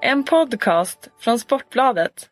En 0.00 0.24
podcast 0.24 1.08
från 1.20 1.38
Sportbladet. 1.38 2.28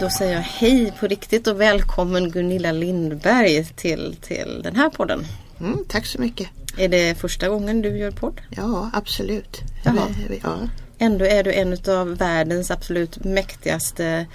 Då 0.00 0.10
säger 0.10 0.32
jag 0.32 0.40
hej 0.40 0.92
på 1.00 1.06
riktigt 1.06 1.46
och 1.46 1.60
välkommen 1.60 2.30
Gunilla 2.30 2.72
Lindberg 2.72 3.64
till, 3.64 4.16
till 4.20 4.60
den 4.62 4.76
här 4.76 4.90
podden. 4.90 5.24
Mm, 5.60 5.84
tack 5.88 6.06
så 6.06 6.20
mycket. 6.20 6.61
Är 6.76 6.88
det 6.88 7.18
första 7.18 7.48
gången 7.48 7.82
du 7.82 7.98
gör 7.98 8.10
podd? 8.10 8.40
Ja, 8.50 8.90
absolut. 8.92 9.60
Jaha. 9.84 10.08
Ja. 10.42 10.58
Ändå 10.98 11.24
är 11.24 11.44
du 11.44 11.52
en 11.52 11.76
av 11.88 12.16
världens 12.16 12.70
absolut 12.70 13.24
mäktigaste 13.24 14.26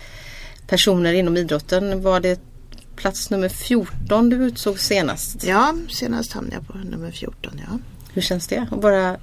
personer 0.67 1.13
inom 1.13 1.37
idrotten. 1.37 2.01
Var 2.01 2.19
det 2.19 2.39
plats 2.95 3.29
nummer 3.29 3.49
14 3.49 4.29
du 4.29 4.35
utsåg 4.35 4.79
senast? 4.79 5.43
ja, 5.43 5.75
senast 5.89 6.33
hamnade 6.33 6.55
jag 6.55 6.67
på 6.67 6.77
nummer 6.77 7.11
14. 7.11 7.61
Ja. 7.71 7.79
Hur 8.13 8.21
känns 8.21 8.47
det? 8.47 8.67
Att 8.71 8.83
vara 8.83 9.17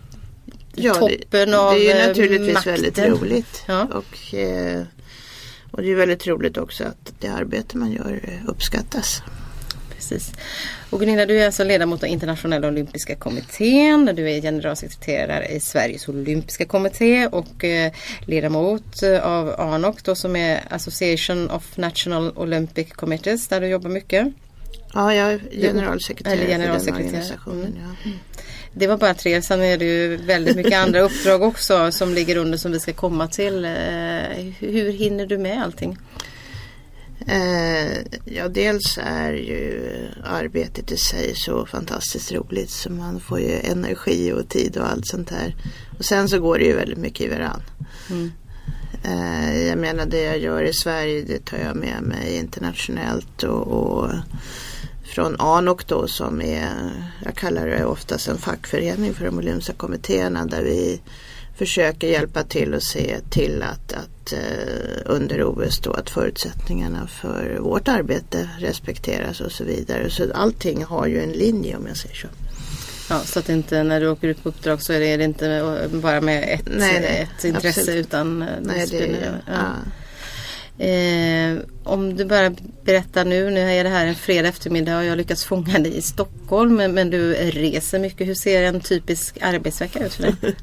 Ja, 0.75 0.95
toppen 0.95 1.51
det, 1.51 1.59
av 1.59 1.75
det 1.75 1.91
är 1.93 1.95
eh, 1.97 2.01
ju 2.03 2.09
naturligtvis 2.09 2.55
makten? 2.55 2.73
väldigt 2.73 2.99
roligt. 2.99 3.63
Ja. 3.67 3.85
Och, 3.85 4.35
eh, 4.35 4.83
och 5.71 5.83
det 5.83 5.91
är 5.93 5.95
väldigt 5.97 6.27
roligt 6.27 6.57
också 6.57 6.85
att 6.85 7.13
det 7.21 7.29
arbete 7.29 7.77
man 7.77 7.93
gör 7.93 8.21
eh, 8.23 8.49
uppskattas. 8.51 9.23
Precis. 10.09 10.33
Och 10.91 11.01
Gunilla, 11.01 11.27
du 11.27 11.41
är 11.41 11.47
alltså 11.47 11.65
ledamot 11.65 12.03
av 12.03 12.09
internationella 12.09 12.69
olympiska 12.69 13.17
kommittén. 13.17 14.11
Du 14.17 14.31
är 14.31 14.41
generalsekreterare 14.41 15.47
i 15.47 15.61
Sveriges 15.61 16.09
olympiska 16.09 16.65
kommitté 16.65 17.27
och 17.27 17.65
eh, 17.65 17.93
ledamot 18.27 19.03
eh, 19.03 19.27
av 19.27 19.61
ANOC 19.61 20.03
då, 20.03 20.15
som 20.15 20.37
är 20.37 20.61
Association 20.71 21.51
of 21.51 21.77
National 21.77 22.33
Olympic 22.37 22.93
Committees 22.93 23.49
där 23.49 23.61
du 23.61 23.67
jobbar 23.67 23.91
mycket. 23.91 24.27
Ja, 24.95 25.15
jag 25.15 25.33
är 25.33 25.41
generalsekreterare, 25.61 26.35
Eller 26.37 26.45
för 26.45 26.51
den 26.53 26.61
generalsekreterare. 26.61 27.07
organisationen. 27.09 27.79
Ja. 28.05 28.11
Det 28.73 28.87
var 28.87 28.97
bara 28.97 29.15
tre, 29.15 29.43
sen 29.43 29.63
är 29.63 29.79
det 29.79 29.85
ju 29.85 30.17
väldigt 30.17 30.57
mycket 30.57 30.75
andra 30.79 31.01
uppdrag 31.01 31.43
också 31.43 31.93
som 31.93 32.15
ligger 32.15 32.37
under 32.37 32.59
som 32.59 32.73
vi 32.73 32.81
ska 32.81 32.93
komma 32.93 33.29
till. 33.29 33.65
Eh, 33.65 33.71
Hur 34.59 34.93
hinner 34.93 35.27
du 35.27 35.39
med 35.39 35.63
allting? 35.63 35.99
Eh, 37.27 37.99
ja, 38.25 38.49
dels 38.49 38.99
är 39.03 39.33
ju 39.33 39.91
arbetet 40.25 40.93
i 40.93 40.97
sig 40.97 41.35
så 41.35 41.67
fantastiskt 41.67 42.33
roligt 42.33 42.71
så 42.71 42.93
man 42.93 43.21
får 43.21 43.41
ju 43.41 43.61
energi 43.61 44.33
och 44.33 44.49
tid 44.49 44.77
och 44.77 44.91
allt 44.91 45.07
sånt 45.07 45.31
här. 45.31 45.57
Och 45.99 46.05
sen 46.05 46.29
så 46.29 46.41
går 46.41 46.59
det 46.59 46.65
ju 46.65 46.77
väldigt 46.77 46.99
mycket 46.99 47.27
i 47.27 47.29
varann. 47.29 47.63
Mm. 48.11 48.33
Eh, 49.05 49.67
jag 49.67 49.79
menar 49.79 50.07
det 50.07 50.23
jag 50.23 50.39
gör 50.39 50.63
i 50.63 50.73
Sverige 50.73 51.23
det 51.23 51.45
tar 51.45 51.59
jag 51.59 51.77
med 51.77 52.03
mig 52.03 52.37
internationellt 52.37 53.43
och, 53.43 53.67
och 53.67 54.11
från 55.05 55.41
ANOC 55.41 55.85
då 55.87 56.07
som 56.07 56.43
är, 56.43 56.71
jag 57.25 57.35
kallar 57.35 57.67
det 57.67 57.85
oftast 57.85 58.29
en 58.29 58.39
fackförening 58.39 59.15
för 59.15 59.25
de 59.25 59.39
olympiska 59.39 59.73
kommittéerna 59.73 60.47
där 60.47 60.63
vi 60.63 61.01
försöker 61.57 62.07
hjälpa 62.09 62.43
till 62.43 62.75
och 62.75 62.83
se 62.83 63.21
till 63.31 63.63
att, 63.63 63.93
att 63.93 64.33
eh, 64.33 64.39
under 65.05 65.45
OS 65.45 65.79
då 65.79 65.93
att 65.93 66.11
förutsättningarna 66.11 67.07
för 67.07 67.59
vårt 67.61 67.89
arbete 67.89 68.51
respekteras 68.59 69.41
och 69.41 69.53
så 69.53 69.65
vidare. 69.65 70.11
Så 70.11 70.33
allting 70.35 70.85
har 70.85 71.07
ju 71.07 71.23
en 71.23 71.33
linje 71.33 71.77
om 71.77 71.87
jag 71.87 71.97
säger 71.97 72.15
så. 72.15 72.29
Ja, 73.11 73.21
så 73.21 73.39
att 73.39 73.49
inte 73.49 73.83
när 73.83 74.01
du 74.01 74.09
åker 74.09 74.29
ut 74.29 74.43
på 74.43 74.49
uppdrag 74.49 74.83
så 74.83 74.93
är 74.93 75.19
det 75.19 75.25
inte 75.25 75.49
eh, 75.49 75.89
bara 76.01 76.21
med 76.21 76.45
ett, 76.49 76.69
Nej, 76.79 77.01
nej, 77.01 77.29
ett 77.39 77.45
intresse 77.45 77.81
absolut. 77.81 78.07
utan 78.07 78.43
eh, 78.43 78.49
Nej, 78.61 78.87
det 78.91 78.99
är, 78.99 79.43
ja. 79.47 79.53
ja. 79.55 79.75
Eh, 80.79 81.59
om 81.85 82.17
du 82.17 82.25
bara 82.25 82.55
berättar 82.85 83.25
nu, 83.25 83.51
nu 83.51 83.61
är 83.61 83.85
det 83.85 83.91
här 83.91 84.07
en 84.07 84.15
fredag 84.15 84.49
eftermiddag 84.49 84.99
och 84.99 85.05
jag 85.05 85.17
lyckats 85.19 85.45
fånga 85.45 85.79
dig 85.79 85.97
i 85.97 86.03
Stockholm 86.03 86.77
men, 86.77 86.95
men 86.95 87.11
du 87.11 87.35
reser 87.35 87.99
mycket. 87.99 88.27
Hur 88.27 88.35
ser 88.35 88.63
en 88.63 88.81
typisk 88.81 89.39
arbetsvecka 89.41 90.07
ut 90.07 90.15
för 90.15 90.23
dig? 90.23 90.35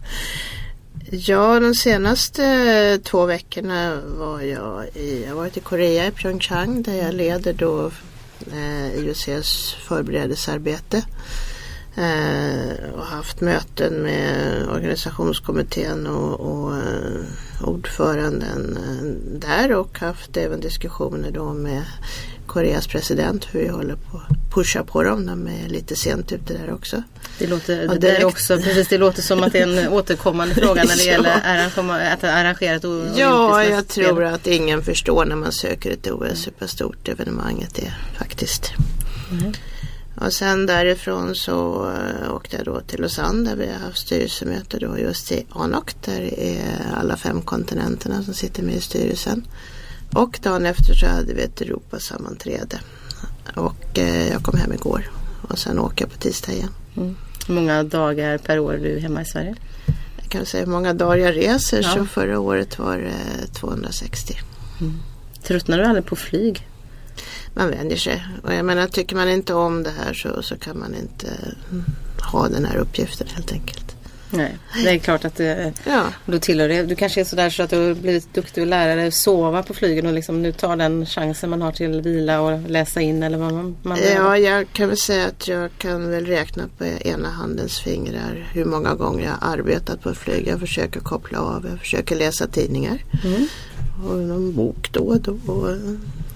Ja, 1.14 1.60
de 1.60 1.76
senaste 1.76 2.46
eh, 2.46 3.02
två 3.02 3.26
veckorna 3.26 4.02
var 4.06 4.42
jag 4.42 4.86
i, 4.96 5.24
jag 5.24 5.30
har 5.30 5.36
varit 5.36 5.58
i 5.58 5.60
Korea 5.60 6.08
i 6.08 6.12
Pyeongchang 6.12 6.82
där 6.82 6.94
jag 6.94 7.14
leder 7.14 7.54
då 7.54 7.92
eh, 8.52 8.96
IOCs 8.96 9.74
förberedelsearbete. 9.74 11.04
Eh, 11.96 12.94
och 12.96 13.06
haft 13.06 13.42
möten 13.42 13.94
med 13.94 14.68
organisationskommittén 14.70 16.08
och, 16.08 16.40
och 16.40 16.78
eh, 16.78 17.22
ordföranden 17.62 18.78
eh, 18.78 19.06
där 19.40 19.76
och 19.76 20.00
haft 20.00 20.38
även 20.38 20.60
diskussioner 20.60 21.32
då 21.32 21.54
med 21.54 21.84
Koreas 22.54 22.88
president 22.88 23.48
hur 23.52 23.60
vi 23.62 23.68
håller 23.68 23.96
på 23.96 24.18
att 24.18 24.54
pusha 24.54 24.84
på 24.84 25.04
dem. 25.04 25.26
De 25.26 25.48
är 25.48 25.70
lite 25.70 25.96
sent 25.96 26.32
ute 26.32 26.54
där 26.54 26.74
också. 26.74 27.04
Det 27.40 27.48
låter, 27.48 27.88
det 27.88 27.98
direkt. 27.98 28.24
också, 28.26 28.58
precis, 28.58 28.88
det 28.88 28.98
låter 28.98 29.22
som 29.22 29.44
att 29.44 29.52
det 29.54 29.60
är 29.60 29.68
en 29.84 29.88
återkommande 29.94 30.56
fråga 30.56 30.84
när 30.84 30.96
det 30.98 31.04
Ja. 31.04 31.12
gäller 31.12 32.14
att 32.14 32.24
arrangera 32.24 32.76
ett 32.76 32.86
o- 32.86 33.06
Ja, 33.16 33.56
olympiskt 33.56 33.70
jag 33.70 33.76
mästerspel. 33.78 34.06
tror 34.06 34.24
att 34.24 34.48
ingen 34.48 34.84
förstår 34.84 35.26
när 35.26 35.36
man 35.36 35.52
söker 35.52 35.92
ett 35.92 36.08
OS 36.08 36.48
hur 36.48 36.52
pass 36.52 36.72
stort 36.72 37.08
evenemanget 37.08 37.80
är 37.80 37.98
faktiskt. 38.18 38.72
Mm. 39.32 39.54
Och 40.16 40.34
sen 40.34 40.66
därifrån 40.66 41.36
så 41.36 41.86
uh, 41.86 42.36
åkte 42.36 42.56
jag 42.58 42.66
då 42.66 42.82
till 42.82 43.02
Lausanne 43.02 43.50
där 43.50 43.56
vi 43.56 43.72
har 43.72 43.80
haft 43.80 43.98
styrelsemöte 43.98 44.80
då 44.80 44.98
just 45.00 45.32
i 45.32 45.46
ANOC 45.50 45.84
där 46.06 46.40
är 46.40 46.86
alla 46.98 47.18
fem 47.18 47.42
kontinenterna 47.42 48.24
som 48.24 48.34
sitter 48.34 48.64
med 48.64 48.76
i 48.76 48.82
styrelsen. 48.82 49.48
Och 50.14 50.40
dagen 50.44 50.66
efter 50.66 50.94
så 50.94 51.06
hade 51.06 51.34
vi 51.34 51.42
ett 51.42 51.62
Europasammanträde. 51.62 52.80
Och 53.56 54.00
eh, 54.00 54.28
jag 54.28 54.44
kom 54.44 54.60
hem 54.60 54.74
igår 54.74 55.12
och 55.50 55.60
sen 55.60 55.80
åker 55.80 56.06
jag 56.06 56.12
på 56.12 56.18
tisdag 56.18 56.52
igen. 56.52 56.70
Hur 57.48 57.54
många 57.54 57.84
dagar 57.84 58.38
per 58.38 58.60
år 58.60 58.74
är 58.74 58.80
du 58.80 59.00
hemma 59.00 59.22
i 59.22 59.26
Sverige? 59.26 59.56
Jag 60.22 60.30
kan 60.30 60.46
säga 60.46 60.66
hur 60.66 60.72
många 60.72 60.94
dagar 60.94 61.18
jag 61.18 61.36
reser 61.38 61.82
Ja. 61.84 61.94
så 61.94 62.06
förra 62.06 62.40
året 62.40 62.80
var 62.80 62.98
det 62.98 63.48
260. 63.54 64.40
Tröttnar 65.44 65.78
du 65.78 65.86
aldrig 65.86 66.06
på 66.06 66.16
flyg? 66.16 66.68
man 67.54 67.70
vänjer 67.70 67.98
sig. 67.98 68.28
Och 68.44 68.54
jag 68.54 68.66
menar, 68.66 68.88
tycker 68.88 69.16
man 69.16 69.30
inte 69.30 69.54
om 69.54 69.84
det 69.84 69.92
här 69.92 70.14
så, 70.14 70.44
så 70.44 70.58
kan 70.58 70.80
man 70.80 70.96
inte 70.96 71.28
mm, 71.72 71.86
ha 72.32 72.48
den 72.48 72.66
här 72.66 72.78
uppgiften 72.78 73.28
helt 73.34 73.52
enkelt. 73.52 73.96
Nej, 74.32 74.58
det 74.84 74.90
är 74.90 74.98
klart 74.98 75.26
att 75.26 75.36
det, 75.36 75.74
Ja, 75.86 76.04
då 76.26 76.40
tillhör 76.40 76.68
det. 76.68 76.84
Du 76.84 76.96
kanske 76.96 77.22
är 77.22 77.26
sådär 77.26 77.50
så 77.50 77.64
att 77.64 77.70
du 77.70 77.88
har 77.88 77.94
blivit 77.94 78.34
duktig 78.34 78.62
att 78.62 78.68
lära 78.68 78.96
dig 78.96 79.08
att 79.08 79.14
sova 79.14 79.64
på 79.64 79.74
flygen 79.74 80.06
och 80.06 80.14
liksom 80.14 80.42
nu 80.42 80.52
tar 80.52 80.76
den 80.76 81.06
chansen 81.06 81.50
man 81.50 81.62
har 81.62 81.72
till 81.72 82.02
vila 82.02 82.42
och 82.42 82.70
läsa 82.70 83.02
in 83.02 83.24
eller 83.24 83.38
vad 83.38 83.54
man, 83.54 83.76
man 83.84 83.98
ja, 84.16 84.38
jag 84.38 84.68
kan 84.74 84.88
väl 84.88 84.98
säga 84.98 85.28
att 85.28 85.48
jag 85.48 85.70
kan 85.78 86.12
väl 86.12 86.26
räkna 86.26 86.64
på 86.78 86.86
ena 86.86 87.30
handens 87.30 87.80
fingrar 87.80 88.50
hur 88.54 88.66
många 88.66 88.96
gånger 88.96 89.26
jag 89.26 89.32
har 89.32 89.54
arbetat 89.58 90.02
på 90.02 90.10
ett 90.10 90.18
flyg. 90.18 90.48
Jag 90.48 90.60
försöker 90.60 91.00
koppla 91.00 91.40
av, 91.40 91.68
jag 91.70 91.80
försöker 91.80 92.16
läsa 92.16 92.48
tidningar. 92.48 93.04
Mm. 93.24 93.48
Och 94.06 94.18
någon 94.18 94.56
bok 94.56 94.92
då 94.92 95.02
och 95.02 95.22
då. 95.22 95.78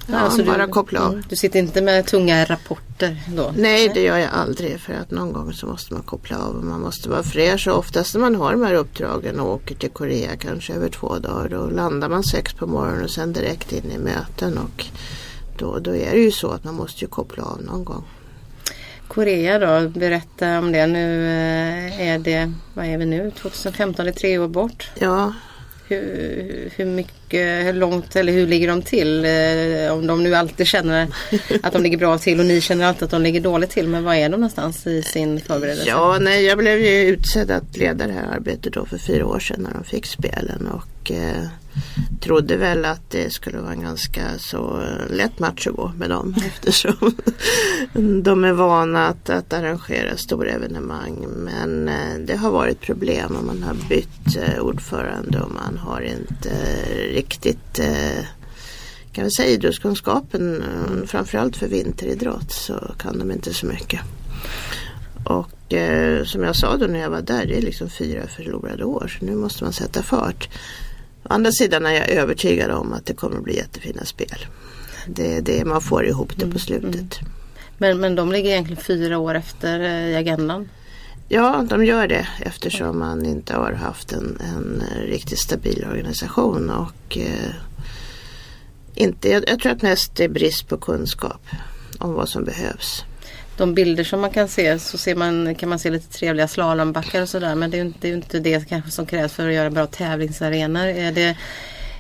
Ja, 0.07 0.29
så 0.29 0.43
bara 0.43 0.65
du, 0.65 0.71
koppla 0.71 1.01
av. 1.01 1.23
Du 1.29 1.35
sitter 1.35 1.59
inte 1.59 1.81
med 1.81 2.05
tunga 2.05 2.45
rapporter 2.45 3.17
då? 3.35 3.53
Nej, 3.57 3.91
det 3.93 4.01
gör 4.01 4.17
jag 4.17 4.29
aldrig 4.33 4.79
för 4.79 4.93
att 4.93 5.11
någon 5.11 5.33
gång 5.33 5.53
så 5.53 5.67
måste 5.67 5.93
man 5.93 6.03
koppla 6.03 6.37
av 6.37 6.55
och 6.55 6.63
man 6.63 6.81
måste 6.81 7.09
vara 7.09 7.23
fräsch. 7.23 7.67
Och 7.67 7.77
oftast 7.77 8.13
när 8.13 8.21
man 8.21 8.35
har 8.35 8.51
de 8.51 8.63
här 8.63 8.73
uppdragen 8.73 9.39
och 9.39 9.53
åker 9.53 9.75
till 9.75 9.89
Korea 9.89 10.37
kanske 10.37 10.73
över 10.73 10.89
två 10.89 11.19
dagar 11.19 11.49
då 11.49 11.65
landar 11.65 12.09
man 12.09 12.23
sex 12.23 12.53
på 12.53 12.67
morgonen 12.67 13.03
och 13.03 13.11
sen 13.11 13.33
direkt 13.33 13.71
in 13.71 13.91
i 13.91 13.97
möten 13.97 14.57
och 14.57 14.85
då, 15.57 15.79
då 15.79 15.95
är 15.95 16.11
det 16.11 16.21
ju 16.21 16.31
så 16.31 16.51
att 16.51 16.63
man 16.63 16.75
måste 16.75 17.05
ju 17.05 17.07
koppla 17.07 17.43
av 17.43 17.61
någon 17.61 17.83
gång. 17.83 18.03
Korea 19.07 19.59
då, 19.59 19.89
berätta 19.89 20.59
om 20.59 20.71
det. 20.71 20.87
Nu 20.87 21.25
eh, 21.25 22.07
är 22.07 22.19
det, 22.19 22.53
vad 22.73 22.85
är 22.85 22.97
vi 22.97 23.05
nu, 23.05 23.31
2015, 23.31 24.05
det 24.05 24.11
är 24.11 24.13
tre 24.13 24.37
år 24.37 24.47
bort. 24.47 24.89
Ja, 24.99 25.33
hur, 25.87 26.71
hur 26.75 26.85
mycket, 26.85 27.65
hur 27.65 27.73
långt 27.73 28.15
eller 28.15 28.33
hur 28.33 28.47
ligger 28.47 28.67
de 28.67 28.81
till? 28.81 29.25
Eh, 29.25 29.93
om 29.93 30.07
de 30.07 30.23
nu 30.23 30.35
alltid 30.35 30.67
känner 30.67 31.07
att 31.63 31.73
de 31.73 31.81
ligger 31.81 31.97
bra 31.97 32.17
till 32.17 32.39
och 32.39 32.45
ni 32.45 32.61
känner 32.61 32.85
alltid 32.85 33.03
att 33.03 33.11
de 33.11 33.21
ligger 33.21 33.41
dåligt 33.41 33.69
till. 33.69 33.87
Men 33.87 34.03
var 34.03 34.15
är 34.15 34.29
de 34.29 34.31
någonstans 34.31 34.87
i 34.87 35.01
sin 35.01 35.39
förberedelse? 35.39 35.89
ja 35.89 36.17
nej, 36.21 36.45
jag 36.45 36.57
blev 36.57 36.79
ju 36.79 37.01
utsedd 37.01 37.51
att 37.51 37.77
leda 37.77 38.07
det 38.07 38.13
här 38.13 38.35
arbetet 38.35 38.73
då 38.73 38.85
för 38.85 38.97
fyra 38.97 39.25
år 39.25 39.39
sedan 39.39 39.61
när 39.61 39.73
de 39.73 39.83
fick 39.83 40.05
spelen 40.05 40.67
och 40.67 41.11
eh, 41.11 41.43
trodde 42.21 42.57
väl 42.57 42.85
att 42.85 43.09
det 43.09 43.33
skulle 43.33 43.57
vara 43.57 43.71
en 43.71 43.81
ganska 43.81 44.21
så 44.37 44.83
lätt 45.09 45.39
match 45.39 45.67
att 45.67 45.75
gå 45.75 45.91
med 45.97 46.09
dem 46.09 46.35
eftersom 46.45 47.15
de 48.23 48.43
är 48.43 48.53
vana 48.53 49.07
att, 49.07 49.29
att 49.29 49.53
arrangera 49.53 50.17
stora 50.17 50.49
evenemang. 50.49 51.27
Men 51.35 51.89
eh, 51.89 52.17
det 52.25 52.35
har 52.35 52.51
varit 52.51 52.81
problem 52.81 53.35
och 53.35 53.43
man 53.43 53.63
har 53.63 53.75
bytt 53.89 54.37
eh, 54.37 54.59
ordförande 54.59 55.41
och 55.41 55.51
man 55.51 55.77
har 55.77 56.01
inte 56.01 56.49
eh, 56.49 57.13
riktigt 57.13 57.81
kan 59.11 59.23
vi 59.23 59.31
säga 59.31 59.49
idrottskunskapen, 59.49 60.63
framförallt 61.07 61.57
för 61.57 61.67
vinteridrott 61.67 62.51
så 62.51 62.73
kan 62.97 63.19
de 63.19 63.31
inte 63.31 63.53
så 63.53 63.65
mycket. 63.65 64.01
Och 65.25 65.73
eh, 65.73 66.23
som 66.23 66.43
jag 66.43 66.55
sa 66.55 66.77
då 66.77 66.85
när 66.85 66.99
jag 66.99 67.09
var 67.09 67.21
där, 67.21 67.45
det 67.45 67.57
är 67.57 67.61
liksom 67.61 67.89
fyra 67.89 68.27
förlorade 68.27 68.83
år. 68.83 69.17
Så 69.19 69.25
nu 69.25 69.35
måste 69.35 69.63
man 69.63 69.73
sätta 69.73 70.03
fart. 70.03 70.49
Å 71.29 71.33
andra 71.33 71.51
sidan 71.51 71.85
är 71.85 71.93
jag 71.93 72.09
övertygad 72.09 72.71
om 72.71 72.93
att 72.93 73.05
det 73.05 73.13
kommer 73.13 73.37
att 73.37 73.43
bli 73.43 73.55
jättefina 73.55 74.05
spel. 74.05 74.45
Det 75.07 75.37
är 75.37 75.41
det 75.41 75.65
man 75.65 75.81
får 75.81 76.05
ihop 76.05 76.33
det 76.37 76.47
på 76.47 76.59
slutet. 76.59 77.19
Men, 77.77 77.99
men 77.99 78.15
de 78.15 78.31
ligger 78.31 78.49
egentligen 78.49 78.83
fyra 78.83 79.17
år 79.17 79.35
efter 79.35 79.79
eh, 79.79 80.09
i 80.09 80.15
agendan. 80.15 80.69
Ja, 81.27 81.65
de 81.69 81.85
gör 81.85 82.07
det 82.07 82.27
eftersom 82.39 82.99
man 82.99 83.25
inte 83.25 83.55
har 83.55 83.71
haft 83.71 84.11
en, 84.11 84.37
en 84.41 84.83
riktigt 85.05 85.39
stabil 85.39 85.85
organisation. 85.89 86.69
Och 86.69 87.17
eh, 87.17 87.53
inte, 88.95 89.29
jag, 89.29 89.43
jag 89.47 89.59
tror 89.59 89.71
att 89.71 89.81
mest 89.81 90.15
det 90.15 90.23
är 90.23 90.29
brist 90.29 90.67
på 90.67 90.77
kunskap 90.77 91.41
om 91.99 92.13
vad 92.13 92.29
som 92.29 92.43
behövs. 92.43 93.03
De 93.57 93.73
bilder 93.73 94.03
som 94.03 94.21
man 94.21 94.29
kan 94.29 94.47
se 94.47 94.79
så 94.79 94.97
ser 94.97 95.15
man, 95.15 95.55
kan 95.55 95.69
man 95.69 95.79
se 95.79 95.89
lite 95.89 96.17
trevliga 96.17 96.47
slalombackar 96.47 97.21
och 97.21 97.29
sådär 97.29 97.55
men 97.55 97.71
det 97.71 97.77
är 97.77 97.79
ju 97.79 97.85
inte 97.87 98.07
det, 98.07 98.13
inte 98.13 98.39
det 98.39 98.69
kanske 98.69 98.91
som 98.91 99.05
krävs 99.05 99.33
för 99.33 99.47
att 99.47 99.53
göra 99.53 99.69
bra 99.69 99.87
tävlingsarenor. 99.87 100.85
Är, 100.85 101.11
det, 101.11 101.37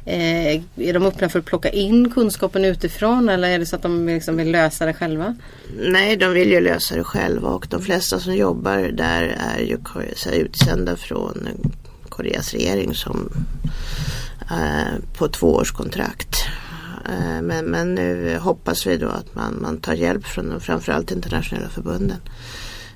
eh, 0.05 0.61
är 0.75 0.93
de 0.93 1.05
öppna 1.05 1.29
för 1.29 1.39
att 1.39 1.45
plocka 1.45 1.69
in 1.69 2.09
kunskapen 2.09 2.65
utifrån 2.65 3.29
eller 3.29 3.49
är 3.49 3.59
det 3.59 3.65
så 3.65 3.75
att 3.75 3.81
de 3.81 4.07
liksom 4.07 4.37
vill 4.37 4.51
lösa 4.51 4.85
det 4.85 4.93
själva? 4.93 5.35
Nej, 5.77 6.17
de 6.17 6.33
vill 6.33 6.51
ju 6.51 6.61
lösa 6.61 6.95
det 6.95 7.03
själva 7.03 7.49
och 7.49 7.67
de 7.69 7.81
flesta 7.81 8.19
som 8.19 8.35
jobbar 8.35 8.77
där 8.77 9.37
är 9.55 9.59
ju 9.59 9.77
så 10.15 10.29
här, 10.29 10.37
utsända 10.37 10.95
från 10.95 11.47
Koreas 12.09 12.53
regering 12.53 12.95
som 12.95 13.29
eh, 14.51 15.17
på 15.17 15.27
tvåårskontrakt. 15.27 16.45
Eh, 17.09 17.41
men, 17.41 17.65
men 17.65 17.95
nu 17.95 18.37
hoppas 18.37 18.87
vi 18.87 18.97
då 18.97 19.07
att 19.07 19.35
man, 19.35 19.61
man 19.61 19.77
tar 19.77 19.93
hjälp 19.93 20.25
från 20.25 20.59
framförallt 20.59 21.11
internationella 21.11 21.69
förbunden 21.69 22.19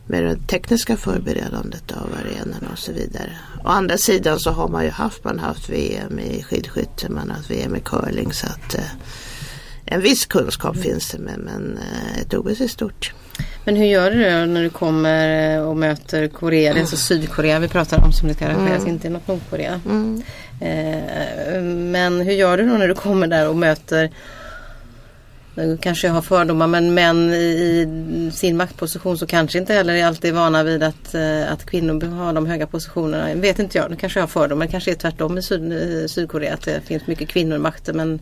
med 0.09 0.23
det 0.23 0.47
tekniska 0.47 0.97
förberedandet 0.97 1.91
av 1.91 2.15
arenorna 2.19 2.67
och 2.71 2.79
så 2.79 2.91
vidare. 2.91 3.37
Å 3.63 3.67
andra 3.67 3.97
sidan 3.97 4.39
så 4.39 4.51
har 4.51 4.67
man 4.67 4.83
ju 4.83 4.89
haft, 4.89 5.23
man 5.23 5.39
haft 5.39 5.69
VM 5.69 6.19
i 6.19 6.43
skidskytte, 6.43 7.09
man 7.09 7.29
har 7.29 7.35
haft 7.37 7.51
VM 7.51 7.75
i 7.75 7.79
curling 7.79 8.33
så 8.33 8.47
att 8.47 8.75
eh, 8.75 8.83
en 9.85 10.01
viss 10.01 10.25
kunskap 10.25 10.75
mm. 10.75 10.83
finns 10.83 11.09
det 11.09 11.19
men, 11.19 11.39
men 11.39 11.77
eh, 11.77 12.21
ett 12.21 12.33
OS 12.33 12.61
är 12.61 12.67
stort. 12.67 13.13
Men 13.65 13.75
hur 13.75 13.85
gör 13.85 14.11
du 14.11 14.17
då 14.17 14.53
när 14.53 14.63
du 14.63 14.69
kommer 14.69 15.61
och 15.61 15.77
möter 15.77 16.27
Korea, 16.27 16.73
det 16.73 16.79
är 16.79 16.81
alltså 16.81 16.97
Sydkorea 16.97 17.59
vi 17.59 17.67
pratar 17.67 18.03
om 18.05 18.13
som 18.13 18.27
det 18.27 18.33
ska 18.33 18.45
arrangeras, 18.45 18.79
mm. 18.79 18.93
inte 18.93 19.09
något 19.09 19.27
Nordkorea. 19.27 19.81
Mm. 19.85 20.23
Eh, 20.59 21.61
men 21.63 22.21
hur 22.21 22.33
gör 22.33 22.57
du 22.57 22.69
då 22.69 22.77
när 22.77 22.87
du 22.87 22.95
kommer 22.95 23.27
där 23.27 23.49
och 23.49 23.55
möter 23.55 24.09
nu 25.59 25.77
kanske 25.81 26.07
jag 26.07 26.13
har 26.13 26.21
fördomar 26.21 26.67
men 26.67 26.93
män 26.93 27.33
i 27.33 28.31
sin 28.33 28.57
maktposition 28.57 29.17
så 29.17 29.25
kanske 29.25 29.59
inte 29.59 29.73
heller 29.73 29.93
är 29.93 30.05
alltid 30.05 30.33
vana 30.33 30.63
vid 30.63 30.83
att, 30.83 31.15
eh, 31.15 31.51
att 31.51 31.65
kvinnor 31.65 32.05
har 32.05 32.33
de 32.33 32.45
höga 32.45 32.67
positionerna. 32.67 33.33
Vet 33.35 33.59
inte 33.59 33.77
jag, 33.77 33.91
nu 33.91 33.97
kanske 33.97 34.19
jag 34.19 34.23
har 34.23 34.27
fördomar. 34.27 34.65
Det 34.65 34.71
kanske 34.71 34.91
är 34.91 34.95
tvärtom 34.95 35.37
i 35.37 35.41
Syd, 35.41 36.09
Sydkorea 36.11 36.53
att 36.53 36.61
det 36.61 36.81
finns 36.85 37.07
mycket 37.07 37.29
kvinnor 37.29 37.55
i 37.55 37.59
makten 37.59 37.97
men 37.97 38.19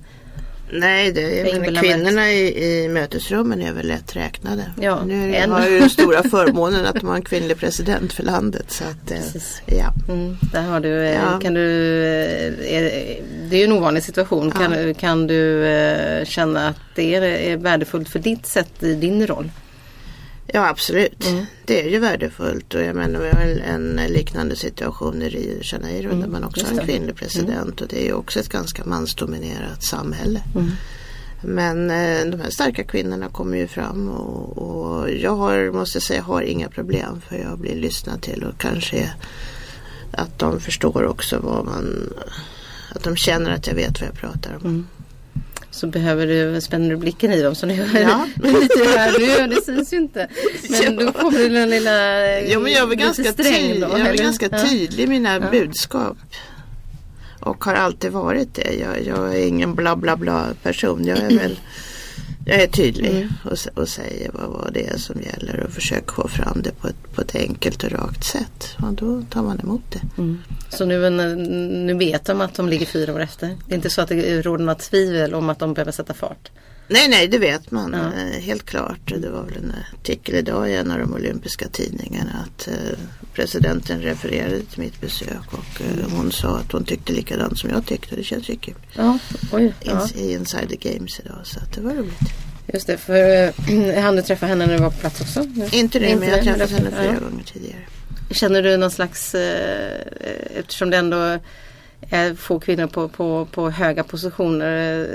Nej, 0.71 1.11
det, 1.11 1.21
jag 1.21 1.61
menar, 1.61 1.81
kvinnorna 1.81 2.31
i, 2.31 2.83
i 2.83 2.89
mötesrummen 2.89 3.61
är 3.61 3.73
väl 3.73 3.87
lätt 3.87 4.15
räknade. 4.15 4.71
Ja, 4.81 5.03
nu 5.05 5.35
är, 5.35 5.47
har 5.47 5.67
ju 5.67 5.79
den 5.79 5.89
stora 5.99 6.23
förmånen 6.23 6.85
att 6.85 6.95
de 6.95 7.07
har 7.07 7.15
en 7.15 7.21
kvinnlig 7.21 7.57
president 7.57 8.13
för 8.13 8.23
landet. 8.23 8.71
Så 8.71 8.83
att, 8.83 9.11
eh, 9.11 9.77
ja. 9.77 9.93
Mm, 10.09 10.37
där 10.53 10.61
har 10.61 10.79
du, 10.79 11.03
eh, 11.03 11.13
ja. 11.13 11.39
kan 11.39 11.53
du, 11.53 11.61
är, 12.03 12.83
det 13.49 13.55
är 13.55 13.59
ju 13.59 13.63
en 13.63 13.71
ovanlig 13.71 14.03
situation. 14.03 14.51
Ja. 14.55 14.59
Kan, 14.59 14.93
kan 14.93 15.27
du 15.27 15.63
känna 16.25 16.67
att 16.67 16.79
det 16.95 17.15
är, 17.15 17.21
är 17.21 17.57
värdefullt 17.57 18.09
för 18.09 18.19
ditt 18.19 18.45
sätt 18.45 18.83
i 18.83 18.93
din 18.93 19.27
roll? 19.27 19.49
Ja 20.53 20.67
absolut. 20.67 21.27
Mm. 21.27 21.45
Det 21.65 21.85
är 21.85 21.89
ju 21.89 21.99
värdefullt 21.99 22.73
och 22.73 22.81
jag 22.81 22.95
menar 22.95 23.19
vi 23.19 23.29
har 23.29 23.41
en, 23.41 23.99
en 23.99 24.13
liknande 24.13 24.55
situation 24.55 25.21
i 25.21 25.29
Rio 25.29 25.59
de 25.59 25.63
Janeiro 25.63 26.09
mm. 26.09 26.21
där 26.21 26.27
man 26.27 26.43
också 26.43 26.65
har 26.65 26.79
en 26.79 26.87
kvinnlig 26.87 27.15
president 27.15 27.51
mm. 27.51 27.73
och 27.81 27.87
det 27.87 28.01
är 28.01 28.05
ju 28.05 28.13
också 28.13 28.39
ett 28.39 28.49
ganska 28.49 28.85
mansdominerat 28.85 29.83
samhälle. 29.83 30.43
Mm. 30.55 30.71
Men 31.41 31.89
eh, 31.89 32.31
de 32.31 32.41
här 32.41 32.49
starka 32.49 32.83
kvinnorna 32.83 33.29
kommer 33.29 33.57
ju 33.57 33.67
fram 33.67 34.09
och, 34.09 34.57
och, 34.57 35.11
jag 35.11 35.35
har, 35.35 35.71
måste 35.71 36.01
säga, 36.01 36.21
har 36.21 36.41
inga 36.41 36.69
problem 36.69 37.21
för 37.29 37.37
jag 37.37 37.59
blir 37.59 37.75
lyssnad 37.75 38.21
till 38.21 38.43
och 38.43 38.57
kanske 38.57 39.11
att 40.11 40.39
de 40.39 40.59
förstår 40.59 41.05
också 41.05 41.39
vad 41.39 41.65
man, 41.65 42.13
att 42.95 43.03
de 43.03 43.15
känner 43.15 43.51
att 43.51 43.67
jag 43.67 43.75
vet 43.75 44.01
vad 44.01 44.09
jag 44.09 44.15
pratar 44.15 44.55
om. 44.55 44.65
Mm 44.65 44.87
så 45.77 45.87
behöver 45.87 46.27
du, 46.27 46.61
spänner 46.61 46.89
du 46.89 46.95
blicken 46.95 47.31
i 47.31 47.41
dem 47.41 47.55
så 47.55 47.65
nu 47.65 47.89
ja. 47.93 48.27
lite 48.35 48.83
här 48.97 49.19
nu, 49.19 49.55
det 49.55 49.61
syns 49.61 49.93
ju 49.93 49.97
inte. 49.97 50.27
Men 50.69 50.83
ja. 50.83 51.05
då 51.05 51.11
kommer 51.11 51.39
det 51.39 51.49
den 51.49 51.69
lilla 51.69 51.91
Jo 52.41 52.59
men 52.59 52.71
jag 52.71 52.91
är 52.91 52.95
ganska, 52.95 53.33
sträng 53.33 53.79
då, 53.79 53.87
jag 53.87 54.07
är 54.07 54.17
ganska 54.17 54.49
tydlig 54.49 55.03
i 55.03 55.07
mina 55.07 55.33
ja. 55.33 55.49
budskap. 55.51 56.17
Och 57.39 57.65
har 57.65 57.73
alltid 57.73 58.11
varit 58.11 58.55
det. 58.55 58.73
Jag, 58.73 59.05
jag 59.05 59.35
är 59.35 59.47
ingen 59.47 59.75
bla 59.75 59.95
bla 59.95 60.17
bla 60.17 60.47
person. 60.63 61.05
Jag 61.05 61.17
är 61.17 61.29
väl 61.39 61.59
jag 62.47 62.61
är 62.61 62.67
tydlig 62.67 63.09
mm. 63.09 63.29
och, 63.43 63.57
och, 63.81 63.89
säger 63.89 64.31
vad, 64.33 64.49
vad 64.49 64.73
det 64.73 64.87
är 64.87 64.97
som 64.97 65.21
gäller 65.21 65.63
och 65.63 65.71
försöker 65.71 66.11
få 66.13 66.27
fram 66.27 66.61
det 66.63 66.71
på 66.71 66.87
ett, 66.87 67.13
på 67.13 67.21
ett 67.21 67.35
enkelt 67.35 67.83
och 67.83 67.91
rakt 67.91 68.23
sätt. 68.23 68.75
Och 68.81 68.93
då 68.93 69.21
tar 69.29 69.43
man 69.43 69.59
emot 69.59 69.81
det. 69.89 70.21
Mm. 70.21 70.41
Så 70.69 70.85
nu, 70.85 71.09
nu 71.85 71.93
vet 71.93 72.25
de 72.25 72.41
att 72.41 72.53
de 72.53 72.69
ligger 72.69 72.85
fyra 72.85 73.13
år 73.13 73.19
efter? 73.19 73.47
Det 73.65 73.73
är 73.73 73.75
inte 73.75 73.89
så 73.89 74.01
att 74.01 74.07
det 74.07 74.41
råder 74.41 74.65
några 74.65 74.79
tvivel 74.79 75.33
om 75.33 75.49
att 75.49 75.59
de 75.59 75.73
behöver 75.73 75.91
sätta 75.91 76.13
fart? 76.13 76.51
Nej, 76.89 77.07
nej, 77.09 77.27
det 77.27 77.37
vet 77.37 77.71
man 77.71 77.93
ja. 77.93 78.21
Eh, 78.21 78.41
helt 78.41 78.65
klart. 78.65 79.13
Det 79.21 79.29
var 79.29 79.43
väl 79.43 79.57
en 79.57 79.73
artikel 79.99 80.35
idag 80.35 80.69
i 80.69 80.75
en 80.75 80.91
av 80.91 80.99
de 80.99 81.13
olympiska 81.13 81.67
tidningarna 81.67 82.45
att 82.45 82.67
eh, 82.67 82.99
presidenten 83.33 84.01
refererade 84.01 84.59
till 84.59 84.79
mitt 84.79 85.01
besök 85.01 85.53
och 85.53 85.81
eh, 85.81 86.11
hon 86.11 86.31
sa 86.31 86.57
att 86.57 86.71
hon 86.71 86.83
tyckte 86.83 87.13
likadant 87.13 87.59
som 87.59 87.69
jag 87.69 87.85
tyckte. 87.85 88.15
Det 88.15 88.23
känns 88.23 88.49
ju 88.49 88.55
kul. 88.55 88.75
Ja, 88.93 89.19
oj, 89.51 89.73
ja. 89.79 90.07
I 90.15 90.33
Inside 90.33 90.69
the 90.69 90.89
Games 90.89 91.19
idag 91.19 91.39
så 91.43 91.59
att 91.59 91.73
det 91.73 91.81
var 91.81 91.93
roligt. 91.93 92.33
Just 92.73 92.87
det, 92.87 92.97
för 92.97 93.13
äh, 93.69 94.03
hann 94.03 94.15
du 94.15 94.21
träffa 94.21 94.45
henne 94.45 94.65
när 94.65 94.73
du 94.73 94.83
var 94.83 94.89
på 94.89 94.97
plats 94.97 95.21
också? 95.21 95.45
Inte 95.71 95.99
det, 95.99 96.15
men 96.15 96.29
jag 96.29 96.37
har 96.37 96.43
träffat 96.43 96.71
henne 96.71 96.89
flera 96.91 97.13
ja. 97.13 97.19
gånger 97.19 97.43
tidigare. 97.53 97.81
Känner 98.31 98.63
du 98.63 98.77
någon 98.77 98.91
slags, 98.91 99.35
äh, 99.35 100.01
eftersom 100.55 100.89
det 100.89 100.97
ändå 100.97 101.39
få 102.37 102.59
kvinnor 102.59 102.87
på, 102.87 103.07
på, 103.07 103.47
på 103.51 103.69
höga 103.69 104.03
positioner 104.03 105.07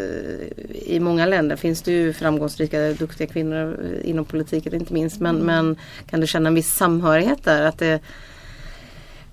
i 0.72 1.00
många 1.00 1.26
länder 1.26 1.56
finns 1.56 1.82
det 1.82 1.92
ju 1.92 2.12
framgångsrika, 2.12 2.92
duktiga 2.92 3.26
kvinnor 3.26 3.78
inom 4.04 4.24
politiken 4.24 4.74
inte 4.74 4.92
minst. 4.92 5.20
Men, 5.20 5.34
mm. 5.34 5.46
men 5.46 5.76
kan 6.10 6.20
du 6.20 6.26
känna 6.26 6.48
en 6.48 6.54
viss 6.54 6.74
samhörighet 6.74 7.44
där? 7.44 7.62
Att 7.62 7.78
det, 7.78 8.00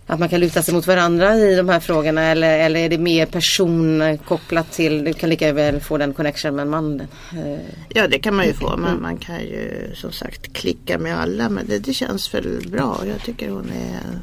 att 0.07 0.19
man 0.19 0.29
kan 0.29 0.39
luta 0.39 0.61
sig 0.63 0.73
mot 0.73 0.87
varandra 0.87 1.35
i 1.35 1.55
de 1.55 1.69
här 1.69 1.79
frågorna 1.79 2.21
eller, 2.21 2.59
eller 2.59 2.79
är 2.79 2.89
det 2.89 2.97
mer 2.97 3.25
personkopplat 3.25 4.71
till, 4.71 5.03
du 5.03 5.13
kan 5.13 5.29
lika 5.29 5.53
väl 5.53 5.79
få 5.79 5.97
den 5.97 6.13
connection 6.13 6.55
med 6.55 6.63
en 6.63 6.69
man? 6.69 7.01
Eh, 7.01 7.59
ja 7.89 8.07
det 8.07 8.19
kan 8.19 8.35
man 8.35 8.45
ju 8.45 8.53
få, 8.53 8.77
men 8.77 9.01
man 9.01 9.17
kan 9.17 9.39
ju 9.39 9.91
som 9.95 10.11
sagt 10.11 10.53
klicka 10.53 10.97
med 10.97 11.19
alla 11.19 11.49
men 11.49 11.67
det, 11.67 11.79
det 11.79 11.93
känns 11.93 12.33
väl 12.33 12.69
bra. 12.71 13.01
Jag 13.05 13.23
tycker 13.23 13.49
hon 13.49 13.69
är 13.69 14.19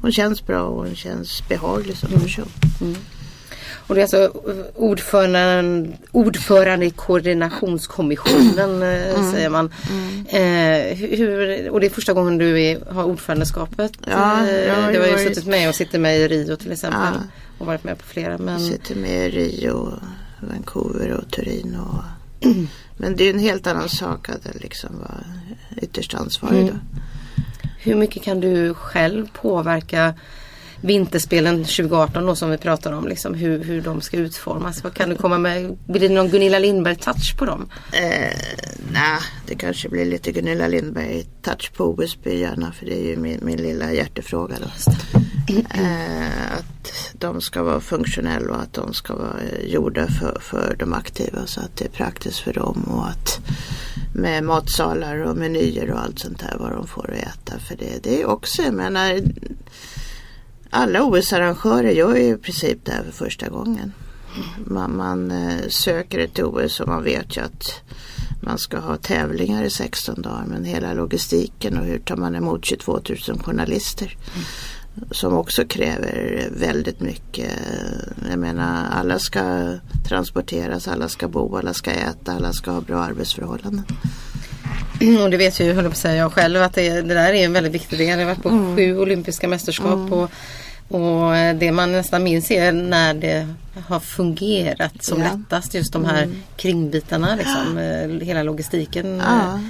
hon 0.00 0.12
känns 0.12 0.46
bra 0.46 0.62
och 0.62 0.84
hon 0.84 0.94
känns 0.94 1.48
behaglig 1.48 1.96
som 1.96 2.10
person. 2.10 2.48
Mm. 2.80 2.92
mm. 2.92 3.02
Och 3.86 3.94
det 3.94 4.00
är 4.00 4.02
alltså 4.02 4.32
ordförande, 4.74 5.88
ordförande 6.12 6.86
i 6.86 6.90
koordinationskommissionen 6.90 8.82
eh, 8.82 9.18
mm. 9.18 9.32
säger 9.32 9.48
man. 9.48 9.72
Mm. 9.90 10.26
Eh, 10.26 10.96
hur, 10.96 11.70
och 11.70 11.80
det 11.80 11.86
är 11.86 11.90
första 11.90 12.12
gången 12.12 12.38
du 12.38 12.62
är, 12.62 12.80
har 12.90 13.04
ordförandeskapet. 13.04 13.92
Ja, 14.06 14.48
eh, 14.48 14.92
du 14.92 15.00
har 15.00 15.06
ju 15.06 15.18
suttit 15.18 15.46
med 15.46 15.68
och 15.68 15.74
sitter 15.74 15.98
med 15.98 16.18
i 16.18 16.28
Rio 16.28 16.56
till 16.56 16.72
exempel. 16.72 17.00
Ja. 17.00 17.20
Och 17.58 17.66
varit 17.66 17.84
med 17.84 17.98
på 17.98 18.04
flera. 18.04 18.38
Men... 18.38 18.62
Jag 18.62 18.72
sitter 18.72 18.94
med 18.94 19.26
i 19.26 19.30
Rio, 19.30 19.92
Vancouver 20.40 21.10
och 21.10 21.30
Turin. 21.30 21.76
Och... 21.76 22.04
Men 22.96 23.16
det 23.16 23.24
är 23.24 23.30
en 23.30 23.38
helt 23.38 23.66
annan 23.66 23.88
sak 23.88 24.28
att 24.28 24.54
liksom 24.54 24.98
vara 24.98 25.24
ytterst 25.82 26.14
ansvarig 26.14 26.60
mm. 26.60 26.66
då. 26.66 27.00
Hur 27.86 27.94
mycket 27.94 28.22
kan 28.22 28.40
du 28.40 28.74
själv 28.74 29.26
påverka 29.32 30.14
vinterspelen 30.80 31.56
2018 31.56 32.26
då 32.26 32.36
som 32.36 32.50
vi 32.50 32.58
pratar 32.58 32.92
om, 32.92 33.08
liksom, 33.08 33.34
hur, 33.34 33.64
hur 33.64 33.80
de 33.80 34.00
ska 34.00 34.16
utformas. 34.16 34.84
Vad 34.84 34.94
kan 34.94 35.08
du 35.08 35.16
komma 35.16 35.38
med? 35.38 35.76
Blir 35.86 36.00
det 36.00 36.14
någon 36.14 36.28
Gunilla 36.28 36.58
Lindberg-touch 36.58 37.38
på 37.38 37.44
dem? 37.44 37.68
Eh, 37.92 38.38
Nej, 38.92 39.20
det 39.46 39.54
kanske 39.54 39.88
blir 39.88 40.04
lite 40.04 40.32
Gunilla 40.32 40.68
Lindberg-touch 40.68 41.72
på 41.76 41.84
OSB 41.84 42.26
gärna 42.26 42.72
för 42.72 42.86
det 42.86 43.00
är 43.00 43.04
ju 43.04 43.16
min, 43.16 43.38
min 43.42 43.62
lilla 43.62 43.92
hjärtefråga. 43.92 44.56
Då. 44.60 44.92
Eh, 45.54 46.52
att 46.58 47.12
de 47.12 47.40
ska 47.40 47.62
vara 47.62 47.80
funktionella 47.80 48.54
och 48.54 48.62
att 48.62 48.72
de 48.72 48.94
ska 48.94 49.14
vara 49.16 49.40
gjorda 49.66 50.06
för, 50.06 50.38
för 50.40 50.76
de 50.78 50.92
aktiva 50.92 51.46
så 51.46 51.60
att 51.60 51.76
det 51.76 51.84
är 51.84 51.88
praktiskt 51.88 52.38
för 52.38 52.52
dem 52.52 52.82
och 52.82 53.08
att 53.08 53.40
med 54.16 54.44
matsalar 54.44 55.16
och 55.16 55.36
menyer 55.36 55.90
och 55.90 56.00
allt 56.00 56.18
sånt 56.18 56.38
där 56.38 56.56
vad 56.58 56.72
de 56.72 56.86
får 56.86 57.10
att 57.10 57.28
äta. 57.28 57.58
För 57.58 57.76
det, 57.76 58.02
det 58.02 58.20
är 58.22 58.26
också, 58.26 58.62
jag 58.62 58.74
menar 58.74 59.20
alla 60.70 61.02
OS-arrangörer 61.02 61.90
gör 61.90 62.16
ju 62.16 62.28
i 62.28 62.36
princip 62.36 62.78
det 62.84 62.92
här 62.92 63.02
för 63.02 63.12
första 63.12 63.48
gången. 63.48 63.92
Man, 64.64 64.96
man 64.96 65.30
eh, 65.30 65.68
söker 65.68 66.18
ett 66.18 66.38
OS 66.38 66.80
och 66.80 66.88
man 66.88 67.04
vet 67.04 67.36
ju 67.36 67.40
att 67.40 67.80
man 68.42 68.58
ska 68.58 68.78
ha 68.78 68.96
tävlingar 68.96 69.64
i 69.64 69.70
16 69.70 70.22
dagar 70.22 70.44
men 70.46 70.64
hela 70.64 70.94
logistiken 70.94 71.78
och 71.78 71.84
hur 71.84 71.98
tar 71.98 72.16
man 72.16 72.34
emot 72.34 72.64
22 72.64 73.00
000 73.28 73.38
journalister. 73.42 74.16
Mm. 74.34 74.44
Som 75.10 75.34
också 75.34 75.64
kräver 75.64 76.48
väldigt 76.50 77.00
mycket. 77.00 77.52
Jag 78.30 78.38
menar 78.38 78.86
alla 78.90 79.18
ska 79.18 79.72
transporteras, 80.08 80.88
alla 80.88 81.08
ska 81.08 81.28
bo, 81.28 81.56
alla 81.56 81.74
ska 81.74 81.90
äta, 81.90 82.32
alla 82.32 82.52
ska 82.52 82.70
ha 82.70 82.80
bra 82.80 82.98
arbetsförhållanden. 82.98 83.84
Och 85.22 85.30
det 85.30 85.36
vet 85.36 85.60
ju, 85.60 85.72
höll 85.72 85.84
på 85.84 85.90
att 85.90 85.96
säga 85.96 86.16
jag 86.16 86.32
själv, 86.32 86.62
att 86.62 86.74
det, 86.74 86.90
det 86.90 87.14
där 87.14 87.32
är 87.32 87.44
en 87.44 87.52
väldigt 87.52 87.74
viktig 87.74 87.98
del. 87.98 88.08
Jag 88.08 88.18
har 88.18 88.24
varit 88.24 88.42
på 88.42 88.48
mm. 88.48 88.76
sju 88.76 88.98
olympiska 88.98 89.48
mästerskap 89.48 89.94
mm. 89.94 90.12
och, 90.12 90.30
och 90.88 91.32
det 91.58 91.72
man 91.72 91.92
nästan 91.92 92.22
minns 92.22 92.50
är 92.50 92.72
när 92.72 93.14
det 93.14 93.48
har 93.86 94.00
fungerat 94.00 95.04
som 95.04 95.22
ja. 95.22 95.28
lättast. 95.32 95.74
Just 95.74 95.92
de 95.92 96.04
här 96.04 96.22
mm. 96.22 96.36
kringbitarna, 96.56 97.36
liksom, 97.36 97.78
eh, 97.78 98.26
hela 98.26 98.42
logistiken. 98.42 99.22
Ja. 99.26 99.60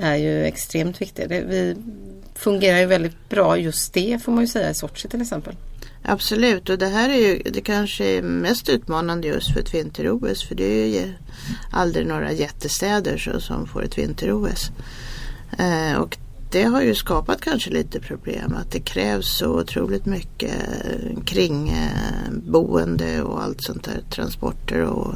är 0.00 0.16
ju 0.16 0.44
extremt 0.44 1.00
viktig. 1.00 1.28
Det, 1.28 1.40
vi 1.40 1.76
fungerar 2.40 2.78
ju 2.78 2.86
väldigt 2.86 3.28
bra 3.28 3.58
just 3.58 3.92
det 3.92 4.22
får 4.22 4.32
man 4.32 4.40
ju 4.40 4.48
säga 4.48 4.70
i 4.70 4.74
Sochi 4.74 5.08
till 5.08 5.22
exempel. 5.22 5.56
Absolut 6.02 6.68
och 6.68 6.78
det 6.78 6.86
här 6.86 7.10
är 7.10 7.16
ju 7.16 7.42
det 7.50 7.60
kanske 7.60 8.04
är 8.04 8.22
mest 8.22 8.68
utmanande 8.68 9.28
just 9.28 9.52
för 9.52 9.60
ett 9.60 9.74
vinter-OS 9.74 10.48
för 10.48 10.54
det 10.54 10.64
är 10.64 10.86
ju 10.86 11.12
aldrig 11.72 12.06
några 12.06 12.32
jättestäder 12.32 13.18
så, 13.18 13.40
som 13.40 13.66
får 13.66 13.84
ett 13.84 13.98
vinter-OS. 13.98 14.70
Eh, 15.58 16.00
och 16.00 16.18
det 16.50 16.62
har 16.62 16.82
ju 16.82 16.94
skapat 16.94 17.40
kanske 17.40 17.70
lite 17.70 18.00
problem 18.00 18.54
att 18.56 18.70
det 18.70 18.80
krävs 18.80 19.38
så 19.38 19.60
otroligt 19.60 20.06
mycket 20.06 20.54
kringboende 21.24 23.14
eh, 23.14 23.20
och 23.20 23.42
allt 23.42 23.62
sånt 23.62 23.84
där. 23.84 24.00
Transporter 24.10 24.82
och 24.82 25.14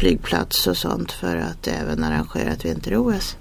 flygplats 0.00 0.66
och 0.66 0.76
sånt 0.76 1.12
för 1.12 1.36
att 1.36 1.68
även 1.68 2.04
arrangera 2.04 2.50
ett 2.50 2.64
vinter-OS. 2.64 3.36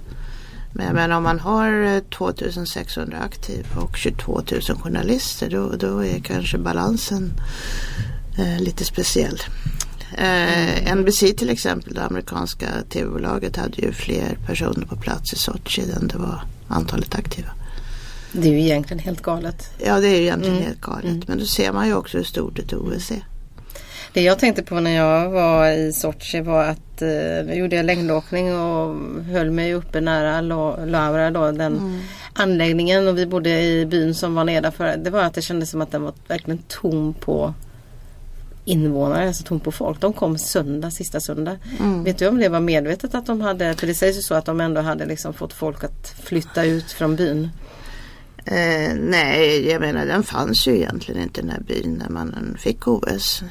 Men, 0.73 0.95
men 0.95 1.11
om 1.11 1.23
man 1.23 1.39
har 1.39 1.99
2600 2.09 3.17
eh, 3.17 3.23
aktiva 3.23 3.81
och 3.81 3.97
22 3.97 4.41
000 4.51 4.61
journalister 4.61 5.49
då, 5.49 5.75
då 5.75 6.05
är 6.05 6.19
kanske 6.19 6.57
balansen 6.57 7.31
eh, 8.38 8.59
lite 8.59 8.85
speciell. 8.85 9.39
Eh, 10.17 10.95
NBC 10.95 11.19
till 11.19 11.49
exempel, 11.49 11.93
det 11.93 12.03
amerikanska 12.03 12.67
tv-bolaget 12.89 13.55
hade 13.55 13.81
ju 13.81 13.91
fler 13.91 14.38
personer 14.45 14.85
på 14.85 14.95
plats 14.95 15.33
i 15.33 15.35
Sochi 15.35 15.91
än 15.91 16.07
det 16.07 16.17
var 16.17 16.41
antalet 16.67 17.15
aktiva. 17.15 17.49
Det 18.31 18.47
är 18.47 18.51
ju 18.51 18.61
egentligen 18.61 18.99
helt 18.99 19.21
galet. 19.21 19.69
Ja 19.77 19.99
det 19.99 20.07
är 20.07 20.15
ju 20.15 20.21
egentligen 20.21 20.55
mm. 20.55 20.67
helt 20.67 20.81
galet. 20.81 21.05
Mm. 21.05 21.23
Men 21.27 21.38
då 21.38 21.45
ser 21.45 21.73
man 21.73 21.88
ju 21.88 21.93
också 21.93 22.17
hur 22.17 22.23
stort 22.23 22.59
ett 22.59 22.73
OS 22.73 23.11
är. 23.11 23.25
Det 24.13 24.22
jag 24.22 24.39
tänkte 24.39 24.63
på 24.63 24.80
när 24.80 24.96
jag 24.96 25.30
var 25.30 25.72
i 25.72 25.94
Sochi 25.94 26.42
var 26.42 26.63
att 26.63 27.01
eh, 27.01 27.10
jag 27.10 27.58
gjorde 27.58 27.84
längdåkning 27.84 28.56
och 28.56 28.96
höll 29.24 29.51
mig 29.51 29.74
uppe 29.74 30.01
nära 30.01 30.42
Laura 30.86 31.32
då, 31.32 31.51
den 31.51 31.78
mm. 31.78 32.00
anläggningen 32.34 33.08
och 33.08 33.18
vi 33.18 33.25
bodde 33.25 33.62
i 33.62 33.86
byn 33.86 34.16
som 34.16 34.36
var 34.36 34.44
nedanför. 34.44 34.98
Det 34.98 35.10
var 35.10 35.24
att 35.24 35.34
det 35.34 35.42
kändes 35.42 35.70
som 35.70 35.82
att 35.82 35.92
den 35.92 36.04
var 36.04 36.13
verkligen 36.28 36.63
tom 36.68 37.13
på 37.13 37.54
invånare, 38.66 39.28
alltså 39.28 39.44
tom 39.44 39.60
på 39.60 39.72
folk. 39.72 40.01
De 40.01 40.13
kom 40.13 40.38
söndag, 40.38 40.92
sista 40.92 41.20
söndag. 41.20 41.58
Mm. 41.80 42.04
Vet 42.04 42.18
du 42.18 42.28
om 42.28 42.38
det 42.38 42.50
var 42.50 42.60
medvetet 42.60 43.16
att 43.16 43.25
de 43.25 43.42
hade, 43.42 43.74
för 43.74 43.88
det 43.88 43.94
sägs 43.94 44.18
ju 44.18 44.22
så 44.22 44.36
att 44.36 44.46
de 44.46 44.62
ändå 44.62 44.82
hade 44.82 45.06
liksom 45.06 45.34
fått 45.34 45.54
folk 45.54 45.84
att 45.84 46.16
flytta 46.24 46.63
ut 46.63 46.92
från 46.92 47.16
byn. 47.16 47.50
Eh, 48.46 48.94
nej, 48.96 49.70
jag 49.70 49.82
menar 49.82 50.06
den 50.06 50.24
fanns 50.24 50.68
ju 50.68 50.75
egentligen 50.75 51.22
inte 51.22 51.42
den 51.42 51.50
här 51.50 51.62
byn 51.62 52.01
när 52.04 52.10
man 52.10 52.58
fick 52.60 52.88
OS. 52.88 53.44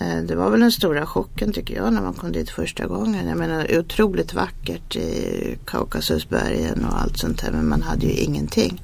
Eh, 0.00 0.22
det 0.22 0.34
var 0.34 0.50
väl 0.50 0.60
den 0.60 0.72
stora 0.72 1.06
chocken 1.06 1.52
tycker 1.52 1.76
jag 1.76 1.92
när 1.92 2.02
man 2.02 2.14
kom 2.14 2.32
dit 2.32 2.50
första 2.50 2.86
gången. 2.86 3.28
Jag 3.28 3.38
menar 3.38 3.78
otroligt 3.78 4.34
vackert 4.34 4.96
i 4.96 5.58
Kaukasusbergen 5.64 6.84
och 6.84 7.00
allt 7.00 7.18
sånt 7.18 7.42
där 7.42 7.50
men 7.52 7.68
man 7.68 7.82
hade 7.82 8.06
ju 8.06 8.12
ingenting. 8.12 8.82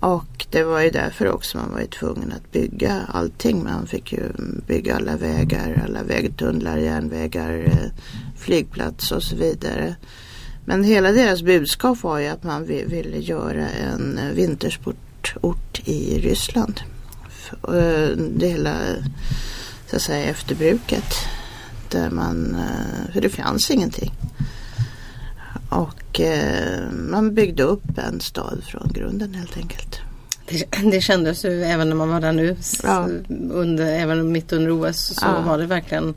Och 0.00 0.46
det 0.50 0.62
var 0.62 0.80
ju 0.80 0.90
därför 0.90 1.28
också 1.28 1.58
man 1.58 1.72
var 1.72 1.80
ju 1.80 1.86
tvungen 1.86 2.32
att 2.32 2.52
bygga 2.52 3.02
allting. 3.08 3.64
Man 3.64 3.86
fick 3.86 4.12
ju 4.12 4.22
bygga 4.66 4.96
alla 4.96 5.16
vägar, 5.16 5.82
alla 5.88 6.02
vägtunnlar, 6.02 6.76
järnvägar, 6.76 7.64
eh, 7.66 7.90
flygplats 8.36 9.12
och 9.12 9.22
så 9.22 9.36
vidare. 9.36 9.96
Men 10.64 10.84
hela 10.84 11.12
deras 11.12 11.42
budskap 11.42 12.02
var 12.02 12.18
ju 12.18 12.26
att 12.26 12.42
man 12.44 12.66
ville 12.66 13.18
göra 13.18 13.68
en 13.68 14.20
vintersportort 14.34 15.82
i 15.84 16.18
Ryssland. 16.18 16.80
Eh, 17.68 18.16
det 18.16 18.46
hela 18.46 18.74
så 19.86 19.96
att 19.96 20.02
säga 20.02 20.30
efterbruket. 20.30 21.14
Där 21.88 22.10
man, 22.10 22.54
eh, 22.54 23.12
för 23.12 23.20
det 23.20 23.28
fanns 23.28 23.70
ingenting. 23.70 24.12
Och 25.68 26.20
eh, 26.20 26.90
man 26.90 27.34
byggde 27.34 27.62
upp 27.62 27.98
en 27.98 28.20
stad 28.20 28.62
från 28.66 28.90
grunden 28.94 29.34
helt 29.34 29.56
enkelt. 29.56 30.00
Det, 30.48 30.64
det 30.90 31.00
kändes 31.00 31.44
ju 31.44 31.64
även 31.64 31.88
när 31.88 31.96
man 31.96 32.08
var 32.08 32.20
där 32.20 32.32
nu, 32.32 32.56
ja. 32.82 33.08
under, 33.50 33.86
även 33.86 34.32
mitt 34.32 34.52
under 34.52 34.70
OS, 34.70 34.98
så 34.98 35.26
ja. 35.26 35.40
var 35.40 35.58
det 35.58 35.66
verkligen 35.66 36.14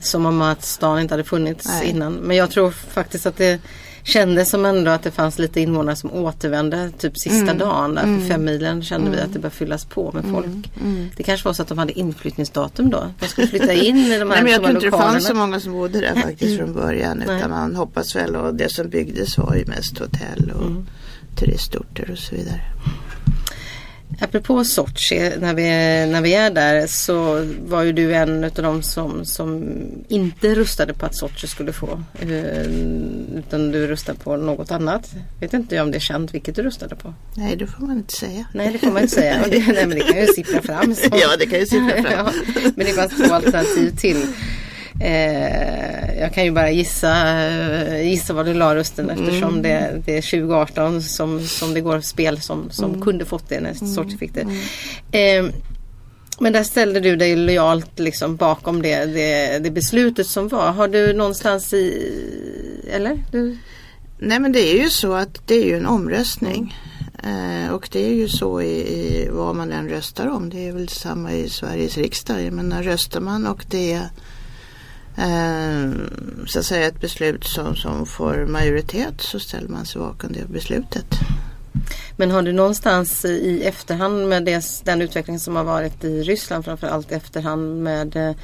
som 0.00 0.26
om 0.26 0.42
att 0.42 0.64
stan 0.64 1.00
inte 1.00 1.14
hade 1.14 1.24
funnits 1.24 1.66
Nej. 1.66 1.88
innan. 1.88 2.12
Men 2.12 2.36
jag 2.36 2.50
tror 2.50 2.70
faktiskt 2.70 3.26
att 3.26 3.36
det 3.36 3.60
kändes 4.04 4.50
som 4.50 4.64
ändå 4.64 4.90
att 4.90 5.02
det 5.02 5.10
fanns 5.10 5.38
lite 5.38 5.60
invånare 5.60 5.96
som 5.96 6.12
återvände 6.12 6.90
typ 6.98 7.18
sista 7.18 7.38
mm. 7.38 7.58
dagen 7.58 7.94
där 7.94 8.02
för 8.02 8.08
mm. 8.08 8.28
fem 8.28 8.44
milen 8.44 8.82
kände 8.82 9.06
mm. 9.06 9.18
vi 9.18 9.24
att 9.24 9.32
det 9.32 9.38
började 9.38 9.56
fyllas 9.56 9.84
på 9.84 10.12
med 10.12 10.24
folk. 10.24 10.46
Mm. 10.46 10.94
mm. 10.96 11.10
Det 11.16 11.22
kanske 11.22 11.48
var 11.48 11.52
så 11.52 11.62
att 11.62 11.68
de 11.68 11.78
hade 11.78 11.98
inflyttningsdatum 11.98 12.90
då. 12.90 13.10
De 13.20 13.26
skulle 13.26 13.46
flytta 13.46 13.72
in 13.72 13.96
i 13.96 14.02
de 14.02 14.10
här 14.18 14.24
Nej, 14.24 14.42
men 14.42 14.52
Jag 14.52 14.62
tror 14.62 14.70
inte 14.70 14.86
det 14.86 14.90
fanns 14.90 15.26
så 15.26 15.34
många 15.34 15.60
som 15.60 15.72
bodde 15.72 16.00
där 16.00 16.22
faktiskt 16.22 16.58
från 16.58 16.72
början 16.72 17.22
utan 17.22 17.36
Nej. 17.36 17.48
man 17.48 17.76
hoppas 17.76 18.16
väl 18.16 18.36
och 18.36 18.54
det 18.54 18.72
som 18.72 18.88
byggdes 18.88 19.38
var 19.38 19.54
ju 19.54 19.66
mest 19.66 19.98
hotell 19.98 20.52
och 20.54 20.66
mm. 20.66 20.86
turistorter 21.36 22.10
och 22.10 22.18
så 22.18 22.34
vidare. 22.34 22.60
Apropå 24.20 24.64
Sochi, 24.64 25.32
när 25.38 25.54
vi, 25.54 25.62
när 26.12 26.22
vi 26.22 26.34
är 26.34 26.50
där 26.50 26.86
så 26.86 27.46
var 27.66 27.82
ju 27.82 27.92
du 27.92 28.14
en 28.14 28.44
av 28.44 28.50
de 28.50 28.82
som, 28.82 29.24
som 29.24 29.76
inte 30.08 30.54
rustade 30.54 30.94
på 30.94 31.06
att 31.06 31.14
Sochi 31.14 31.46
skulle 31.46 31.72
få. 31.72 32.02
Eh, 32.20 32.66
utan 33.38 33.70
du 33.70 33.86
rustade 33.86 34.18
på 34.18 34.36
något 34.36 34.70
annat. 34.70 35.12
Vet 35.40 35.54
inte 35.54 35.80
om 35.80 35.90
det 35.90 35.98
är 35.98 36.00
känt 36.00 36.34
vilket 36.34 36.56
du 36.56 36.62
rustade 36.62 36.96
på. 36.96 37.14
Nej 37.36 37.56
det 37.56 37.66
får 37.66 37.86
man 37.86 37.96
inte 37.96 38.14
säga. 38.14 38.46
Nej 38.52 38.72
det 38.72 38.78
får 38.78 38.90
man 38.92 39.02
inte 39.02 39.14
säga. 39.14 39.44
Det, 39.50 39.58
nej, 39.58 39.86
men 39.86 39.98
det 39.98 40.04
kan 40.04 40.20
ju 40.20 40.26
sippra 40.26 40.62
fram. 40.62 40.94
Så. 40.94 41.08
Ja 41.16 41.36
det 41.38 41.46
kan 41.46 41.58
ju 41.58 41.66
sippra 41.66 42.02
fram. 42.02 42.12
ja, 42.12 42.32
men 42.76 42.86
det 42.86 42.92
fanns 42.92 43.16
två 43.16 43.34
alternativ 43.34 43.96
till. 43.96 44.26
Eh, 45.00 46.20
jag 46.20 46.34
kan 46.34 46.44
ju 46.44 46.50
bara 46.50 46.70
gissa, 46.70 47.40
eh, 47.46 48.08
gissa 48.08 48.32
vad 48.32 48.46
du 48.46 48.54
la 48.54 48.74
rösten 48.74 49.10
eftersom 49.10 49.48
mm. 49.48 49.62
det, 49.62 50.02
det, 50.06 50.18
är 50.18 50.22
2018 50.22 51.02
som, 51.02 51.40
som 51.40 51.74
det 51.74 51.80
går 51.80 52.00
spel 52.00 52.40
som, 52.40 52.70
som 52.70 52.90
mm. 52.90 53.02
kunde 53.02 53.24
fått 53.24 53.48
det 53.48 53.60
när 53.60 53.70
mm. 53.70 53.94
Sorti 53.94 54.16
fick 54.16 54.34
det. 54.34 54.40
Mm. 54.40 55.46
Eh, 55.46 55.54
men 56.38 56.52
där 56.52 56.62
ställde 56.62 57.00
du 57.00 57.16
dig 57.16 57.36
lojalt 57.36 57.98
liksom 57.98 58.36
bakom 58.36 58.82
det, 58.82 59.04
det, 59.04 59.58
det, 59.58 59.70
beslutet 59.70 60.26
som 60.26 60.48
var. 60.48 60.72
Har 60.72 60.88
du 60.88 61.12
någonstans 61.12 61.74
i, 61.74 62.12
eller? 62.92 63.22
Du? 63.30 63.58
Nej 64.18 64.40
men 64.40 64.52
det 64.52 64.72
är 64.72 64.82
ju 64.82 64.90
så 64.90 65.12
att 65.12 65.46
det 65.46 65.54
är 65.54 65.64
ju 65.64 65.76
en 65.76 65.86
omröstning. 65.86 66.74
Eh, 67.22 67.72
och 67.72 67.88
det 67.92 68.06
är 68.06 68.14
ju 68.14 68.28
så 68.28 68.60
i, 68.60 68.76
i, 68.76 69.28
vad 69.30 69.56
man 69.56 69.72
än 69.72 69.88
röstar 69.88 70.28
om. 70.28 70.50
Det 70.50 70.68
är 70.68 70.72
väl 70.72 70.88
samma 70.88 71.32
i 71.32 71.48
Sveriges 71.48 71.96
riksdag. 71.96 72.52
Men 72.52 72.82
röstar 72.82 73.20
man 73.20 73.46
och 73.46 73.64
det 73.70 73.92
eh, 73.92 74.02
Ehm, 75.16 76.10
så 76.46 76.58
att 76.58 76.64
säga 76.64 76.86
ett 76.86 77.00
beslut 77.00 77.44
som, 77.44 77.76
som 77.76 78.06
får 78.06 78.46
majoritet 78.46 79.14
så 79.20 79.40
ställer 79.40 79.68
man 79.68 79.86
sig 79.86 80.00
bakom 80.00 80.32
det 80.32 80.48
beslutet. 80.48 81.06
Men 82.16 82.30
har 82.30 82.42
du 82.42 82.52
någonstans 82.52 83.24
i 83.24 83.62
efterhand 83.64 84.28
med 84.28 84.44
det, 84.44 84.64
den 84.84 85.02
utveckling 85.02 85.38
som 85.38 85.56
har 85.56 85.64
varit 85.64 86.04
i 86.04 86.22
Ryssland 86.22 86.64
framförallt 86.64 87.12
i 87.12 87.14
efterhand 87.14 87.82
med 87.82 88.16
eh, 88.16 88.34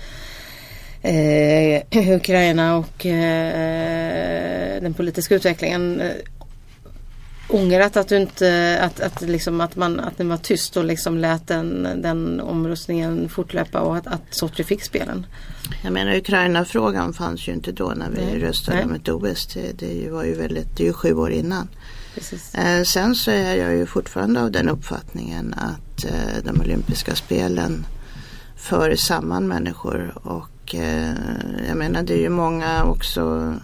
eh, 1.13 1.83
Ukraina 2.17 2.77
och 2.77 3.07
eh, 3.07 4.83
den 4.83 4.95
politiska 4.95 5.35
utvecklingen 5.35 6.01
eh, 6.01 6.11
ångrat 7.53 7.97
att 7.97 8.09
du 8.09 8.17
inte, 8.17 8.79
att, 8.83 9.01
att, 9.01 9.21
liksom 9.21 9.61
att, 9.61 9.77
man, 9.77 10.01
att 10.01 10.19
ni 10.19 10.25
var 10.25 10.37
tyst 10.37 10.77
och 10.77 10.85
liksom 10.85 11.19
lät 11.19 11.47
den, 11.47 11.89
den 12.03 12.41
omröstningen 12.41 13.29
fortlöpa 13.29 13.81
och 13.81 13.97
att, 13.97 14.07
att 14.07 14.23
Sochi 14.31 14.65
fick 14.65 14.85
spelen? 14.85 15.27
Jag 15.83 15.93
menar 15.93 16.17
Ukraina-frågan 16.17 17.13
fanns 17.13 17.49
ju 17.49 17.53
inte 17.53 17.73
då 17.73 17.93
när 17.97 18.11
vi 18.11 18.25
Nej. 18.25 18.39
röstade 18.39 18.85
om 18.85 18.95
ett 18.95 19.09
OS. 19.09 19.47
Det, 19.55 19.79
det, 19.79 20.11
var 20.11 20.25
ju 20.25 20.35
väldigt, 20.35 20.77
det 20.77 20.83
är 20.83 20.87
ju 20.87 20.93
sju 20.93 21.15
år 21.15 21.31
innan. 21.31 21.69
Eh, 22.55 22.83
sen 22.83 23.15
så 23.15 23.31
är 23.31 23.55
jag 23.55 23.77
ju 23.77 23.87
fortfarande 23.87 24.43
av 24.43 24.51
den 24.51 24.69
uppfattningen 24.69 25.55
att 25.55 26.05
eh, 26.05 26.45
de 26.45 26.61
olympiska 26.61 27.15
spelen 27.15 27.87
för 28.57 28.97
samman 28.97 29.49
människor 29.49 30.13
och 30.23 30.75
eh, 30.75 31.15
jag 31.69 31.77
menar 31.77 32.03
det 32.03 32.15
är 32.15 32.21
ju 32.21 32.29
många 32.29 32.85
också 32.85 33.55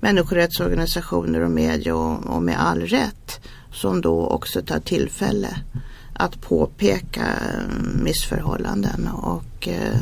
människorättsorganisationer 0.00 1.40
och 1.40 1.50
media 1.50 1.94
och, 1.94 2.26
och 2.26 2.42
med 2.42 2.60
all 2.60 2.80
rätt 2.80 3.40
som 3.72 4.00
då 4.00 4.26
också 4.26 4.62
tar 4.62 4.80
tillfälle 4.80 5.56
att 6.12 6.40
påpeka 6.40 7.20
eh, 7.20 8.02
missförhållanden 8.02 9.08
och 9.08 9.68
eh, 9.68 10.00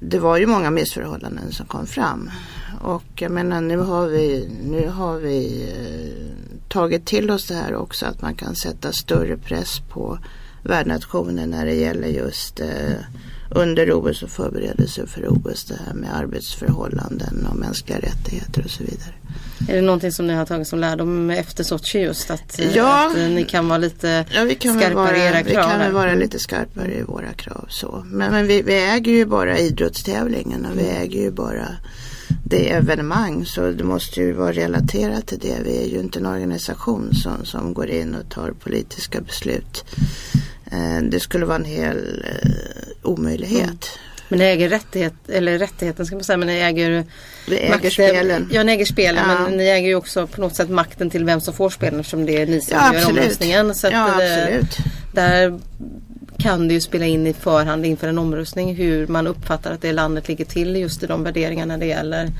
det 0.00 0.18
var 0.18 0.36
ju 0.36 0.46
många 0.46 0.70
missförhållanden 0.70 1.52
som 1.52 1.66
kom 1.66 1.86
fram. 1.86 2.30
Och 2.80 3.04
jag 3.14 3.32
menar 3.32 3.60
nu 3.60 3.76
har 3.78 4.06
vi, 4.06 4.50
nu 4.64 4.88
har 4.88 5.16
vi 5.16 5.68
eh, 5.68 6.68
tagit 6.68 7.06
till 7.06 7.30
oss 7.30 7.46
det 7.46 7.54
här 7.54 7.74
också 7.74 8.06
att 8.06 8.22
man 8.22 8.34
kan 8.34 8.54
sätta 8.54 8.92
större 8.92 9.36
press 9.36 9.80
på 9.88 10.18
värdnationen 10.62 11.50
när 11.50 11.66
det 11.66 11.74
gäller 11.74 12.08
just 12.08 12.60
eh, 12.60 12.96
under 13.50 13.92
OS 13.92 14.22
och 14.22 14.30
förberedelser 14.30 15.06
för 15.06 15.26
OS. 15.28 15.64
Det 15.64 15.78
här 15.86 15.94
med 15.94 16.16
arbetsförhållanden 16.16 17.46
och 17.50 17.56
mänskliga 17.56 17.98
rättigheter 17.98 18.62
och 18.64 18.70
så 18.70 18.82
vidare. 18.84 19.14
Är 19.68 19.74
det 19.74 19.80
någonting 19.82 20.12
som 20.12 20.26
ni 20.26 20.34
har 20.34 20.46
tagit 20.46 20.68
som 20.68 20.78
lärdom 20.78 21.30
efter 21.30 21.64
Sochi 21.64 21.98
just? 22.00 22.30
Att, 22.30 22.58
eh, 22.60 22.76
Ja. 22.76 23.10
att 23.10 23.16
eh, 23.16 23.28
ni 23.28 23.44
kan 23.44 23.68
vara 23.68 23.78
lite 23.78 24.24
Ja, 24.34 24.44
vi 24.44 24.54
kan 24.54 24.78
skarpare 24.78 24.94
vara, 24.94 25.16
i 25.16 25.20
era 25.20 25.42
vi 25.42 25.50
krav 25.52 25.62
kan 25.70 25.78
väl 25.78 25.92
vara 25.92 26.14
lite 26.14 26.38
skarpare 26.38 26.94
i 26.94 27.02
våra 27.02 27.32
krav. 27.32 27.66
Så. 27.68 28.04
Men, 28.06 28.32
men 28.32 28.46
vi, 28.46 28.62
vi 28.62 28.84
äger 28.88 29.12
ju 29.12 29.24
bara 29.26 29.58
idrottstävlingen 29.58 30.66
och 30.66 30.78
vi 30.78 30.82
Mm. 30.88 31.02
äger 31.02 31.20
ju 31.20 31.30
bara 31.30 31.68
det 32.44 32.70
evenemang. 32.70 33.44
Så 33.46 33.70
det 33.70 33.84
måste 33.84 34.20
ju 34.20 34.32
vara 34.32 34.52
relaterat 34.52 35.26
till 35.26 35.38
det. 35.38 35.56
Vi 35.64 35.82
är 35.84 35.86
ju 35.88 36.00
inte 36.00 36.18
en 36.18 36.26
organisation 36.26 37.14
som, 37.14 37.44
som 37.44 37.74
går 37.74 37.86
in 37.90 38.14
och 38.14 38.30
tar 38.30 38.50
politiska 38.50 39.20
beslut. 39.20 39.84
Eh, 40.72 41.02
det 41.02 41.20
skulle 41.20 41.46
vara 41.46 41.56
en 41.56 41.64
hel 41.64 42.24
eh, 42.42 42.50
omöjlighet. 43.02 43.88
Men 44.30 44.38
ni 44.38 44.44
äger 44.44 44.68
rättighet, 44.68 45.14
eller 45.28 45.58
rättigheten 45.58 46.06
ska 46.06 46.16
man 46.16 46.24
säga, 46.24 46.36
men 46.36 46.48
ni 46.48 46.58
äger 46.58 47.04
Vi 47.48 47.56
äger 47.58 47.70
makten. 47.70 47.90
spelen. 47.90 48.48
Ja, 48.52 48.62
ni 48.62 48.72
äger 48.72 48.84
spelen 48.84 49.24
Ja. 49.28 49.40
men 49.48 49.56
ni 49.56 49.68
äger 49.68 49.88
ju 49.88 49.94
också 49.94 50.26
på 50.26 50.40
något 50.40 50.56
sätt 50.56 50.70
makten 50.70 51.10
till 51.10 51.24
vem 51.24 51.40
som 51.40 51.54
får 51.54 51.70
spelen 51.70 52.00
eftersom 52.00 52.26
det 52.26 52.42
är 52.42 52.46
ni 52.46 52.60
som 52.60 52.76
Ja, 52.76 52.94
gör 52.94 53.08
omröstningen. 53.08 53.74
Så 53.74 53.86
att, 53.86 53.92
Ja, 53.92 54.22
eh, 54.22 54.38
absolut. 54.38 54.76
Där 55.14 55.60
kan 56.38 56.68
det 56.68 56.74
ju 56.74 56.80
spela 56.80 57.06
in 57.06 57.26
i 57.26 57.32
förhand 57.32 57.86
inför 57.86 58.08
en 58.08 58.18
omröstning 58.18 58.74
hur 58.74 59.06
man 59.06 59.26
uppfattar 59.26 59.72
att 59.72 59.82
det 59.82 59.92
landet 59.92 60.28
ligger 60.28 60.44
till 60.44 60.76
just 60.76 61.02
i 61.02 61.06
de 61.06 61.24
värderingarna 61.24 61.78
det 61.78 61.86
gäller. 61.86 62.30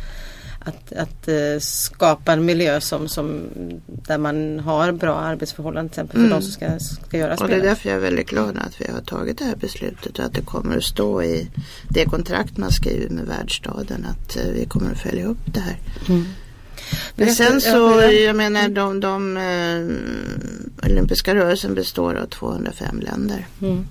Att, 0.61 0.93
att 0.93 1.29
eh, 1.29 1.59
skapa 1.61 2.33
en 2.33 2.45
miljö 2.45 2.81
som, 2.81 3.09
som, 3.09 3.43
där 3.87 4.19
man 4.19 4.61
har 4.61 4.93
bra 4.93 5.15
arbetsförhållanden 5.15 5.88
till 5.88 6.00
exempel 6.00 6.23
för 6.23 6.31
de 6.31 6.43
som 6.43 6.53
ska, 6.53 6.79
ska 6.79 7.19
göra 7.19 7.33
Mm. 7.33 7.43
Och 7.43 7.49
det 7.49 7.57
är 7.57 7.69
därför 7.69 7.88
jag 7.88 7.97
är 7.97 8.03
väldigt 8.03 8.29
glad 8.29 8.59
att 8.59 8.81
vi 8.81 8.93
har 8.93 9.00
tagit 9.00 9.38
det 9.38 9.45
här 9.45 9.57
beslutet 9.57 10.19
och 10.19 10.25
att 10.25 10.35
det 10.35 10.41
kommer 10.41 10.77
att 10.77 10.85
stå 10.85 11.23
i 11.23 11.50
det 11.88 12.05
kontrakt 12.05 12.57
man 12.57 12.73
skriver 12.73 13.09
med 13.11 13.27
världsstaden 13.27 14.07
att 14.11 14.37
eh, 14.37 14.53
vi 14.53 14.65
kommer 14.65 14.91
att 14.91 14.99
följa 14.99 15.27
upp 15.27 15.55
det 15.55 15.61
här. 15.61 15.79
Men 16.07 16.27
Berätta- 17.17 17.35
sen 17.35 17.61
så, 17.61 18.00
jag 18.12 18.37
menar 18.37 18.69
de, 18.69 19.00
de 19.00 19.37
eh, 19.37 20.91
olympiska 20.91 21.35
rörelsen 21.35 21.75
består 21.75 22.15
av 22.15 22.27
205 22.27 23.00
länder. 23.00 23.47
Mm. 23.62 23.87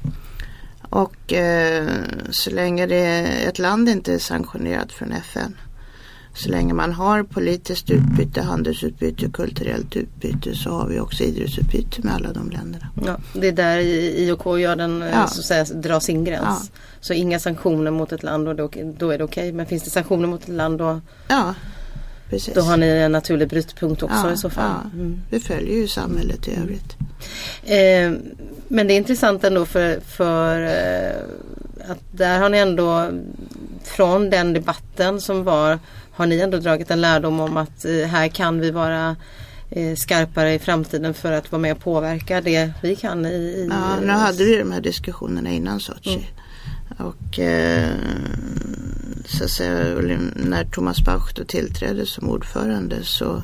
Och 0.90 1.34
eh, 1.34 1.88
så 2.30 2.50
länge 2.50 2.86
det, 2.86 3.28
ett 3.48 3.60
land 3.60 3.90
inte 3.90 4.14
är 4.14 4.20
sanktionerat 4.20 4.92
från 4.92 5.12
FN 5.12 5.56
så 6.38 6.50
länge 6.50 6.74
man 6.74 6.94
har 6.94 7.24
politiskt 7.24 7.90
utbyte, 7.90 8.42
handelsutbyte, 8.42 9.30
kulturellt 9.34 9.96
utbyte 9.96 10.56
så 10.56 10.70
har 10.70 10.88
vi 10.88 11.00
också 11.00 11.24
idrottsutbyte 11.24 12.02
med 12.02 12.14
alla 12.14 12.34
de 12.34 12.50
länderna. 12.50 12.88
Ja, 13.06 13.18
det 13.34 13.48
är 13.48 13.52
där 13.52 13.78
IOK 13.80 14.60
gör 14.60 14.76
den, 14.76 15.02
eh, 15.02 15.10
Ja. 15.10 15.28
så 15.28 15.40
att 15.40 15.46
säga, 15.46 15.64
drar 15.82 16.00
sin 16.00 16.24
gräns. 16.24 16.72
Så 17.00 17.14
inga 17.14 17.40
sanktioner 17.40 17.92
mot 17.92 18.12
ett 18.12 18.24
land 18.24 18.48
och 18.48 18.56
då, 18.56 18.70
då 18.98 19.10
är 19.12 19.18
det 19.18 19.24
okej. 19.24 19.52
Men 19.52 19.66
finns 19.66 19.84
det 19.84 19.90
sanktioner 19.90 20.28
mot 20.28 20.42
ett 20.44 20.50
land 20.50 20.78
då, 20.80 21.02
Ja, 21.28 21.54
precis. 22.30 22.54
då 22.54 22.62
har 22.62 22.78
ni 22.78 22.88
en 22.88 23.12
naturlig 23.12 23.50
brytpunkt 23.50 24.04
också 24.04 24.28
ja, 24.28 24.34
i 24.34 24.38
så 24.38 24.50
fall. 24.50 24.72
Ja. 24.84 25.00
Mm. 25.00 25.22
Vi 25.30 25.40
följer 25.40 25.76
ju 25.76 25.88
samhället 25.88 26.48
i 26.48 26.56
övrigt. 26.56 26.98
Eh, 27.64 28.22
men 28.68 28.88
det 28.88 28.94
är 28.94 28.98
intressant 28.98 29.44
ändå 29.44 29.66
för, 29.66 30.00
för 30.00 30.62
eh, 30.62 31.92
att 31.92 32.00
där 32.12 32.40
har 32.40 32.50
ni 32.50 32.58
ändå 32.58 33.10
från 33.84 34.30
den 34.30 34.54
debatten 34.54 35.22
som 35.22 35.44
var 35.44 35.80
har 36.18 36.26
ni 36.26 36.40
ändå 36.40 36.58
dragit 36.58 36.92
en 36.92 37.02
lärdom 37.02 37.40
om 37.40 37.58
att 37.58 37.86
eh, 37.86 37.92
här 37.92 38.28
kan 38.28 38.60
vi 38.60 38.72
vara 38.72 39.16
eh, 39.70 39.96
skarpare 39.96 40.54
i 40.54 40.60
framtiden 40.60 41.14
för 41.14 41.32
att 41.32 41.52
vara 41.52 41.62
med 41.62 41.72
och 41.72 41.80
påverka 41.80 42.42
det 42.42 42.72
vi 42.82 42.96
kan 42.96 43.26
i, 43.26 43.30
i 43.30 43.70
Ja, 43.72 44.00
nu 44.02 44.12
hade 44.12 44.44
vi 44.44 44.58
de 44.58 44.72
här 44.72 44.82
diskussionerna 44.82 45.50
innan 45.50 45.80
Sochi. 45.80 46.28
Och 46.98 47.40
eh, 47.40 47.92
så 49.26 49.44
att 49.44 49.50
säga, 49.50 50.18
när 50.36 50.66
Thomas 50.66 51.02
Bach 51.06 51.34
då 51.36 51.44
tillträdde 51.44 52.06
som 52.06 52.30
ordförande 52.30 53.04
så 53.04 53.44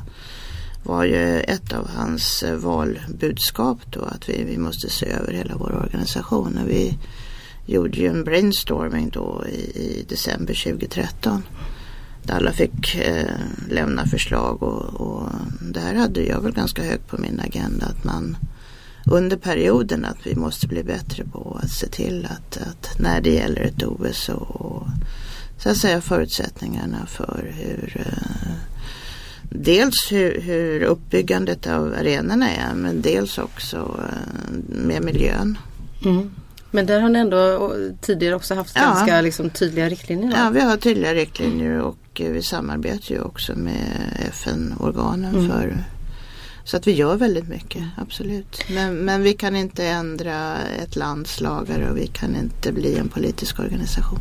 var 0.84 1.04
ju 1.04 1.40
ett 1.40 1.74
av 1.74 1.90
hans 1.90 2.44
eh, 2.44 2.56
valbudskap 2.56 3.78
då 3.90 4.02
att 4.02 4.30
vi, 4.30 4.44
vi 4.44 4.58
måste 4.58 4.90
se 4.90 5.06
över 5.06 5.34
hela 5.34 5.56
vår 5.58 5.76
organisation. 5.84 6.60
Och 6.64 6.70
vi 6.70 6.98
gjorde 7.66 7.98
ju 7.98 8.08
en 8.08 8.24
brainstorming 8.24 9.10
då 9.10 9.44
i, 9.50 9.80
i 9.80 10.06
december 10.10 10.64
2013. 10.64 11.44
Där 12.24 12.36
alla 12.36 12.52
fick 12.52 12.96
eh, 12.96 13.36
lämna 13.70 14.06
förslag 14.06 14.64
och, 14.64 15.02
och 15.02 15.30
det 15.62 15.80
här 15.80 15.96
hade 15.96 16.24
jag 16.24 16.42
väl 16.42 16.54
ganska 16.54 16.84
högt 16.84 17.08
på 17.08 17.18
min 17.18 17.40
agenda 17.40 17.86
att 17.86 18.04
man 18.04 18.38
under 19.06 19.38
perioden 19.38 20.06
att 20.06 20.28
vi 20.28 20.36
måste 20.36 20.68
bli 20.68 20.84
bättre 20.84 21.24
på 21.26 21.60
att 21.64 21.72
se 21.72 21.88
till 21.88 22.28
att, 22.32 22.58
att 22.58 23.00
när 23.00 23.22
det 23.22 23.30
gäller 23.30 23.62
ett 23.62 23.84
OS 23.84 24.30
och, 24.30 24.62
och 24.62 24.88
så 25.58 25.70
att 25.70 25.78
säga 25.78 26.02
förutsättningarna 26.02 27.06
för 27.06 27.54
hur 27.58 28.06
eh, 28.06 28.54
dels 29.50 30.12
hur, 30.12 30.42
hur 30.42 30.84
uppbyggandet 30.84 31.68
av 31.68 31.96
arenorna 32.00 32.50
är 32.50 32.74
men 32.74 33.02
dels 33.02 33.38
också 33.38 33.78
eh, 33.78 34.54
med 34.68 35.04
miljön. 35.04 35.58
Mm. 36.06 36.32
Men 36.72 36.86
där 36.86 37.00
har 37.00 37.10
ni 37.10 37.20
ändå 37.20 37.74
tidigare 38.02 38.36
också 38.36 38.56
haft 38.56 38.76
Ja. 38.76 38.82
ganska 38.82 39.22
liksom, 39.22 39.50
tydliga 39.50 39.90
riktlinjer. 39.90 40.32
Ja, 40.38 40.50
vi 40.50 40.62
har 40.62 40.78
tydliga 40.78 41.14
riktlinjer 41.14 41.80
och 41.80 41.98
eh, 42.22 42.32
vi 42.32 42.44
samarbetar 42.44 43.16
ju 43.16 43.22
också 43.22 43.56
med 43.56 44.18
FN-organen 44.30 45.36
Mm. 45.36 45.48
för 45.50 45.84
så 46.66 46.78
att 46.78 46.88
vi 46.88 46.92
gör 46.92 47.16
väldigt 47.16 47.48
mycket, 47.48 47.84
absolut. 47.98 48.66
Men, 48.70 48.96
men 48.96 49.22
vi 49.22 49.34
kan 49.34 49.56
inte 49.56 49.86
ändra 49.86 50.58
ett 50.84 50.96
lands 50.96 51.42
lagar 51.42 51.90
och 51.90 51.98
vi 51.98 52.08
kan 52.08 52.36
inte 52.36 52.72
bli 52.72 52.98
en 52.98 53.10
politisk 53.10 53.60
organisation. 53.60 54.20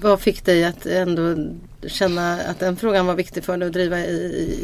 Vad 0.00 0.20
fick 0.20 0.44
dig 0.44 0.64
att 0.64 0.86
ändå 0.86 1.36
känna 1.86 2.32
att 2.40 2.58
den 2.60 2.76
frågan 2.76 3.06
var 3.06 3.14
viktig 3.14 3.44
för 3.44 3.56
dig 3.56 3.66
att 3.66 3.72
driva 3.72 3.98
i, 4.00 4.12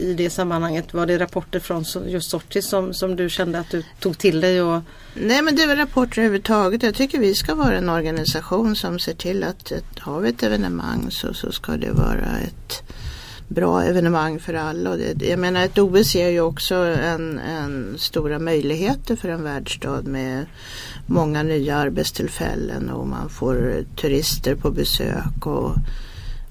i- 0.03 0.15
det 0.15 0.31
sammanhanget? 0.31 0.95
Var 0.95 1.07
det 1.07 1.19
rapporter 1.19 1.61
från 1.61 1.85
just 2.07 2.31
Sochi 2.31 2.63
som, 2.63 2.95
som 2.95 3.17
du 3.17 3.29
kände 3.31 3.59
att 3.59 3.71
du 3.71 3.83
tog 4.01 4.19
till 4.19 4.41
dig? 4.41 4.63
Och, 4.63 4.83
Nej 5.15 5.43
men 5.43 5.57
det 5.57 5.63
är 5.63 5.67
väl 5.67 5.79
rapporter 5.79 6.19
överhuvudtaget. 6.19 6.83
Jag 6.83 6.95
tycker 6.95 7.19
vi 7.19 7.35
ska 7.35 7.55
vara 7.55 7.77
en 7.79 7.89
organisation 7.89 8.77
som 8.77 8.99
ser 8.99 9.15
till 9.15 9.45
att 9.45 9.73
ett, 9.73 9.99
har 9.99 10.21
vi 10.21 10.29
ett 10.29 10.43
evenemang 10.43 11.11
så, 11.11 11.35
så 11.35 11.53
ska 11.53 11.73
det 11.73 11.91
vara 11.93 12.39
ett 12.47 12.83
bra 13.53 13.83
evenemang 13.83 14.39
för 14.39 14.55
alla. 14.55 14.91
Och 14.91 14.99
det, 14.99 15.27
jag 15.27 15.39
menar 15.39 15.65
ett 15.65 15.79
OS 15.79 16.15
ger 16.15 16.29
ju 16.29 16.41
också 16.41 16.75
en, 16.75 17.39
en 17.39 17.95
stora 17.99 18.39
möjligheter 18.39 19.17
för 19.17 19.29
en 19.29 19.43
världsstad 19.43 20.03
med 20.03 20.47
många 21.07 21.43
nya 21.43 21.77
arbetstillfällen 21.77 22.91
och 22.91 23.07
man 23.09 23.29
får 23.29 23.85
turister 23.97 24.55
på 24.55 24.71
besök 24.71 25.47
och 25.47 25.75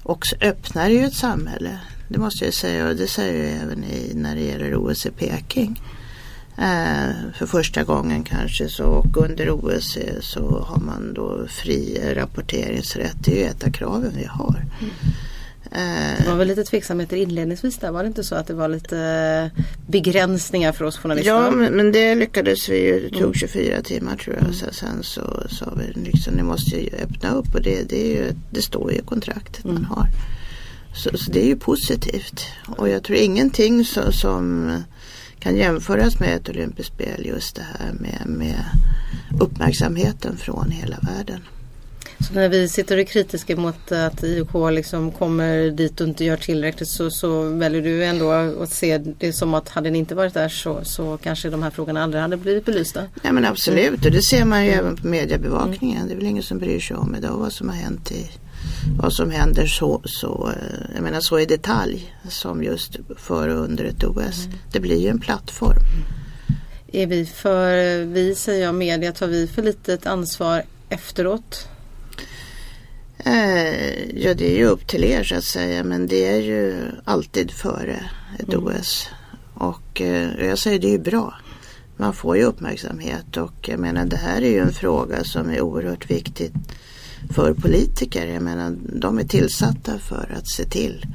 också 0.02 0.36
öppnar 0.40 0.88
ju 0.88 1.04
ett 1.04 1.14
samhälle. 1.14 1.78
Det 2.08 2.18
måste 2.18 2.44
jag 2.44 2.54
säga 2.54 2.88
och 2.88 2.96
det 2.96 3.06
säger 3.06 3.44
jag 3.44 3.62
även 3.62 3.84
i, 3.84 4.12
när 4.14 4.34
det 4.34 4.42
gäller 4.42 4.74
OS 4.76 5.06
i 5.06 5.10
Peking. 5.10 5.80
Eh, 6.58 7.32
för 7.34 7.46
första 7.46 7.84
gången 7.84 8.24
kanske 8.24 8.68
så 8.68 8.84
och 8.84 9.16
under 9.16 9.50
OS 9.50 9.98
så 10.20 10.64
har 10.68 10.80
man 10.80 11.14
då 11.14 11.46
fri 11.48 12.00
rapporteringsrätt. 12.14 13.16
Det 13.24 13.32
är 13.32 13.36
ju 13.36 13.44
ett 13.44 13.64
av 13.64 13.70
kraven 13.70 14.12
vi 14.16 14.24
har. 14.24 14.64
Mm 14.80 14.92
det 15.74 16.24
Eh, 16.24 16.28
var 16.30 16.36
väl 16.36 16.48
lite 16.48 16.64
tveksamheter 16.64 17.16
inledningsvis 17.16 17.78
där? 17.78 17.90
Var 17.90 18.02
det 18.02 18.06
inte 18.06 18.24
så 18.24 18.34
att 18.34 18.46
det 18.46 18.54
var 18.54 18.68
lite 18.68 18.98
eh, 19.56 19.62
begränsningar 19.86 20.72
för 20.72 20.84
oss 20.84 20.98
journalister? 20.98 21.30
ja 21.32 21.50
men, 21.50 21.92
det 21.92 22.14
lyckades 22.14 22.68
vi 22.68 22.86
ju. 22.86 23.00
Det 23.00 23.10
tog 23.10 23.20
Mm. 23.22 23.34
24 23.34 23.82
timmar 23.82 24.16
tror 24.16 24.36
jag. 24.40 24.54
Så, 24.54 24.66
sen 24.72 25.02
så 25.02 25.42
sa 25.50 25.72
vi 25.76 26.00
liksom 26.10 26.34
ni 26.34 26.42
måste 26.42 26.76
ju 26.76 26.90
öppna 27.02 27.30
upp 27.30 27.54
och 27.54 27.62
det, 27.62 27.88
det, 27.88 27.96
ju, 28.08 28.32
det 28.50 28.62
står 28.62 28.92
ju 28.92 28.98
i 28.98 29.02
kontraktet 29.02 29.64
man 29.64 29.76
Mm. 29.76 29.88
har. 29.88 30.06
Så, 30.94 31.18
så 31.18 31.30
det 31.30 31.42
är 31.42 31.46
ju 31.46 31.56
positivt. 31.56 32.44
Och 32.76 32.88
jag 32.88 33.02
tror 33.02 33.18
ingenting 33.18 33.84
så, 33.84 34.12
som 34.12 34.72
kan 35.38 35.56
jämföras 35.56 36.20
med 36.20 36.36
ett 36.36 36.48
olympiskt 36.48 36.94
spel 36.94 37.26
just 37.26 37.56
det 37.56 37.62
här 37.78 37.92
med, 37.92 38.22
med 38.26 38.64
uppmärksamheten 39.40 40.36
från 40.36 40.70
hela 40.70 40.96
världen. 41.02 41.40
Så 42.28 42.34
när 42.34 42.48
vi 42.48 42.68
sitter 42.68 42.94
och 42.94 43.00
är 43.00 43.04
kritiska 43.04 43.56
mot 43.56 43.92
att 43.92 44.22
IOK 44.22 44.72
liksom 44.72 45.10
kommer 45.10 45.70
dit 45.70 46.00
och 46.00 46.08
inte 46.08 46.24
gör 46.24 46.36
tillräckligt 46.36 46.88
så, 46.88 47.10
så 47.10 47.42
väljer 47.42 47.82
du 47.82 48.04
ändå 48.04 48.30
att 48.62 48.70
se 48.70 48.98
det 48.98 49.32
som 49.32 49.54
att 49.54 49.68
hade 49.68 49.90
ni 49.90 49.98
inte 49.98 50.14
varit 50.14 50.34
där 50.34 50.48
så, 50.48 50.80
så 50.84 51.18
kanske 51.22 51.50
de 51.50 51.62
här 51.62 51.70
frågorna 51.70 52.02
aldrig 52.02 52.22
hade 52.22 52.36
blivit 52.36 52.64
belysta. 52.64 53.02
Ja 53.22 53.32
men 53.32 53.44
absolut 53.44 54.04
och 54.04 54.12
det 54.12 54.22
ser 54.22 54.44
man 54.44 54.64
ju 54.64 54.70
även 54.70 54.96
på 54.96 55.06
mediebevakningen. 55.06 56.06
Det 56.06 56.14
är 56.14 56.16
väl 56.16 56.26
ingen 56.26 56.42
som 56.42 56.58
bryr 56.58 56.80
sig 56.80 56.96
om 56.96 57.14
idag 57.14 57.36
vad 57.36 57.52
som 57.52 57.68
har 57.68 57.76
hänt 57.76 58.12
i 58.12 58.30
vad 58.98 59.12
som 59.12 59.30
händer 59.30 59.66
så, 59.66 60.02
så, 60.04 60.50
eh, 60.56 60.94
jag 60.94 61.02
menar 61.02 61.20
så 61.20 61.38
i 61.38 61.46
detalj 61.46 62.14
som 62.28 62.62
just 62.62 62.96
före 63.16 63.54
och 63.54 63.64
under 63.64 63.84
ett 63.84 64.04
OS. 64.04 64.48
Det 64.72 64.80
blir 64.80 65.00
ju 65.00 65.08
en 65.08 65.20
plattform. 65.20 65.82
Är 66.92 67.06
vi 67.06 67.26
för, 67.26 68.04
vi 68.04 68.34
säger 68.34 68.64
jag 68.64 68.74
media, 68.74 69.12
tar 69.12 69.26
vi 69.26 69.46
för 69.46 69.62
litet 69.62 70.06
ansvar 70.06 70.62
efteråt? 70.88 71.68
Eh, 73.24 74.18
ja, 74.22 74.34
det 74.34 74.52
är 74.52 74.56
ju 74.56 74.64
upp 74.64 74.86
till 74.86 75.04
er 75.04 75.24
så 75.24 75.34
att 75.34 75.44
säga, 75.44 75.84
men 75.84 76.06
det 76.06 76.28
är 76.28 76.40
ju 76.40 76.90
alltid 77.04 77.50
före 77.50 78.04
ett 78.38 78.54
Mm. 78.54 78.66
OS. 78.66 79.08
Och 79.54 80.00
eh, 80.00 80.46
jag 80.46 80.58
säger 80.58 80.78
det 80.78 80.86
är 80.86 80.92
ju 80.92 80.98
bra. 80.98 81.34
Man 81.96 82.14
får 82.14 82.36
ju 82.36 82.42
uppmärksamhet 82.42 83.36
och 83.36 83.68
jag 83.68 83.80
menar 83.80 84.04
det 84.04 84.16
här 84.16 84.42
är 84.42 84.50
ju 84.50 84.58
en 84.58 84.72
fråga 84.72 85.24
som 85.24 85.50
är 85.50 85.60
oerhört 85.60 86.10
viktig 86.10 86.52
för 87.30 87.54
politiker. 87.54 88.26
Jag 88.26 88.42
menar 88.42 88.76
de 88.92 89.18
är 89.18 89.24
tillsatta 89.24 89.98
för 89.98 90.34
att 90.38 90.48
se 90.48 90.64
till 90.64 91.06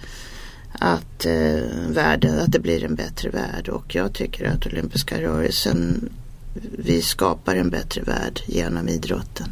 att 0.72 1.26
eh, 1.26 1.60
världen, 1.90 2.40
att 2.40 2.52
det 2.52 2.60
blir 2.60 2.84
en 2.84 2.96
bättre 2.96 3.30
värld 3.30 3.70
och 3.70 3.96
jag 3.96 4.14
tycker 4.14 4.46
att 4.46 4.66
olympiska 4.66 5.22
rörelsen 5.22 6.10
vi 6.78 7.02
skapar 7.02 7.56
en 7.56 7.70
bättre 7.70 8.02
värld 8.02 8.40
genom 8.46 8.90
idrotten. 8.90 9.48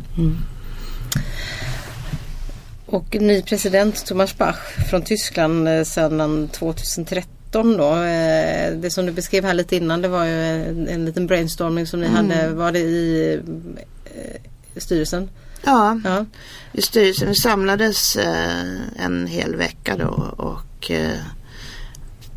Och 2.96 3.16
ny 3.22 3.42
president 3.42 4.06
Thomas 4.06 4.38
Bach 4.38 4.56
från 4.90 5.02
Tyskland 5.02 5.68
eh, 5.68 5.84
sedan 5.84 6.48
2013 6.48 7.78
då. 7.78 7.96
Eh, 7.96 8.74
Det 8.74 8.92
som 8.92 9.06
du 9.06 9.12
beskrev 9.12 9.46
här 9.46 9.54
lite 9.54 9.76
innan 9.76 10.02
det 10.02 10.08
var 10.08 10.26
ju 10.26 10.64
en, 10.70 10.88
en 10.88 11.06
liten 11.06 11.28
brainstorming 11.28 11.88
som 11.88 12.00
ni 12.00 12.08
hade. 12.08 12.50
Var 12.50 12.72
det 12.72 12.80
i 12.80 13.34
eh, 14.06 14.42
styrelsen? 14.78 15.30
Ja, 15.64 16.02
Ja. 16.04 16.26
i 16.72 16.82
styrelsen 16.82 17.28
vi 17.28 17.36
samlades 17.36 18.18
en 19.00 19.28
hel 19.28 19.56
vecka 19.56 19.98
då 19.98 20.34
och 20.38 20.92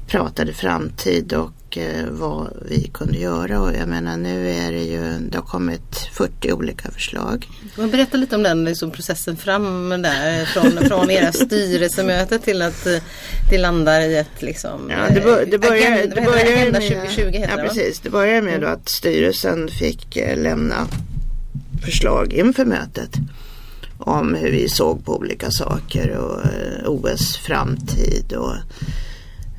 pratade 0.07 0.53
framtid 0.53 1.33
och 1.33 1.51
eh, 1.77 2.05
vad 2.11 2.53
vi 2.69 2.91
kunde 2.95 3.19
göra 3.19 3.61
och 3.61 3.73
jag 3.73 3.89
menar 3.89 4.17
nu 4.17 4.51
är 4.51 4.73
det 4.73 4.83
ju, 4.83 5.19
det 5.19 5.39
har 5.39 5.45
kommit 5.45 5.97
40 6.13 6.53
olika 6.53 6.91
förslag. 6.91 7.49
Men 7.77 7.91
Berätta 7.91 8.17
lite 8.17 8.37
om 8.37 8.43
den 8.43 8.65
liksom, 8.65 8.91
processen 8.91 9.37
fram 9.37 9.89
där 9.89 10.45
från, 10.45 10.89
från 10.89 11.11
era 11.11 11.33
styrelsemöte 11.33 12.39
till 12.39 12.63
att 12.63 12.87
eh, 12.87 13.03
det 13.51 13.59
landar 13.59 14.01
i 14.01 14.17
ett 14.17 14.43
liksom 14.43 14.91
Ja, 14.91 15.15
det, 15.15 15.21
bör, 15.21 15.47
det 15.47 15.59
börjar, 15.59 15.93
agenda, 15.93 16.15
det 16.15 16.23
börjar 16.23 16.47
agenda 16.47 16.79
med, 16.79 16.89
2020 16.89 17.21
heter 17.21 17.49
ja, 17.49 17.57
det 17.57 17.69
precis. 17.69 18.01
Det 18.01 18.11
börjar 18.11 18.43
med 18.43 18.61
då 18.61 18.67
att 18.67 18.89
styrelsen 18.89 19.69
fick 19.69 20.17
eh, 20.17 20.39
lämna 20.43 20.89
förslag 21.85 22.33
inför 22.33 22.65
mötet 22.65 23.11
om 23.99 24.35
hur 24.35 24.51
vi 24.51 24.69
såg 24.69 25.05
på 25.05 25.17
olika 25.17 25.51
saker 25.51 26.17
och 26.17 26.45
eh, 26.45 26.91
OS 26.91 27.37
framtid 27.37 28.33
och 28.33 28.55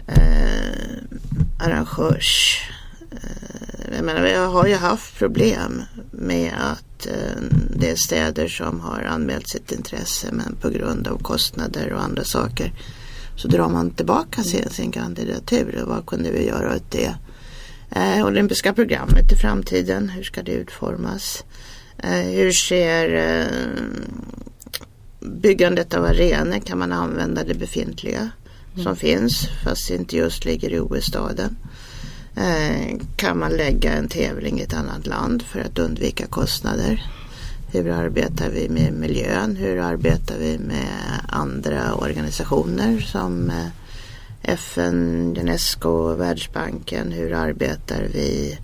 eh, 0.07 0.79
arrangörs... 1.59 2.61
Eh, 3.11 3.95
jag 3.95 4.05
menar, 4.05 4.21
vi 4.21 4.33
har 4.33 4.67
ju 4.67 4.75
haft 4.75 5.17
problem 5.17 5.81
med 6.11 6.53
att 6.59 7.07
eh, 7.07 7.41
det 7.69 7.91
är 7.91 7.95
städer 7.95 8.47
som 8.47 8.79
har 8.79 9.01
anmält 9.01 9.49
sitt 9.49 9.71
intresse 9.71 10.27
men 10.31 10.55
på 10.61 10.69
grund 10.69 11.07
av 11.07 11.17
kostnader 11.17 11.93
och 11.93 12.03
andra 12.03 12.23
saker 12.23 12.73
så 13.35 13.47
drar 13.47 13.69
man 13.69 13.91
tillbaka 13.91 14.43
sin, 14.43 14.69
sin 14.69 14.91
kandidatur. 14.91 15.81
Och 15.81 15.87
vad 15.87 16.05
kunde 16.05 16.31
vi 16.31 16.47
göra 16.47 16.75
åt 16.75 16.91
det? 16.91 17.15
Eh, 17.91 18.25
olympiska 18.25 18.73
programmet 18.73 19.31
i 19.31 19.35
framtiden, 19.35 20.09
hur 20.09 20.23
ska 20.23 20.43
det 20.43 20.51
utformas? 20.51 21.43
Eh, 21.97 22.11
hur 22.11 22.51
ser 22.51 23.13
eh, 23.15 23.47
byggandet 25.19 25.93
av 25.93 26.05
arenor, 26.05 26.59
kan 26.59 26.79
man 26.79 26.91
använda 26.91 27.43
det 27.43 27.53
befintliga 27.53 28.29
som 28.75 28.95
finns 28.95 29.49
fast 29.63 29.89
inte 29.89 30.17
just 30.17 30.45
ligger 30.45 30.73
i 30.73 30.79
OS-staden? 30.79 31.57
Eh, 32.35 32.97
kan 33.15 33.39
man 33.39 33.51
lägga 33.51 33.93
en 33.93 34.07
tävling 34.07 34.59
i 34.59 34.63
ett 34.63 34.73
annat 34.73 35.07
land 35.07 35.41
för 35.41 35.59
att 35.59 35.79
undvika 35.79 36.27
kostnader? 36.27 37.11
Hur 37.71 37.89
arbetar 37.89 38.49
vi 38.49 38.69
med 38.69 38.93
miljön? 38.93 39.55
Hur 39.55 39.79
arbetar 39.79 40.37
vi 40.37 40.57
med 40.57 41.21
andra 41.27 41.93
organisationer 41.93 42.99
som 42.99 43.49
eh, 43.49 43.67
FN, 44.41 45.37
Unesco, 45.41 46.15
Världsbanken? 46.15 47.11
Hur 47.11 47.33
arbetar 47.33 48.07
vi 48.13 48.57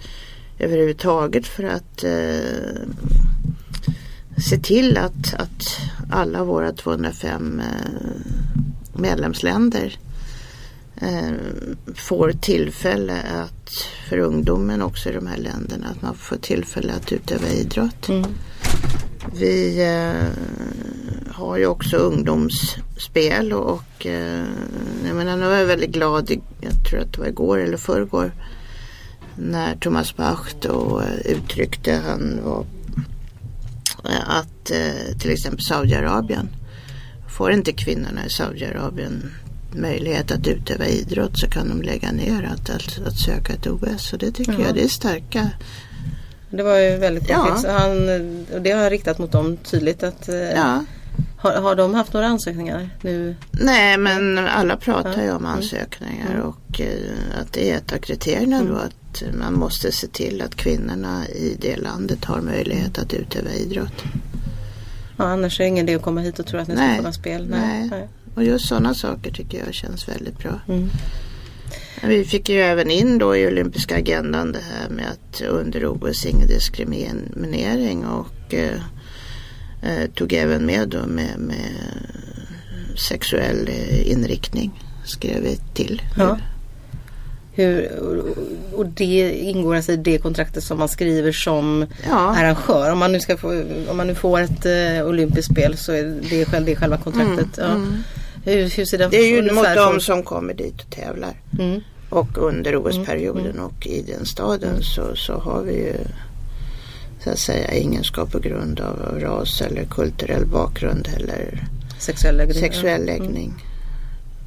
överhuvudtaget 0.59 1.47
för 1.47 1.63
att 1.63 2.03
eh, 2.03 2.81
se 4.49 4.57
till 4.57 4.97
att, 4.97 5.33
att 5.33 5.77
alla 6.09 6.43
våra 6.43 6.71
205 6.71 7.59
eh, 7.59 8.35
medlemsländer 8.97 9.97
eh, 10.95 11.31
får 11.95 12.31
tillfälle 12.31 13.21
att, 13.21 13.87
för 14.09 14.17
ungdomen 14.17 14.81
också 14.81 15.09
i 15.09 15.13
de 15.13 15.27
här 15.27 15.37
länderna, 15.37 15.87
att 15.87 16.01
man 16.01 16.15
får 16.15 16.35
tillfälle 16.35 16.93
att 16.93 17.11
utöva 17.11 17.47
idrott. 17.47 18.09
Mm. 18.09 18.25
Vi 19.33 19.83
eh, 19.83 21.33
har 21.33 21.57
ju 21.57 21.65
också 21.65 21.97
ungdomsspel 21.97 23.53
och, 23.53 23.71
och 23.71 24.05
eh, 24.05 24.45
jag 25.07 25.15
menar 25.15 25.37
nu 25.37 25.45
är 25.45 25.59
jag 25.59 25.65
väldigt 25.65 25.91
glad, 25.91 26.31
jag 26.61 26.73
tror 26.89 26.99
att 26.99 27.13
det 27.13 27.19
var 27.19 27.27
igår 27.27 27.57
eller 27.57 27.77
förrgår, 27.77 28.31
när 29.35 29.75
Thomas 29.75 30.15
Bach 30.15 30.53
då 30.61 31.01
eh, 31.01 31.31
uttryckte, 31.31 32.01
han 32.05 32.39
var 32.43 32.65
eh, 34.09 34.29
att 34.29 34.71
eh, 34.71 35.17
till 35.19 35.31
exempel 35.31 35.61
Saudiarabien, 35.61 36.49
får 37.37 37.51
inte 37.51 37.71
kvinnorna 37.73 38.25
i 38.25 38.29
Saudiarabien 38.29 39.31
möjlighet 39.71 40.31
att 40.31 40.47
utöva 40.47 40.85
idrott 40.85 41.39
så 41.39 41.47
kan 41.47 41.69
de 41.69 41.81
lägga 41.81 42.11
ner 42.11 42.49
att, 42.53 42.69
att, 42.69 43.07
att 43.07 43.17
söka 43.19 43.53
ett 43.53 43.67
OS. 43.67 44.13
Och 44.13 44.19
det 44.19 44.31
tycker 44.31 44.53
Ja. 44.53 44.59
jag 44.65 44.75
det 44.75 44.83
är 44.83 44.87
starka. 44.87 45.49
Det 46.49 46.63
var 46.63 46.77
ju 46.79 46.97
väldigt 46.97 47.29
Ja. 47.29 47.35
konkret. 47.43 47.61
Så 47.61 47.71
Han, 47.71 48.09
och 48.53 48.61
det 48.61 48.71
har 48.71 48.83
jag 48.83 48.91
riktat 48.91 49.17
mot 49.19 49.31
dem 49.31 49.57
tydligt. 49.57 50.03
Att, 50.03 50.29
eh, 50.29 50.35
Ja. 50.35 50.85
har, 51.37 51.51
har 51.61 51.75
de 51.75 51.93
haft 51.93 52.13
några 52.13 52.27
ansökningar 52.27 52.89
nu? 53.01 53.35
Nej 53.51 53.97
men 53.97 54.37
alla 54.37 54.77
pratar 54.77 55.13
Ja. 55.17 55.23
ju 55.23 55.29
om 55.31 55.35
Mm. 55.45 55.51
ansökningar 55.57 56.31
Mm. 56.33 56.41
och 56.41 56.81
eh, 56.81 57.41
att 57.41 57.53
det 57.53 57.71
är 57.71 57.77
ett 57.77 57.93
av 57.93 57.97
kriterierna 57.97 58.63
då 58.63 58.75
att 58.75 59.23
man 59.39 59.53
måste 59.53 59.91
se 59.91 60.07
till 60.07 60.41
att 60.41 60.55
kvinnorna 60.55 61.27
i 61.27 61.57
det 61.61 61.75
landet 61.77 62.25
har 62.25 62.41
möjlighet 62.41 62.97
att 62.97 63.13
utöva 63.13 63.51
idrott. 63.53 64.03
Ja, 65.17 65.23
annars 65.25 65.59
är 65.59 65.63
det 65.63 65.67
ingen 65.67 65.89
idé 65.89 65.95
att 65.95 66.01
komma 66.01 66.21
hit 66.21 66.39
och 66.39 66.45
tro 66.45 66.59
att 66.59 66.67
ni 66.67 66.75
Nej. 66.75 66.87
ska 66.87 66.95
få 66.95 67.01
några 67.01 67.13
spel. 67.13 67.47
Nej. 67.49 67.87
Nej. 67.91 68.07
Och 68.35 68.43
just 68.43 68.67
sådana 68.67 68.93
saker 68.93 69.31
tycker 69.31 69.63
jag 69.65 69.73
känns 69.73 70.09
väldigt 70.09 70.37
bra. 70.37 70.59
Mm. 70.67 70.89
Vi 72.03 72.25
fick 72.25 72.49
ju 72.49 72.59
även 72.61 72.91
in 72.91 73.17
då 73.17 73.35
i 73.35 73.47
olympiska 73.47 73.97
agendan 73.97 74.51
det 74.51 74.61
här 74.73 74.89
med 74.89 75.05
att 75.07 75.41
under 75.41 75.87
OS 75.87 76.25
ingen 76.25 76.47
diskriminering 76.47 78.05
och 78.05 78.53
eh, 78.53 78.79
eh, 79.81 80.09
tog 80.15 80.33
även 80.33 80.65
med 80.65 80.89
då 80.89 81.05
med, 81.07 81.39
med 81.39 81.71
sexuell 82.97 83.67
eh, 83.67 84.11
inriktning 84.11 84.81
skrev 85.05 85.43
vi 85.43 85.59
till. 85.73 86.01
Ja. 86.17 86.37
Hur, 87.55 87.99
och- 88.73 88.85
det 88.85 89.31
ingår 89.39 89.75
alltså 89.75 89.91
i 89.91 89.95
det 89.95 90.17
kontraktet 90.17 90.63
som 90.63 90.79
man 90.79 90.89
skriver 90.89 91.31
som 91.31 91.85
Ja, 92.07 92.35
arrangör. 92.35 92.91
Om 92.91 92.99
man 92.99 93.11
nu, 93.11 93.19
ska 93.19 93.37
få, 93.37 93.63
om 93.89 93.97
man 93.97 94.07
nu 94.07 94.15
får 94.15 94.41
ett 94.41 94.65
eh, 94.65 95.05
olympiskt 95.07 95.51
spel 95.51 95.77
så 95.77 95.91
är 95.91 96.03
det, 96.29 96.45
själv, 96.45 96.65
det 96.65 96.71
är 96.71 96.75
själva 96.75 96.97
kontraktet. 96.97 97.47
ja. 97.57 97.63
mm. 97.65 97.93
hur, 98.43 98.69
hur 98.77 98.85
ser 98.85 98.97
den 98.97 99.11
det 99.11 99.17
är 99.17 99.27
ju 99.27 99.51
mot 99.53 99.65
de 99.75 99.99
som 99.99 100.23
kommer 100.23 100.53
dit 100.53 100.81
och 100.81 100.89
tävlar. 100.89 101.33
Mm. 101.59 101.81
Och 102.09 102.37
under 102.37 102.75
OS-perioden 102.75 103.59
och 103.59 103.87
i 103.87 104.01
den 104.01 104.25
staden 104.25 104.83
så, 104.83 105.15
så 105.15 105.33
har 105.33 105.61
vi 105.61 105.73
ju 105.73 105.95
så 107.23 107.29
att 107.29 107.39
säga 107.39 107.73
ingen 107.73 108.03
ska 108.03 108.25
på 108.25 108.39
grund 108.39 108.79
av 108.79 109.19
ras 109.19 109.61
eller 109.61 109.83
kulturell 109.85 110.45
bakgrund 110.45 111.07
eller 111.17 111.67
Sexuell 111.99 112.37
läggning. 112.37 112.59
sexuell. 112.59 113.01
Mm. 113.01 113.05
läggning 113.05 113.53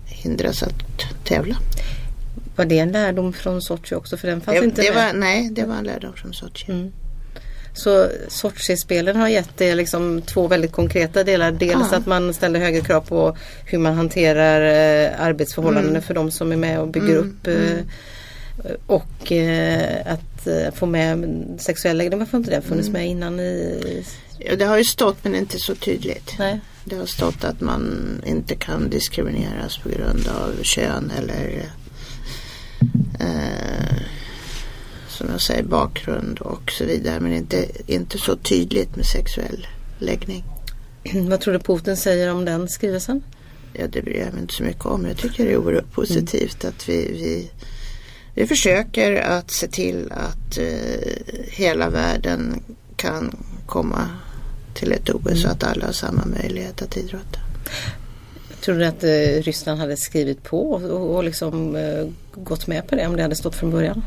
hindras 0.07 0.62
att 0.62 0.75
tävla. 1.25 1.57
Var 2.59 2.64
det 2.64 2.79
en 2.79 2.92
lärdom 2.92 3.33
från 3.33 3.62
Sochi 3.62 3.94
också? 3.94 4.16
För 4.16 4.29
den 4.29 4.40
fanns 4.40 4.59
Det, 4.59 4.64
inte 4.64 4.83
det 4.83 4.94
med. 4.94 5.07
var, 5.12 5.21
nej, 5.21 5.49
det 5.53 5.64
var 5.64 5.75
en 5.77 5.85
lärdom 5.85 6.12
från 6.12 6.33
Sochi. 6.35 6.73
Mm. 6.73 6.92
Så 7.75 8.09
Sochi-spelen 8.29 9.16
har 9.16 9.29
gett 9.29 9.51
det 9.57 9.75
liksom 9.75 10.23
två 10.23 10.49
väldigt 10.49 10.73
konkreta 10.73 11.25
delar. 11.25 11.51
Dels 11.53 11.87
Ja. 11.92 11.97
att 11.99 12.07
man 12.07 12.35
ställer 12.35 12.61
högre 12.61 12.81
krav 12.81 13.01
på 13.01 13.37
hur 13.64 13.79
man 13.79 13.94
hanterar 13.94 14.61
eh, 15.05 15.21
arbetsförhållandena 15.21 15.90
Mm. 15.90 16.03
för 16.03 16.14
de 16.14 16.31
som 16.31 16.53
är 16.53 16.57
med 16.57 16.81
och 16.81 16.88
bygger 16.88 17.09
Mm, 17.18 17.18
upp. 17.31 17.47
Eh, 17.47 18.75
och 18.87 19.33
eh, 19.33 19.99
att 20.12 20.47
eh, 20.47 20.75
få 20.75 20.87
med 20.87 21.29
sexuell 21.59 21.97
läggning. 21.97 22.18
Varför 22.18 22.33
har 22.33 22.38
inte 22.38 22.51
det 22.51 22.62
funnits 22.62 22.88
Mm. 22.88 23.01
med 23.01 23.11
innan? 23.11 23.40
I, 23.40 24.05
Ja, 24.40 24.57
det 24.57 24.64
har 24.64 24.79
ju 24.79 24.85
stått 24.85 25.16
men 25.25 25.35
inte 25.35 25.59
så 25.59 25.75
tydligt. 25.75 26.35
nej. 26.38 26.61
Det 26.85 26.97
har 26.97 27.07
stått 27.07 27.44
att 27.44 27.61
man 27.61 28.05
inte 28.27 28.55
kan 28.55 28.90
diskrimineras 28.90 29.79
på 29.79 29.88
grund 29.88 30.29
av 30.29 30.62
kön 30.62 31.12
eller 31.18 31.62
eh, 33.20 34.02
som 35.08 35.28
jag 35.30 35.40
säger 35.40 35.62
bakgrund 35.62 36.38
och 36.38 36.70
så 36.70 36.84
vidare. 36.84 37.20
Men 37.20 37.32
inte, 37.32 37.66
inte 37.86 38.18
så 38.18 38.36
tydligt 38.36 38.96
med 38.96 39.06
sexuell 39.06 39.66
läggning. 39.98 40.44
Vad 41.28 41.40
tror 41.40 41.54
du 41.54 41.60
Putin 41.60 41.96
säger 41.96 42.32
om 42.32 42.44
den 42.44 42.68
skrivelsen? 42.68 43.22
Ja, 43.72 43.86
det 43.86 44.02
bryr 44.02 44.18
jag 44.18 44.32
mig 44.32 44.42
inte 44.42 44.54
så 44.54 44.62
mycket 44.62 44.86
om. 44.86 45.06
Jag 45.06 45.16
tycker 45.16 45.44
det 45.44 45.52
är 45.52 45.56
oerhört 45.56 45.92
positivt 45.92 46.64
att 46.64 46.88
vi, 46.88 46.94
vi, 46.94 47.50
vi 48.34 48.46
försöker 48.46 49.20
att 49.20 49.50
se 49.50 49.68
till 49.68 50.12
att 50.12 50.58
eh, 50.58 51.34
hela 51.46 51.90
världen 51.90 52.62
kan 52.96 53.36
komma 53.66 54.08
till 54.74 54.92
ett 54.92 55.10
OS 55.10 55.42
så 55.42 55.48
att 55.48 55.64
alla 55.64 55.86
har 55.86 55.92
samma 55.92 56.24
möjlighet 56.26 56.82
att 56.82 56.96
idrotta. 56.96 57.40
Tror 58.61 58.75
du 58.75 58.85
att 58.85 59.05
eh, 59.05 59.42
Ryssland 59.42 59.81
hade 59.81 59.97
skrivit 59.97 60.42
på 60.42 60.71
och, 60.71 61.16
och 61.16 61.25
liksom 61.25 61.77
eh, 61.77 62.07
gått 62.35 62.66
med 62.66 62.87
på 62.87 62.97
det 62.97 63.07
om 63.07 63.16
det 63.16 63.23
hade 63.23 63.37
stått 63.37 63.57
från 63.57 63.71
början? 63.71 64.03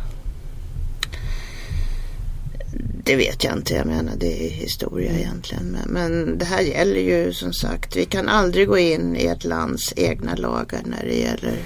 Det 3.03 3.15
vet 3.15 3.43
jag 3.43 3.57
inte. 3.57 3.73
Jag 3.73 3.85
menar 3.85 4.13
det 4.17 4.47
är 4.47 4.49
historia 4.49 5.11
egentligen. 5.11 5.63
Men, 5.65 5.89
men, 5.93 6.37
det 6.37 6.45
här 6.45 6.61
gäller 6.61 7.01
ju 7.01 7.33
som 7.33 7.53
sagt. 7.53 7.95
Vi 7.95 8.05
kan 8.05 8.29
aldrig 8.29 8.67
gå 8.67 8.77
in 8.77 9.15
i 9.15 9.25
ett 9.25 9.43
lands 9.43 9.93
egna 9.95 10.35
lagar 10.35 10.81
när 10.85 11.03
det 11.03 11.19
gäller 11.19 11.59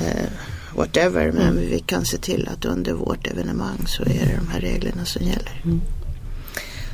eh, 0.00 0.30
whatever. 0.76 1.32
Men 1.32 1.48
mm. 1.48 1.70
vi 1.70 1.78
kan 1.78 2.04
se 2.04 2.18
till 2.18 2.48
att 2.52 2.64
under 2.64 2.92
vårt 2.92 3.26
evenemang 3.26 3.86
så 3.86 4.02
är 4.02 4.26
det 4.26 4.38
de 4.38 4.48
här 4.48 4.60
reglerna 4.60 5.04
som 5.04 5.26
gäller. 5.26 5.62
Mm. 5.64 5.80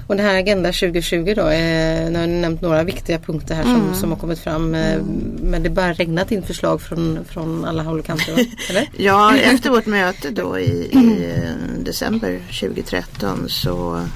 Och 0.06 0.16
det 0.16 0.22
här 0.22 0.38
Agenda 0.38 0.72
2020 0.72 1.32
då, 1.36 1.48
eh, 1.48 2.10
nu 2.10 2.18
har 2.18 2.26
ni 2.26 2.40
nämnt 2.40 2.60
några 2.60 2.82
viktiga 2.82 3.18
punkter 3.18 3.54
här 3.54 3.62
som, 3.62 3.74
mm. 3.74 3.94
som 3.94 4.10
har 4.10 4.18
kommit 4.18 4.38
fram. 4.38 4.74
Eh, 4.74 4.94
mm. 4.94 5.06
Men 5.42 5.62
det 5.62 5.70
bara 5.70 5.92
regnat 5.92 6.32
in 6.32 6.42
förslag 6.42 6.82
från, 6.82 7.24
från 7.28 7.64
alla 7.64 7.82
håll 7.82 7.98
och 7.98 8.04
kanter, 8.04 8.46
ja, 8.96 9.36
efter 9.42 9.70
vårt 9.70 9.86
möte 9.86 10.30
då 10.30 10.58
i, 10.58 10.90
i 10.92 11.32
eh, 11.36 11.82
december 11.84 12.40
2013 12.60 13.48
så 13.48 14.06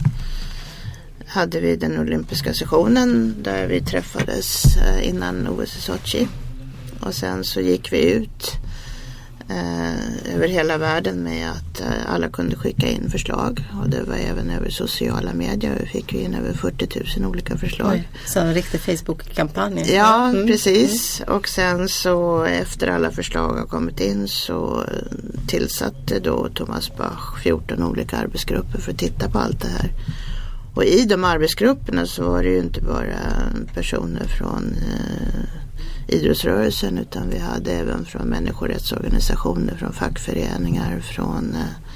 hade 1.26 1.60
vi 1.60 1.76
den 1.76 1.98
olympiska 1.98 2.54
sessionen 2.54 3.34
där 3.42 3.66
vi 3.66 3.80
träffades 3.80 4.76
eh, 4.76 5.08
innan 5.08 5.48
OS 5.48 5.76
i 5.76 5.80
Sochi. 5.80 6.28
Och 7.00 7.14
sen 7.14 7.44
så 7.44 7.60
gick 7.60 7.92
vi 7.92 8.12
ut 8.12 8.52
eh, 9.50 10.34
över 10.34 10.48
hela 10.48 10.78
världen 10.78 11.22
med 11.22 11.50
att 11.50 11.80
eh, 11.80 12.14
alla 12.14 12.28
kunde 12.28 12.56
skicka 12.56 12.88
in 12.88 13.10
förslag. 13.10 13.64
Och 13.82 13.90
det 13.90 14.02
var 14.02 14.14
även 14.14 14.50
över 14.50 14.70
sociala 14.70 15.32
medier. 15.32 15.76
Vi 15.80 15.86
fick 15.86 16.12
in 16.12 16.34
över 16.34 16.52
40 16.52 17.20
000 17.20 17.30
olika 17.30 17.56
förslag. 17.56 17.92
Oj, 17.92 18.08
så 18.26 18.40
en 18.40 18.54
riktig 18.54 18.80
Facebook-kampanj? 18.80 19.94
Ja, 19.94 20.28
mm. 20.28 20.46
precis. 20.46 21.22
Och 21.26 21.48
sen 21.48 21.88
så 21.88 22.44
efter 22.44 22.88
alla 22.88 23.10
förslag 23.10 23.54
har 23.54 23.66
kommit 23.66 24.00
in 24.00 24.28
så 24.28 24.84
tillsatte 25.46 26.20
då 26.20 26.48
Thomas 26.54 26.96
Bach 26.96 27.42
14 27.42 27.82
olika 27.82 28.16
arbetsgrupper 28.16 28.80
för 28.80 28.92
att 28.92 28.98
titta 28.98 29.30
på 29.30 29.38
allt 29.38 29.60
det 29.60 29.68
här. 29.68 29.90
Och 30.74 30.84
i 30.84 31.04
de 31.04 31.24
arbetsgrupperna 31.24 32.06
så 32.06 32.30
var 32.30 32.42
det 32.42 32.48
ju 32.48 32.58
inte 32.58 32.80
bara 32.80 33.16
personer 33.74 34.24
från 34.24 34.74
eh, 34.74 35.60
idrottsrörelsen 36.10 36.98
utan 36.98 37.30
vi 37.30 37.38
hade 37.38 37.72
även 37.72 38.04
från 38.04 38.28
människorättsorganisationer, 38.28 39.74
från 39.74 39.92
fackföreningar, 39.92 41.00
från, 41.00 41.54
eh, 41.54 41.88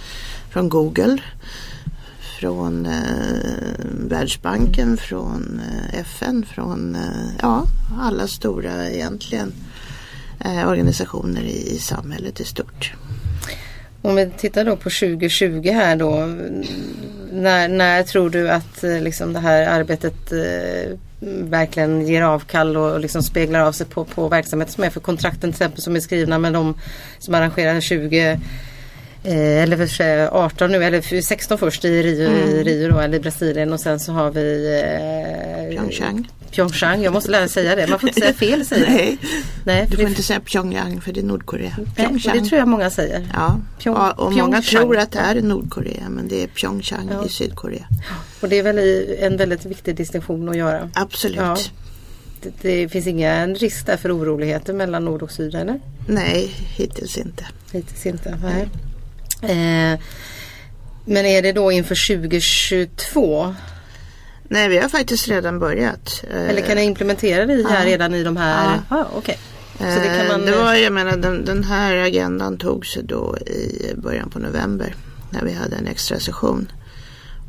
från 0.51 0.69
Google, 0.69 1.19
från 2.41 2.87
eh, 2.87 2.93
Världsbanken, 4.09 4.97
från 4.97 5.61
eh, 5.61 6.01
FN, 6.01 6.47
från 6.55 6.95
eh, 6.95 7.37
ja, 7.43 7.65
alla 8.01 8.27
stora 8.27 8.91
egentligen 8.91 9.53
eh, 10.45 10.69
organisationer 10.69 11.43
i, 11.43 11.75
i 11.75 11.79
samhället 11.79 12.41
i 12.41 12.45
stort. 12.45 12.93
Om 14.03 14.17
vi 14.17 14.31
tittar 14.31 14.65
då 14.65 14.77
på 14.77 14.91
2020 14.91 15.71
här 15.71 15.97
då. 15.97 16.11
När, 17.33 17.69
när 17.69 18.03
tror 18.03 18.31
du 18.31 18.51
att 18.51 18.85
eh, 18.85 19.01
liksom 19.01 19.33
det 19.33 19.41
här 19.41 19.67
arbetet 19.67 20.33
eh, 20.33 20.99
verkligen 21.27 22.07
ger 22.07 22.23
avkall 22.23 22.77
och 22.77 23.01
liksom 23.01 23.23
speglar 23.23 23.61
av 23.61 23.73
sig 23.73 23.87
på, 23.87 24.05
på 24.05 24.29
verksamheten 24.29 24.75
som 24.75 24.85
är. 24.85 24.91
För 24.91 25.01
kontrakten 25.01 25.41
till 25.41 25.49
exempel 25.51 25.83
som 25.83 25.97
är 25.97 26.01
skrivna 26.01 26.39
med 26.39 26.53
de 26.53 26.75
som 27.19 27.35
arrangerar 27.35 27.81
20 27.81 28.41
eller 29.25 29.77
för 29.77 29.87
sig 29.87 30.27
18 30.27 30.73
nu, 30.73 30.85
eller 30.85 31.21
16 31.23 31.59
först 31.59 31.85
i 31.85 32.03
Rio, 32.03 32.29
mm. 32.29 32.49
i 32.49 32.63
Rio 32.63 32.89
då, 32.89 32.99
eller 32.99 33.17
i 33.19 33.21
Brasilien 33.21 33.73
och 33.73 33.81
sen 33.81 34.01
så 34.01 34.13
har 34.13 34.31
vi 34.31 34.81
eh, 34.83 35.71
Pyeongchang. 35.71 36.31
Pyeongchang, 36.51 37.03
jag 37.03 37.13
måste 37.13 37.31
lära 37.31 37.49
säga 37.49 37.77
det. 37.77 37.87
Man 37.87 38.01
får 38.01 38.09
inte 38.09 38.21
säga 38.21 38.33
fel 38.33 38.67
säger 38.67 38.87
Nej, 38.87 39.19
Nej 39.65 39.87
du 39.91 39.97
får 39.97 40.09
inte 40.09 40.23
säga 40.23 40.41
Pyongyang 40.41 41.01
för 41.01 41.13
det 41.13 41.21
är 41.21 41.25
Nordkorea. 41.25 41.77
Pyeongchang. 41.97 42.43
det 42.43 42.49
tror 42.49 42.59
jag 42.59 42.69
många 42.69 42.91
säger. 42.91 43.29
Ja, 43.35 43.61
Pyong, 43.79 43.97
och, 43.97 44.19
och 44.19 44.33
många 44.33 44.63
tror 44.63 44.99
att 44.99 45.13
det 45.13 45.19
är 45.19 45.43
Nordkorea 45.43 46.09
men 46.09 46.29
det 46.29 46.43
är 46.43 46.47
Pyeongchang 46.47 47.09
ja. 47.13 47.27
i 47.27 47.29
Sydkorea. 47.29 47.87
Och 48.41 48.49
det 48.49 48.59
är 48.59 48.63
väl 48.63 48.79
en 49.19 49.37
väldigt 49.37 49.67
viktig 49.67 49.97
distinktion 49.97 50.49
att 50.49 50.57
göra. 50.57 50.91
Absolut. 50.95 51.37
Ja. 51.37 51.57
Det, 52.43 52.53
det, 52.63 52.89
finns 52.89 53.07
ingen 53.07 53.55
risk 53.55 53.87
där 53.87 53.97
för 53.97 54.17
oroligheter 54.17 54.73
mellan 54.73 55.05
nord 55.05 55.23
och 55.23 55.31
syd 55.31 55.55
eller? 55.55 55.81
Nej, 56.09 56.55
hittills 56.77 57.19
inte. 57.19 57.45
Hittills 57.73 58.07
inte, 58.07 58.39
nej. 58.43 58.69
Eh, 59.51 60.01
men 61.05 61.27
är 61.27 61.43
det 61.43 61.53
då 61.53 61.73
inför 61.73 62.17
2022? 62.17 63.55
Nej, 64.49 64.69
vi 64.69 64.79
har 64.79 64.89
faktiskt 64.89 65.29
redan 65.29 65.59
börjat. 65.59 66.25
Eh, 66.31 66.49
Eller 66.51 66.61
kan 66.61 66.77
ni 66.77 66.83
implementera 66.83 67.47
det 67.47 67.69
här 67.69 67.85
ja. 67.85 67.91
redan 67.93 68.15
i 68.15 68.23
de 68.23 68.37
här? 68.37 68.81
Ja. 68.91 68.97
Ah, 68.97 69.19
okay. 69.19 69.37
Så 69.79 69.85
det, 69.85 70.17
kan 70.19 70.27
man... 70.29 70.47
det 70.47 70.57
var, 70.57 70.75
jag 70.75 70.93
menar, 70.93 71.17
den, 71.17 71.45
den 71.45 71.65
här 71.65 71.97
agendan 71.97 72.59
tog 72.59 72.87
sig 72.87 73.03
då 73.03 73.39
i 73.39 73.93
början 73.97 74.31
på 74.31 74.39
november 74.39 74.95
när 75.31 75.43
vi 75.43 75.53
hade 75.53 75.77
en 75.77 75.87
extra 75.87 76.21
session. 76.21 76.73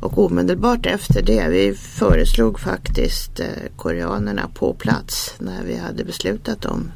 Och 0.00 0.18
omedelbart 0.18 0.86
efter 0.86 1.22
det, 1.22 1.48
vi 1.48 1.74
föreslog 1.74 2.60
faktiskt 2.60 3.40
eh, 3.40 3.46
koreanerna 3.76 4.50
på 4.54 4.74
plats 4.74 5.34
när 5.38 5.64
vi 5.64 5.76
hade 5.76 6.04
beslutat 6.04 6.64
om 6.64 6.92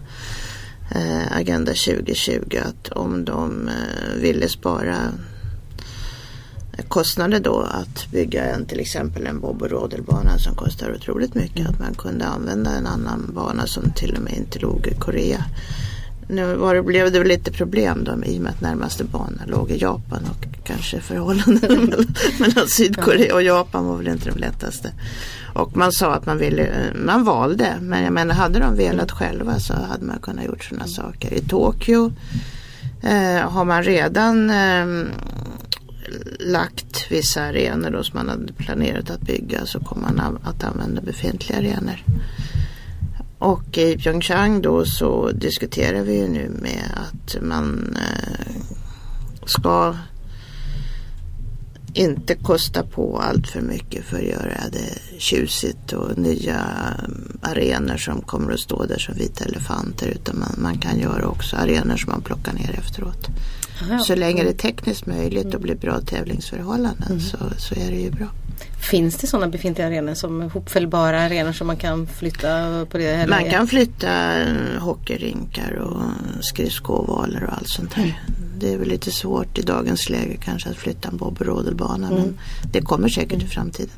eh, 0.91 1.37
Agenda 1.37 1.73
2020 1.73 2.59
att 2.65 2.89
om 2.89 3.25
de 3.25 3.69
eh, 3.69 4.21
ville 4.21 4.49
spara 4.49 4.97
kostnader 6.89 7.41
då 7.41 7.61
att 7.61 8.11
bygga 8.11 8.45
en 8.45 8.67
till 8.67 8.81
exempel 8.81 9.27
en 9.27 9.41
bob 9.41 9.63
och 9.63 9.71
rodelbana 9.71 10.39
som 10.39 10.55
kostar 10.55 10.95
otroligt 10.95 11.35
mycket. 11.35 11.69
Att 11.69 11.79
man 11.79 11.95
kunde 11.95 12.27
använda 12.27 12.71
en 12.71 12.87
annan 12.87 13.31
bana 13.35 13.67
som 13.67 13.93
till 13.93 14.15
och 14.17 14.23
med 14.23 14.33
inte 14.33 14.59
låg 14.59 14.87
i 14.87 14.95
Korea. 14.95 15.45
Nu 16.29 16.55
var 16.55 16.75
det, 16.75 16.83
blev 16.83 17.13
det 17.13 17.25
lite 17.25 17.53
problem 17.53 18.05
då 18.05 18.25
i 18.25 18.39
och 18.39 18.43
med 18.43 18.53
att 18.53 18.61
närmaste 18.61 19.05
bana 19.05 19.43
låg 19.47 19.71
i 19.71 19.79
Japan 19.79 20.23
och 20.31 20.65
kanske 20.65 21.01
förhållanden 21.01 21.91
mellan 22.39 22.69
Sydkorea 22.69 23.35
och 23.35 23.43
Japan 23.43 23.87
var 23.87 23.97
väl 23.97 24.09
inte 24.09 24.31
de 24.31 24.39
lättaste. 24.39 24.93
Och 25.53 25.77
man 25.77 25.93
sa 25.93 26.15
att 26.15 26.27
man 26.27 26.39
ville, 26.39 26.93
man 26.95 27.25
valde. 27.25 27.77
Men 27.81 28.05
jag 28.05 28.13
menar 28.13 28.35
hade 28.35 28.59
de 28.59 28.77
velat 28.77 29.11
själva 29.11 29.61
så 29.61 29.75
hade 29.75 30.05
man 30.05 30.19
kunnat 30.19 30.45
gjort 30.45 30.65
sådana 30.65 30.87
saker. 30.87 31.35
I 31.35 31.41
Tokyo 31.41 32.13
eh, 33.03 33.51
har 33.51 33.65
man 33.65 33.83
redan 33.83 34.51
eh, 34.51 34.87
lagt 36.41 37.11
vissa 37.11 37.43
arenor 37.43 37.91
då 37.91 38.03
som 38.03 38.19
man 38.19 38.29
hade 38.29 38.53
planerat 38.53 39.11
att 39.11 39.21
bygga 39.21 39.67
så 39.67 39.81
kommer 39.81 40.13
man 40.13 40.39
att 40.45 40.65
använda 40.65 41.01
befintliga 41.01 41.59
arenor. 41.59 42.05
Och 43.39 43.79
i 43.79 43.99
Pyeongchang 43.99 44.63
då 44.63 44.85
så 44.85 45.31
diskuterar 45.31 46.03
vi 46.03 46.21
ju 46.21 46.29
nu 46.29 46.49
med 46.63 46.85
att 46.95 47.43
man 47.43 47.97
eh, 47.97 48.53
ska 49.47 49.95
inte 51.95 52.35
kosta 52.35 52.83
på 52.83 53.19
allt 53.19 53.49
för 53.49 53.61
mycket 53.61 54.05
för 54.05 54.17
att 54.17 54.25
göra 54.25 54.69
det 54.73 55.19
tjusigt 55.19 55.93
och 55.93 56.19
nya 56.19 56.61
arenor 57.43 57.97
som 57.97 58.21
kommer 58.21 58.53
att 58.53 58.61
stå 58.61 58.85
där 58.85 58.99
som 58.99 59.15
vita 59.15 59.45
elefanter 59.45 60.07
utan 60.07 60.39
man, 60.39 60.55
man 60.59 60.79
kan 60.79 60.99
göra 60.99 61.27
också 61.27 61.57
arenor 61.57 61.97
som 61.97 62.13
man 62.13 62.23
plockar 62.23 62.53
ner 62.53 62.75
efteråt. 62.79 63.27
Aha. 63.83 63.99
Så 63.99 64.15
länge 64.15 64.43
det 64.43 64.49
är 64.49 64.55
tekniskt 64.55 65.07
möjligt 65.07 65.55
och 65.55 65.61
blir 65.61 65.75
bra 65.75 66.01
tävlingsförhållanden 66.01 67.09
mm. 67.09 67.21
så, 67.21 67.39
så 67.59 67.75
är 67.75 67.91
det 67.91 68.01
ju 68.01 68.11
bra. 68.11 68.29
Finns 68.81 69.17
det 69.17 69.27
sådana 69.27 69.49
befintliga 69.49 69.87
arenor 69.87 70.15
som 70.15 70.43
hopfällbara 70.51 71.21
arenor 71.21 71.53
som 71.53 71.67
man 71.67 71.77
kan 71.77 72.07
flytta 72.07 72.87
på 72.91 72.99
det? 72.99 73.27
Man 73.29 73.51
kan 73.51 73.67
flytta 73.67 74.33
hockeyrinkar 74.79 75.73
och 75.73 76.03
skridskoovaler 76.45 77.45
och 77.45 77.53
allt 77.53 77.69
sånt 77.69 77.93
här. 77.93 78.05
Mm. 78.05 78.15
Det 78.59 78.73
är 78.73 78.79
väl 78.79 78.89
lite 78.89 79.11
svårt 79.11 79.59
i 79.59 79.63
dagens 79.63 80.11
läge 80.11 80.37
kanske 80.45 80.71
att 80.71 80.77
flytta 80.77 81.09
en 81.09 81.17
bob 81.17 81.41
och 81.41 81.47
rodelbana 81.47 82.07
mm. 82.07 82.19
men 82.19 82.39
det 82.73 82.81
kommer 82.81 83.09
säkert 83.09 83.33
mm. 83.33 83.47
i 83.47 83.49
framtiden. 83.49 83.91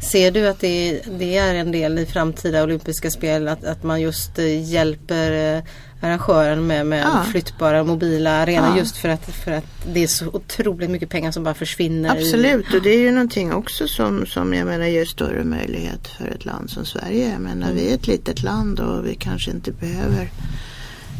Ser 0.00 0.30
du 0.30 0.48
att 0.48 0.60
det, 0.60 1.00
det, 1.18 1.36
är 1.36 1.54
en 1.54 1.72
del 1.72 1.98
i 1.98 2.06
framtida 2.06 2.62
olympiska 2.62 3.10
spel 3.10 3.48
att, 3.48 3.64
att 3.64 3.82
man 3.82 4.00
just 4.00 4.38
eh, 4.38 4.70
hjälper 4.70 5.56
eh, 5.56 5.62
arrangören 6.00 6.66
med, 6.66 6.86
med 6.86 7.02
ja. 7.02 7.24
flyttbara 7.30 7.84
mobila 7.84 8.30
arenor 8.30 8.68
ja. 8.68 8.78
just 8.78 8.96
för 8.96 9.08
att, 9.08 9.24
för 9.24 9.52
att 9.52 9.64
det 9.92 10.02
är 10.02 10.06
så 10.06 10.26
otroligt 10.26 10.90
mycket 10.90 11.08
pengar 11.10 11.30
som 11.30 11.44
bara 11.44 11.54
försvinner. 11.54 12.10
Absolut 12.10 12.74
i, 12.74 12.78
och 12.78 12.82
det 12.82 12.90
är 12.90 12.98
ju 12.98 13.12
någonting 13.12 13.52
också 13.52 13.88
som, 13.88 14.26
som 14.26 14.54
jag 14.54 14.66
menar 14.66 14.86
ger 14.86 15.04
större 15.04 15.44
möjlighet 15.44 16.08
för 16.08 16.28
ett 16.28 16.44
land 16.44 16.70
som 16.70 16.84
Sverige. 16.84 17.30
Jag 17.30 17.40
menar 17.40 17.66
mm. 17.70 17.76
vi 17.76 17.90
är 17.90 17.94
ett 17.94 18.06
litet 18.06 18.42
land 18.42 18.80
och 18.80 19.06
vi 19.06 19.14
kanske 19.14 19.50
inte 19.50 19.72
behöver 19.72 20.30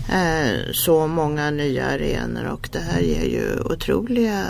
eh, 0.08 0.72
så 0.72 1.06
många 1.06 1.50
nya 1.50 1.86
arenor 1.86 2.44
och 2.44 2.68
det 2.72 2.80
här 2.80 3.00
ger 3.00 3.24
ju 3.24 3.60
otroliga 3.60 4.44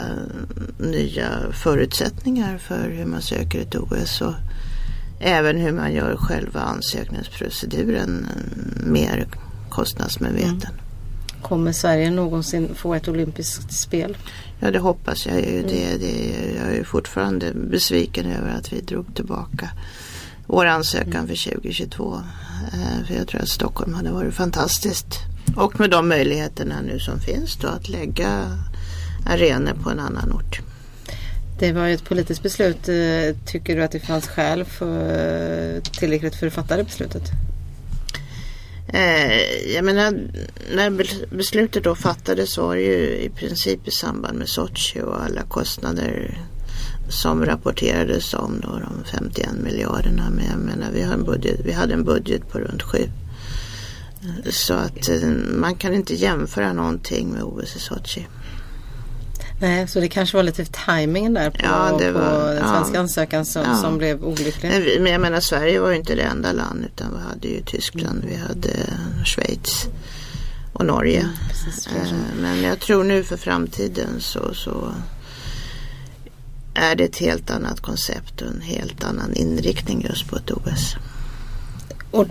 nya 0.78 1.28
förutsättningar 1.52 2.58
för 2.58 2.90
hur 2.90 3.06
man 3.06 3.22
söker 3.22 3.60
ett 3.60 3.74
OS 3.74 4.20
och 4.20 4.34
även 5.20 5.56
hur 5.56 5.72
man 5.72 5.92
gör 5.92 6.16
själva 6.16 6.60
ansökningsproceduren 6.60 8.26
mer 8.86 9.26
kostnadsmedveten. 9.78 10.70
Mm. 10.70 11.42
Kommer 11.42 11.72
Sverige 11.72 12.10
någonsin 12.10 12.74
få 12.74 12.94
ett 12.94 13.08
olympiskt 13.08 13.72
spel? 13.72 14.16
Ja 14.60 14.70
det 14.70 14.78
hoppas 14.78 15.26
jag 15.26 15.36
ju. 15.40 15.58
Mm. 15.58 15.66
Det, 15.66 15.96
det, 15.96 16.54
jag 16.56 16.76
är 16.76 16.84
fortfarande 16.84 17.52
besviken 17.54 18.26
över 18.26 18.50
att 18.50 18.72
vi 18.72 18.80
drog 18.80 19.14
tillbaka 19.14 19.70
vår 20.46 20.66
ansökan 20.66 21.28
för 21.28 21.50
2022. 21.50 22.20
Eh, 22.72 23.06
för 23.06 23.14
jag 23.14 23.28
tror 23.28 23.40
att 23.40 23.48
Stockholm 23.48 23.94
hade 23.94 24.10
varit 24.10 24.34
fantastiskt. 24.34 25.14
Och 25.56 25.80
med 25.80 25.90
de 25.90 26.08
möjligheterna 26.08 26.80
nu 26.80 26.98
som 26.98 27.20
finns 27.20 27.56
då 27.56 27.68
att 27.68 27.88
lägga 27.88 28.58
arenor 29.26 29.72
på 29.82 29.90
en 29.90 30.00
annan 30.00 30.32
ort. 30.32 30.60
Det 31.58 31.72
var 31.72 31.86
ju 31.86 31.94
ett 31.94 32.04
politiskt 32.04 32.42
beslut. 32.42 32.88
Eh, 32.88 33.36
tycker 33.46 33.76
du 33.76 33.82
att 33.82 33.92
det 33.92 34.00
fanns 34.00 34.28
skäl 34.28 34.64
för, 34.64 35.80
tillräckligt 35.80 36.34
för 36.34 36.46
att 36.46 36.52
fatta 36.52 36.76
det 36.76 36.84
beslutet? 36.84 37.22
Eh, 38.92 39.72
jag 39.74 39.84
menar, 39.84 40.30
när 40.74 40.90
beslutet 41.36 41.84
då 41.84 41.94
fattades 41.94 42.58
var 42.58 42.76
det 42.76 42.82
ju 42.82 43.16
i 43.16 43.30
princip 43.36 43.88
i 43.88 43.90
samband 43.90 44.38
med 44.38 44.48
Sochi 44.48 45.00
och 45.00 45.22
alla 45.22 45.42
kostnader 45.42 46.38
som 47.08 47.44
rapporterades 47.44 48.34
om 48.34 48.60
då, 48.60 48.68
de 48.68 49.04
51 49.04 49.48
miljarderna. 49.64 50.30
Men 50.30 50.44
jag 50.44 50.58
menar, 50.58 50.90
vi, 50.92 51.02
har 51.02 51.14
en 51.14 51.24
budget, 51.24 51.60
vi 51.64 51.72
hade 51.72 51.94
en 51.94 52.04
budget 52.04 52.48
på 52.48 52.58
runt 52.58 52.82
7. 52.82 52.98
Så 54.50 54.74
att 54.74 55.08
eh, 55.08 55.28
man 55.54 55.74
kan 55.74 55.94
inte 55.94 56.14
jämföra 56.14 56.72
någonting 56.72 57.28
med 57.28 57.42
OS 57.42 57.76
i 57.76 57.78
Sochi. 57.78 58.26
Nej, 59.60 59.88
så 59.88 60.00
det 60.00 60.08
kanske 60.08 60.36
var 60.36 60.42
lite 60.42 60.64
timingen 60.64 61.34
där 61.34 61.50
på, 61.50 61.58
ja, 61.62 61.92
var, 61.92 62.12
på 62.12 62.54
den 62.54 62.68
svenska 62.68 62.94
ja, 62.94 63.00
ansökan 63.00 63.44
som, 63.44 63.62
ja. 63.62 63.76
som 63.76 63.98
blev 63.98 64.24
olycklig. 64.24 65.00
Men 65.00 65.12
jag 65.12 65.20
menar 65.20 65.40
Sverige 65.40 65.80
var 65.80 65.90
ju 65.90 65.96
inte 65.96 66.14
det 66.14 66.22
enda 66.22 66.52
land 66.52 66.84
utan 66.84 67.06
vi 67.14 67.20
hade 67.28 67.48
ju 67.48 67.62
Tyskland, 67.62 68.24
vi 68.28 68.36
hade 68.36 68.70
Schweiz 69.24 69.88
och 70.72 70.84
Norge. 70.84 71.20
Mm, 71.20 71.32
precis, 71.48 71.86
eh, 71.86 72.12
men 72.40 72.62
jag 72.62 72.80
tror 72.80 73.04
nu 73.04 73.24
för 73.24 73.36
framtiden 73.36 74.20
så, 74.20 74.54
så 74.54 74.94
är 76.74 76.94
det 76.94 77.04
ett 77.04 77.16
helt 77.16 77.50
annat 77.50 77.80
koncept 77.80 78.42
och 78.42 78.48
en 78.48 78.60
helt 78.60 79.04
annan 79.04 79.34
inriktning 79.34 80.06
just 80.08 80.28
på 80.28 80.36
ett 80.36 80.50
OS. 80.50 80.96
Och 82.10 82.26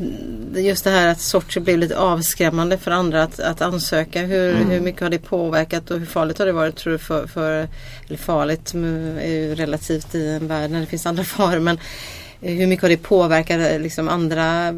just 0.55 0.83
det 0.83 0.89
här 0.89 1.07
att 1.07 1.21
Sochi 1.21 1.59
blev 1.59 1.77
lite 1.77 1.97
avskrämmande 1.97 2.77
för 2.77 2.91
andra 2.91 3.23
att, 3.23 3.39
att 3.39 3.61
ansöka. 3.61 4.21
Hur, 4.21 4.55
mm. 4.55 4.69
hur 4.69 4.79
mycket 4.79 5.01
har 5.01 5.09
det 5.09 5.19
påverkat 5.19 5.91
och 5.91 5.99
hur 5.99 6.05
farligt 6.05 6.39
har 6.39 6.45
det 6.45 6.51
varit 6.51 6.75
tror 6.75 6.93
du 6.93 6.99
för, 6.99 7.27
för 7.27 7.67
eller 8.07 8.17
farligt 8.17 8.73
är 8.73 9.27
ju 9.27 9.55
relativt 9.55 10.15
i 10.15 10.27
en 10.29 10.47
värld 10.47 10.71
när 10.71 10.79
det 10.79 10.85
finns 10.85 11.05
andra 11.05 11.23
faror 11.37 11.59
men 11.59 11.79
hur 12.41 12.67
mycket 12.67 12.81
har 12.81 12.89
det 12.89 12.97
påverkat 12.97 13.81
liksom 13.81 14.09
andra 14.09 14.73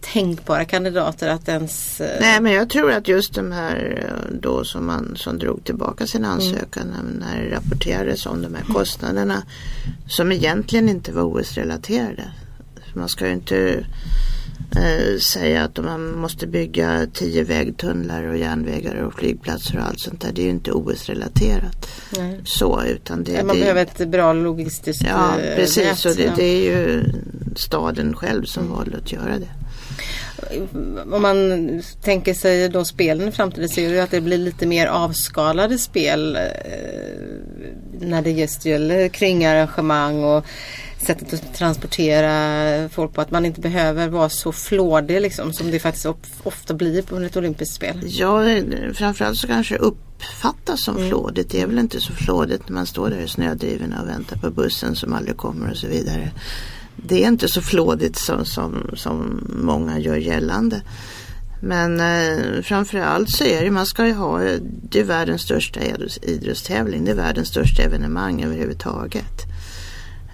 tänkbara 0.00 0.64
kandidater 0.64 1.28
att 1.28 1.48
ens... 1.48 2.00
Eh, 2.00 2.20
Nej 2.20 2.40
men 2.40 2.52
jag 2.52 2.70
tror 2.70 2.92
att 2.92 3.08
just 3.08 3.34
de 3.34 3.52
här 3.52 4.04
eh, 4.04 4.36
då 4.40 4.64
som 4.64 4.86
man 4.86 5.16
som 5.16 5.38
drog 5.38 5.64
tillbaka 5.64 6.06
sin 6.06 6.24
mm. 6.24 6.36
ansökan 6.36 6.94
mm. 7.00 7.06
när 7.20 7.42
det 7.42 7.56
rapporterades 7.56 8.26
om 8.26 8.42
de 8.42 8.54
här 8.54 8.64
kostnaderna 8.74 9.42
som 10.08 10.32
egentligen 10.32 10.88
inte 10.88 11.12
var 11.12 11.22
OS-relaterade. 11.22 12.24
Man 12.94 13.08
ska 13.08 13.26
ju 13.26 13.32
inte 13.32 13.84
eh, 14.76 15.18
säga 15.20 15.64
att 15.64 15.76
man 15.76 16.18
måste 16.18 16.46
bygga 16.46 17.06
tio 17.12 17.44
vägtunnlar 17.44 18.24
och 18.24 18.36
järnvägar 18.36 18.94
och 18.94 19.14
flygplatser 19.14 19.78
och 19.78 19.84
allt 19.84 20.00
sånt 20.00 20.20
där. 20.20 20.32
Det 20.32 20.42
är 20.42 20.44
ju 20.44 20.50
inte 20.50 20.72
OS-relaterat. 20.72 21.86
Så, 22.44 22.82
utan 22.84 23.24
det, 23.24 23.44
man 23.44 23.56
det, 23.56 23.60
behöver 23.60 23.82
ett 23.82 24.08
bra 24.08 24.32
logistiskt 24.32 25.02
Ja, 25.08 25.38
eh, 25.38 25.56
precis. 25.56 26.04
Nät, 26.04 26.04
och 26.04 26.16
det, 26.16 26.24
ja. 26.24 26.32
det, 26.36 26.44
är 26.44 26.62
ju 26.62 27.04
staden 27.56 28.16
själv 28.16 28.44
som 28.44 28.64
mm. 28.64 28.76
valde 28.76 28.96
att 28.98 29.12
göra 29.12 29.38
det. 29.38 29.48
Om 31.12 31.22
man 31.22 31.82
tänker 32.02 32.34
sig 32.34 32.68
då 32.68 32.84
spelen 32.84 33.28
i 33.28 33.32
framtiden 33.32 33.68
ser 33.68 33.90
du 33.90 34.00
att 34.00 34.10
det 34.10 34.20
blir 34.20 34.38
lite 34.38 34.66
mer 34.66 34.86
avskalade 34.86 35.78
spel 35.78 36.36
eh, 36.36 36.42
när 38.00 38.22
det 38.22 38.30
just 38.30 38.64
gäller 38.64 39.08
kringarrangemang 39.08 40.24
och 40.24 40.44
sättet 41.06 41.32
att 41.32 41.54
transportera 41.54 42.88
folk 42.88 43.12
på. 43.12 43.20
Att 43.20 43.30
man 43.30 43.46
inte 43.46 43.60
behöver 43.60 44.08
vara 44.08 44.28
så 44.28 44.52
flådig 44.52 45.20
liksom, 45.20 45.52
som 45.52 45.70
det 45.70 45.78
faktiskt 45.78 46.06
ofta 46.42 46.74
blir 46.74 47.02
på 47.02 47.16
ett 47.16 47.36
olympiskt 47.36 47.74
spel. 47.74 48.00
Ja, 48.04 48.44
framförallt 48.94 49.38
så 49.38 49.46
kanske 49.46 49.74
det 49.74 49.80
uppfattas 49.80 50.82
som 50.82 50.96
mm. 50.96 51.08
flådigt. 51.08 51.50
Det 51.50 51.60
är 51.60 51.66
väl 51.66 51.78
inte 51.78 52.00
så 52.00 52.12
flådigt 52.12 52.68
när 52.68 52.74
man 52.74 52.86
står 52.86 53.10
där 53.10 53.18
i 53.18 53.28
snödrivorna 53.28 54.02
och 54.02 54.08
väntar 54.08 54.36
på 54.36 54.50
bussen 54.50 54.96
som 54.96 55.12
aldrig 55.12 55.36
kommer 55.36 55.70
och 55.70 55.76
så 55.76 55.86
vidare. 55.86 56.30
Det 56.96 57.24
är 57.24 57.28
inte 57.28 57.48
så 57.48 57.62
flådigt 57.62 58.16
som, 58.16 58.44
som, 58.44 58.90
som 58.94 59.46
många 59.62 59.98
gör 59.98 60.16
gällande. 60.16 60.82
Men 61.62 62.00
eh, 62.00 62.62
framförallt 62.62 63.30
så 63.30 63.44
är 63.44 63.64
det, 63.64 63.70
man 63.70 63.86
ska 63.86 64.06
ju 64.06 64.12
ha, 64.12 64.38
det 64.90 65.00
är 65.00 65.04
världens 65.04 65.42
största 65.42 65.80
idrottstävling, 66.22 67.04
det 67.04 67.10
är 67.10 67.14
världens 67.14 67.48
största 67.48 67.82
evenemang 67.82 68.42
överhuvudtaget. 68.42 69.49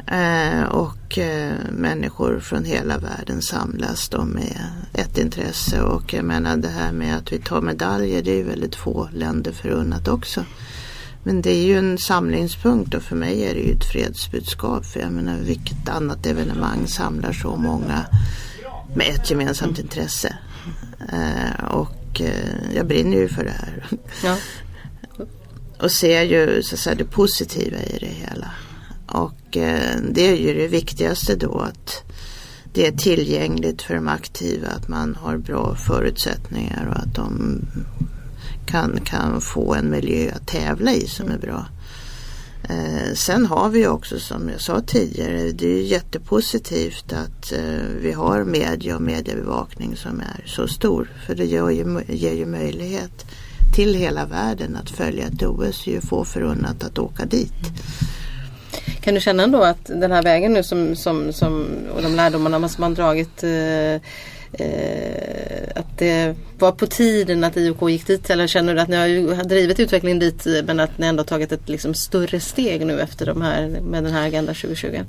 Eh, 0.06 0.62
och 0.62 1.18
eh, 1.18 1.54
människor 1.70 2.40
från 2.40 2.64
hela 2.64 2.98
världen 2.98 3.42
samlas 3.42 4.08
då 4.08 4.24
med 4.24 4.62
ett 4.92 5.18
intresse 5.18 5.80
och 5.80 6.14
jag 6.14 6.24
menar 6.24 6.56
det 6.56 6.68
här 6.68 6.92
med 6.92 7.16
att 7.16 7.32
vi 7.32 7.38
tar 7.38 7.60
medaljer 7.60 8.22
det 8.22 8.30
är 8.30 8.36
ju 8.36 8.42
väldigt 8.42 8.76
få 8.76 9.08
länder 9.12 9.52
förunnat 9.52 10.08
också. 10.08 10.44
Men 11.22 11.42
det 11.42 11.50
är 11.50 11.66
ju 11.66 11.78
en 11.78 11.98
samlingspunkt 11.98 12.94
och 12.94 13.02
för 13.02 13.16
mig 13.16 13.44
är 13.44 13.54
det 13.54 13.60
ju 13.60 13.72
ett 13.72 13.84
fredsbudskap. 13.84 14.86
För 14.86 15.00
jag 15.00 15.12
menar 15.12 15.38
vilket 15.38 15.88
annat 15.88 16.26
evenemang 16.26 16.86
samlar 16.86 17.32
så 17.32 17.56
många 17.56 18.04
med 18.94 19.06
ett 19.06 19.30
gemensamt 19.30 19.78
intresse. 19.78 20.38
Eh, 21.12 21.64
och 21.64 22.20
jag 22.74 22.86
brinner 22.86 23.16
ju 23.16 23.28
för 23.28 23.44
det 23.44 23.50
här. 23.50 23.86
Ja. 24.24 24.36
och 25.78 25.90
ser 25.90 26.22
ju 26.22 26.62
så 26.62 26.74
att 26.74 26.80
säga, 26.80 26.96
det 26.96 27.04
positiva 27.04 27.76
i 27.76 27.98
det 28.00 28.06
hela. 28.06 28.50
Och 29.06 29.32
Eh, 29.56 29.96
det 30.10 30.28
är 30.28 30.36
ju 30.36 30.54
det 30.54 30.68
viktigaste 30.68 31.36
då 31.36 31.58
att 31.58 32.02
det 32.72 32.86
är 32.86 32.92
tillgängligt 32.92 33.82
för 33.82 33.94
de 33.94 34.08
aktiva 34.08 34.68
att 34.68 34.88
man 34.88 35.14
har 35.14 35.36
bra 35.36 35.74
förutsättningar 35.74 36.86
och 36.88 36.96
att 36.96 37.14
de 37.14 37.60
kan, 38.66 39.00
kan 39.04 39.40
få 39.40 39.74
en 39.74 39.90
miljö 39.90 40.32
att 40.34 40.46
tävla 40.46 40.92
i 40.92 41.06
som 41.06 41.30
är 41.30 41.38
bra. 41.38 41.66
Eh, 42.68 43.14
sen 43.14 43.46
har 43.46 43.68
vi 43.68 43.86
också 43.86 44.18
som 44.18 44.48
jag 44.48 44.60
sa 44.60 44.80
tidigare, 44.80 45.52
det 45.52 45.66
är 45.66 45.82
jättepositivt 45.82 47.12
att 47.12 47.52
eh, 47.52 47.82
vi 48.00 48.12
har 48.12 48.44
media 48.44 48.96
och 48.96 49.02
mediebevakning 49.02 49.96
som 49.96 50.20
är 50.20 50.44
så 50.46 50.68
stor. 50.68 51.10
För 51.26 51.34
det 51.34 51.44
ger 51.44 51.70
ju, 51.70 52.00
ger 52.08 52.34
ju 52.34 52.46
möjlighet 52.46 53.26
till 53.74 53.94
hela 53.94 54.26
världen 54.26 54.76
att 54.76 54.90
följa 54.90 55.26
ett 55.26 55.42
OS, 55.42 55.82
det 55.84 55.90
är 55.90 55.94
ju 55.94 56.00
få 56.00 56.24
förunnat 56.24 56.84
att 56.84 56.98
åka 56.98 57.24
dit. 57.24 57.72
Kan 59.06 59.14
du 59.14 59.20
känna 59.20 59.42
ändå 59.42 59.62
att 59.62 59.84
den 59.84 60.12
här 60.12 60.22
vägen 60.22 60.52
nu 60.52 60.62
som, 60.62 60.96
som, 60.96 61.32
som 61.32 61.66
och 61.94 62.02
de 62.02 62.14
lärdomarna 62.14 62.68
som 62.68 62.80
man 62.80 62.94
dragit 62.94 63.42
eh, 63.42 63.94
eh, 64.52 65.68
att 65.74 65.98
det 65.98 66.34
var 66.58 66.72
på 66.72 66.86
tiden 66.86 67.44
att 67.44 67.56
IOK 67.56 67.90
gick 67.90 68.06
dit 68.06 68.30
eller 68.30 68.46
känner 68.46 68.74
du 68.74 68.80
att 68.80 68.88
ni 68.88 68.96
har 68.96 69.44
drivit 69.44 69.80
utvecklingen 69.80 70.18
dit 70.18 70.46
men 70.66 70.80
att 70.80 70.98
ni 70.98 71.06
ändå 71.06 71.24
tagit 71.24 71.52
ett 71.52 71.68
liksom, 71.68 71.94
större 71.94 72.40
steg 72.40 72.86
nu 72.86 73.00
efter 73.00 73.26
de 73.26 73.42
här, 73.42 73.68
med 73.68 74.04
den 74.04 74.12
här 74.12 74.26
Agenda 74.26 74.54
2020? 74.54 75.00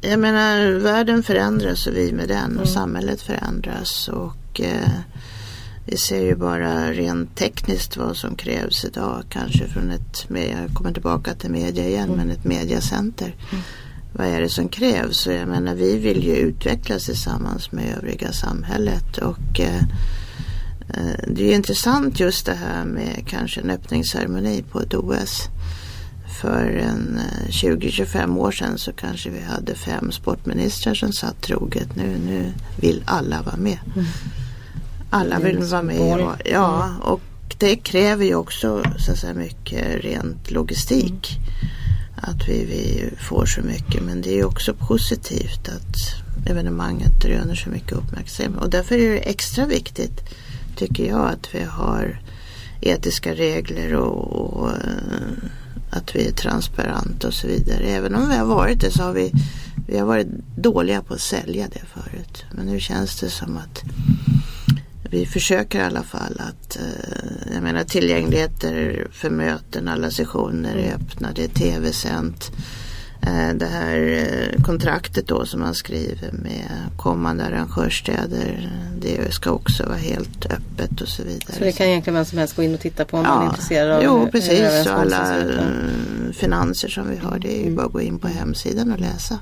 Jag 0.00 0.20
menar 0.20 0.70
världen 0.70 1.22
förändras 1.22 1.86
och 1.86 1.96
vi 1.96 2.12
med 2.12 2.28
den 2.28 2.50
och 2.50 2.66
mm. 2.66 2.66
samhället 2.66 3.22
förändras 3.22 4.08
och 4.08 4.60
eh, 4.60 4.90
vi 5.86 5.96
ser 5.96 6.20
ju 6.20 6.36
bara 6.36 6.92
rent 6.92 7.36
tekniskt 7.36 7.96
vad 7.96 8.16
som 8.16 8.36
krävs 8.36 8.84
idag. 8.84 9.24
Kanske 9.28 9.68
från 9.68 9.90
ett, 9.90 10.26
jag 10.28 10.74
kommer 10.74 10.92
tillbaka 10.92 11.34
till 11.34 11.50
media 11.50 11.88
igen, 11.88 12.04
mm. 12.04 12.16
men 12.16 12.30
ett 12.30 12.44
mediacenter. 12.44 13.34
Mm. 13.52 13.64
Vad 14.12 14.26
är 14.26 14.40
det 14.40 14.48
som 14.48 14.68
krävs? 14.68 15.26
Jag 15.26 15.48
menar 15.48 15.74
vi 15.74 15.98
vill 15.98 16.24
ju 16.24 16.36
utvecklas 16.36 17.04
tillsammans 17.04 17.72
med 17.72 17.96
övriga 17.96 18.32
samhället. 18.32 19.18
Och 19.18 19.60
eh, 19.60 19.82
eh 20.88 21.28
det 21.28 21.50
är 21.50 21.54
intressant 21.54 22.20
just 22.20 22.46
det 22.46 22.54
här 22.54 22.84
med 22.84 23.24
kanske 23.26 23.60
en 23.60 23.70
öppningsceremoni 23.70 24.64
på 24.70 24.80
ett 24.80 24.94
OS. 24.94 25.48
För 26.40 26.66
en 26.66 27.20
20-25 27.48 28.22
eh, 28.22 28.36
år 28.36 28.50
sedan 28.50 28.78
så 28.78 28.92
kanske 28.92 29.30
vi 29.30 29.40
hade 29.40 29.74
fem 29.74 30.12
sportministrar 30.12 30.94
som 30.94 31.12
satt 31.12 31.40
troget. 31.40 31.96
Nu, 31.96 32.18
nu 32.26 32.52
vill 32.80 33.02
alla 33.06 33.42
vara 33.42 33.56
med. 33.56 33.78
Mm. 33.94 34.06
Alla 35.14 35.38
vill 35.38 35.58
vara 35.58 35.82
med. 35.82 36.20
Och, 36.20 36.32
ja, 36.44 36.84
mm. 36.84 37.00
och 37.00 37.20
det 37.58 37.76
kräver 37.76 38.24
ju 38.24 38.34
också 38.34 38.82
så 38.98 39.12
att 39.12 39.18
säga, 39.18 39.34
mycket 39.34 40.04
rent 40.04 40.50
logistik. 40.50 41.28
Att 42.16 42.48
vi, 42.48 42.64
vi 42.64 43.10
får 43.18 43.46
så 43.46 43.60
mycket. 43.60 44.02
Men 44.02 44.22
det 44.22 44.38
är 44.38 44.44
också 44.44 44.74
positivt 44.74 45.68
att 45.68 45.96
evenemanget 46.50 47.24
röner 47.24 47.54
så 47.54 47.70
mycket 47.70 47.92
uppmärksamhet. 47.92 48.62
Och 48.62 48.70
därför 48.70 48.94
är 48.94 49.10
det 49.10 49.18
extra 49.18 49.66
viktigt 49.66 50.20
tycker 50.76 51.08
jag 51.08 51.28
att 51.28 51.54
vi 51.54 51.62
har 51.62 52.20
etiska 52.80 53.34
regler 53.34 53.94
och, 53.94 54.32
och 54.32 54.68
uh, 54.68 55.48
att 55.90 56.16
vi 56.16 56.28
är 56.28 56.32
transparenta 56.32 57.28
och 57.28 57.34
så 57.34 57.46
vidare. 57.46 57.84
Även 57.84 58.14
om 58.14 58.28
vi 58.28 58.36
har 58.36 58.46
varit 58.46 58.80
det 58.80 58.90
så 58.90 59.02
har 59.02 59.12
vi, 59.12 59.32
vi 59.86 59.98
har 59.98 60.06
varit 60.06 60.28
dåliga 60.56 61.02
på 61.02 61.14
att 61.14 61.20
sälja 61.20 61.68
det 61.72 61.82
förut. 61.94 62.44
Men 62.52 62.66
nu 62.66 62.80
känns 62.80 63.20
det 63.20 63.30
som 63.30 63.56
att 63.56 63.82
vi 65.14 65.26
försöker 65.26 65.78
i 65.78 65.82
alla 65.82 66.02
fall 66.02 66.40
att, 66.40 66.76
eh, 66.76 67.52
jag 67.54 67.62
menar 67.62 67.84
tillgängligheter 67.84 69.06
för 69.12 69.30
möten, 69.30 69.88
alla 69.88 70.10
sessioner 70.10 70.74
är 70.76 70.94
öppna, 70.94 71.28
det 71.34 71.44
är 71.44 71.48
tv-sänt. 71.48 72.50
eh, 73.26 73.54
det 73.54 73.66
här 73.66 73.98
eh, 74.56 74.62
kontraktet 74.62 75.26
då 75.28 75.46
som 75.46 75.60
man 75.60 75.74
skriver 75.74 76.32
med 76.32 76.70
kommande 76.96 77.44
arrangörsstäder. 77.44 78.70
Det 79.00 79.34
ska 79.34 79.50
också 79.50 79.82
vara 79.86 79.96
helt 79.96 80.46
öppet 80.46 81.00
och 81.00 81.08
så 81.08 81.22
vidare. 81.22 81.52
Så 81.58 81.64
det 81.64 81.72
kan 81.72 81.86
egentligen 81.86 82.14
vem 82.14 82.24
som 82.24 82.38
helst 82.38 82.56
gå 82.56 82.62
in 82.62 82.74
och 82.74 82.80
titta 82.80 83.04
på 83.04 83.16
om 83.16 83.22
man 83.22 83.42
är 83.42 83.46
intresserad 83.50 83.90
av 83.90 84.02
Jo 84.04 84.28
precis 84.32 84.86
och 84.86 84.92
alla 84.98 85.38
eh, 85.38 86.32
finanser 86.32 86.88
som 86.88 87.10
vi 87.10 87.16
har. 87.16 87.38
Det 87.38 87.48
är 87.52 87.56
ju 87.58 87.62
Mm. 87.62 87.76
bara 87.76 87.86
att 87.86 87.92
gå 87.92 88.00
in 88.00 88.18
på 88.18 88.28
hemsidan 88.28 88.92
och 88.92 89.00
läsa. 89.00 89.38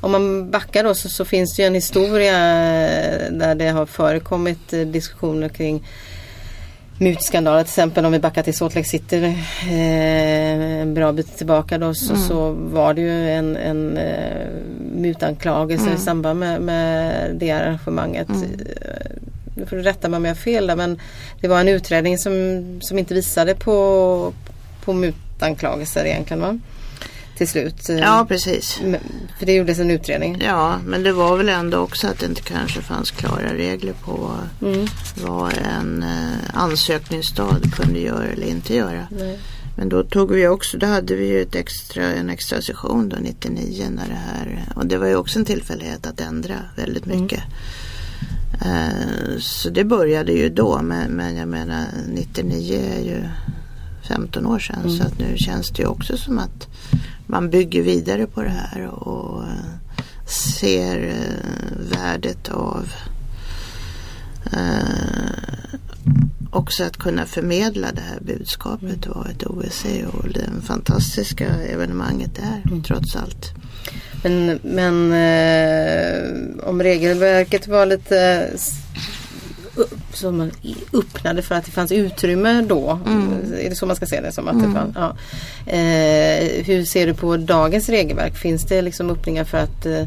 Om 0.00 0.12
man 0.12 0.50
backar 0.50 0.84
då 0.84 0.94
så, 0.94 1.08
så 1.08 1.24
finns 1.24 1.56
det 1.56 1.62
ju 1.62 1.66
en 1.66 1.74
historia 1.74 2.32
eh, 2.34 3.32
där 3.32 3.54
det 3.54 3.68
har 3.68 3.86
förekommit 3.86 4.72
eh, 4.72 4.80
diskussioner 4.80 5.48
kring 5.48 5.84
mutskandaler. 6.98 7.62
Till 7.62 7.70
exempel 7.70 8.04
om 8.04 8.12
vi 8.12 8.18
backar 8.18 8.42
till 8.42 8.54
Salt 8.56 8.74
Lake 8.74 8.88
City 8.88 9.16
eh, 9.16 10.80
en 10.80 10.94
bra 10.94 11.12
bit 11.12 11.36
tillbaka 11.36 11.78
då 11.78 11.94
så, 11.94 12.16
så 12.16 12.50
var 12.52 12.94
det 12.94 13.00
ju 13.00 13.30
en, 13.30 13.56
en 13.56 13.96
eh, 13.98 14.46
mutanklagelse 14.96 15.90
i 15.94 15.98
samband 15.98 16.40
med, 16.40 16.60
med 16.60 17.30
det 17.34 17.50
arrangemanget. 17.50 18.28
Eh, 18.28 18.36
Nu 19.56 19.66
får 19.66 19.76
du 19.76 19.82
rätta 19.82 20.08
mig 20.08 20.16
om 20.18 20.24
jag 20.24 20.30
har 20.30 20.36
fel 20.36 20.66
där 20.66 20.76
men 20.76 21.00
det 21.40 21.48
var 21.48 21.60
en 21.60 21.68
utredning 21.68 22.18
som, 22.18 22.64
som 22.82 22.98
inte 22.98 23.14
visade 23.14 23.54
på, 23.54 24.32
på 24.84 24.92
mutanklagelser 24.92 26.04
egentligen 26.04 26.40
va? 26.40 26.58
Till 27.36 27.48
slut. 27.48 27.88
Eh, 27.88 27.96
Ja 27.98 28.26
precis. 28.28 28.80
För 29.38 29.46
det 29.46 29.52
gjordes 29.52 29.78
en 29.78 29.90
utredning. 29.90 30.42
Ja 30.46 30.78
men 30.86 31.02
det 31.02 31.12
var 31.12 31.36
väl 31.36 31.48
ändå 31.48 31.78
också 31.78 32.06
att 32.06 32.18
det 32.18 32.26
inte 32.26 32.42
kanske 32.42 32.80
fanns 32.82 33.10
klara 33.10 33.54
regler 33.54 33.92
på 33.92 34.30
Mm. 34.62 34.86
vad 35.24 35.52
en 35.78 36.02
eh, 36.02 36.38
ansökningsstad 36.54 37.60
kunde 37.74 37.98
göra 38.00 38.24
eller 38.26 38.46
inte 38.46 38.74
göra. 38.74 39.06
Nej. 39.10 39.38
Men 39.78 39.88
då 39.88 40.02
tog 40.02 40.30
vi 40.32 40.46
också, 40.48 40.78
då 40.78 40.86
hade 40.86 41.14
vi 41.16 41.26
ju 41.28 41.42
ett 41.42 41.54
extra, 41.54 42.04
en 42.04 42.30
extra 42.30 42.62
session 42.62 43.08
då 43.08 43.16
99 43.20 43.86
när 43.90 44.08
det 44.08 44.14
här 44.14 44.64
och 44.76 44.86
det 44.86 44.98
var 44.98 45.06
ju 45.06 45.16
också 45.16 45.38
en 45.38 45.44
tillfällighet 45.44 46.06
att 46.06 46.20
ändra 46.20 46.54
väldigt 46.76 47.06
mycket. 47.06 47.42
Eh, 48.64 49.38
så 49.40 49.70
det 49.70 49.84
började 49.84 50.32
ju 50.32 50.48
då 50.48 50.80
men, 50.82 51.10
men 51.10 51.36
jag 51.36 51.48
menar 51.48 51.84
99 52.08 52.80
är 52.98 53.04
ju 53.04 53.24
15 54.08 54.46
år 54.46 54.58
sedan 54.58 54.90
så 54.98 55.02
att 55.02 55.18
nu 55.18 55.36
känns 55.36 55.68
det 55.70 55.82
ju 55.82 55.88
också 55.88 56.16
som 56.16 56.38
att 56.38 56.68
man 57.26 57.50
bygger 57.50 57.82
vidare 57.82 58.26
på 58.26 58.42
det 58.42 58.48
här 58.48 58.86
och 58.86 59.42
eh, 59.42 59.96
ser 60.26 61.06
eh, 61.08 61.98
värdet 61.98 62.48
av 62.48 62.88
eh, 64.52 65.36
också 66.50 66.84
att 66.84 66.96
kunna 66.96 67.26
förmedla 67.26 67.92
det 67.92 68.00
här 68.00 68.20
budskapet 68.20 69.06
vad 69.06 69.30
ett 69.30 69.46
OS 69.46 69.84
är 69.84 70.06
och 70.06 70.28
det 70.28 70.50
fantastiska 70.62 71.46
evenemanget 71.46 72.38
är 72.38 72.82
trots 72.82 73.16
allt. 73.16 73.54
Men, 74.22 74.58
men 74.62 75.12
eh, 75.12 76.68
om 76.68 76.82
regelverket 76.82 77.68
var 77.68 77.86
lite 77.86 78.50
som 80.12 80.38
man 80.38 80.50
öppnade 80.92 81.42
för 81.42 81.54
att 81.54 81.64
det 81.64 81.70
fanns 81.70 81.92
utrymme 81.92 82.62
då. 82.68 83.00
Är 83.60 83.70
det 83.70 83.76
så 83.76 83.86
man 83.86 83.96
ska 83.96 84.06
se 84.06 84.20
det 84.20 84.32
som? 84.32 84.48
Att 84.48 84.62
det 84.62 84.72
fann, 84.72 84.94
ja. 84.94 85.16
eh, 85.72 86.64
hur 86.64 86.84
ser 86.84 87.06
du 87.06 87.14
på 87.14 87.36
dagens 87.36 87.88
regelverk? 87.88 88.36
Finns 88.36 88.64
det 88.64 88.82
liksom 88.82 89.10
öppningar 89.10 89.44
för 89.44 89.58
att 89.58 89.86
eh, 89.86 90.02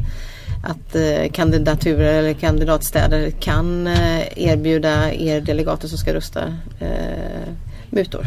att 0.62 0.96
eh, 0.96 1.30
kandidaturer 1.32 2.14
eller 2.14 2.32
kandidatstäder 2.32 3.30
kan 3.30 3.86
eh, 3.86 4.38
erbjuda 4.38 5.12
er 5.12 5.40
delegater 5.40 5.88
som 5.88 5.98
ska 5.98 6.14
rösta 6.14 6.56
eh, 6.80 7.52
mutor? 7.90 8.26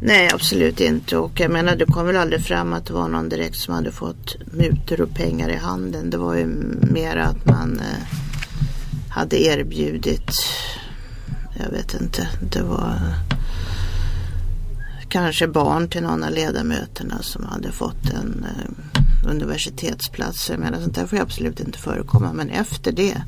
Nej 0.00 0.30
absolut 0.34 0.80
inte 0.80 1.16
och 1.16 1.40
jag 1.40 1.50
menar 1.50 1.76
det 1.76 1.84
kom 1.84 2.06
väl 2.06 2.16
aldrig 2.16 2.44
fram 2.44 2.72
att 2.72 2.86
det 2.86 2.92
var 2.92 3.08
någon 3.08 3.28
direkt 3.28 3.56
som 3.56 3.74
hade 3.74 3.92
fått 3.92 4.36
mutor 4.52 5.00
och 5.00 5.14
pengar 5.14 5.48
i 5.48 5.56
handen. 5.56 6.10
Det 6.10 6.16
var 6.16 6.34
ju 6.34 6.46
mer 6.92 7.16
att 7.16 7.46
man 7.46 7.80
eh, 7.80 8.27
hade 9.10 9.42
erbjudit, 9.42 10.30
jag 11.58 11.70
vet 11.70 11.94
inte, 12.00 12.28
det 12.52 12.62
var 12.62 13.00
kanske 15.08 15.48
barn 15.48 15.88
till 15.88 16.02
någon 16.02 16.24
av 16.24 16.30
ledamöterna 16.30 17.22
som 17.22 17.44
hade 17.44 17.72
fått 17.72 18.10
en 18.10 18.46
eh, 18.48 19.30
universitetsplats. 19.30 20.50
Jag 20.50 20.60
menar 20.60 20.80
sånt 20.80 20.94
där 20.94 21.06
får 21.06 21.18
ju 21.18 21.22
absolut 21.22 21.60
inte 21.60 21.78
förekomma 21.78 22.32
men 22.32 22.50
efter 22.50 22.92
det 22.92 23.22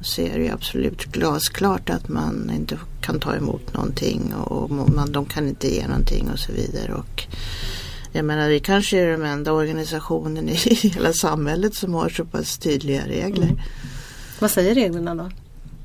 så 0.00 0.20
är 0.20 0.38
det 0.38 0.44
ju 0.44 0.50
absolut 0.50 1.04
glasklart 1.04 1.90
att 1.90 2.08
man 2.08 2.50
inte 2.56 2.78
kan 3.00 3.20
ta 3.20 3.36
emot 3.36 3.74
någonting 3.74 4.34
och 4.34 4.70
man, 4.70 5.12
de 5.12 5.24
kan 5.24 5.48
inte 5.48 5.74
ge 5.74 5.88
någonting 5.88 6.30
och 6.30 6.38
så 6.38 6.52
vidare. 6.52 6.94
Och 6.94 7.22
jag 8.12 8.24
menar 8.24 8.48
vi 8.48 8.60
kanske 8.60 8.98
är 8.98 9.06
den 9.06 9.24
enda 9.24 9.52
organisationen 9.52 10.48
i 10.48 10.54
hela 10.94 11.12
samhället 11.12 11.74
som 11.74 11.94
har 11.94 12.08
så 12.08 12.24
pass 12.24 12.58
tydliga 12.58 13.06
regler. 13.06 13.46
Mm. 13.46 13.60
Vad 14.38 14.50
säger 14.50 14.74
reglerna 14.74 15.14
då? 15.14 15.30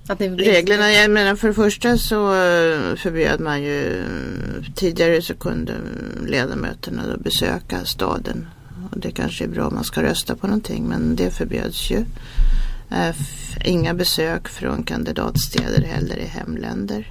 Att 0.08 0.20
ni, 0.20 0.30
Reglerna, 0.30 0.92
jag 0.92 1.12
menar 1.12 1.36
för 1.36 1.48
det 1.48 1.54
första 1.54 1.98
så 1.98 2.34
eh, 2.34 2.96
förbjöd 2.96 3.40
man 3.40 3.64
ju 3.64 4.00
eh, 4.00 4.74
tidigare 4.76 5.22
så 5.22 5.34
kunde 5.34 5.74
ledamöterna 6.28 7.04
då 7.08 7.18
besöka 7.18 7.86
staden. 7.86 8.48
Och 8.92 9.00
det 9.00 9.12
kanske 9.12 9.44
är 9.44 9.48
bra 9.48 9.68
om 9.68 9.76
man 9.76 9.84
ska 9.84 10.04
rösta 10.04 10.36
på 10.36 10.48
någonting 10.48 10.84
men 10.84 11.16
det 11.16 11.32
förbjöds 11.32 11.92
ju. 11.92 12.06
Eh, 12.90 13.16
inga 13.66 13.94
besök 13.94 14.48
från 14.48 14.84
kandidatstäder 14.84 15.84
heller 15.84 16.18
i 16.18 16.26
hemländer 16.26 17.08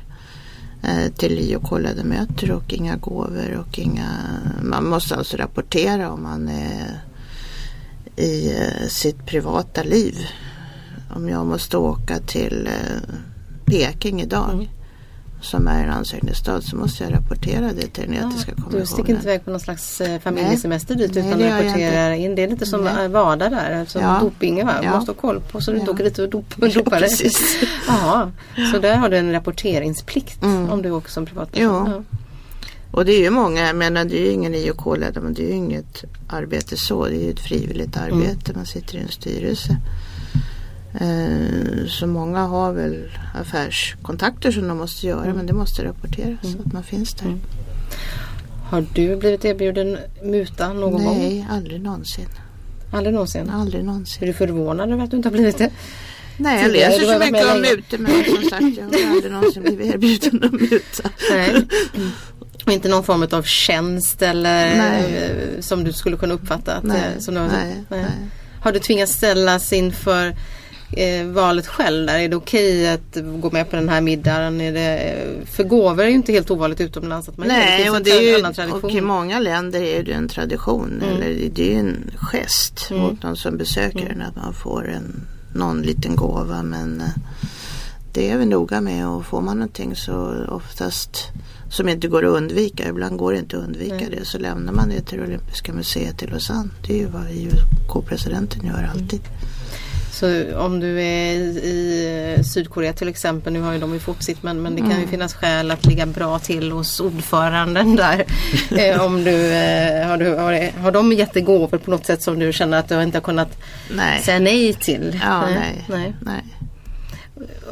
till 1.17 1.39
IOK-ledamöter 1.39 2.51
och 2.51 2.73
inga 2.73 2.97
gåvor 2.97 3.65
och 3.67 3.79
inga... 3.79 4.09
Man 4.63 4.85
måste 4.85 5.17
alltså 5.17 5.37
rapportera 5.37 6.11
om 6.11 6.23
man 6.23 6.49
är 6.49 7.01
i 8.17 8.55
sitt 8.89 9.27
privata 9.27 9.83
liv. 9.83 10.15
Om 11.15 11.29
jag 11.29 11.47
måste 11.47 11.77
åka 11.77 12.19
till 12.19 12.67
eh, 12.67 13.15
Peking 13.67 14.21
idag 14.23 14.51
Mm. 14.53 14.67
som 15.43 15.69
är 15.69 15.85
en 15.85 15.91
ansökningsstad 15.91 16.61
så 16.63 16.77
måste 16.77 17.05
jag 17.05 17.13
rapportera 17.15 17.73
det 17.73 17.87
till 17.87 18.05
den 18.11 18.15
etiska 18.15 18.53
Du 18.57 18.63
kommissionen. 18.63 18.87
sticker 18.87 19.11
inte 19.15 19.23
iväg 19.29 19.45
på 19.45 19.51
någon 19.51 19.61
slags 19.61 20.01
eh, 20.01 20.21
familjesemester 20.21 20.95
dit 20.95 21.15
Nej, 21.15 21.27
utan 21.27 21.39
det 21.39 21.51
rapporterar 21.61 22.11
in. 22.11 22.35
Det 22.35 22.43
är 22.43 22.49
lite 22.49 22.67
som 22.67 22.85
Nej. 22.85 23.09
WADA 23.09 23.49
där, 23.49 23.85
som 23.85 24.03
Ja. 24.03 24.19
doping 24.21 24.67
va? 24.67 24.75
Ja. 24.83 24.91
måste 24.97 25.11
ha 25.11 25.17
koll 25.17 25.41
på 25.41 25.61
så 25.61 25.71
du 25.71 25.77
inte 25.79 25.91
Ja. 25.91 25.95
åker 25.95 26.05
dit 26.05 26.19
och 26.19 26.29
dop, 26.29 26.55
Ja, 26.61 26.69
dopar 26.69 27.01
dig. 27.01 27.11
så 28.73 28.79
där 28.79 28.97
har 28.97 29.09
du 29.09 29.17
en 29.17 29.33
rapporteringsplikt 29.33 30.43
Mm. 30.43 30.71
om 30.71 30.83
du 30.83 30.91
åker 30.91 31.11
som 31.11 31.27
privatperson. 31.27 31.91
Ja. 31.91 32.03
Och 32.93 33.05
det 33.05 33.13
är 33.13 33.21
ju 33.21 33.31
många, 33.31 33.67
jag 33.67 33.77
menar 33.77 34.05
det 34.05 34.19
är 34.19 34.25
ju 34.25 34.31
ingen 34.33 34.55
IOK-ledamot, 34.55 35.37
det 35.37 35.43
är 35.43 35.49
ju 35.49 35.55
inget 35.55 36.05
arbete 36.29 36.77
så, 36.77 37.07
det 37.07 37.17
är 37.17 37.25
ju 37.25 37.31
ett 37.31 37.41
frivilligt 37.41 37.97
Mm. 37.97 38.09
arbete, 38.21 38.53
man 38.55 38.67
sitter 38.67 38.97
i 38.97 39.01
en 39.01 39.09
styrelse. 39.09 39.77
Eh, 40.95 41.87
så 41.89 42.07
många 42.07 42.39
har 42.47 42.73
väl 42.73 43.11
affärskontakter 43.35 44.53
som 44.53 44.69
de 44.69 44.79
måste 44.79 45.07
göra 45.07 45.25
Mm. 45.25 45.37
men 45.37 45.47
det 45.47 45.53
måste 45.53 45.85
rapporteras 45.85 46.39
så 46.53 46.59
att 46.67 46.73
man 46.73 46.83
finns 46.83 47.15
där. 47.15 47.37
Har 48.71 48.87
du 48.95 49.17
blivit 49.17 49.45
erbjuden 49.45 49.99
muta 50.25 50.73
någon 50.73 50.93
gång? 51.05 51.19
Nej, 51.19 51.47
aldrig 51.51 51.81
någonsin. 51.81 52.29
Aldrig 52.93 53.13
någonsin? 53.15 53.51
Aldrig 53.51 53.81
Är 53.81 53.87
någonsin. 53.87 54.27
du 54.27 54.33
förvånad 54.33 54.91
över 54.93 55.05
att 55.05 55.11
du 55.11 55.17
inte 55.17 55.29
har 55.29 55.33
blivit 55.33 55.59
det? 55.59 55.71
Nej, 56.37 56.63
jag 56.63 56.73
läser 56.73 57.13
så 57.13 57.19
mycket 57.19 57.55
om 57.55 57.61
mutor 57.61 57.99
men 57.99 58.25
som 58.25 58.51
sagt 58.51 58.63
jag 58.79 59.07
har 59.09 59.11
aldrig 59.17 59.33
någonsin 59.33 59.63
blivit 59.63 59.95
erbjuden 59.95 60.45
att 60.45 60.53
muta. 60.53 61.11
Nej. 61.31 61.67
Och 62.67 62.73
inte 62.73 62.89
någon 62.89 63.05
form 63.05 63.27
av 63.33 63.43
tjänst 63.43 64.23
eller 64.23 64.77
Nej. 64.77 65.17
eh, 65.17 65.61
som 65.61 65.85
du 65.85 65.93
skulle 65.93 66.17
kunna 66.17 66.35
uppfatta? 66.35 66.75
Att, 66.75 66.85
Nej, 66.85 66.97
eh, 67.17 67.21
som 67.21 67.35
du 67.35 67.41
har- 67.41 67.49
nej, 67.49 67.85
nej. 67.89 68.05
Har 68.61 68.73
du 68.73 68.79
tvingats 68.79 69.13
ställas 69.13 69.73
inför 69.73 70.35
eh, 70.93 71.27
valet 71.27 71.67
själv 71.67 72.07
där? 72.07 72.19
Är 72.19 72.29
det 72.29 72.37
okej 72.37 72.93
att 72.93 73.17
gå 73.41 73.51
med 73.51 73.71
på 73.71 73.77
den 73.77 73.89
här 73.89 74.01
middagen? 74.01 74.61
Är 74.61 74.73
det, 74.73 75.17
för 75.47 75.65
gåvor 75.65 76.05
är 76.05 76.09
ju 76.09 76.15
inte 76.15 76.33
helt 76.33 76.51
ovanligt 76.51 76.81
utomlands 76.81 77.29
att 77.29 77.37
man. 77.37 77.49
Nej, 77.49 77.85
finns 77.85 77.97
och, 77.97 78.03
det 78.03 78.11
är 78.11 78.67
ju, 78.67 78.73
och 78.73 78.91
i 78.91 79.01
många 79.01 79.39
länder 79.39 79.83
är 79.83 80.03
det 80.03 80.13
en 80.13 80.29
tradition. 80.29 81.03
Mm. 81.03 81.15
Eller 81.15 81.49
det 81.51 81.63
är 81.63 81.73
ju 81.73 81.79
en 81.79 82.11
gest 82.17 82.87
Mm. 82.91 83.03
mot 83.03 83.23
någon 83.23 83.37
som 83.37 83.57
besöker 83.57 83.99
Mm. 84.07 84.21
en 84.21 84.23
att 84.23 84.37
man 84.37 84.55
får 84.55 84.89
en, 84.89 85.27
någon 85.55 85.83
liten 85.83 86.17
gåva. 86.17 86.63
Men 86.63 87.01
eh, 87.01 87.07
det 88.13 88.31
är 88.31 88.39
vi 88.39 88.47
noga 88.47 88.81
med 88.81 89.09
och 89.09 89.27
får 89.27 89.41
man 89.41 89.57
någonting 89.57 89.97
så 89.97 90.45
oftast 90.49 91.29
som 91.71 91.89
inte 91.89 92.09
går 92.09 92.25
att 92.27 92.37
undvika, 92.37 92.89
ibland 92.89 93.17
går 93.19 93.33
det 93.33 93.39
inte 93.39 93.57
att 93.57 93.65
undvika 93.65 93.95
Nej. 93.95 94.09
det, 94.19 94.25
så 94.25 94.39
lämnar 94.39 94.73
man 94.73 94.89
det 94.89 95.01
till 95.01 95.19
det 95.19 95.25
olympiska 95.25 95.73
museet 95.73 96.23
i 96.23 96.27
Lausanne. 96.27 96.71
Det 96.87 96.93
är 96.93 96.99
ju 96.99 97.07
vad 97.07 97.31
IOK-presidenten 97.31 98.67
gör 98.67 98.91
alltid. 98.95 99.21
Så 100.21 100.57
om 100.57 100.81
du 100.81 101.03
är 101.03 101.35
i 101.65 102.45
Sydkorea 102.45 102.93
till 102.93 103.09
exempel, 103.09 103.53
nu 103.53 103.61
har 103.61 103.73
ju 103.73 103.79
de 103.79 103.95
ju 103.95 104.01
sitt 104.19 104.43
men, 104.43 104.63
men 104.63 104.75
det 104.75 104.81
kan 104.81 104.91
ju 104.91 104.97
Mm. 104.97 105.09
finnas 105.09 105.35
skäl 105.35 105.71
att 105.71 105.87
ligga 105.87 106.07
bra 106.07 106.39
till 106.39 106.73
hos 106.73 107.01
ordföranden 107.01 107.97
där. 107.97 108.25
eh, 108.79 109.05
om 109.05 109.25
du, 109.25 109.53
eh, 109.53 110.07
har, 110.07 110.17
du 110.17 110.35
har, 110.35 110.81
har 110.81 110.93
de 110.93 111.13
gett 111.13 111.33
dig 111.35 111.43
gåvor 111.43 111.79
på 111.79 111.91
något 111.91 112.07
sätt 112.07 112.23
som 112.23 112.39
du 112.39 112.53
känner 112.53 112.79
att 112.79 112.89
du 112.89 113.03
inte 113.03 113.19
har 113.19 113.23
kunnat 113.23 113.59
Nej. 113.91 114.23
säga 114.23 114.39
nej 114.39 114.75
till? 114.75 115.21
Ja, 115.23 115.41
nej. 115.47 115.85
nej. 115.89 116.15
Nej. 116.21 116.45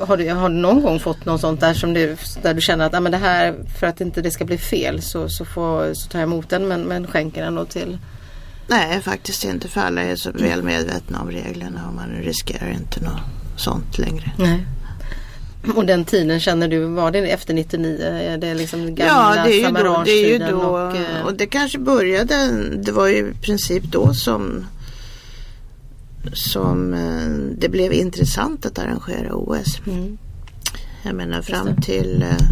Har, 0.01 0.17
du, 0.17 0.31
har 0.31 0.49
du 0.49 0.55
någon 0.55 0.83
gång 0.83 1.01
fått 1.01 1.25
något 1.25 1.41
sånt 1.41 1.61
där 1.61 1.75
som 1.75 1.95
du, 1.95 2.17
där 2.43 2.55
du 2.55 2.61
känner 2.61 2.87
att 2.87 2.95
ah, 2.95 3.01
men 3.01 3.13
det 3.13 3.19
här 3.19 3.55
för 3.79 3.87
att 3.87 4.01
inte 4.01 4.23
det 4.23 4.31
ska 4.31 4.45
bli 4.45 4.59
fel 4.59 5.03
så, 5.03 5.29
så, 5.29 5.45
får, 5.45 5.95
så 5.95 6.09
tar 6.09 6.19
jag 6.19 6.27
emot 6.27 6.49
den 6.49 6.69
men, 6.69 6.83
men 6.83 7.07
skänker 7.07 7.45
den 7.45 7.55
då 7.55 7.65
till 7.65 7.99
Nej, 8.69 9.01
faktiskt 9.01 9.45
inte 9.45 9.69
för 9.69 9.81
alla 9.81 10.03
är 10.03 10.17
så 10.17 10.33
väl 10.33 10.63
medvetna 10.63 11.21
om 11.21 11.31
reglerna 11.31 11.89
och 11.89 11.95
man 11.95 12.11
riskerar 12.11 12.71
inte 12.71 13.01
något 13.01 13.21
sånt 13.57 13.99
längre. 13.99 14.33
Nej. 14.39 14.67
Och 15.77 15.87
den 15.87 16.05
tiden 16.05 16.41
känner 16.41 16.69
du, 16.69 16.85
var 16.85 17.11
det 17.11 17.19
efter 17.19 17.55
99? 17.55 18.03
Är 18.03 18.39
det 18.39 18.55
liksom 18.55 18.95
gamla 18.95 19.37
Ja, 19.37 19.45
det 19.45 19.53
är 19.53 19.69
ju 19.69 19.85
då. 19.85 20.03
Det, 20.05 20.11
är 20.11 20.29
ju 20.29 20.39
då 20.39 20.59
och, 20.59 20.97
eh, 20.97 21.25
och 21.25 21.35
det 21.35 21.47
kanske 21.47 21.79
började, 21.79 22.69
det 22.77 22.93
var 22.93 23.07
ju 23.07 23.17
i 23.17 23.33
princip 23.43 23.85
då 23.85 24.15
som 24.15 24.67
som 26.33 26.95
eh, 26.95 27.57
det 27.59 27.69
blev 27.69 27.93
intressant 27.93 28.67
att 28.67 28.79
arrangera 28.79 29.35
OS. 29.35 29.81
mm, 29.87 30.19
Jag 31.03 31.15
menar 31.15 31.43
fram 31.43 31.77
till 31.83 32.23
eh, 32.23 32.49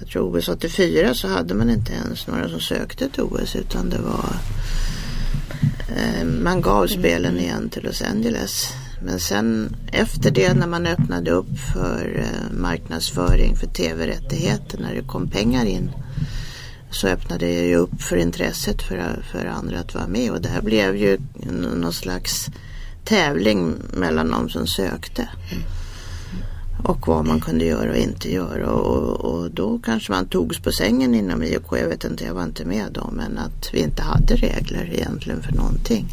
jag 0.00 0.08
tror 0.08 0.38
OS 0.38 0.48
84 0.48 1.14
så 1.14 1.28
hade 1.28 1.54
man 1.54 1.70
inte 1.70 1.92
ens 1.92 2.26
några 2.26 2.48
som 2.48 2.60
sökte 2.60 3.04
ett 3.04 3.18
OS 3.18 3.56
utan 3.56 3.90
det 3.90 3.98
var 3.98 4.24
man 6.24 6.60
gav 6.60 6.84
Mm. 6.84 6.88
spelen 6.88 7.38
igen 7.38 7.68
till 7.68 7.82
Los 7.82 8.02
Angeles. 8.02 8.72
Men 9.04 9.20
sen 9.20 9.76
efter 9.92 10.30
det 10.30 10.54
när 10.54 10.66
man 10.66 10.86
öppnade 10.86 11.30
upp 11.30 11.58
för 11.72 12.18
eh, 12.18 12.56
marknadsföring 12.58 13.56
för 13.56 13.66
tv-rättigheter 13.66 14.78
när 14.78 14.94
det 14.94 15.02
kom 15.02 15.28
pengar 15.28 15.64
in 15.64 15.90
så 16.90 17.08
öppnade 17.08 17.46
det 17.46 17.66
ju 17.66 17.76
upp 17.76 18.02
för 18.02 18.16
intresset 18.16 18.82
för, 18.82 19.22
för 19.32 19.46
andra 19.46 19.78
att 19.78 19.94
vara 19.94 20.06
med 20.06 20.30
och 20.30 20.40
det 20.40 20.48
här 20.48 20.62
blev 20.62 20.96
ju 20.96 21.18
någon 21.80 21.92
slags 21.92 22.48
tävling 23.04 23.74
mellan 23.92 24.30
de 24.30 24.48
som 24.48 24.66
sökte. 24.66 25.28
Och 26.84 27.08
vad 27.08 27.26
man 27.26 27.40
kunde 27.40 27.64
göra 27.64 27.90
och 27.90 27.96
inte 27.96 28.32
göra 28.32 28.70
och, 28.70 29.20
och, 29.20 29.50
då 29.50 29.78
kanske 29.78 30.12
man 30.12 30.26
togs 30.26 30.58
på 30.58 30.72
sängen 30.72 31.14
inom 31.14 31.42
IOK. 31.42 31.78
Jag 31.78 31.88
vet 31.88 32.04
inte, 32.04 32.24
jag 32.24 32.34
var 32.34 32.42
inte 32.42 32.64
med 32.64 32.86
då 32.92 33.10
men 33.12 33.38
att 33.38 33.70
vi 33.72 33.78
inte 33.80 34.02
hade 34.02 34.34
regler 34.36 34.90
egentligen 34.92 35.42
för 35.42 35.52
någonting. 35.52 36.06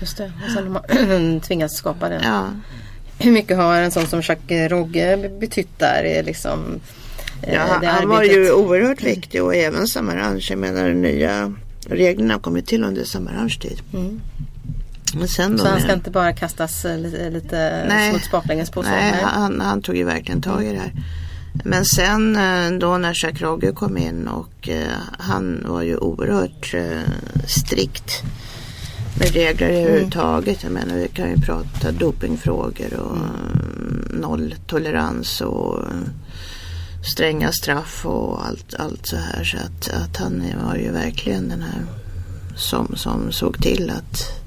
just 0.00 0.16
det. 0.16 0.32
Och 0.44 0.50
sen 0.50 0.62
har 0.62 0.82
man 1.10 1.40
tvingats 1.46 1.76
skapa 1.76 2.08
det. 2.08 2.20
Ja, 2.24 2.50
Hur 3.18 3.32
mycket 3.32 3.56
har 3.56 3.76
en 3.76 3.90
sån 3.90 4.06
som 4.06 4.20
Jacques 4.20 4.70
Rogge 4.70 5.30
betytt 5.40 5.78
där? 5.78 6.22
Liksom, 6.22 6.80
eh, 7.42 7.54
ja 7.54 7.78
det 7.80 7.86
han 7.86 8.08
var 8.08 8.16
arbetet? 8.16 8.36
ju 8.36 8.52
oerhört 8.52 9.02
viktig 9.02 9.42
och 9.42 9.54
även 9.54 9.86
Samaranch. 9.86 10.50
Jag 10.50 10.58
menar 10.58 10.88
de 10.88 10.94
nya 10.94 11.54
reglerna 11.86 12.38
kom 12.38 12.56
ju 12.56 12.62
till 12.62 12.84
under 12.84 13.04
Samaranchs 13.04 13.58
tid. 13.58 13.80
Mm. 13.92 14.20
Men 15.14 15.28
sen 15.28 15.56
då 15.56 15.58
Så 15.58 15.68
han 15.68 15.80
ska 15.80 15.92
inte 15.92 16.10
bara 16.10 16.32
kastas 16.32 16.84
eh, 16.84 16.98
lite, 16.98 17.30
lite 17.30 17.84
Nej. 17.88 18.10
smuts 18.10 18.30
baklänges 18.30 18.70
på? 18.70 18.82
Nej, 18.82 19.14
han, 19.22 19.60
han 19.60 19.82
tog 19.82 19.96
ju 19.96 20.04
verkligen 20.04 20.42
tag 20.42 20.64
i 20.64 20.72
det 20.72 20.78
här. 20.78 20.92
Men 21.64 21.84
sen 21.84 22.36
eh, 22.36 22.78
då 22.78 22.96
när 22.96 23.24
Jacques 23.24 23.42
Rogge 23.42 23.72
kom 23.72 23.98
in 23.98 24.28
och 24.28 24.68
eh, 24.68 24.98
han 25.18 25.64
var 25.68 25.82
ju 25.82 25.96
oerhört 25.96 26.74
eh, 26.74 27.00
strikt 27.46 28.22
med 29.18 29.30
regler 29.30 29.68
överhuvudtaget. 29.68 30.62
Jag 30.62 30.72
menar 30.72 30.94
vi 30.94 31.08
kan 31.08 31.30
ju 31.30 31.36
prata 31.36 31.92
dopingfrågor 31.92 32.94
och 32.94 33.16
mm. 33.16 34.20
nolltolerans 34.20 35.40
och 35.40 35.78
eh, 35.78 35.96
stränga 37.04 37.52
straff 37.52 38.06
och 38.06 38.46
allt, 38.46 38.74
allt 38.74 39.06
så 39.06 39.16
här. 39.16 39.44
Så 39.44 39.56
att, 39.56 40.02
att 40.02 40.16
han 40.16 40.44
var 40.66 40.76
ju 40.76 40.90
verkligen 40.90 41.48
den 41.48 41.62
här 41.62 41.82
som, 42.56 42.96
som 42.96 43.32
såg 43.32 43.62
till 43.62 43.90
att 43.90 44.41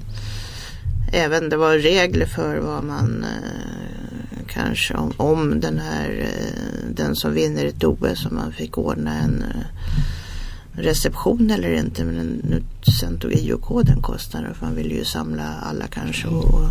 även 1.16 1.50
det 1.50 1.58
var 1.58 1.78
regler 1.78 2.26
för 2.26 2.58
vad 2.58 2.84
man 2.84 3.24
eh, 3.24 4.40
kanske 4.48 4.94
om, 4.94 5.14
om 5.18 5.60
den 5.60 5.80
här 5.80 6.10
eh, 6.22 6.90
den 6.90 7.16
som 7.16 7.34
vinner 7.34 7.66
ett 7.66 7.84
OS 7.84 8.26
om 8.26 8.36
man 8.36 8.52
fick 8.54 8.78
ordna 8.78 9.14
en 9.14 9.44
eh, 9.44 10.82
reception 10.82 11.52
eller 11.52 11.74
inte 11.74 12.04
men 12.04 12.42
nu, 12.44 12.64
sen 13.00 13.20
tog 13.20 13.34
IOK 13.34 13.86
den 13.86 14.02
kostnaden 14.02 14.54
för 14.56 14.66
man 14.66 14.76
ville 14.76 14.96
ju 14.96 15.06
samla 15.06 15.56
alla 15.64 15.88
kanske 15.88 16.28
och, 16.28 16.70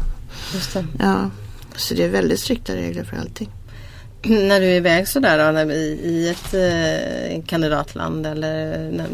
ja 0.99 1.31
så 1.77 1.95
det 1.95 2.05
är 2.05 2.09
väldigt 2.09 2.41
strikta 2.41 2.75
regler 2.77 3.05
för 3.05 3.17
allting. 3.17 3.51
När 4.23 4.61
du 4.61 4.67
är 4.67 4.77
iväg 4.77 5.09
sådär 5.09 5.47
då, 5.47 5.53
när, 5.53 5.73
i, 5.73 6.01
i 6.05 6.29
ett 6.29 6.55
eh, 6.55 7.45
kandidatland 7.47 8.27
eller, 8.27 8.79
när, 8.91 9.07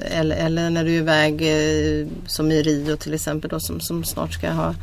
eller, 0.00 0.36
eller 0.36 0.70
när 0.70 0.84
du 0.84 0.90
är 0.90 0.98
iväg 0.98 1.42
eh, 1.42 2.06
som 2.26 2.52
i 2.52 2.62
Rio 2.62 2.96
till 2.96 3.14
exempel 3.14 3.50
då 3.50 3.60
som, 3.60 3.80
som 3.80 4.04
snart 4.04 4.32
ska 4.32 4.50
ha 4.50 4.74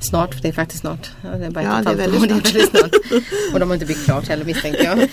Snart, 0.00 0.34
för 0.34 0.42
det 0.42 0.48
är 0.48 0.52
faktiskt 0.52 0.80
snart. 0.80 1.10
Ja, 1.22 1.28
det 1.28 1.46
är 1.46 1.50
bara 1.50 1.64
Ja, 1.64 1.82
det 1.84 1.90
är 1.90 1.94
väldigt 1.94 2.20
det 2.20 2.26
är 2.26 2.42
väldigt 2.42 2.70
snart. 2.70 3.22
Och 3.52 3.60
de 3.60 3.68
har 3.68 3.74
inte 3.74 3.86
byggt 3.86 4.04
klart 4.04 4.28
heller 4.28 4.44
misstänker 4.44 4.84
jag. 4.84 4.96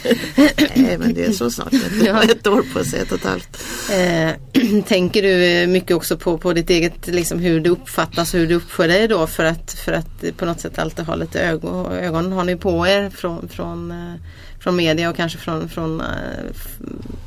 Nej 0.75 0.97
men 0.97 1.13
det 1.13 1.25
är 1.25 1.31
så 1.31 1.51
snart, 1.51 1.73
ett, 1.73 2.05
Ja. 2.05 2.23
ett 2.23 2.47
år 2.47 2.63
på 2.73 2.83
sig, 2.83 2.99
ett 2.99 3.11
och 3.11 3.17
ett 3.17 3.25
halvt. 3.25 3.63
Eh, 3.91 4.81
tänker 4.87 5.21
du 5.21 5.45
eh, 5.45 5.67
mycket 5.67 5.95
också 5.95 6.17
på, 6.17 6.37
på 6.37 6.53
ditt 6.53 6.69
eget, 6.69 7.07
liksom 7.07 7.39
hur 7.39 7.59
det 7.59 7.69
uppfattas 7.69 8.33
och 8.33 8.39
hur 8.39 8.47
det 8.47 8.55
uppför 8.55 8.87
dig 8.87 9.07
då 9.07 9.27
för 9.27 9.45
att, 9.45 9.71
för 9.71 9.93
att 9.93 10.37
på 10.37 10.45
något 10.45 10.59
sätt 10.59 10.79
alltid 10.79 11.05
ha 11.05 11.15
lite 11.15 11.41
ögon, 11.41 11.91
ögon 11.91 12.31
har 12.31 12.43
ni 12.43 12.55
på 12.55 12.87
er 12.87 13.09
från, 13.09 13.47
från, 13.49 13.93
från 14.59 14.75
media 14.75 15.09
och 15.09 15.15
kanske 15.15 15.37
från, 15.37 15.69
från 15.69 16.03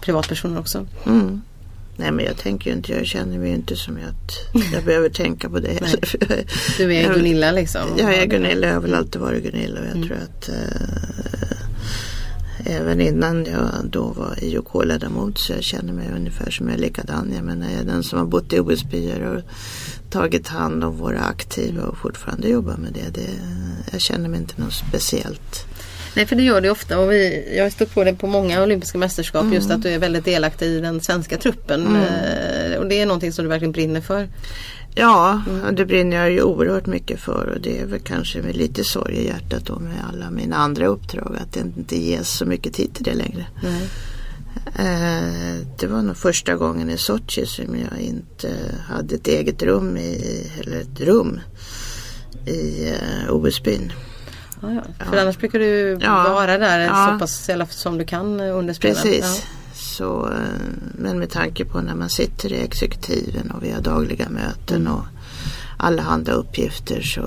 privatpersoner 0.01 0.61
också? 0.61 0.87
Mm. 1.07 1.43
Nej 2.01 2.13
men 2.13 2.25
jag 2.25 2.37
tänker 2.37 2.71
ju 2.71 2.77
inte, 2.77 2.93
jag 2.93 3.07
känner 3.07 3.39
mig 3.39 3.49
ju 3.49 3.55
inte 3.55 3.77
som 3.77 3.97
att 3.97 4.33
jag 4.73 4.85
behöver 4.85 5.09
tänka 5.09 5.51
på 5.51 5.59
det 5.59 5.79
Du 6.79 6.95
är 6.95 7.15
Gunilla 7.15 7.53
liksom? 7.53 7.81
Jag 7.99 8.15
är 8.15 8.27
Gunilla, 8.27 8.67
jag 8.67 8.75
har 8.75 8.81
väl 8.81 8.95
alltid 8.95 9.21
varit 9.21 9.43
Gunilla 9.43 9.81
och 9.81 9.87
jag 9.87 9.97
Mm. 9.97 10.09
tror 10.09 10.19
att 10.19 10.49
eh, 10.49 12.77
även 12.77 13.01
innan 13.01 13.45
jag 13.45 13.69
då 13.85 14.03
var 14.03 14.35
IOK-ledamot 14.45 15.39
så 15.39 15.53
jag 15.53 15.63
känner 15.63 15.93
mig 15.93 16.11
ungefär 16.17 16.51
som 16.51 16.69
jag 16.69 16.77
är 16.77 16.81
likadan. 16.81 17.33
Jag 17.35 17.45
menar 17.45 17.71
jag 17.71 17.81
är 17.81 17.85
den 17.85 18.03
som 18.03 18.19
har 18.19 18.27
bott 18.27 18.53
i 18.53 18.61
OS-byar 18.61 19.21
och 19.21 19.43
tagit 20.11 20.49
hand 20.49 20.85
om 20.85 20.97
våra 20.97 21.21
aktiva 21.21 21.83
och 21.83 21.99
fortfarande 21.99 22.49
jobbar 22.49 22.77
med 22.77 22.93
det. 22.93 23.21
det 23.21 23.31
jag 23.93 24.01
känner 24.01 24.29
mig 24.29 24.41
inte 24.41 24.61
något 24.63 24.73
speciellt. 24.89 25.67
Nej 26.17 26.27
för 26.27 26.37
det 26.37 26.43
gör 26.43 26.61
det 26.61 26.71
ofta 26.71 26.99
och 26.99 27.11
vi, 27.13 27.49
jag 27.57 27.63
har 27.65 27.71
stött 27.71 27.95
på 27.95 28.05
det 28.05 28.15
på 28.15 28.27
många 28.27 28.63
olympiska 28.63 28.99
mästerskap 28.99 29.43
Mm. 29.43 29.55
just 29.55 29.71
att 29.71 29.83
du 29.83 29.89
är 29.89 29.99
väldigt 29.99 30.25
delaktig 30.25 30.67
i 30.67 30.81
den 30.81 31.01
svenska 31.01 31.37
truppen. 31.37 31.97
Eh, 31.97 32.79
och 32.79 32.87
det 32.89 33.01
är 33.01 33.07
någonting 33.07 33.33
som 33.33 33.45
du 33.45 33.49
verkligen 33.49 33.73
brinner 33.73 34.01
för. 34.01 34.29
Ja, 34.95 35.43
Mm. 35.49 35.75
det 35.75 35.87
brinner 35.87 36.17
jag 36.17 36.31
ju 36.31 36.43
oerhört 36.43 36.87
mycket 36.87 37.21
för 37.21 37.47
och 37.55 37.61
det 37.61 37.81
är 37.81 37.87
väl 37.87 38.01
kanske 38.01 38.43
med 38.43 38.57
lite 38.57 38.85
sorg 38.85 39.15
i 39.15 39.27
hjärtat 39.27 39.65
då 39.67 39.79
med 39.79 39.97
alla 40.13 40.31
mina 40.31 40.57
andra 40.57 40.87
uppdrag 40.87 41.37
att 41.41 41.53
det 41.53 41.61
inte 41.61 41.97
ges 41.97 42.29
så 42.29 42.47
mycket 42.47 42.73
tid 42.75 42.95
till 42.95 43.05
det 43.05 43.15
längre. 43.15 43.47
Nej. 43.63 43.89
Eh, 44.79 45.67
det 45.79 45.87
var 45.87 46.03
nog 46.03 46.17
första 46.17 46.55
gången 46.57 46.91
i 46.91 46.99
Sochi 46.99 47.47
som 47.47 47.77
jag 47.91 48.01
inte 48.01 48.49
hade 48.89 49.15
ett 49.15 49.27
eget 49.29 49.63
rum 49.63 49.97
i, 49.97 50.47
eller 50.61 50.81
ett 50.81 51.01
rum 51.01 51.41
i 52.47 52.89
eh, 52.89 53.35
OS-byn. 53.35 53.93
Ja, 54.61 54.73
ja. 54.99 55.05
För 55.05 55.17
annars 55.17 55.39
brukar 55.39 55.59
du 55.59 55.95
vara 55.95 56.59
där 56.59 56.89
så 56.89 57.19
pass 57.19 57.49
i 57.49 57.53
alla 57.53 57.67
fall 57.67 57.75
som 57.75 57.99
du 57.99 58.05
kan 58.05 58.41
under 58.41 58.75
spelen. 58.75 58.97
Precis. 58.97 59.47
Så, 59.75 60.27
eh, 60.27 60.39
men 60.95 61.19
med 61.19 61.31
tanke 61.31 61.65
på 61.65 61.81
när 61.81 61.95
man 61.95 62.11
sitter 62.11 62.53
i 62.53 62.63
exekutiven 62.63 63.51
och 63.51 63.65
vi 63.65 63.71
har 63.71 63.81
dagliga 63.81 64.29
möten 64.29 64.89
och 64.89 65.05
alla 65.81 66.03
andra 66.03 66.33
uppgifter 66.33 67.01
så 67.01 67.21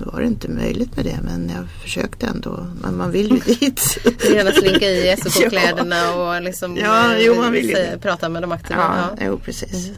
var 0.00 0.20
det 0.20 0.26
inte 0.26 0.48
möjligt 0.50 0.96
med 0.96 1.04
det 1.04 1.18
men 1.22 1.50
jag 1.56 1.66
försökte 1.82 2.26
ändå. 2.26 2.66
Men 2.82 2.96
man 2.96 3.10
vill 3.10 3.30
ju 3.32 3.54
dit. 3.54 3.98
Gärna 4.34 4.52
slinka 4.52 4.86
i 4.86 5.16
SOK-kläderna 5.24 6.14
och 6.14 6.42
liksom 6.42 6.76
Ja, 6.76 7.14
eh, 7.14 7.20
jo, 7.20 7.34
man 7.34 7.52
vill 7.52 7.72
säga- 7.74 7.90
det. 7.90 7.98
prata 7.98 8.28
med 8.28 8.42
de 8.42 8.52
aktiva. 8.52 8.80
Ja, 8.80 9.16
Ja. 9.18 9.24
jo 9.26 9.38
precis. 9.44 9.90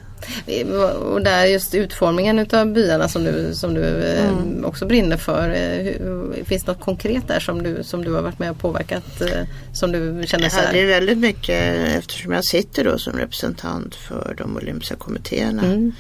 Och 1.13 1.23
där 1.23 1.45
just 1.47 1.75
utformningen 1.75 2.39
utav 2.39 2.73
byarna 2.73 3.09
som 3.09 3.25
du, 3.25 3.55
som 3.55 3.75
du 3.75 3.83
eh, 3.85 4.29
Mm. 4.29 4.65
också 4.65 4.87
brinner 4.87 5.17
för. 5.17 5.49
eh, 5.51 5.83
hur- 5.85 6.45
Finns 6.45 6.65
det 6.65 6.73
något 6.73 6.81
konkret 6.81 7.29
där 7.29 7.41
som 7.41 7.63
du, 7.63 7.83
som 7.83 8.05
du 8.05 8.13
har 8.13 8.23
varit 8.23 8.39
med 8.39 8.51
och 8.51 8.59
påverkat? 8.59 9.21
eh, 9.21 9.47
Som 9.73 9.93
du 9.93 10.23
känner 10.27 10.49
så 10.49 10.57
Ja, 10.57 10.63
det 10.73 10.79
är 10.79 10.83
här? 10.83 10.89
väldigt 10.89 11.19
mycket 11.19 11.65
eftersom 11.99 12.33
jag 12.33 12.45
sitter 12.45 12.85
då 12.85 12.99
som 12.99 13.13
representant 13.13 13.95
för 13.95 14.35
de 14.39 14.57
olympiska 14.57 14.95
kommittéerna 14.97 15.63
Mm. 15.65 15.93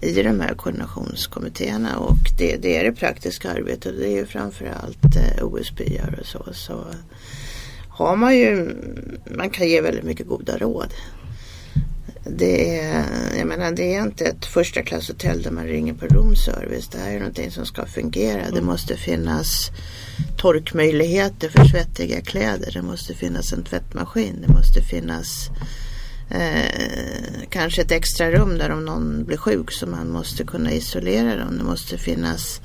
I 0.00 0.22
de 0.22 0.40
här 0.40 0.54
koordinationskommittéerna 0.54 1.98
och 1.98 2.18
det, 2.38 2.56
det 2.56 2.76
är 2.76 2.84
det 2.84 2.92
praktiska 2.92 3.50
arbetet 3.50 3.94
det 3.98 4.08
är 4.08 4.16
ju 4.16 4.26
framförallt 4.26 5.16
eh, 5.16 5.44
OS-byar 5.44 6.18
och 6.20 6.26
så. 6.26 6.44
Så 6.52 6.84
har 7.88 8.16
man 8.16 8.36
ju, 8.36 8.74
man 9.24 9.50
kan 9.50 9.68
ge 9.68 9.80
väldigt 9.80 10.04
mycket 10.04 10.26
goda 10.26 10.58
råd. 10.58 10.94
Det 12.24 12.78
är, 12.78 13.04
jag 13.38 13.46
menar, 13.46 13.72
det 13.72 13.94
är 13.94 14.02
inte 14.02 14.24
ett 14.24 14.46
första 14.46 14.82
klass 14.82 15.08
hotell 15.08 15.42
där 15.42 15.50
man 15.50 15.64
ringer 15.64 15.94
på 15.94 16.06
roomservice. 16.06 16.88
Det 16.88 16.98
här 16.98 17.14
är 17.14 17.18
någonting 17.18 17.50
som 17.50 17.66
ska 17.66 17.86
fungera. 17.86 18.50
Det 18.50 18.62
måste 18.62 18.96
finnas 18.96 19.70
torkmöjligheter 20.36 21.48
för 21.48 21.64
svettiga 21.64 22.20
kläder. 22.20 22.70
Det 22.72 22.82
måste 22.82 23.14
finnas 23.14 23.52
en 23.52 23.64
tvättmaskin. 23.64 24.44
Det 24.46 24.52
måste 24.52 24.82
finnas 24.82 25.50
eh, 26.30 27.48
kanske 27.48 27.82
ett 27.82 27.92
extra 27.92 28.30
rum 28.30 28.58
där 28.58 28.70
om 28.70 28.84
någon 28.84 29.24
blir 29.24 29.36
sjuk 29.36 29.72
så 29.72 29.86
man 29.86 30.10
måste 30.10 30.44
kunna 30.44 30.72
isolera 30.72 31.36
dem. 31.36 31.58
Det 31.58 31.64
måste 31.64 31.98
finnas 31.98 32.60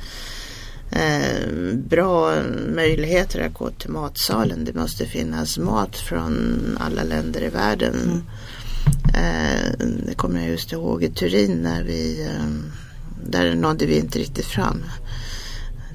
eh, 0.92 1.50
bra 1.74 2.36
möjligheter 2.76 3.40
att 3.40 3.54
gå 3.54 3.70
till 3.70 3.90
matsalen. 3.90 4.66
Det 4.66 4.74
måste 4.74 5.06
finnas 5.06 5.58
mat 5.58 5.98
från 5.98 6.78
alla 6.82 7.04
länder 7.04 7.44
i 7.44 7.50
världen. 7.50 8.24
Eh, 9.14 9.88
det 10.08 10.16
kommer 10.16 10.42
jag 10.42 10.50
just 10.50 10.72
ihåg 10.72 11.04
i 11.04 11.10
Turin 11.10 11.52
när 11.52 11.84
vi, 11.84 12.26
eh, 12.26 12.50
där 13.30 13.56
nådde 13.56 13.86
vi 13.86 13.98
inte 14.00 14.20
riktigt 14.20 14.46
fram 14.46 14.84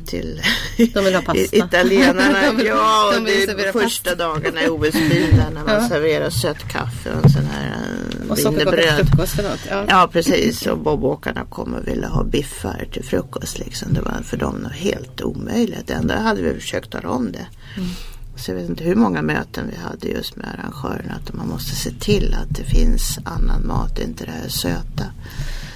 till 0.07 0.43
De 0.95 1.05
vill 1.05 1.15
ha 1.15 1.23
pasta. 1.23 1.57
italienarna. 1.57 2.41
De 2.47 2.57
vill- 2.57 2.67
ja, 2.67 3.13
de 3.15 3.25
vill 3.25 3.49
är 3.51 3.73
första 3.73 4.15
dagarna 4.15 4.63
i 4.63 4.69
där 5.37 5.51
när 5.55 5.65
man 5.65 5.75
Ja. 5.83 5.89
serverar 5.89 6.31
sött 6.31 6.69
kaffe 6.69 7.11
och 7.11 7.25
en 7.25 7.31
sån 7.31 7.47
här 7.47 7.67
eh, 8.25 8.31
Och 8.31 8.39
något. 9.43 9.61
Ja. 9.71 9.85
Ja 9.89 10.09
precis 10.13 10.67
och 10.67 10.79
bobåkarna 10.79 11.45
kom 11.45 11.75
och 11.75 11.89
ville 11.89 12.07
ha 12.07 12.25
biffar 12.25 12.87
till 12.93 13.05
frukost. 13.05 13.59
Liksom. 13.59 13.95
Det 13.95 14.01
var 14.01 14.23
för 14.25 14.37
dem 14.37 14.57
något 14.57 14.73
helt 14.73 15.21
omöjligt. 15.23 15.91
Ändå 15.91 16.15
hade 16.15 16.43
vi 16.43 16.61
försökt 16.61 16.91
tala 16.91 17.09
om 17.09 17.33
det. 17.33 17.47
Så 18.37 18.51
jag 18.51 18.57
vet 18.57 18.69
inte 18.69 18.85
hur 18.85 18.95
många 18.95 19.23
möten 19.23 19.65
vi 19.71 19.77
hade 19.77 20.09
just 20.09 20.37
med 20.37 20.47
arrangörerna. 20.59 21.15
Att 21.27 21.33
man 21.35 21.49
måste 21.49 21.77
se 21.77 21.91
till 21.91 22.35
att 22.43 22.57
det 22.57 22.65
finns 22.65 23.19
annan 23.25 23.67
mat, 23.67 23.99
inte 23.99 24.25
det 24.25 24.31
här 24.43 24.49
söta. 24.49 25.05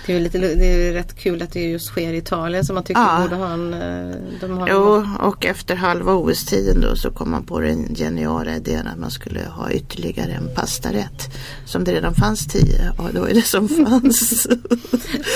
Det 0.06 0.12
är 0.12 0.16
ju 0.16 0.22
lite, 0.24 0.38
det 0.38 0.64
är 0.66 0.92
rätt 0.92 1.14
kul 1.16 1.42
att 1.42 1.52
det 1.52 1.60
just 1.70 1.86
sker 1.86 2.12
i 2.12 2.16
Italien 2.16 2.64
som 2.64 2.74
man 2.74 2.84
tycker 2.84 3.00
Ja. 3.00 3.20
borde 3.22 3.36
ha 3.36 3.52
en... 3.52 3.74
eh, 3.74 4.16
De 4.40 4.58
har, 4.58 4.68
Jo, 4.68 5.06
och 5.20 5.46
efter 5.46 5.74
halva 5.76 6.12
OS-tiden 6.14 6.80
då 6.80 6.96
så 6.96 7.10
kom 7.10 7.30
man 7.30 7.44
på 7.44 7.60
den 7.60 7.94
geniala 7.94 8.56
idén 8.56 8.86
att 8.86 8.98
man 8.98 9.10
skulle 9.10 9.40
ha 9.44 9.70
ytterligare 9.70 10.30
en 10.32 10.48
pastarätt. 10.54 11.28
Som 11.66 11.84
det 11.84 11.92
redan 11.92 12.14
fanns 12.14 12.46
tio, 12.46 12.92
ja 12.98 13.08
det 13.12 13.20
var 13.20 13.28
ju 13.28 13.34
det 13.34 13.42
som 13.42 13.68
fanns. 13.86 14.46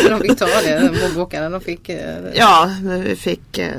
de 0.09 0.21
fick 0.21 0.39
ta 0.39 0.47
det, 0.47 0.93
bobåkarna. 1.15 1.49
De 1.51 1.61
fick... 1.61 1.89
eh, 1.89 2.19
Ja, 2.35 2.71
men 2.83 3.03
vi 3.03 3.17
fick 3.17 3.59
eh, 3.59 3.73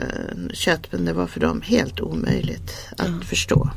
kött 0.53 0.87
men 0.91 1.05
det 1.05 1.13
var 1.13 1.27
för 1.27 1.39
dem 1.39 1.61
helt 1.61 1.99
omöjligt 2.01 2.73
att 2.97 3.25
förstå. 3.29 3.69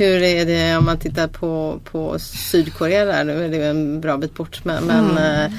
Hur 0.00 0.22
är 0.22 0.46
det 0.46 0.76
om 0.76 0.84
man 0.84 0.98
tittar 0.98 1.28
på, 1.28 1.80
på 1.84 2.18
Sydkorea 2.18 3.04
där 3.04 3.24
nu 3.24 3.44
är 3.44 3.48
det 3.48 3.66
en 3.66 4.00
bra 4.00 4.16
bit 4.16 4.34
bort 4.34 4.64
men, 4.64 4.84
men 4.84 5.18
eh, 5.18 5.52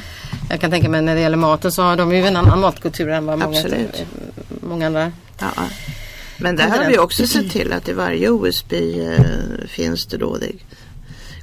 jag 0.49 0.61
kan 0.61 0.71
tänka 0.71 0.89
mig 0.89 1.01
när 1.01 1.15
det 1.15 1.21
gäller 1.21 1.37
maten 1.37 1.71
så 1.71 1.81
har 1.81 1.97
de 1.97 2.15
ju 2.15 2.25
en 2.25 2.35
annan 2.35 2.59
matkultur 2.59 3.09
än 3.09 3.25
vad 3.25 3.39
många, 3.39 3.63
många 4.61 4.87
andra. 4.87 5.11
Ja. 5.39 5.47
Men 6.37 6.55
där 6.55 6.69
har 6.69 6.85
vi 6.89 6.97
också 6.97 7.27
sett 7.27 7.51
till 7.51 7.73
att 7.73 7.89
i 7.89 7.93
varje 7.93 8.29
OS-by 8.29 9.05
eh, 9.05 9.67
finns 9.67 10.05
det 10.05 10.17
då 10.17 10.37
det 10.37 10.51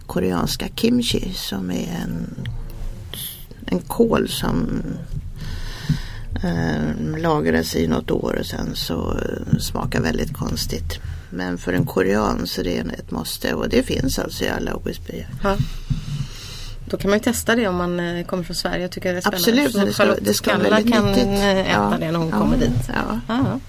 koreanska 0.06 0.68
kimchi 0.74 1.32
som 1.34 1.70
är 1.70 1.98
en, 2.02 2.46
en 3.66 3.80
kål 3.80 4.28
som 4.28 4.82
eh, 6.42 7.18
lagras 7.18 7.76
i 7.76 7.86
något 7.86 8.10
år 8.10 8.36
och 8.40 8.46
sen 8.46 8.74
så 8.74 9.12
eh, 9.12 9.58
smakar 9.58 10.00
väldigt 10.00 10.32
konstigt. 10.32 11.00
Men 11.30 11.58
för 11.58 11.72
en 11.72 11.86
korean 11.86 12.46
så 12.46 12.60
är 12.60 12.64
det 12.64 12.70
ett 12.98 13.10
måste 13.10 13.54
och 13.54 13.68
det 13.68 13.82
finns 13.82 14.18
alltså 14.18 14.44
i 14.44 14.48
alla 14.48 14.74
OS-byar. 14.74 15.28
Ja. 15.42 15.56
Då 16.90 16.96
kan 16.96 17.10
man 17.10 17.18
ju 17.18 17.24
testa 17.24 17.54
det 17.56 17.68
om 17.68 17.76
man 17.76 18.00
eh, 18.00 18.26
kommer 18.26 18.42
från 18.42 18.56
Sverige. 18.56 18.82
Jag 18.82 18.90
tycker 18.90 19.12
det 19.12 19.18
är 19.18 19.20
spännande. 19.20 19.38
Absolut, 19.38 19.86
det 19.86 19.92
ska, 19.92 20.02
Charlotte 20.04 20.24
det 20.24 20.34
ska 20.34 20.50
Kalla 20.50 20.82
kan 20.82 21.06
nyttigt. 21.06 21.26
eh, 21.26 21.70
äta 21.70 21.96
det 22.00 22.12
när 22.12 22.18
hon 22.18 22.30
kommer 22.30 22.56
dit. 22.56 22.70
Ja. 22.88 23.20
Ja. 23.28 23.60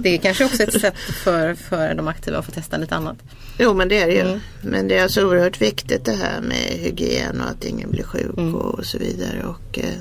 Det 0.00 0.08
är 0.14 0.18
kanske 0.18 0.44
också 0.44 0.62
ett 0.62 0.80
sätt 0.80 0.96
för, 0.96 1.54
för 1.54 1.94
de 1.94 2.08
aktiva 2.08 2.38
att 2.38 2.44
få 2.44 2.50
testa 2.52 2.76
lite 2.76 2.96
annat. 2.96 3.16
Jo 3.58 3.74
men 3.74 3.88
det 3.88 4.02
är 4.02 4.06
det 4.06 4.12
ju. 4.12 4.20
Mm. 4.20 4.40
Men 4.62 4.88
det 4.88 4.98
är 4.98 5.02
alltså 5.02 5.24
oerhört 5.26 5.60
viktigt 5.60 6.04
det 6.04 6.12
här 6.12 6.40
med 6.40 6.78
hygien 6.78 7.40
och 7.40 7.50
att 7.50 7.64
ingen 7.64 7.90
blir 7.90 8.04
sjuk 8.04 8.38
Mm. 8.38 8.54
och 8.54 8.84
så 8.86 8.98
vidare. 8.98 9.42
Och 9.44 9.78
eh, 9.78 9.94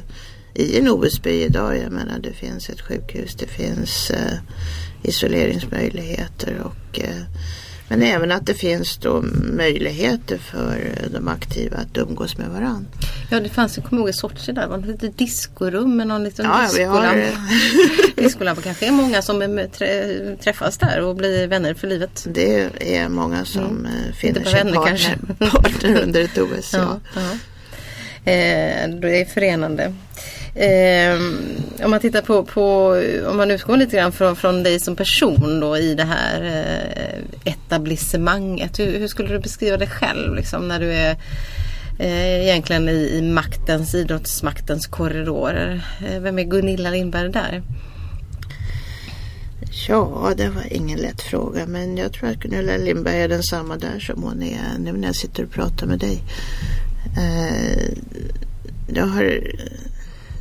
i 0.53 0.79
en 0.79 0.87
OS-by 0.89 1.43
idag, 1.43 1.77
jag 1.77 1.91
menar 1.91 2.19
det 2.19 2.33
finns 2.33 2.69
ett 2.69 2.81
sjukhus, 2.81 3.35
det 3.35 3.47
finns 3.47 4.09
eh, 4.11 4.37
isoleringsmöjligheter 5.03 6.61
och 6.63 6.99
eh, 6.99 7.23
men 7.91 8.01
även 8.01 8.31
att 8.31 8.45
det 8.45 8.53
finns 8.53 8.97
då 8.97 9.23
möjligheter 9.57 10.37
för 10.37 10.93
eh, 10.97 11.11
de 11.11 11.27
aktiva 11.27 11.77
att 11.77 11.97
umgås 11.97 12.37
med 12.37 12.49
varandra. 12.49 12.91
Ja 13.31 13.39
det 13.39 13.49
fanns, 13.49 13.77
jag 13.77 13.85
kommer 13.85 14.01
ihåg 14.01 14.09
i 14.09 14.13
Sochi 14.13 14.51
där, 14.51 14.61
det 14.61 14.67
var 14.67 14.77
ett 14.77 14.85
litet 14.85 15.17
diskorum 15.17 15.97
med 15.97 16.07
någon 16.07 16.23
liten 16.23 16.45
Ja, 16.45 16.61
diskolampa. 16.61 17.41
diskolampa. 18.21 18.61
kanske 18.61 18.87
är 18.87 18.91
många 18.91 19.21
som 19.21 19.67
träffas 20.43 20.77
där 20.77 21.01
och 21.01 21.15
blir 21.15 21.47
vänner 21.47 21.73
för 21.73 21.87
livet. 21.87 22.25
Det 22.29 22.69
är 22.79 23.09
många 23.09 23.45
som 23.45 23.85
eh, 23.85 24.13
finner 24.15 24.37
Mm. 24.37 24.37
Inte 24.37 24.39
bara 24.39 24.49
sin 24.49 24.57
vänner, 24.57 24.73
partner, 24.73 25.17
kanske. 25.39 25.57
partner 25.61 26.03
under 26.03 26.21
ett 26.21 26.37
OS. 26.37 26.73
Ja. 26.73 26.99
Ja, 27.15 27.21
ja. 27.21 28.31
Eh, 28.31 28.89
det 28.89 29.21
är 29.21 29.25
förenande. 29.25 29.93
Eh, 30.55 31.15
om 31.83 31.91
man 31.91 31.99
tittar 31.99 32.21
på, 32.21 32.43
på, 32.43 32.95
om 33.29 33.37
man 33.37 33.51
utgår 33.51 33.77
lite 33.77 33.95
grann 33.95 34.11
från, 34.11 34.35
från 34.35 34.63
dig 34.63 34.79
som 34.79 34.95
person 34.95 35.59
då 35.59 35.77
i 35.77 35.95
det 35.95 36.03
här 36.03 36.43
eh, 36.43 37.53
etablissemanget. 37.53 38.79
Hur, 38.79 38.99
hur 38.99 39.07
skulle 39.07 39.29
du 39.29 39.39
beskriva 39.39 39.77
dig 39.77 39.87
själv 39.87 40.35
liksom, 40.35 40.67
när 40.67 40.79
du 40.79 40.93
är 40.93 41.17
eh, 41.99 42.43
egentligen 42.43 42.89
i, 42.89 43.17
i 43.17 43.21
maktens, 43.21 43.95
idrottsmaktens 43.95 44.87
korridorer? 44.87 45.81
Eh, 46.09 46.19
vem 46.19 46.39
är 46.39 46.43
Gunilla 46.43 46.89
Lindberg 46.89 47.31
där? 47.31 47.63
Ja, 49.87 50.33
det 50.37 50.49
var 50.49 50.73
ingen 50.73 50.99
lätt 50.99 51.21
fråga 51.21 51.65
men 51.67 51.97
jag 51.97 52.13
tror 52.13 52.29
att 52.29 52.35
Gunilla 52.35 52.77
Lindberg 52.77 53.21
är 53.21 53.27
densamma 53.27 53.77
där 53.77 53.99
som 53.99 54.23
hon 54.23 54.43
är 54.43 54.79
nu 54.79 54.91
när 54.91 55.07
jag 55.07 55.15
sitter 55.15 55.43
och 55.43 55.51
pratar 55.51 55.87
med 55.87 55.99
dig. 55.99 56.23
Eh, 57.17 57.93
jag, 58.87 59.05
har, 59.05 59.41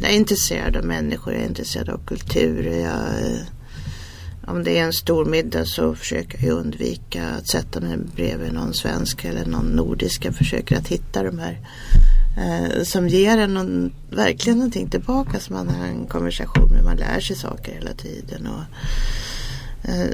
jag 0.01 0.11
är 0.11 0.17
intresserad 0.17 0.77
av 0.77 0.85
människor, 0.85 1.33
jag 1.33 1.43
är 1.43 1.47
intresserad 1.47 1.89
av 1.89 2.01
kultur. 2.07 2.67
Jag, 2.67 3.33
eh, 3.33 3.41
om 4.47 4.65
det 4.65 4.79
är 4.79 4.85
en 4.85 4.93
stor 4.93 5.25
middag 5.25 5.65
så 5.65 5.95
försöker 5.95 6.47
jag 6.47 6.59
undvika 6.59 7.29
att 7.29 7.49
sätta 7.49 7.81
mig 7.81 7.97
bredvid 8.17 8.53
någon 8.53 8.75
svensk 8.75 9.25
eller 9.25 9.45
någon 9.45 9.67
nordisk. 9.67 10.25
Jag 10.25 10.35
försöker 10.35 10.77
att 10.77 10.89
hitta 10.89 11.23
de 11.23 11.39
här 11.39 11.59
eh, 12.39 12.83
som 12.83 13.09
ger 13.09 13.39
en 13.39 13.55
någon, 13.55 13.93
verkligen 14.11 14.59
någonting 14.59 14.91
tillbaka 14.91 15.41
som 15.41 15.57
man 15.57 15.69
har 15.69 15.87
en 15.87 16.07
konversation 16.07 16.73
med. 16.73 16.85
Man 16.85 16.97
lär 16.97 17.21
sig 17.21 17.37
saker 17.37 17.73
hela 17.73 17.93
tiden. 17.93 18.47
Och, 18.47 18.63
eh, 19.91 20.11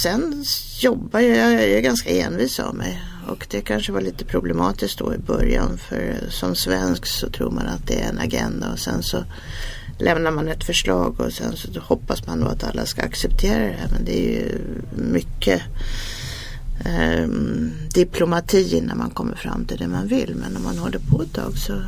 sen 0.00 0.44
jobbar 0.80 1.20
jag, 1.20 1.52
jag 1.52 1.62
är 1.62 1.80
ganska 1.80 2.10
envis 2.10 2.60
av 2.60 2.74
mig. 2.74 3.00
Och 3.30 3.46
det 3.50 3.60
kanske 3.60 3.92
var 3.92 4.00
lite 4.00 4.24
problematiskt 4.24 4.98
då 4.98 5.14
i 5.14 5.18
början. 5.18 5.78
För 5.78 6.16
som 6.28 6.54
svensk 6.54 7.06
så 7.06 7.30
tror 7.30 7.50
man 7.50 7.66
att 7.66 7.86
det 7.86 8.00
är 8.00 8.08
en 8.08 8.18
agenda 8.18 8.72
och 8.72 8.78
sen 8.78 9.02
så 9.02 9.24
lämnar 9.98 10.30
man 10.30 10.48
ett 10.48 10.64
förslag 10.64 11.20
och 11.20 11.32
sen 11.32 11.56
så 11.56 11.80
hoppas 11.80 12.26
man 12.26 12.40
då 12.40 12.46
att 12.46 12.64
alla 12.64 12.86
ska 12.86 13.02
acceptera 13.02 13.58
det 13.58 13.76
här. 13.80 13.88
Men 13.92 14.04
det 14.04 14.18
är 14.18 14.32
ju 14.32 14.58
mycket 15.12 15.62
ehm, 16.84 17.72
diplomati 17.94 18.76
innan 18.76 18.98
man 18.98 19.10
kommer 19.10 19.36
fram 19.36 19.64
till 19.64 19.78
det 19.78 19.88
man 19.88 20.06
vill. 20.06 20.34
Men 20.34 20.56
om 20.56 20.62
man 20.62 20.78
håller 20.78 20.98
på 20.98 21.22
ett 21.22 21.32
tag 21.32 21.58
så 21.58 21.82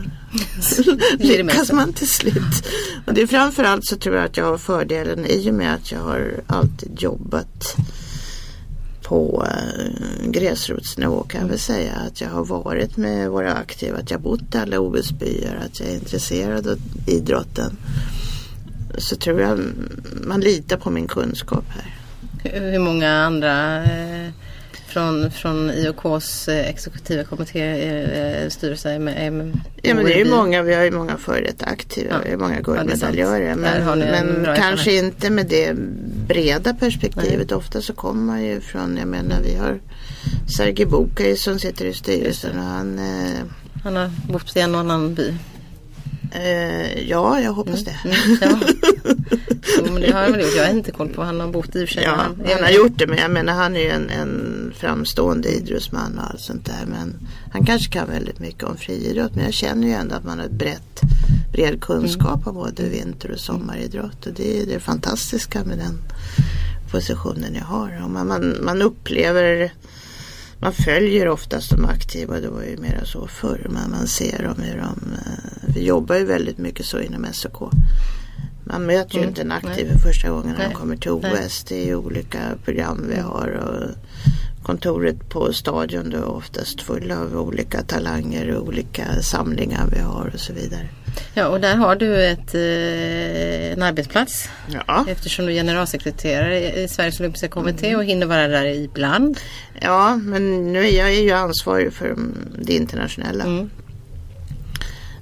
lyckas 1.18 1.72
man 1.72 1.92
till 1.92 2.08
slut. 2.08 2.68
Och 3.06 3.14
det 3.14 3.22
är 3.22 3.26
framförallt 3.26 3.84
så 3.84 3.96
tror 3.96 4.16
jag 4.16 4.24
att 4.24 4.36
jag 4.36 4.44
har 4.44 4.58
fördelen 4.58 5.26
i 5.26 5.50
och 5.50 5.54
med 5.54 5.74
att 5.74 5.92
jag 5.92 6.00
har 6.00 6.40
alltid 6.46 7.02
jobbat 7.02 7.76
på 9.02 9.46
eh, 9.46 10.30
gräsrotsnivå 10.30 11.22
kan 11.22 11.40
jag 11.40 11.48
väl 11.48 11.58
säga 11.58 11.92
att 11.94 12.20
jag 12.20 12.28
har 12.28 12.44
varit 12.44 12.96
med 12.96 13.30
våra 13.30 13.54
aktiva, 13.54 13.98
att 13.98 14.10
jag 14.10 14.20
bott 14.20 14.54
i 14.54 14.58
alla 14.58 14.80
OS-byar, 14.80 15.56
att 15.66 15.80
jag 15.80 15.88
är 15.88 15.94
intresserad 15.94 16.66
av 16.66 16.78
idrotten. 17.06 17.76
Så 18.98 19.16
tror 19.16 19.40
jag 19.40 19.60
man 20.26 20.40
litar 20.40 20.76
på 20.76 20.90
min 20.90 21.06
kunskap 21.06 21.64
här. 21.68 21.94
Hur 22.44 22.72
hur 22.72 22.78
många 22.78 23.12
andra 23.12 23.84
eh, 23.84 24.28
från, 24.92 25.30
från 25.30 25.70
IOKs 25.70 26.48
eh, 26.48 26.68
exekutiva 26.68 27.24
kommitté 27.24 27.60
eh, 27.62 28.48
styrelse 28.48 28.90
är 28.90 28.98
med? 28.98 29.32
Med 29.32 29.58
Ja 29.82 29.94
men 29.94 30.04
det 30.04 30.14
är 30.14 30.24
ju 30.24 30.30
många, 30.30 30.62
vi 30.62 30.74
har 30.74 30.82
ju 30.82 30.90
många 30.90 31.16
före 31.16 31.40
detta 31.40 31.64
aktiva, 31.66 32.10
Ja. 32.10 32.18
vi 32.24 32.30
har 32.30 32.38
många 32.38 32.54
Ja, 32.54 32.60
guldmedaljörer. 32.62 33.56
Där 33.56 33.96
men 33.96 34.28
men 34.28 34.56
kanske 34.56 34.98
inte 34.98 35.30
med 35.30 35.46
det 35.46 35.74
breda 36.28 36.74
perspektivet. 36.74 37.52
Ofta 37.52 37.80
så 37.80 37.92
kommer 37.92 38.22
man 38.22 38.44
ju 38.44 38.60
från, 38.60 38.96
jag 38.96 39.08
menar 39.08 39.36
vi 39.42 39.54
har 39.54 39.80
Sergej 40.56 40.86
Bukai 40.86 41.36
som 41.36 41.58
sitter 41.58 41.84
i 41.84 41.94
styrelsen 41.94 42.58
och 42.58 42.64
han 42.64 42.98
eh, 42.98 43.40
Han 43.84 43.96
har 43.96 44.10
bott 44.32 44.56
i 44.56 44.60
en 44.60 44.74
annan 44.74 45.14
by. 45.14 45.34
Eh, 46.30 47.08
Ja, 47.08 47.40
jag 47.40 47.52
hoppas 47.52 47.84
det. 47.84 47.98
Mm, 48.04 48.38
ja. 48.40 48.58
Jo, 49.78 49.98
det 49.98 50.12
har 50.12 50.22
han 50.22 50.32
väl 50.32 50.40
gjort. 50.40 50.56
Jag 50.56 50.64
har 50.64 50.70
inte 50.70 50.90
koll 50.90 51.08
på. 51.08 51.22
Han 51.22 51.40
har 51.40 51.48
bott 51.48 51.76
i 51.76 51.84
och 51.84 51.88
för 51.88 51.94
sig. 51.94 52.02
Ja, 52.02 52.26
han 52.54 52.62
har 52.62 52.70
gjort 52.70 52.98
det 52.98 53.06
men 53.06 53.18
jag 53.18 53.30
menar 53.30 53.52
han 53.52 53.76
är 53.76 53.80
ju 53.80 53.88
en, 53.88 54.10
en 54.10 54.72
framstående 54.76 55.48
idrottsman 55.48 56.18
och 56.18 56.30
allt 56.30 56.40
sånt 56.40 56.66
där. 56.66 56.86
Men 56.86 57.14
han 57.52 57.66
kanske 57.66 57.92
kan 57.92 58.08
väldigt 58.08 58.38
mycket 58.38 58.64
om 58.64 58.76
friidrott. 58.76 59.34
Men 59.34 59.44
jag 59.44 59.54
känner 59.54 59.86
ju 59.88 59.92
ändå 59.92 60.14
att 60.14 60.24
man 60.24 60.38
har 60.38 60.46
ett 60.46 60.52
brett, 60.52 61.00
bred 61.52 61.80
kunskap 61.80 62.46
om 62.46 62.54
både 62.54 62.88
vinter 62.88 63.30
och 63.30 63.40
sommaridrott. 63.40 64.26
Och 64.26 64.32
det 64.32 64.62
är 64.62 64.66
det 64.66 64.80
fantastiska 64.80 65.64
med 65.64 65.78
den 65.78 65.98
positionen 66.90 67.54
jag 67.54 67.64
har. 67.64 68.02
Och 68.04 68.10
man, 68.10 68.26
man, 68.26 68.56
man 68.62 68.82
upplever 68.82 69.72
man 70.62 70.72
följer 70.72 71.28
oftast 71.28 71.70
de 71.70 71.84
aktiva, 71.84 72.40
det 72.40 72.48
var 72.48 72.62
ju 72.62 72.76
mera 72.76 73.04
så 73.04 73.26
förr. 73.26 73.66
Men 73.70 73.90
man 73.90 74.06
ser 74.06 74.42
dem 74.42 74.56
hur 74.62 74.76
de, 74.76 75.12
eh, 75.12 75.74
vi 75.74 75.86
jobbar 75.86 76.16
ju 76.16 76.24
väldigt 76.24 76.58
mycket 76.58 76.86
så 76.86 77.00
inom 77.00 77.26
SOK. 77.32 77.72
Man 78.64 78.86
möter 78.86 79.14
ju 79.14 79.18
Mm, 79.20 79.28
inte 79.28 79.40
en 79.42 79.52
aktiv 79.52 79.86
nej. 79.88 79.92
för 79.92 80.08
första 80.08 80.30
gången 80.30 80.46
när 80.50 80.58
Nej, 80.58 80.68
de 80.68 80.74
kommer 80.74 80.96
till 80.96 81.18
nej. 81.22 81.46
OS. 81.46 81.64
Det 81.64 81.82
är 81.82 81.86
ju 81.86 81.94
olika 81.96 82.38
program 82.64 83.06
vi 83.08 83.20
har 83.20 83.48
och 83.48 83.90
kontoret 84.62 85.28
på 85.28 85.52
stadion 85.52 86.10
då 86.10 86.16
är 86.16 86.24
oftast 86.24 86.82
full 86.82 87.10
av 87.10 87.36
olika 87.40 87.82
talanger 87.82 88.54
och 88.56 88.66
olika 88.68 89.22
samlingar 89.22 89.86
vi 89.92 90.00
har 90.00 90.30
och 90.34 90.40
så 90.40 90.52
vidare. 90.52 90.88
Ja 91.34 91.46
och 91.46 91.60
där 91.60 91.76
har 91.76 91.96
du 91.96 92.24
ett, 92.24 92.54
eh, 92.54 93.72
en 93.72 93.82
arbetsplats 93.82 94.48
Ja, 94.86 95.04
eftersom 95.08 95.46
du 95.46 95.52
är 95.52 95.56
generalsekreterare 95.56 96.72
i 96.82 96.88
Sveriges 96.88 97.20
Olympiska 97.20 97.48
Kommitté 97.48 97.96
och 97.96 98.04
hinner 98.04 98.26
vara 98.26 98.48
där 98.48 98.64
ibland. 98.64 99.38
ja 99.80 100.16
men 100.16 100.72
nu 100.72 100.86
är 100.86 100.98
jag 100.98 101.14
ju 101.14 101.30
ansvarig 101.30 101.92
för 101.92 102.16
det 102.58 102.74
internationella. 102.74 103.44
Mm. 103.44 103.70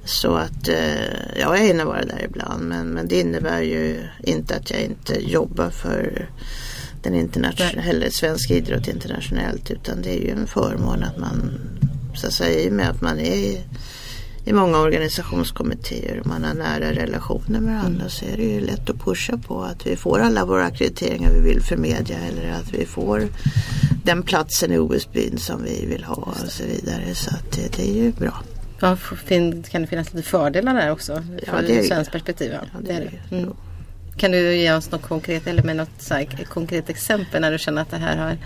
Så 0.04 0.34
att 0.34 0.68
eh, 0.68 1.40
ja, 1.40 1.56
jag 1.56 1.66
hinner 1.66 1.84
vara 1.84 2.04
där 2.04 2.24
ibland 2.24 2.68
men, 2.68 2.86
men 2.86 3.08
det 3.08 3.20
innebär 3.20 3.60
ju 3.60 4.02
inte 4.22 4.56
att 4.56 4.70
jag 4.70 4.80
inte 4.80 5.30
jobbar 5.30 5.70
för 5.70 6.28
den 7.02 7.14
internationella, 7.14 8.10
svensk 8.10 8.50
idrott 8.50 8.88
internationellt 8.88 9.70
utan 9.70 10.02
det 10.02 10.10
är 10.10 10.20
ju 10.20 10.30
en 10.30 10.46
förmån 10.46 11.04
att 11.04 11.18
man 11.18 11.60
så 12.14 12.26
att 12.26 12.32
säga 12.32 12.60
i 12.60 12.68
och 12.68 12.72
med 12.72 12.90
att 12.90 13.00
man 13.00 13.18
är 13.18 13.62
i, 14.44 14.52
många 14.52 14.78
organisationskommittéer 14.78 16.20
och 16.20 16.26
man 16.26 16.44
har 16.44 16.54
nära 16.54 16.92
relationer 16.92 17.60
med 17.60 17.74
varandra 17.74 18.08
så 18.08 18.24
är 18.24 18.36
det 18.36 18.42
ju 18.42 18.60
lätt 18.60 18.90
att 18.90 19.04
pusha 19.04 19.38
på 19.38 19.62
att 19.62 19.86
vi 19.86 19.96
får 19.96 20.18
alla 20.20 20.44
våra 20.44 20.64
akkrediteringar 20.64 21.30
vi 21.32 21.40
vill 21.40 21.62
för 21.62 21.76
media 21.76 22.18
eller 22.18 22.50
att 22.50 22.74
vi 22.74 22.86
får 22.86 23.28
den 24.04 24.22
platsen 24.22 24.72
i 24.72 24.78
OS-byn 24.78 25.38
som 25.38 25.62
vi 25.62 25.86
vill 25.86 26.04
ha 26.04 26.14
och 26.14 26.36
så 26.36 26.64
vidare 26.64 27.14
så 27.14 27.30
att 27.30 27.52
det, 27.52 27.76
det 27.76 27.90
är 27.90 27.94
ju 27.94 28.12
bra. 28.12 28.42
Ja, 28.80 28.96
kan 29.70 29.82
det 29.82 29.86
finnas 29.86 30.14
lite 30.14 30.28
fördelar 30.28 30.74
där 30.74 30.90
också? 30.90 31.22
Ja, 31.46 31.52
Från 31.52 31.64
det 31.64 31.78
är 31.78 31.82
svenskt 31.82 32.12
perspektiv. 32.12 32.52
Ja. 32.52 32.80
Det 32.80 32.92
är 32.92 33.00
det 33.30 33.36
Mm. 33.36 33.54
Kan 34.16 34.30
du 34.30 34.56
ge 34.56 34.72
oss 34.72 34.90
något 34.90 35.02
konkret 35.02 35.46
eller 35.46 35.62
med 35.62 35.76
något 35.76 35.90
så 35.98 36.14
här, 36.14 36.44
konkret 36.48 36.90
exempel 36.90 37.40
när 37.40 37.52
du 37.52 37.58
känner 37.58 37.82
att 37.82 37.90
det 37.90 37.96
här 37.96 38.16
har 38.16 38.38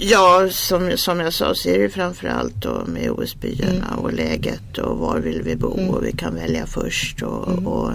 Ja, 0.00 0.48
som, 0.50 0.96
som 0.96 1.20
jag 1.20 1.32
sa 1.32 1.54
så 1.54 1.68
är 1.68 1.78
det 1.78 1.88
framförallt 1.88 2.54
då 2.54 2.84
med 2.86 3.10
OS-byarna 3.10 3.96
och 3.96 4.12
läget 4.12 4.78
och 4.78 4.98
var 4.98 5.18
vill 5.18 5.42
vi 5.42 5.56
bo 5.56 5.68
och 5.68 6.04
vi 6.04 6.12
kan 6.12 6.34
välja 6.34 6.66
först. 6.66 7.22
Och, 7.22 7.48
och, 7.48 7.92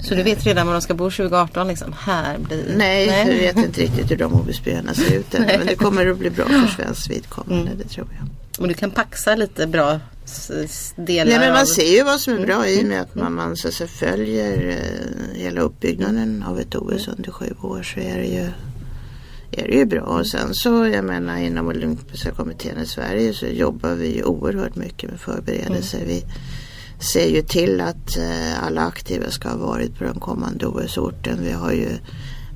Så 0.00 0.14
du 0.14 0.22
vet 0.22 0.46
redan 0.46 0.66
var 0.66 0.74
de 0.74 0.82
ska 0.82 0.94
bo 0.94 1.04
2018 1.04 1.68
liksom? 1.68 1.94
Här 1.98 2.38
blir 2.38 2.64
nej, 2.76 3.26
vi 3.26 3.38
vet 3.38 3.56
inte 3.56 3.80
riktigt 3.80 4.10
hur 4.10 4.16
de 4.16 4.34
OS-byarna 4.34 4.94
ser 4.94 5.14
ut 5.14 5.34
än. 5.34 5.42
Nej. 5.46 5.58
Men 5.58 5.66
det 5.66 5.74
kommer 5.74 6.06
att 6.06 6.18
bli 6.18 6.30
bra 6.30 6.44
för 6.44 6.66
svenskt 6.76 7.10
vidkommande, 7.10 7.70
det 7.78 7.88
tror 7.88 8.08
jag. 8.18 8.28
Och 8.62 8.68
du 8.68 8.74
kan 8.74 8.90
paxa 8.90 9.34
lite 9.34 9.66
bra 9.66 10.00
delar 10.96 11.30
Nej, 11.30 11.38
men 11.38 11.48
av... 11.48 11.54
man 11.54 11.66
ser 11.66 11.96
ju 11.96 12.02
vad 12.02 12.20
som 12.20 12.34
är 12.34 12.46
bra 12.46 12.68
i 12.68 12.82
och 12.82 12.86
med 12.86 13.00
att 13.00 13.14
man, 13.14 13.34
man 13.34 13.56
så 13.56 13.70
säga, 13.70 13.88
följer 13.88 14.68
eh, 14.68 15.40
hela 15.40 15.60
uppbyggnaden 15.60 16.44
av 16.48 16.60
ett 16.60 16.74
OS 16.74 17.08
under 17.08 17.30
sju 17.30 17.54
år 17.62 17.82
så 17.82 18.00
är 18.00 18.18
det 18.18 18.26
ju 18.26 18.48
är 19.52 19.68
det 19.68 19.74
ju 19.74 19.84
bra. 19.84 20.02
Och 20.02 20.26
sen 20.26 20.54
så, 20.54 20.86
jag 20.86 21.04
menar 21.04 21.36
inom 21.38 21.68
Olympiska 21.68 22.30
kommittén 22.30 22.78
i 22.78 22.86
Sverige 22.86 23.34
så 23.34 23.46
jobbar 23.46 23.94
vi 23.94 24.16
ju 24.16 24.24
oerhört 24.24 24.76
mycket 24.76 25.10
med 25.10 25.20
förberedelser. 25.20 26.04
Vi 26.06 26.24
ser 26.98 27.26
ju 27.28 27.42
till 27.42 27.80
att 27.80 28.16
eh, 28.16 28.64
alla 28.64 28.82
aktiva 28.82 29.30
ska 29.30 29.48
ha 29.48 29.56
varit 29.56 29.98
på 29.98 30.04
den 30.04 30.20
kommande 30.20 30.66
OS-orten. 30.66 31.38
Vi 31.42 31.52
har 31.52 31.72
ju 31.72 31.88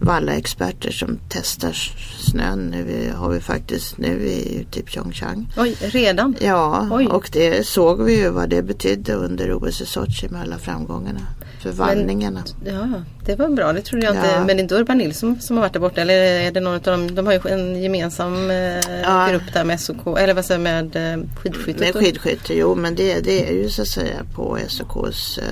vallaexperter 0.00 0.90
som 0.90 1.18
testar 1.28 1.72
snön. 2.18 2.70
Nu 2.70 3.12
har 3.16 3.30
vi 3.30 3.40
faktiskt 3.40 3.98
nu 3.98 4.22
i 4.22 4.66
typ 4.70 4.92
Pyeongchang. 4.92 5.52
Oj, 5.56 5.76
redan? 5.80 6.36
Ja, 6.40 6.88
Oj. 6.90 7.06
och 7.06 7.28
det 7.32 7.66
såg 7.66 8.02
vi 8.02 8.16
ju 8.16 8.28
vad 8.30 8.48
det 8.48 8.62
betydde 8.62 9.14
under 9.14 9.52
OS 9.52 9.80
i 9.80 9.86
Sochi 9.86 10.28
med 10.28 10.42
alla 10.42 10.58
framgångarna. 10.58 11.20
För 11.62 11.70
vallningarna. 11.72 12.44
Ja, 12.64 12.88
det 13.24 13.36
var 13.36 13.48
bra. 13.48 13.72
Det 13.72 13.82
trodde 13.82 14.06
jag 14.06 14.14
inte. 14.16 14.28
Ja. 14.30 14.38
Men 14.38 14.46
det 14.46 14.52
är 14.52 14.62
inte 14.62 14.74
Urban 14.74 14.98
Nilsson 14.98 15.40
som 15.40 15.56
har 15.56 15.62
varit 15.62 15.72
där 15.72 15.80
borta? 15.80 16.00
Eller 16.00 16.14
är 16.14 16.50
det 16.52 16.60
någon 16.60 16.74
av 16.74 16.80
dem? 16.80 17.14
De 17.14 17.26
har 17.26 17.32
ju 17.32 17.40
en 17.48 17.82
gemensam 17.82 18.50
eh, 18.50 18.56
Ja. 19.02 19.28
grupp 19.30 19.52
där 19.52 19.64
med 19.64 19.80
SOK, 19.80 20.18
eller 20.18 20.34
vad 20.34 20.44
säger 20.44 20.60
med 20.60 20.96
eh, 20.96 21.24
skidskyttet. 21.36 21.94
Med 21.94 22.04
skidskytte, 22.04 22.54
jo 22.54 22.74
men 22.74 22.94
det, 22.94 23.20
det 23.20 23.48
är 23.48 23.52
ju 23.52 23.68
så 23.68 23.82
att 23.82 23.88
säga 23.88 24.16
på 24.34 24.58
SOKs 24.68 25.38
eh, 25.38 25.44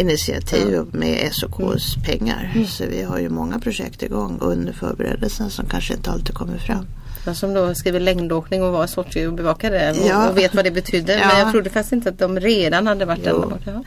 initiativ 0.00 0.74
och 0.78 0.94
med 0.94 1.32
SOKs 1.32 1.96
Mm. 1.96 2.04
pengar. 2.06 2.64
Så 2.68 2.84
vi 2.86 3.02
har 3.02 3.18
ju 3.18 3.28
många 3.28 3.58
projekt 3.58 4.02
igång 4.02 4.38
under 4.40 4.72
förberedelserna 4.72 5.50
som 5.50 5.66
kanske 5.66 5.94
inte 5.94 6.10
alltid 6.10 6.34
kommer 6.34 6.58
fram. 6.58 6.86
Jag 7.26 7.36
som 7.36 7.54
då 7.54 7.74
skriver 7.74 8.00
längdåkning 8.00 8.62
och 8.62 8.72
var 8.72 8.84
i 8.84 8.88
Sochi 8.88 9.26
och 9.26 9.32
bevakade 9.32 9.78
det 9.78 10.00
och, 10.00 10.06
Ja. 10.08 10.28
och 10.28 10.38
vet 10.38 10.54
vad 10.54 10.64
det 10.64 10.70
betydde. 10.70 11.12
Ja. 11.18 11.26
Men 11.28 11.38
jag 11.38 11.50
trodde 11.52 11.70
faktiskt 11.70 11.92
inte 11.92 12.08
att 12.08 12.18
de 12.18 12.40
redan 12.40 12.86
hade 12.86 13.04
varit 13.04 13.24
där 13.24 13.32
borta. 13.34 13.84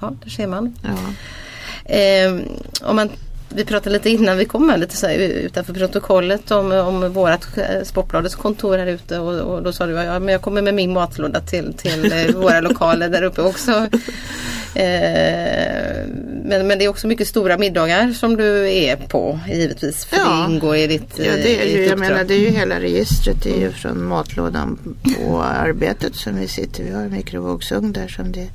Ja. 0.00 0.12
där 0.22 0.30
ser 0.30 0.46
man. 0.46 0.74
Ja. 0.82 0.96
Eh, 1.94 2.34
om 2.82 2.96
man 2.96 3.10
vi 3.48 3.64
pratade 3.64 3.90
lite 3.92 4.10
innan 4.10 4.38
vi 4.38 4.44
kom 4.44 4.70
här, 4.70 4.76
lite 4.76 4.96
så 4.96 5.06
här, 5.06 5.14
utanför 5.18 5.72
protokollet 5.72 6.50
om, 6.50 6.72
om 6.72 7.12
vårat 7.12 7.58
eh, 7.58 7.82
Sportbladets 7.84 8.34
kontor 8.34 8.78
här 8.78 8.86
ute 8.86 9.18
och, 9.18 9.54
och 9.54 9.62
då 9.62 9.72
sa 9.72 9.86
du 9.86 9.92
ja, 9.92 10.18
men 10.18 10.32
jag 10.32 10.42
kommer 10.42 10.62
med 10.62 10.74
min 10.74 10.92
matlåda 10.92 11.40
till, 11.40 11.74
till 11.74 12.12
eh, 12.12 12.34
våra 12.34 12.60
lokaler 12.60 13.08
där 13.08 13.22
uppe 13.22 13.42
också. 13.42 13.88
Eh, 14.74 16.06
men, 16.44 16.66
men 16.66 16.78
det 16.78 16.84
är 16.84 16.88
också 16.88 17.06
mycket 17.06 17.28
stora 17.28 17.58
middagar 17.58 18.12
som 18.12 18.36
du 18.36 18.72
är 18.72 18.96
på 18.96 19.40
givetvis 19.48 20.04
för 20.04 20.16
Ja. 20.16 20.46
det 20.48 20.54
ingår 20.54 20.76
i 20.76 20.86
ditt, 20.86 21.18
Ja, 21.18 21.24
eh, 21.24 21.34
det 21.34 21.62
är 21.62 21.76
ju, 21.78 21.86
jag 21.86 21.98
menar, 21.98 22.24
det 22.24 22.34
är 22.34 22.38
ju 22.38 22.50
hela 22.50 22.80
registret. 22.80 23.36
Det 23.42 23.50
är 23.50 23.60
ju 23.60 23.72
från 23.72 24.04
matlådan 24.04 24.96
på 25.16 25.42
arbetet 25.42 26.16
som 26.16 26.40
vi 26.40 26.48
sitter. 26.48 26.84
Vi 26.84 26.90
har 26.90 27.02
en 27.02 27.12
mikrovågsugn 27.12 27.92
där 27.92 28.08
som 28.08 28.32
det, 28.32 28.48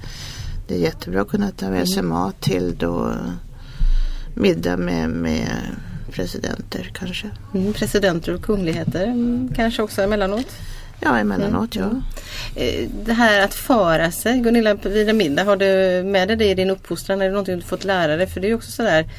det 0.72 0.78
är 0.78 0.80
jättebra 0.80 1.22
att 1.22 1.30
kunna 1.30 1.52
ta 1.52 1.70
med 1.70 1.90
sig 1.90 2.04
mat 2.04 2.42
till 2.42 2.78
då 2.78 3.14
middag 4.34 4.78
med, 4.78 5.10
med 5.10 5.48
presidenter 6.12 6.92
kanske. 6.94 7.30
Mm, 7.54 7.74
presidenter 7.74 8.34
och 8.34 8.42
kungligheter 8.42 9.04
mm, 9.04 9.54
kanske 9.56 9.82
också 9.82 10.02
emellanåt. 10.02 10.48
Ja, 11.00 11.18
emellanåt 11.18 11.76
ja. 11.76 11.90
Eh, 12.56 12.90
Det 13.06 13.14
här 13.14 13.42
att 13.42 13.54
föra 13.54 14.12
sig, 14.12 14.40
Gunilla 14.40 14.74
vid 14.74 15.10
en 15.10 15.18
middag, 15.18 15.44
har 15.44 15.58
du 15.58 16.04
med 16.04 16.28
dig 16.28 16.38
det 16.38 16.50
i 16.50 16.54
din 16.54 16.70
uppfostran? 16.70 17.22
Är 17.22 17.26
det 17.26 17.32
någonting 17.32 17.56
du 17.56 17.62
fått 17.62 17.84
lära 17.84 18.18
dig? 18.18 18.28
För 18.28 18.40
det 18.40 18.48
är 18.48 18.50
ju 18.50 18.56
också 18.56 18.72
sådär, 18.72 19.10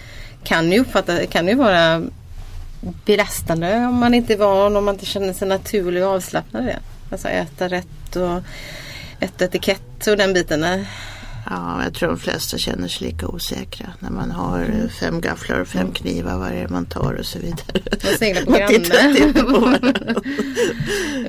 kan 0.45 0.73
ju 0.73 0.81
uppfatta, 0.81 1.27
kan 1.27 1.49
ju 1.49 1.55
vara 1.55 2.03
belastande 3.05 3.77
om 3.77 3.95
man 3.95 4.15
inte 4.15 4.33
är 4.33 4.39
van, 4.39 4.77
om 4.77 4.85
man 4.85 4.95
inte 4.95 5.07
känner 5.07 5.33
sig 5.33 5.49
naturlig 5.49 6.05
och 6.05 6.11
avslappnad 6.11 6.63
i 6.63 6.67
det. 6.67 6.79
Alltså 7.11 7.29
äta 7.29 7.69
rätt 7.69 8.17
och 8.17 8.41
äta 9.21 9.45
etikett 9.45 10.07
och 10.07 10.17
den 10.17 10.33
biten. 10.33 10.85
Ja, 11.51 11.85
jag 11.85 11.95
tror 11.95 12.09
de 12.09 12.19
flesta 12.19 12.59
känner 12.59 12.89
sig 12.89 13.07
lika 13.07 13.27
osäkra 13.29 13.87
när 13.99 14.11
man 14.11 14.31
har 14.31 14.89
fem 15.01 15.21
gafflar 15.21 15.61
och 15.61 15.69
fem 15.69 15.93
knivar, 15.93 16.39
vad 16.39 16.49
är 16.49 16.63
det 16.63 16.69
man 16.69 16.87
tar 16.87 17.15
och 17.15 17.27
så 17.27 17.39
vidare. 17.39 17.83
Man 18.05 18.13
sneglar 18.17 18.43
på 18.43 18.53
grannen. 18.53 20.17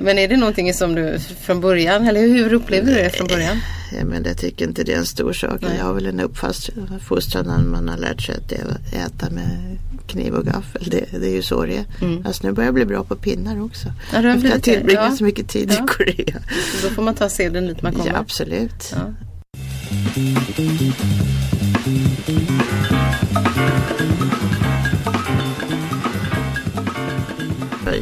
Men 0.00 0.18
är 0.18 0.28
det 0.28 0.36
någonting 0.36 0.74
som 0.74 0.94
du 0.94 1.18
från 1.42 1.60
början, 1.60 2.06
eller 2.08 2.20
hur 2.20 2.52
upplevde 2.52 2.90
du 2.90 2.96
det 2.98 3.10
från 3.10 3.26
början? 3.26 3.56
Ja, 3.98 4.04
men 4.04 4.24
jag 4.24 4.38
tycker 4.38 4.64
inte 4.68 4.84
det 4.84 4.92
är 4.92 4.98
en 4.98 5.06
stor 5.06 5.32
sak. 5.32 5.60
Nej. 5.60 5.70
Jag 5.78 5.84
har 5.84 5.94
väl 5.94 6.06
en 6.06 6.20
uppfostran 6.20 7.46
när 7.46 7.58
man 7.58 7.88
har 7.88 7.96
lärt 7.96 8.22
sig 8.22 8.34
att 8.34 8.52
äta 8.94 9.30
med 9.30 9.78
kniv 10.06 10.34
och 10.34 10.44
gaffel. 10.44 10.82
Det, 10.90 11.04
det 11.20 11.26
är 11.28 11.34
ju 11.34 11.42
så 11.42 11.64
det 11.66 11.76
är. 11.76 11.84
Mm. 12.02 12.26
Alltså 12.26 12.46
nu 12.46 12.52
börjar 12.52 12.66
jag 12.66 12.74
bli 12.74 12.84
bra 12.84 13.04
på 13.04 13.16
pinnar 13.16 13.62
också. 13.62 13.88
Ja, 14.12 14.18
Efter 14.18 14.48
att 14.48 14.52
ha 14.54 14.60
tillbringat 14.60 15.04
Ja. 15.10 15.16
så 15.16 15.24
mycket 15.24 15.48
tid 15.48 15.74
Ja. 15.78 15.84
i 15.84 15.86
Korea. 15.88 16.40
Då 16.82 16.88
får 16.88 17.02
man 17.02 17.14
ta 17.14 17.28
seden 17.28 17.66
dit 17.66 17.82
man 17.82 17.92
kommer. 17.92 18.10
Ja, 18.10 18.16
absolut. 18.18 18.92
Ja. 18.92 19.14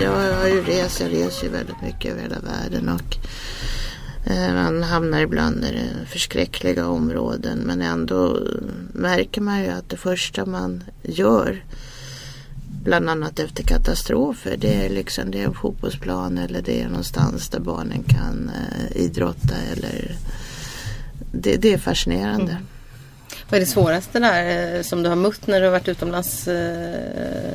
Jag 0.00 0.38
har 0.38 0.48
ju 0.48 0.62
rest, 0.62 1.00
jag 1.00 1.12
reser 1.12 1.44
ju 1.44 1.52
väldigt 1.52 1.82
mycket 1.82 2.12
över 2.12 2.22
hela 2.22 2.38
världen 2.40 2.88
och 2.88 3.16
eh, 4.30 4.54
man 4.54 4.82
hamnar 4.82 5.20
ibland 5.20 5.64
i 5.64 5.90
förskräckliga 6.06 6.88
områden. 6.88 7.58
Men 7.58 7.82
ändå 7.82 8.38
märker 8.92 9.40
man 9.40 9.62
ju 9.62 9.68
att 9.68 9.88
det 9.88 9.96
första 9.96 10.46
man 10.46 10.84
gör 11.02 11.64
bland 12.84 13.10
annat 13.10 13.38
efter 13.38 13.62
katastrofer 13.62 14.56
det 14.56 14.74
är 14.84 14.88
liksom 14.88 15.30
det 15.30 15.40
är 15.40 15.44
en 15.44 15.54
fotbollsplan 15.54 16.38
eller 16.38 16.62
det 16.62 16.82
är 16.82 16.88
någonstans 16.88 17.48
där 17.48 17.60
barnen 17.60 18.02
kan 18.02 18.50
eh, 18.54 19.02
idrotta 19.02 19.54
eller 19.72 20.16
det, 21.32 21.56
det 21.56 21.72
är 21.72 21.78
fascinerande. 21.78 22.56
Vad 23.48 23.56
är 23.56 23.60
det 23.60 23.70
svåraste 23.70 24.18
där 24.18 24.76
eh, 24.76 24.82
som 24.82 25.02
du 25.02 25.08
har 25.08 25.16
mött 25.16 25.46
när 25.46 25.60
du 25.60 25.66
har 25.66 25.72
varit 25.72 25.88
utomlands 25.88 26.48
eh, 26.48 27.52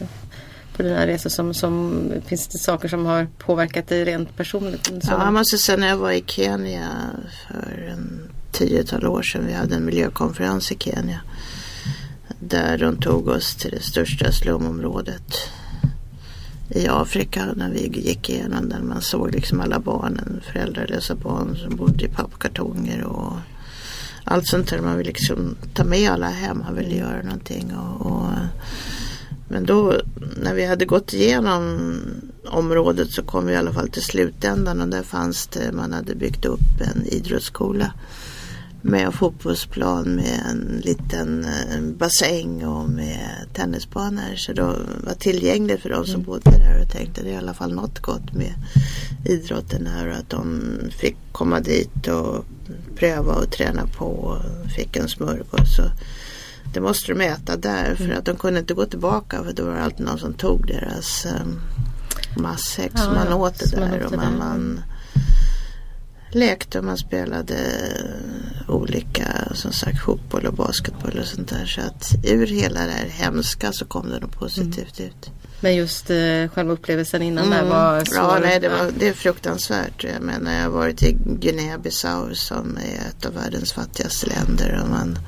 på 0.76 0.84
dina 0.84 1.08
resor? 1.08 1.30
Som, 1.30 1.54
som, 1.54 2.04
finns 2.26 2.48
det 2.48 2.58
saker 2.58 2.88
som 2.88 3.06
har 3.06 3.28
påverkat 3.38 3.88
dig 3.88 4.06
rent 4.06 4.38
personligt? 4.38 4.92
Ja, 5.04 5.24
jag 5.24 5.34
måste 5.34 5.58
säga 5.58 5.78
när 5.78 5.88
jag 5.88 5.98
var 5.98 6.12
i 6.12 6.24
Kenya 6.28 6.90
för 7.48 7.88
en 7.92 8.30
tiotal 8.52 9.08
år 9.08 9.22
sedan. 9.22 9.46
Vi 9.48 9.54
hade 9.54 9.76
en 9.76 9.86
miljökonferens 9.86 10.72
i 10.72 10.78
Kenya. 10.80 11.22
Där 12.40 12.78
de 12.78 12.98
tog 12.98 13.28
oss 13.28 13.56
till 13.56 13.72
det 13.72 13.82
största 13.82 14.32
slumområdet 14.32 15.34
i 16.70 16.88
Afrika. 16.88 17.46
När 17.56 17.70
vi 17.70 17.88
gick 17.88 18.30
igenom 18.30 18.70
den. 18.70 18.88
Man 18.88 19.02
såg 19.02 19.32
liksom 19.32 19.62
alla 19.62 19.80
barnen, 19.80 20.42
föräldralösa 20.52 21.16
barn 21.16 21.58
som 21.58 21.76
bodde 21.76 22.06
i 22.06 22.08
pappkartonger 22.08 23.04
och 23.04 23.34
allt 24.28 24.48
sånt 24.48 24.70
där. 24.70 24.82
Man 24.82 24.98
vill 24.98 25.08
liksom 25.08 25.56
ta 25.74 25.84
med 25.84 26.12
alla 26.12 26.30
hem. 26.30 26.60
Man 26.60 26.76
vill 26.76 26.98
göra 26.98 27.22
någonting. 27.24 27.74
Och, 27.76 28.06
och 28.06 28.30
Men 29.48 29.66
då 29.66 29.94
när 30.44 30.54
vi 30.54 30.66
hade 30.66 30.86
gått 30.86 31.14
igenom 31.14 31.94
området 32.46 33.12
så 33.12 33.24
kom 33.24 33.46
vi 33.46 33.54
i 33.54 33.56
alla 33.56 33.74
fall 33.74 33.90
till 33.90 34.02
slutändan 34.02 34.82
och 34.82 34.88
där 34.88 35.04
fanns 35.04 35.48
det, 35.48 35.72
man 35.72 35.94
hade 35.94 36.16
byggt 36.16 36.46
upp 36.46 36.82
en 36.82 37.06
idrottsskola 37.06 37.94
med 38.88 39.14
fotbollsplan 39.14 40.16
med 40.16 40.42
en 40.50 40.82
liten 40.84 41.46
eh, 41.46 41.82
bassäng 41.82 42.66
och 42.66 42.90
med 42.90 43.46
tennisbanor. 43.54 44.36
Så 44.36 44.54
det 44.54 44.62
var 44.62 45.14
tillgängligt 45.20 45.82
för 45.82 45.90
de 45.90 46.06
som 46.06 46.24
bodde 46.24 46.52
där 46.52 46.82
och 46.82 46.92
tänkte 46.92 47.24
det 47.24 47.30
är 47.30 47.34
i 47.34 47.38
alla 47.38 47.54
fall 47.54 47.74
något 47.74 48.00
gott 48.00 48.34
med 48.34 48.54
idrotten 49.26 49.88
här. 49.88 50.08
Och 50.08 50.16
att 50.16 50.30
de 50.30 50.62
fick 50.90 51.16
komma 51.32 51.60
dit 51.60 52.08
och 52.08 52.46
pröva 52.96 53.34
och 53.34 53.52
träna 53.52 53.88
på 53.88 54.06
och 54.06 54.72
fick 54.76 54.96
en 54.96 55.10
smörgås. 55.10 55.76
Så 55.76 55.84
det 56.74 56.82
måste 56.82 57.14
de 57.14 57.22
äta 57.22 57.58
där 57.58 57.96
för 57.96 58.12
att 58.12 58.26
de 58.26 58.36
kunde 58.36 58.60
inte 58.60 58.74
gå 58.74 58.86
tillbaka 58.86 59.44
för 59.44 59.54
då 59.54 59.66
var 59.66 59.74
det 59.74 59.84
alltid 59.84 60.06
någon 60.06 60.20
som 60.20 60.34
tog 60.34 60.68
deras 60.68 61.28
um, 61.42 61.62
matsäck 62.42 62.92
Ja, 62.96 63.14
man 63.14 63.34
åt 63.34 63.60
det 63.60 63.76
där 63.76 64.06
och 64.06 64.16
man, 64.16 64.38
man 64.38 64.82
lekte 66.32 66.80
och 66.80 66.86
man 66.86 66.98
spelade 66.98 67.58
olika 68.68 69.28
som 69.54 69.72
sagt 69.72 70.02
fotboll 70.06 70.46
och 70.46 70.54
basketboll 70.54 71.20
och 71.20 71.26
sånt 71.26 71.50
där. 71.50 71.66
Så 71.66 71.82
att 71.82 72.16
ur 72.24 72.48
hela 72.48 72.80
det 72.86 72.92
här 72.92 73.08
hemska 73.08 73.72
så 73.72 73.86
kom 73.86 74.10
det 74.10 74.20
något 74.20 74.40
positivt 74.40 75.00
ut. 75.00 75.30
Men 75.60 75.76
just 75.76 76.10
eh, 76.10 76.48
själva 76.54 76.74
upplevelsen 76.74 77.22
innan 77.22 77.50
där 77.50 77.58
Mm. 77.60 77.70
var 77.70 78.04
svår. 78.06 78.18
Ja, 78.18 78.40
nej, 78.42 78.60
det, 78.60 78.70
var, 78.70 78.92
det 79.00 79.08
är 79.08 79.14
fruktansvärt. 79.14 80.04
Jag 80.04 80.22
menar, 80.22 80.54
jag 80.54 80.62
har 80.64 80.70
varit 80.70 81.04
i 81.04 81.18
Guinea-Bissau 81.26 82.34
som 82.34 82.78
är 82.78 83.08
ett 83.10 83.26
av 83.26 83.34
världens 83.34 83.74
fattigaste 83.74 84.28
länder. 84.28 84.82
Och 84.84 84.90
man, 84.90 85.20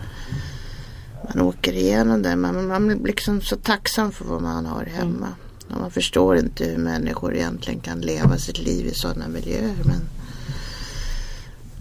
man 1.28 1.42
åker 1.42 1.74
igenom 1.74 2.22
det. 2.22 2.36
Man, 2.36 2.68
man 2.68 2.88
blir 2.88 3.00
liksom 3.08 3.42
så 3.42 3.56
tacksam 3.56 4.12
för 4.12 4.26
vad 4.26 4.42
man 4.42 4.66
har 4.66 4.86
hemma. 4.86 5.28
Och 5.70 5.80
man 5.82 5.92
förstår 5.92 6.38
inte 6.38 6.66
hur 6.66 6.78
människor 6.78 7.36
egentligen 7.36 7.80
kan 7.80 8.02
leva 8.02 8.38
sitt 8.38 8.58
liv 8.60 8.86
i 8.86 8.94
sådana 8.94 9.28
miljöer. 9.28 9.76
Men 9.86 10.02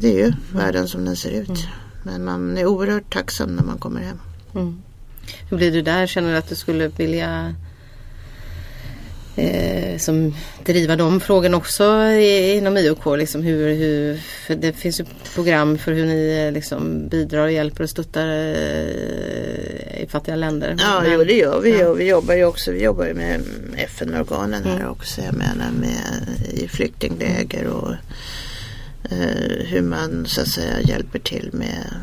det 0.01 0.09
är 0.09 0.26
ju 0.26 0.32
världen 0.53 0.88
som 0.88 1.05
den 1.05 1.16
ser 1.16 1.30
ut. 1.30 1.66
Men 2.03 2.24
man 2.24 2.59
är 2.59 2.66
oerhört 2.66 3.12
tacksam 3.12 3.57
när 3.57 3.62
man 3.62 3.78
kommer 3.78 4.01
hem. 4.01 4.18
Mm. 4.55 4.82
Hur 5.51 5.57
blir 5.57 5.72
du 5.72 5.82
där? 5.82 6.07
Känner 6.07 6.30
du 6.32 6.36
att 6.36 6.49
du 6.49 6.55
skulle 6.55 6.88
vilja 6.88 7.55
eh, 9.36 9.99
som 9.99 10.34
driva 10.64 10.96
de 10.96 11.20
frågorna 11.20 11.57
också 11.57 12.03
inom 12.55 12.76
IOK? 12.76 13.18
Liksom 13.18 13.42
hur, 13.42 13.74
hur, 13.74 14.16
för 14.46 14.55
det 14.55 14.72
finns 14.72 15.01
ju 15.01 15.05
program 15.34 15.78
för 15.78 15.92
hur 15.92 16.07
ni 16.07 16.44
eh, 16.46 16.53
liksom 16.53 17.09
bidrar 17.09 17.44
och 17.44 17.53
hjälper 17.53 17.84
och 17.84 17.90
stöttar 17.90 18.28
eh, 18.28 20.03
i 20.03 20.07
fattiga 20.11 20.36
länder. 20.36 20.76
Ja, 20.78 21.01
Men- 21.03 21.12
jo, 21.12 21.24
det 21.24 21.34
gör 21.36 21.61
vi. 21.61 21.80
ja. 21.80 21.92
Vi 21.92 22.09
jobbar 22.09 22.34
ju 22.34 22.44
också 22.44 22.72
vi 22.72 22.82
jobbar 22.82 23.07
ju 23.07 23.14
med 23.14 23.40
FN-organen 23.76 24.64
här 24.64 24.88
också. 24.88 25.20
Jag 25.20 25.34
menar 25.34 25.70
med 25.80 26.28
i 26.51 26.68
flyktingläger 26.68 27.66
och 27.66 27.94
hur 29.67 29.83
man 29.83 30.27
så 30.27 30.41
att 30.41 30.49
säga 30.49 30.81
hjälper 30.81 31.19
till 31.19 31.51
med 31.53 31.95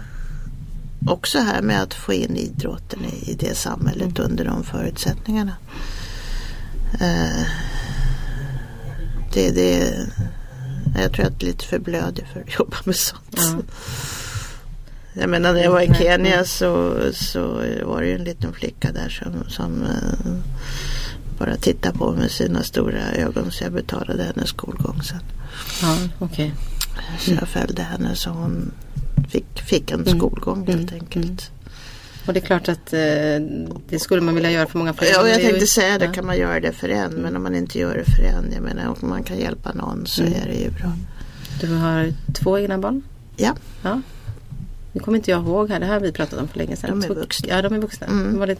också 1.08 1.40
här 1.40 1.62
med 1.62 1.82
att 1.82 1.94
få 1.94 2.14
in 2.14 2.36
idrotten 2.36 3.06
i, 3.06 3.32
i 3.32 3.34
det 3.34 3.56
samhället 3.56 4.20
under 4.20 4.46
de 4.46 4.64
förutsättningarna. 4.64 5.56
Eh, 6.94 7.46
det, 9.34 9.52
det, 9.52 10.08
jag 10.98 11.14
tror 11.14 11.26
att 11.26 11.32
jag 11.34 11.44
är 11.44 11.46
lite 11.46 11.66
för 11.66 11.80
blödig 11.80 12.28
för 12.34 12.40
att 12.40 12.54
jobba 12.60 12.78
med 12.84 12.96
sånt. 12.96 13.22
Ja. 13.38 13.62
Jag 15.14 15.30
menar 15.30 15.54
när 15.54 15.64
jag 15.64 15.72
var 15.72 15.82
i 15.82 15.94
Kenya 15.94 16.46
så, 16.46 17.00
så 17.14 17.42
var 17.84 18.02
det 18.02 18.08
ju 18.08 18.16
en 18.16 18.24
liten 18.24 18.54
flicka 18.54 18.92
där 18.92 19.10
som, 19.10 19.50
som 19.50 19.84
eh, 19.84 20.34
bara 21.40 21.56
tittade 21.56 21.98
på 21.98 22.12
med 22.12 22.32
sina 22.32 22.64
stora 22.64 23.12
ögon 23.12 23.52
så 23.52 23.64
jag 23.64 23.74
betalade 23.74 24.24
hennes 24.24 24.50
skolgång 24.50 25.02
sen. 25.04 25.20
Ja, 25.82 25.98
okej. 26.20 26.54
Så 27.20 27.32
jag 27.32 27.48
följde 27.48 27.82
henne 27.82 28.16
så 28.16 28.30
hon 28.30 28.72
fick, 29.30 29.60
fick 29.62 29.92
en 29.92 30.06
skolgång 30.06 30.68
helt 30.68 30.94
enkelt. 30.94 31.52
Och 32.28 32.34
det 32.34 32.40
är 32.40 32.46
klart 32.46 32.70
att 32.70 32.94
eh, 32.94 33.00
det 33.90 34.00
skulle 34.00 34.22
man 34.22 34.36
vilja 34.36 34.52
göra 34.52 34.68
för 34.68 34.78
många 34.78 34.94
fler. 34.94 35.08
Ja, 35.14 35.28
jag 35.28 35.42
tänkte 35.42 35.68
säga 35.68 35.98
det, 35.98 36.08
kan 36.08 36.26
man 36.26 36.38
göra 36.38 36.60
det 36.60 36.72
för 36.72 36.90
en 36.90 37.12
men 37.12 37.36
om 37.36 37.44
man 37.44 37.56
inte 37.56 37.80
gör 37.80 37.96
det 37.96 38.12
för 38.16 38.24
en, 38.24 38.52
jag 38.54 38.64
menar 38.64 38.88
om 38.88 39.10
man 39.10 39.24
kan 39.24 39.38
hjälpa 39.38 39.74
någon 39.74 40.06
så 40.08 40.24
är 40.24 40.46
det 40.46 40.56
ju 40.56 40.70
bra. 40.72 40.92
Du 41.62 41.76
har 41.76 42.14
två 42.34 42.60
egna 42.60 42.78
barn? 42.78 43.02
Ja, 43.38 43.56
Ja. 43.84 44.02
Nu 44.92 45.02
kommer 45.02 45.18
inte 45.18 45.32
jag 45.32 45.42
ihåg 45.44 45.70
här, 45.70 45.80
det 45.80 45.86
här 45.86 45.94
har 45.94 46.00
vi 46.00 46.12
pratat 46.12 46.40
om 46.40 46.48
för 46.48 46.58
länge 46.58 46.76
sedan. 46.76 47.00
De 47.00 47.12
är 47.12 47.16
vuxna. 47.16 47.48
Ja, 47.50 47.62
de 47.62 47.74
är 47.74 47.80
vuxna. 47.80 48.08
Mm. 48.08 48.40
Var 48.40 48.48
det 48.48 48.58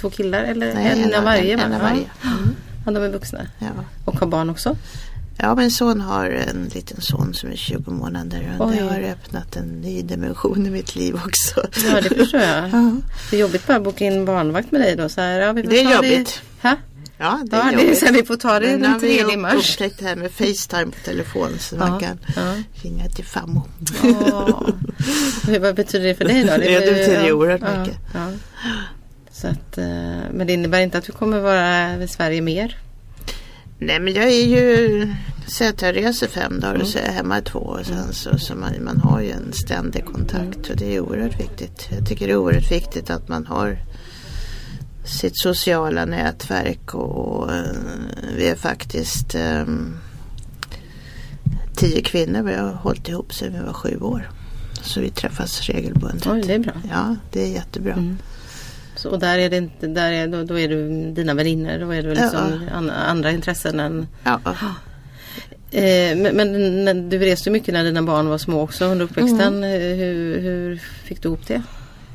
två 0.00 0.10
killar 0.10 0.42
eller 0.42 0.74
Nej, 0.74 1.02
en, 1.02 1.14
av 1.14 1.24
varje? 1.24 1.52
en, 1.54 1.60
en 1.60 1.72
av 1.72 1.80
varje. 1.80 2.06
Mm. 2.22 2.54
Ja, 2.86 2.92
de 2.92 3.02
är 3.02 3.08
vuxna. 3.08 3.46
Ja. 3.58 3.66
Och 4.04 4.20
har 4.20 4.26
barn 4.26 4.50
också? 4.50 4.76
Ja, 5.44 5.54
min 5.54 5.70
son 5.70 6.00
har 6.00 6.30
en 6.30 6.70
liten 6.74 7.00
son 7.00 7.34
som 7.34 7.50
är 7.50 7.56
20 7.56 7.90
månader 7.90 8.56
och 8.58 8.68
Oj. 8.68 8.76
det 8.76 8.82
har 8.84 9.00
öppnat 9.00 9.56
en 9.56 9.80
ny 9.80 10.02
dimension 10.02 10.66
i 10.66 10.70
mitt 10.70 10.96
liv 10.96 11.14
också. 11.26 11.66
Ja, 11.88 12.00
det 12.00 12.14
förstår 12.16 12.40
jag. 12.40 12.68
Ja. 12.72 12.92
Det 13.30 13.36
är 13.36 13.40
jobbigt 13.40 13.66
bara 13.66 13.76
att 13.76 13.84
boka 13.84 14.04
in 14.04 14.24
barnvakt 14.24 14.72
med 14.72 14.80
dig 14.80 14.96
då. 14.96 15.08
Så 15.08 15.20
här, 15.20 15.40
ja, 15.40 15.52
vi 15.52 15.62
får 15.62 15.70
Det 15.70 15.80
är 15.80 15.94
jobbigt. 15.94 16.42
Ha? 16.62 16.76
Ja, 17.18 17.40
det 17.50 17.56
är 17.56 17.60
Ja, 17.60 17.64
det 17.64 17.68
är 17.76 17.82
jobbigt. 17.82 17.98
så 17.98 18.06
här, 18.06 18.12
vi 18.12 18.24
får 18.24 18.36
ta 18.36 18.60
det 18.60 18.66
Men 18.66 18.76
nu 18.76 18.82
den 18.82 18.92
har 18.92 18.98
vi 18.98 19.16
tredje 19.16 19.34
upp- 19.36 19.40
mars. 19.42 19.70
upptäckt 19.72 19.98
det 19.98 20.04
här 20.06 20.16
med 20.16 20.30
Facetime 20.30 20.84
på 20.92 20.98
telefon 21.04 21.48
så 21.58 21.76
man 21.76 21.92
Ja, 21.92 21.98
kan 21.98 22.18
ja. 22.36 22.54
ringa 22.82 23.08
till 23.08 23.24
farmor. 23.24 23.62
Ja. 24.30 24.66
Vad 25.60 25.74
betyder 25.74 26.06
det 26.08 26.14
för 26.14 26.24
dig 26.24 26.42
då? 26.44 26.50
Det 26.56 26.80
betyder 26.94 27.24
ju 27.24 27.32
oerhört 27.32 27.60
ja, 27.64 27.78
mycket. 27.80 27.98
Ja. 28.14 28.26
Så 29.32 29.46
att, 29.48 29.78
eh, 29.78 29.84
men 30.32 30.46
det 30.46 30.52
innebär 30.52 30.80
inte 30.80 30.98
att 30.98 31.04
du 31.04 31.12
kommer 31.12 31.40
vara 31.40 31.94
i 32.02 32.08
Sverige 32.08 32.40
mer? 32.40 32.76
Nej 33.86 34.00
men 34.00 34.14
jag 34.14 34.24
är 34.24 34.46
ju, 34.46 35.08
säg 35.46 35.68
att 35.68 35.82
jag 35.82 35.96
reser 35.96 36.26
fem 36.26 36.60
dagar 36.60 36.74
Mm. 36.74 36.82
och 36.82 36.88
så 36.88 36.98
är 36.98 37.02
jag 37.06 37.12
hemma 37.12 37.38
i 37.38 37.42
två 37.42 37.58
och 37.58 37.86
sen 37.86 38.12
så, 38.12 38.38
så 38.38 38.54
man, 38.54 38.72
man 38.84 39.00
har 39.00 39.20
ju 39.20 39.30
en 39.30 39.52
ständig 39.52 40.04
kontakt 40.04 40.70
och 40.70 40.76
det 40.76 40.96
är 40.96 41.00
oerhört 41.00 41.40
viktigt. 41.40 41.88
Jag 41.90 42.06
tycker 42.08 42.26
det 42.26 42.32
är 42.32 42.36
oerhört 42.36 42.72
viktigt 42.72 43.10
att 43.10 43.28
man 43.28 43.46
har 43.46 43.78
sitt 45.04 45.36
sociala 45.36 46.04
nätverk 46.04 46.94
och 46.94 47.52
eh, 47.52 47.62
vi 48.36 48.48
är 48.48 48.56
faktiskt 48.56 49.34
eh, 49.34 49.64
tio 51.76 52.02
kvinnor 52.02 52.42
vi 52.42 52.54
har 52.54 52.72
hållit 52.72 53.08
ihop 53.08 53.34
sedan 53.34 53.52
vi 53.52 53.60
var 53.66 53.72
sju 53.72 53.98
år. 54.00 54.30
Så 54.82 55.00
vi 55.00 55.10
träffas 55.10 55.60
regelbundet. 55.60 56.26
Oj, 56.26 56.42
det 56.46 56.54
är 56.54 56.58
bra. 56.58 56.72
Ja, 56.90 57.16
det 57.32 57.42
är 57.42 57.48
jättebra. 57.48 57.92
Mm. 57.92 58.18
Så, 59.02 59.10
och 59.10 59.18
där 59.18 59.38
är 59.38 59.50
det 59.50 59.56
inte, 59.56 59.86
där 59.86 60.12
är, 60.12 60.28
då, 60.28 60.44
då 60.44 60.58
är 60.58 60.68
du 60.68 61.10
dina 61.12 61.34
vänner, 61.34 61.78
då 61.78 61.90
är 61.90 62.02
det 62.02 62.14
liksom 62.14 62.68
an, 62.72 62.90
andra 62.90 63.30
intressen 63.30 63.80
än 63.80 64.06
Ja, 64.24 64.40
Eh, 65.74 66.16
men 66.16 66.84
men 66.84 67.08
du 67.08 67.18
reste 67.18 67.50
mycket 67.50 67.74
när 67.74 67.84
dina 67.84 68.02
barn 68.02 68.28
var 68.28 68.38
små 68.38 68.60
också 68.60 68.84
under 68.84 69.04
uppväxten. 69.04 69.64
Mm. 69.64 69.64
Eh, 69.64 69.96
Hur, 69.96 70.40
hur 70.40 70.82
fick 71.04 71.22
du 71.22 71.28
ihop 71.28 71.46
det? 71.46 71.62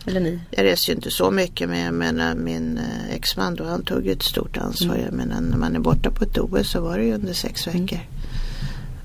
Eller 0.06 0.20
ni? 0.20 0.40
Jag 0.52 0.66
reser 0.66 0.90
ju 0.90 0.96
inte 0.96 1.12
så 1.12 1.32
mycket 1.32 1.70
men 1.70 1.80
jag 1.80 1.94
menar 1.94 2.36
min 2.36 2.78
eh, 2.78 3.16
exman 3.16 3.56
då 3.56 3.64
han 3.64 3.84
tog 3.84 4.08
ett 4.08 4.24
stort 4.24 4.58
ansvar. 4.58 4.96
Mm. 4.96 5.06
Jag 5.06 5.14
menar 5.14 5.42
när 5.42 5.58
man 5.58 5.76
är 5.76 5.80
borta 5.80 6.12
på 6.12 6.24
ett 6.24 6.38
OS 6.38 6.70
så 6.70 6.82
var 6.82 6.98
det 6.98 7.04
ju 7.04 7.14
under 7.14 7.34
sex 7.34 7.68
veckor. 7.68 8.00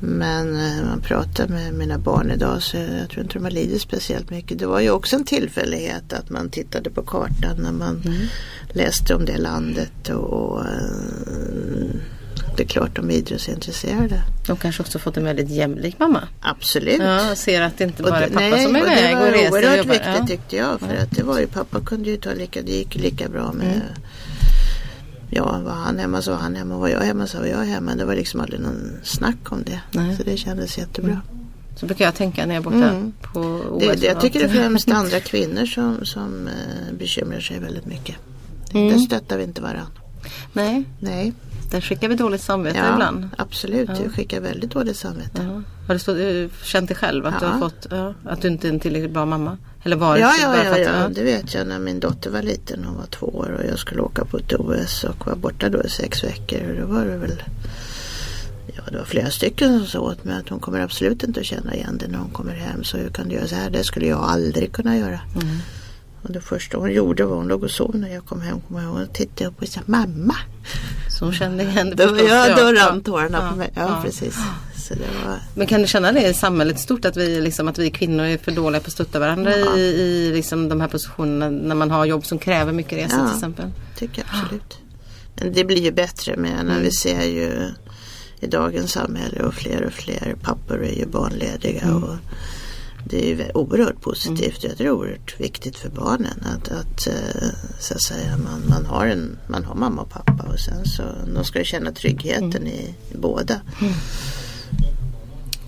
Men 0.05 0.57
eh, 0.57 0.85
man 0.85 1.01
pratar 1.01 1.49
med 1.49 1.75
mina 1.75 1.99
barn 1.99 2.31
idag 2.31 2.63
så 2.63 2.77
jag 2.77 3.09
tror 3.11 3.23
inte 3.23 3.35
de 3.35 3.45
har 3.45 3.51
lidit 3.51 3.83
speciellt 3.83 4.31
mycket. 4.31 4.59
Det 4.59 4.67
var 4.67 4.81
ju 4.81 4.91
också 4.91 5.17
en 5.17 5.25
tillfällighet 5.25 6.13
att 6.13 6.31
man 6.31 6.51
tittade 6.51 6.91
på 6.91 7.03
kartan 7.03 7.57
när 7.59 7.73
man 7.73 8.03
Mm. 8.07 8.19
läste 8.73 9.15
om 9.15 9.25
det 9.25 9.37
landet 9.37 10.09
och 10.09 10.61
eh, 10.61 10.71
det 12.57 12.63
är 12.63 12.67
klart 12.67 12.97
de 12.97 13.11
är 13.11 13.15
idrottsintresserade. 13.15 14.23
De 14.47 14.57
kanske 14.57 14.83
också 14.83 14.99
fått 14.99 15.17
en 15.17 15.25
väldigt 15.25 15.51
jämlik 15.51 15.99
mamma. 15.99 16.29
Absolut. 16.41 16.99
Ja, 17.03 17.35
ser 17.35 17.63
att 17.63 17.79
det 17.79 17.85
inte 17.85 18.03
Och 18.03 18.09
bara 18.11 18.21
är 18.21 18.29
det- 18.29 18.35
pappa 18.35 18.49
nej, 18.49 18.65
som 18.67 18.77
är 18.77 18.81
och 18.83 18.87
iväg 18.87 19.17
och 19.17 19.23
Det 19.25 19.31
reser 19.33 19.51
var 19.51 19.59
och 19.59 19.65
oerhört 19.65 19.87
viktigt 19.87 20.07
Ja. 20.19 20.27
tyckte 20.27 20.57
jag. 20.57 20.81
För 20.81 20.95
att 20.97 21.11
det 21.11 21.23
var 21.23 21.39
ju 21.41 21.47
pappa 21.47 21.81
kunde 21.81 22.11
ju 22.11 22.17
ta 22.17 22.33
lika, 22.35 22.63
det 22.63 22.73
gick 22.73 22.95
lika 22.95 23.29
bra 23.29 23.53
med 23.53 23.67
Mm. 23.67 23.81
Ja, 25.35 25.59
var 25.65 25.73
han 25.73 25.99
hemma 25.99 26.23
så 26.23 26.31
var 26.31 26.39
han 26.39 26.57
hemma. 26.57 26.77
Var 26.79 26.89
jag 26.89 27.01
hemma 27.01 27.27
så 27.27 27.39
var 27.39 27.47
jag 27.47 27.59
hemma. 27.59 27.95
Det 27.95 28.05
var 28.05 28.15
liksom 28.15 28.41
aldrig 28.41 28.61
någon 28.61 28.91
snack 29.03 29.53
om 29.53 29.63
det. 29.63 29.81
Nej. 29.93 30.17
Så 30.17 30.23
det 30.23 30.37
kändes 30.37 30.79
jättebra. 30.79 31.21
Så 31.77 31.87
brukar 31.87 32.05
jag 32.05 32.15
tänka 32.15 32.47
när 32.47 32.55
jag 32.55 32.61
är 32.61 32.65
borta 32.65 32.89
Mm. 32.89 33.13
på 33.33 33.41
OS. 33.41 33.83
Det, 33.83 33.95
det, 34.01 34.07
jag 34.07 34.21
tycker 34.21 34.39
det 34.39 34.45
är 34.45 34.49
främst 34.49 34.91
andra 34.93 35.21
kvinnor 35.21 35.67
som, 35.67 36.05
som 36.07 36.49
eh, 36.49 36.95
bekymrar 36.99 37.41
sig 37.41 37.59
väldigt 37.59 37.87
mycket. 37.87 38.17
Mm. 38.75 38.89
Där 38.93 38.99
stöttar 38.99 39.39
vi 39.39 39.45
inte 39.45 39.61
varandra. 39.63 39.87
Nej, 40.53 40.85
Nej, 41.01 41.33
där 41.71 41.81
skickar 41.81 42.09
vi 42.09 42.15
dåligt 42.15 42.41
samvete 42.41 42.79
ja, 42.79 42.93
ibland. 42.93 43.29
absolut. 43.39 43.89
Ja. 43.89 44.03
Jag 44.03 44.13
skickar 44.15 44.41
väldigt 44.41 44.71
dåligt 44.71 44.97
samvete. 44.97 45.43
Ja. 45.55 45.63
Har 45.93 45.95
du 45.95 46.01
stå, 46.01 46.17
eh, 46.17 46.49
känt 46.63 46.89
dig 46.89 46.97
själv 46.97 47.27
att, 47.27 47.41
du 47.41 47.47
Ja. 47.47 47.53
har 47.53 47.59
fått, 47.59 47.87
ja, 47.91 48.15
att 48.25 48.43
du 48.43 48.49
inte 48.49 48.69
är 48.69 48.73
en 48.73 48.81
tillräckligt 48.81 49.11
bra 49.11 49.25
mamma? 49.27 49.59
Eller 49.85 49.97
varit 49.97 50.21
Ja, 50.21 50.33
ja, 50.43 50.57
ja, 50.65 50.71
att- 50.73 50.79
ja, 50.81 51.09
det 51.15 51.23
vet 51.23 51.55
jag 51.55 51.67
när 51.67 51.79
min 51.79 52.01
dotter 52.01 52.31
var 52.31 52.43
liten. 52.43 52.85
Hon 52.85 52.97
var 52.97 53.07
två 53.07 53.27
år 53.27 53.59
och 53.59 53.71
jag 53.71 53.79
skulle 53.79 54.01
åka 54.03 54.25
på 54.25 54.39
ett 54.39 54.53
OS 54.53 55.05
och 55.05 55.27
var 55.27 55.37
borta 55.37 55.69
då 55.69 55.83
i 55.83 55.89
sex 55.89 56.25
veckor. 56.25 56.61
Och 56.71 56.81
då 56.81 56.87
var 56.95 57.05
det 57.05 57.17
väl 57.17 57.43
Ja, 58.77 58.83
det 58.91 58.99
var 58.99 59.05
flera 59.05 59.31
stycken 59.31 59.79
som 59.79 59.87
sa 59.87 60.01
åt 60.01 60.25
mig 60.25 60.39
att 60.39 60.49
hon 60.49 60.61
kommer 60.61 60.81
absolut 60.81 61.23
inte 61.23 61.41
att 61.41 61.47
känna 61.47 61.75
igen 61.75 61.99
det 61.99 62.09
när 62.09 62.19
hon 62.19 62.31
kommer 62.31 62.55
hem. 62.55 62.85
Så 62.85 62.97
hur 62.97 63.09
kan 63.09 63.29
du 63.29 63.35
göra 63.35 63.47
så 63.49 63.55
här? 63.55 63.71
Det 63.71 63.85
skulle 63.85 64.07
jag 64.07 64.19
aldrig 64.23 64.73
kunna 64.73 64.97
göra. 64.97 65.21
Mm. 65.43 65.57
Och 66.23 66.33
det 66.33 66.41
första 66.41 66.79
hon 66.79 66.93
gjorde 66.93 67.25
var 67.25 67.37
hon 67.37 67.49
låg 67.49 67.63
och 67.63 67.71
sov 67.71 67.97
när 67.97 68.15
jag 68.15 68.25
kom 68.27 68.41
hem. 68.41 68.61
Kom 68.69 68.79
ihåg, 68.79 68.97
och 68.97 69.13
tittade 69.13 69.51
upp 69.51 69.63
och 69.63 69.69
sa 69.69 69.81
mamma. 69.87 70.35
Så 71.19 71.25
hon 71.25 71.35
kände 71.35 71.63
igen 71.65 71.93
det 71.97 72.07
Då, 72.07 72.17
ja, 72.29 72.57
då 72.57 72.73
rann 72.73 73.03
tårarna 73.03 73.39
Ja, 73.43 73.51
på 73.51 73.57
mig. 73.57 73.71
Ja, 73.75 73.83
ja. 73.83 74.01
precis. 74.05 74.39
Så 74.89 74.95
det 74.95 75.01
var, 75.27 75.39
Men 75.55 75.67
kan 75.67 75.81
du 75.81 75.87
känna 75.87 76.13
det 76.13 76.29
i 76.29 76.35
samhället 76.35 76.79
stort 76.81 77.05
att 77.05 77.17
vi, 77.17 77.41
liksom, 77.41 77.69
att 77.69 77.79
vi 77.79 77.91
kvinnor 77.91 78.25
är 78.25 78.39
för 78.39 78.53
dåliga 78.53 78.81
på 78.81 78.87
att 78.87 78.93
stötta 78.93 79.19
varandra 79.19 79.57
Ja. 79.59 79.77
i, 79.77 79.81
i 79.81 80.33
liksom, 80.35 80.69
de 80.69 80.81
här 80.81 80.89
positionerna 80.89 81.51
när 81.51 81.75
man 81.75 81.91
har 81.91 82.05
jobb 82.05 82.27
som 82.27 82.39
kräver 82.39 82.73
mycket 82.73 82.99
resor 82.99 83.19
Ja. 83.19 83.27
till 83.27 83.37
exempel? 83.37 83.71
tycker 83.97 84.23
jag 84.23 84.43
absolut. 84.43 84.79
Men 85.35 85.53
det 85.53 85.65
blir 85.65 85.83
ju 85.83 85.93
bättre 85.93 86.37
med 86.37 86.67
när 86.67 86.81
vi 86.81 86.91
ser 86.91 87.23
ju 87.23 87.71
i 88.41 88.47
dagens 88.47 88.93
samhälle 88.93 89.43
och 89.43 89.55
fler 89.55 89.85
och 89.87 89.93
fler 89.93 90.37
pappor 90.43 90.85
är 90.85 90.93
ju 90.99 91.07
barnlediga. 91.07 91.95
Och 91.95 92.17
det 93.05 93.25
är 93.33 93.37
ju 93.37 93.51
oerhört 93.55 94.01
positivt. 94.01 94.65
Jag 94.65 94.77
tror 94.77 94.79
det 94.79 94.85
är 94.85 94.91
oerhört 94.91 95.41
viktigt 95.41 95.77
för 95.77 95.89
barnen 95.89 96.45
att, 96.57 96.69
att, 96.69 97.07
eh, 97.07 97.49
så 97.79 97.95
att 97.95 98.03
säga, 98.03 98.37
man, 98.37 98.63
man, 98.69 98.87
har 98.87 99.07
en, 99.07 99.39
man 99.47 99.65
har 99.65 99.75
mamma 99.75 100.03
och 100.03 100.11
pappa 100.11 100.43
och 100.53 100.59
sen 100.61 100.85
så 100.85 101.03
de 101.35 101.45
ska 101.45 101.65
känna 101.65 101.93
tryggheten 101.93 102.67
i, 102.67 102.95
i 103.11 103.17
båda. 103.17 103.61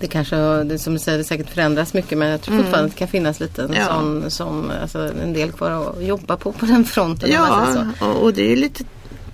Det 0.05 0.09
kanske, 0.09 0.37
det, 0.65 0.79
som 0.79 0.93
du 0.93 0.99
säger, 0.99 1.19
det 1.19 1.25
säkert 1.25 1.51
förändras 1.51 1.95
mycket 1.95 2.19
men 2.19 2.29
jag 2.29 2.41
tror 2.43 2.57
fortfarande 2.57 2.85
att 2.85 2.91
det 2.93 2.99
kan 2.99 3.09
finnas 3.09 3.41
lite 3.41 3.63
en, 3.63 3.69
Mm. 3.69 3.81
Ja. 3.81 3.89
sån, 3.89 4.31
som, 4.31 4.73
alltså, 4.83 5.13
en 5.23 5.33
del 5.33 5.53
kvar 5.53 5.71
att 5.71 6.05
jobba 6.05 6.37
på 6.37 6.53
på 6.53 6.67
den 6.67 6.85
fronten. 6.85 7.31
Ja, 7.33 7.85
och, 8.01 8.23
och 8.23 8.35
det 8.35 8.53
är 8.53 8.57
lite 8.57 8.85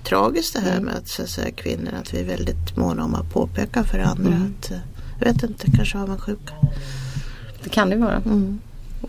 tragiskt 0.03 0.53
det 0.53 0.59
här 0.59 0.79
med 0.79 0.95
att, 0.95 1.07
så 1.07 1.21
att 1.21 1.29
säga, 1.29 1.51
kvinnor 1.51 1.91
att 2.01 2.13
vi 2.13 2.19
är 2.19 2.23
väldigt 2.23 2.77
måna 2.77 3.03
om 3.03 3.15
att 3.15 3.33
påpeka 3.33 3.83
för 3.83 3.99
andra 3.99 4.33
att 4.33 4.71
eh, 4.71 4.77
jag 5.19 5.33
vet 5.33 5.43
inte, 5.43 5.71
kanske 5.75 5.97
har 5.97 6.07
man 6.07 6.17
sjuka. 6.19 6.53
Det 7.63 7.69
kan 7.69 7.89
det 7.89 7.95
ju 7.95 8.01
vara. 8.01 8.17
Mm. 8.25 8.59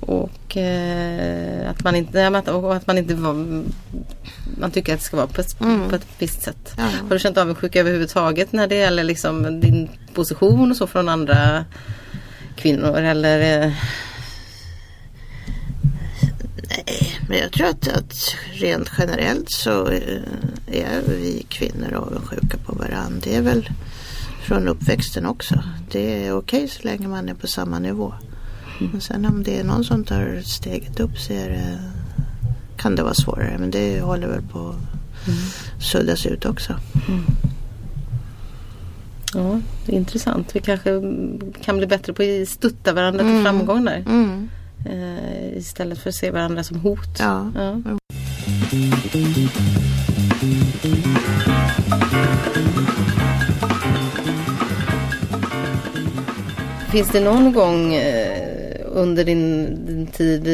Och 0.00 0.56
eh, 0.56 1.70
att 1.70 1.84
man 1.84 1.96
inte, 1.96 2.28
och 2.52 2.76
att 2.76 2.86
man 2.86 2.98
inte 2.98 3.14
var, 3.14 3.62
man 4.58 4.70
tycker 4.70 4.94
att 4.94 4.98
det 5.00 5.04
ska 5.04 5.16
vara 5.16 5.26
på 5.26 5.40
ett, 5.40 5.60
Mm. 5.60 5.88
på 5.88 5.96
ett 5.96 6.06
visst 6.18 6.42
sätt. 6.42 6.74
Ja. 6.76 6.82
Har 6.82 7.10
du 7.10 7.18
känt 7.18 7.38
avundsjuka 7.38 7.80
överhuvudtaget 7.80 8.52
när 8.52 8.66
det 8.66 8.74
gäller 8.74 9.04
liksom 9.04 9.60
din 9.60 9.88
position 10.14 10.70
och 10.70 10.76
så 10.76 10.86
från 10.86 11.08
andra 11.08 11.64
kvinnor 12.56 12.98
eller 12.98 13.64
eh, 13.66 13.72
Nej, 16.68 17.16
men 17.28 17.38
jag 17.38 17.52
tror 17.52 17.66
att, 17.66 17.88
att 17.88 18.14
rent 18.52 18.90
generellt 18.98 19.50
så 19.50 19.88
eh, 19.88 20.22
är 20.66 21.02
vi 21.08 21.46
kvinnor 21.48 21.92
avundsjuka 21.94 22.58
på 22.66 22.72
varandra. 22.72 23.20
Det 23.24 23.36
är 23.36 23.42
väl 23.42 23.68
från 24.42 24.68
uppväxten 24.68 25.26
också. 25.26 25.62
Det 25.90 26.26
är 26.26 26.36
okej 26.36 26.68
så 26.68 26.82
länge 26.82 27.08
man 27.08 27.28
är 27.28 27.34
på 27.34 27.46
samma 27.46 27.78
nivå. 27.78 28.14
Men 28.92 29.00
sen 29.00 29.26
om 29.26 29.42
det 29.42 29.58
är 29.60 29.64
någon 29.64 29.84
som 29.84 30.04
tar 30.04 30.40
steget 30.44 31.00
upp 31.00 31.18
så 31.18 31.32
det, 31.32 31.78
kan 32.76 32.96
det 32.96 33.02
vara 33.02 33.14
svårare. 33.14 33.56
Men 33.58 33.70
det 33.70 34.00
håller 34.00 34.26
väl 34.28 34.42
på 34.42 34.68
att 34.68 35.82
suddas 35.84 36.26
ut 36.26 36.44
också. 36.44 36.74
Ja, 39.34 39.60
det 39.86 39.92
är 39.92 39.96
intressant. 39.96 40.56
Vi 40.56 40.60
kanske 40.60 40.90
mm, 40.90 41.40
kan 41.64 41.76
bli 41.76 41.86
bättre 41.86 42.12
på 42.12 42.22
att 42.42 42.48
stötta 42.48 42.92
varandra 42.92 43.20
till 43.20 43.30
Mm. 43.30 43.42
framgång 43.44 43.84
där. 43.84 44.04
Mm. 44.08 44.48
Eh, 44.86 45.58
istället 45.58 45.98
för 45.98 46.08
att 46.08 46.14
se 46.14 46.30
varandra 46.30 46.64
som 46.64 46.80
hot. 46.80 47.18
Ja. 47.18 47.50
Ja. 47.56 47.98
Finns 56.92 57.08
det 57.08 57.20
någon 57.20 57.52
gång 57.52 57.94
eh, 57.94 58.80
under 58.86 59.24
din, 59.24 59.78
din 59.86 60.06
tid 60.06 60.46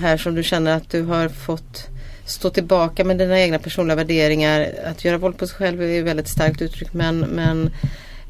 här 0.00 0.16
som 0.16 0.34
du 0.34 0.42
känner 0.42 0.76
att 0.76 0.90
du 0.90 1.02
har 1.02 1.28
fått 1.28 1.88
stå 2.24 2.50
tillbaka 2.50 3.04
med 3.04 3.18
dina 3.18 3.40
egna 3.40 3.58
personliga 3.58 3.96
värderingar? 3.96 4.68
Att 4.84 5.04
göra 5.04 5.18
våld 5.18 5.38
på 5.38 5.46
sig 5.46 5.56
själv 5.56 5.82
är 5.82 5.86
ju 5.86 6.02
väldigt 6.02 6.28
starkt 6.28 6.62
uttryck 6.62 6.92
men, 6.92 7.18
men 7.18 7.66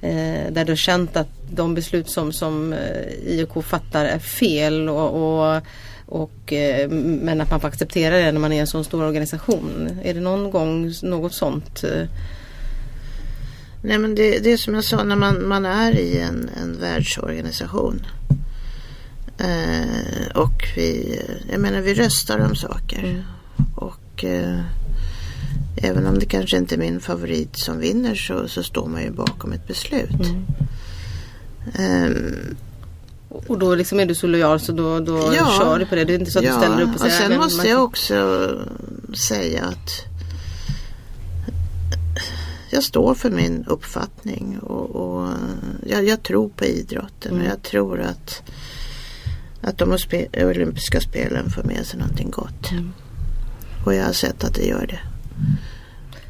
eh, 0.02 0.52
där 0.52 0.64
du 0.64 0.72
har 0.72 0.76
känt 0.76 1.16
att 1.16 1.28
de 1.50 1.74
beslut 1.74 2.10
som, 2.10 2.32
som 2.32 2.72
eh, 2.72 2.78
IOK 3.26 3.64
fattar 3.64 4.04
är 4.04 4.18
fel 4.18 4.88
och, 4.88 5.44
och, 5.54 5.62
och, 6.06 6.52
eh, 6.52 6.88
men 6.90 7.40
att 7.40 7.50
man 7.50 7.60
får 7.60 7.68
acceptera 7.68 8.16
det 8.16 8.32
när 8.32 8.40
man 8.40 8.52
är 8.52 8.60
en 8.60 8.66
sån 8.66 8.84
stor 8.84 9.04
organisation. 9.04 10.00
Är 10.04 10.14
det 10.14 10.20
någon 10.20 10.50
gång 10.50 10.92
något 11.02 11.34
sånt? 11.34 11.84
eh? 11.84 12.08
Nej 13.84 13.98
men 13.98 14.14
det, 14.14 14.38
det 14.38 14.52
är 14.52 14.56
som 14.56 14.74
jag 14.74 14.84
sa 14.84 15.04
när 15.04 15.16
man, 15.16 15.48
man 15.48 15.66
är 15.66 15.98
i 15.98 16.18
en, 16.18 16.50
en 16.62 16.80
världsorganisation. 16.80 18.06
Eh, 19.38 20.26
och 20.34 20.64
vi, 20.76 21.20
jag 21.50 21.60
menar 21.60 21.80
vi 21.80 21.94
röstar 21.94 22.38
om 22.38 22.54
saker. 22.56 23.24
Och 23.76 24.24
eh, 24.24 24.60
även 25.76 26.06
om 26.06 26.18
det 26.18 26.26
kanske 26.26 26.56
inte 26.56 26.74
är 26.74 26.78
min 26.78 27.00
favorit 27.00 27.56
som 27.56 27.78
vinner 27.78 28.14
så, 28.14 28.48
så 28.48 28.62
står 28.62 28.86
man 28.88 29.02
ju 29.02 29.10
bakom 29.10 29.52
ett 29.52 29.66
beslut. 29.66 30.26
Ehm, 31.78 32.56
Och 33.48 33.58
då 33.58 33.74
liksom 33.74 34.00
är 34.00 34.06
du 34.06 34.14
så 34.14 34.26
lojal 34.26 34.60
så 34.60 34.72
då, 34.72 35.00
då 35.00 35.32
Ja. 35.36 35.56
kör 35.60 35.78
du 35.78 35.86
på 35.86 35.94
det. 35.94 36.04
Det 36.04 36.14
är 36.14 36.18
inte 36.18 36.30
så 36.30 36.38
att 36.38 36.44
du 36.44 36.52
ställer 36.52 36.80
upp 36.82 36.94
och 36.94 37.00
säger 37.00 37.12
sen 37.12 37.28
"Nej, 37.28 37.38
men 37.38 37.44
måste 37.44 37.68
jag 37.68 37.76
kan-" 37.76 37.84
också 37.84 38.48
säga 39.28 39.64
att 39.64 40.04
jag 42.72 42.82
står 42.82 43.14
för 43.14 43.30
min 43.30 43.64
uppfattning 43.66 44.58
och, 44.58 44.90
och 44.90 45.28
jag, 45.86 46.04
jag 46.04 46.22
tror 46.22 46.48
på 46.48 46.64
idrotten 46.64 47.32
Mm. 47.32 47.42
och 47.46 47.52
jag 47.52 47.62
tror 47.62 48.00
att, 48.00 48.42
att 49.60 49.78
de 49.78 49.96
olympiska 50.34 51.00
spelen 51.00 51.50
för 51.50 51.62
med 51.62 51.86
sig 51.86 51.98
någonting 51.98 52.30
gott. 52.30 52.70
Mm. 52.70 52.92
Och 53.84 53.94
jag 53.94 54.04
har 54.04 54.12
sett 54.12 54.44
att 54.44 54.54
det 54.54 54.66
gör 54.66 54.86
det. 54.86 55.00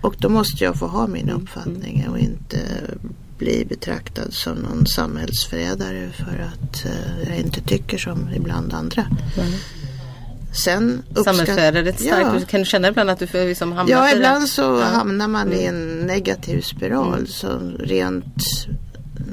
Och 0.00 0.14
då 0.18 0.28
måste 0.28 0.64
jag 0.64 0.76
få 0.78 0.86
ha 0.86 1.06
min 1.06 1.28
Mm. 1.28 1.42
uppfattning 1.42 2.08
och 2.08 2.18
inte 2.18 2.58
bli 3.38 3.64
betraktad 3.68 4.32
som 4.32 4.54
någon 4.54 4.86
samhällsförrädare 4.86 6.10
för 6.10 6.38
att 6.52 6.84
eh, 6.84 7.28
jag 7.28 7.38
inte 7.38 7.60
tycker 7.60 7.98
som 7.98 8.28
ibland 8.36 8.72
andra. 8.72 9.06
Nej. 9.36 9.60
Sen 10.54 11.02
ett 11.12 11.18
starkt. 12.00 12.40
Ja. 12.40 12.46
Kan 12.48 12.60
du 12.60 12.66
känna 12.66 12.88
ibland 12.88 13.10
att 13.10 13.18
du 13.18 13.26
liksom 13.32 13.72
hamnat 13.72 13.90
Ja, 13.90 14.12
ibland 14.16 14.48
så 14.48 14.62
Ja. 14.62 14.82
hamnar 14.84 15.28
man 15.28 15.52
i 15.52 15.64
Mm. 15.64 15.74
en 16.00 16.06
negativ 16.06 16.60
spiral 16.60 17.26
som 17.26 17.76
rent 17.78 18.24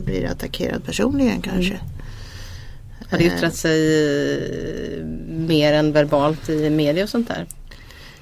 blir 0.06 0.26
attackerad 0.26 0.84
personligen 0.86 1.42
kanske. 1.42 1.74
Mm. 1.74 1.86
Har 3.12 3.18
det 3.18 3.24
yttrat 3.24 3.56
sig 3.56 3.80
eh, 5.00 5.06
mer 5.28 5.74
än 5.74 5.92
verbalt 5.92 6.50
i 6.50 6.70
media 6.70 7.04
och 7.04 7.10
sånt 7.10 7.28
där? 7.28 7.48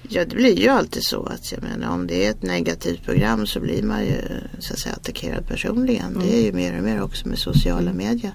Ja, 0.09 0.25
det 0.25 0.35
blir 0.35 0.59
ju 0.59 0.67
alltid 0.69 1.03
så 1.03 1.25
att 1.25 1.51
jag 1.51 1.63
menar 1.63 1.89
om 1.93 2.07
det 2.07 2.25
är 2.25 2.29
ett 2.31 2.43
negativt 2.43 3.03
program 3.05 3.47
så 3.47 3.59
blir 3.59 3.83
man 3.83 4.05
ju 4.05 4.13
så 4.59 4.73
att 4.73 4.79
säga 4.79 4.95
attackerad 4.95 5.47
personligen. 5.47 6.19
Det 6.21 6.35
är 6.37 6.41
ju 6.45 6.51
mer 6.51 6.77
och 6.77 6.83
mer 6.83 7.01
också 7.01 7.27
med 7.27 7.37
sociala 7.39 7.93
medier. 7.93 8.31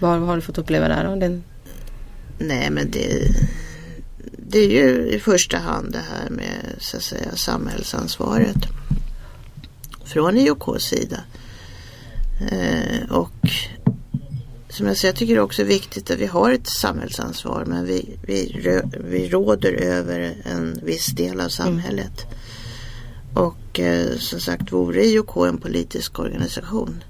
Vad 0.00 0.20
har 0.20 0.36
du 0.36 0.42
fått 0.42 0.58
uppleva 0.58 0.88
där 0.88 1.04
då? 1.08 1.16
Den, 1.16 1.44
Nej, 2.38 2.70
men 2.70 2.90
det, 2.90 3.36
det 4.38 4.58
är 4.58 4.70
ju 4.70 5.08
i 5.08 5.20
första 5.20 5.58
hand 5.58 5.92
det 5.92 6.02
här 6.12 6.30
med 6.30 6.74
så 6.78 6.96
att 6.96 7.02
säga 7.02 7.36
samhällsansvaret 7.36 8.56
från 10.04 10.36
IOKs 10.36 10.84
sida. 10.84 11.20
Eh, 12.50 13.10
och 13.10 13.50
som 14.68 14.86
jag 14.86 14.96
säger, 14.96 15.12
jag 15.12 15.18
tycker 15.18 15.34
det 15.34 15.40
också 15.40 15.62
är 15.62 15.66
viktigt 15.66 16.10
att 16.10 16.18
vi 16.18 16.26
har 16.26 16.52
ett 16.52 16.68
samhällsansvar 16.68 17.64
men 17.66 17.84
vi, 17.84 18.16
vi, 18.22 18.62
vi 19.04 19.28
råder 19.28 19.72
över 19.72 20.36
en 20.44 20.80
viss 20.82 21.06
del 21.06 21.40
av 21.40 21.48
samhället. 21.48 22.26
Och 23.34 23.80
eh, 23.80 24.16
som 24.16 24.40
sagt, 24.40 24.72
vore 24.72 25.06
IOK 25.06 25.36
en 25.36 25.58
politisk 25.58 26.18
organisation 26.18 27.04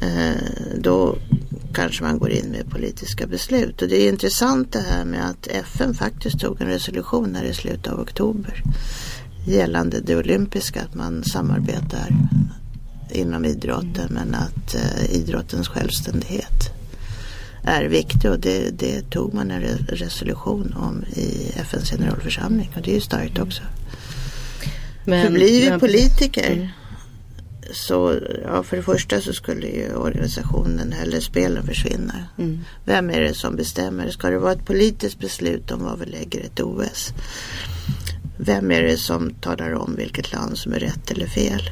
eh, 0.00 0.34
då 0.78 1.18
kanske 1.74 2.02
man 2.04 2.18
går 2.18 2.30
in 2.30 2.46
med 2.50 2.70
politiska 2.70 3.26
beslut. 3.26 3.82
Och 3.82 3.88
det 3.88 3.96
är 4.02 4.08
intressant 4.08 4.72
det 4.72 4.80
här 4.90 5.04
med 5.04 5.30
att 5.30 5.46
FN 5.46 5.94
faktiskt 5.94 6.40
tog 6.40 6.60
en 6.60 6.66
resolution 6.66 7.34
här 7.34 7.44
i 7.44 7.54
slutet 7.54 7.92
av 7.92 8.00
oktober 8.00 8.62
gällande 9.46 10.00
det 10.00 10.16
olympiska, 10.16 10.82
att 10.82 10.94
man 10.94 11.24
samarbetar 11.24 12.08
inom 13.10 13.44
idrotten 13.44 14.08
men 14.10 14.34
att 14.34 14.74
eh, 14.74 15.14
idrottens 15.14 15.68
självständighet 15.68 16.70
är 17.64 17.84
viktig 17.84 18.30
och 18.30 18.40
det, 18.40 18.70
det 18.78 19.10
tog 19.10 19.34
man 19.34 19.50
en 19.50 19.62
re- 19.62 19.86
resolution 19.86 20.74
om 20.76 21.04
i 21.16 21.52
FNs 21.56 21.90
generalförsamling 21.90 22.70
och 22.76 22.82
det 22.82 22.90
är 22.90 22.94
ju 22.94 23.00
starkt 23.00 23.38
också. 23.38 23.62
men, 25.04 25.26
För 25.26 25.32
blir 25.32 25.72
vi 25.72 25.78
politiker 25.78 26.52
Mm. 26.52 26.68
Så, 27.70 28.18
ja 28.44 28.62
för 28.62 28.76
det 28.76 28.82
första 28.82 29.20
så 29.20 29.32
skulle 29.32 29.66
ju 29.66 29.94
organisationen 29.94 30.92
eller 30.92 31.20
spelen 31.20 31.66
försvinna. 31.66 32.26
Mm. 32.38 32.60
Vem 32.84 33.10
är 33.10 33.20
det 33.20 33.34
som 33.34 33.56
bestämmer? 33.56 34.10
Ska 34.10 34.30
det 34.30 34.38
vara 34.38 34.52
ett 34.52 34.66
politiskt 34.66 35.18
beslut 35.18 35.70
om 35.70 35.84
vad 35.84 35.98
vi 35.98 36.06
lägger 36.06 36.40
ett 36.40 36.60
OS? 36.60 37.12
Vem 38.36 38.70
är 38.70 38.82
det 38.82 38.96
som 38.96 39.34
talar 39.34 39.72
om 39.72 39.94
vilket 39.96 40.32
land 40.32 40.58
som 40.58 40.72
är 40.72 40.78
rätt 40.78 41.10
eller 41.10 41.26
fel? 41.26 41.70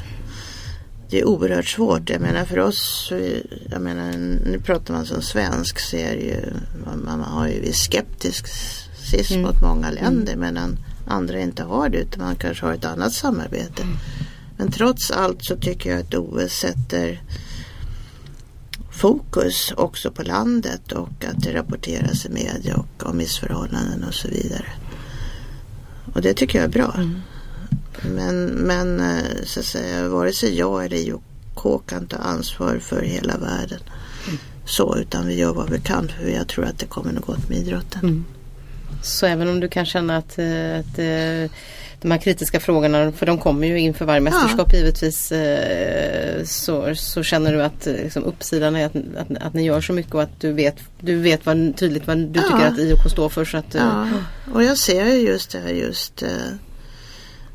det 1.11 1.21
är 1.21 1.29
oerhört 1.29 1.67
svårt. 1.67 2.11
Jag 2.11 2.21
menar 2.21 2.45
för 2.45 2.59
oss, 2.59 3.13
jag 3.71 3.83
menar 3.83 4.13
nu 4.47 4.61
pratar 4.65 4.95
man 4.95 5.07
som 5.07 5.23
svensk 5.23 5.79
så 5.79 5.97
är 5.97 6.17
det 6.17 6.23
ju, 6.23 6.41
man, 7.05 7.21
har 7.21 7.49
ju 7.49 7.61
viss 7.61 7.83
skeptisk 7.83 8.47
mm. 9.31 9.43
mot 9.43 9.63
många 9.63 9.91
länder 9.91 10.33
mm. 10.33 10.41
medan 10.41 10.79
andra 11.07 11.41
inte 11.41 11.63
har 11.63 11.89
det 11.89 11.99
utan 11.99 12.25
man 12.25 12.37
kanske 12.37 12.67
har 12.67 12.73
ett 12.73 12.85
annat 12.85 13.13
samarbete. 13.13 13.83
Mm. 13.83 13.97
Men 14.61 14.71
trots 14.71 15.11
allt 15.11 15.45
så 15.45 15.57
tycker 15.57 15.91
jag 15.91 16.01
att 16.01 16.15
OS 16.15 16.53
sätter 16.53 17.23
fokus 18.91 19.73
också 19.77 20.11
på 20.11 20.23
landet 20.23 20.93
och 20.93 21.25
att 21.25 21.43
det 21.43 21.55
rapporteras 21.55 22.27
i 22.27 22.29
media 22.29 22.77
och 22.77 23.07
om 23.07 23.17
missförhållanden 23.17 24.05
och 24.05 24.15
så 24.15 24.29
vidare. 24.29 24.67
Och 26.15 26.23
det 26.23 26.35
tycker 26.35 26.59
jag 26.59 26.65
är 26.65 26.73
bra. 26.73 26.95
Mm. 26.97 27.21
Men, 28.03 28.47
men 28.47 29.01
eh, 29.01 29.45
så 29.45 29.61
att 29.61 29.67
säga, 29.67 30.09
vare 30.09 30.33
sig 30.33 30.59
jag 30.59 30.85
eller 30.85 30.97
IOK 30.97 31.87
kan 31.87 32.07
ta 32.07 32.17
ansvar 32.17 32.79
för 32.79 33.03
hela 33.03 33.39
världen. 33.39 33.81
Mm. 34.27 34.39
Så, 34.65 34.97
utan 34.97 35.27
vi 35.27 35.35
gör 35.35 35.55
vad 35.55 35.71
vi 35.71 35.81
kan 35.81 36.09
för 36.09 36.29
jag 36.29 36.49
tror 36.49 36.65
att 36.65 36.79
det 36.79 36.87
kommer 36.87 37.13
något 37.13 37.27
gott 37.27 37.49
med 37.49 37.59
idrotten. 37.59 38.01
Mm. 38.03 38.25
Så 39.03 39.27
även 39.27 39.49
om 39.49 39.61
du 39.61 39.69
kan 39.69 39.87
känna 39.87 40.17
att, 40.17 40.39
eh, 40.39 40.79
att 40.79 40.99
eh, 40.99 41.51
de 42.01 42.11
här 42.11 42.19
kritiska 42.19 42.61
frågorna, 42.61 43.13
för 43.13 43.27
de 43.27 43.39
kommer 43.39 43.67
ju 43.67 43.81
inför 43.81 44.05
varje 44.05 44.21
mästerskap 44.21 44.69
ja. 44.73 44.79
givetvis, 44.79 45.33
så, 46.45 46.95
så 46.95 47.23
känner 47.23 47.53
du 47.53 47.63
att 47.63 47.87
liksom, 47.87 48.25
uppsidan 48.25 48.77
är 48.77 48.87
att, 48.87 48.97
att, 48.97 49.43
att, 49.43 49.55
ni 49.55 49.65
gör 49.65 49.81
så 49.81 49.93
mycket 49.93 50.15
och 50.15 50.23
att 50.23 50.41
du 50.41 50.53
vet, 50.53 50.77
du 51.01 51.17
vet 51.17 51.47
vad, 51.47 51.77
tydligt 51.77 52.07
vad 52.07 52.19
du 52.19 52.41
ja. 52.41 52.43
tycker 52.43 52.67
att 52.67 52.79
IOK 52.79 53.11
står 53.11 53.29
för. 53.29 53.45
Så 53.45 53.57
att, 53.57 53.75
ja. 53.75 54.09
Och 54.53 54.65
jag 54.65 54.79
ser 54.79 55.05
just 55.05 55.51
det 55.51 55.59
här 55.59 55.71
just 55.71 56.23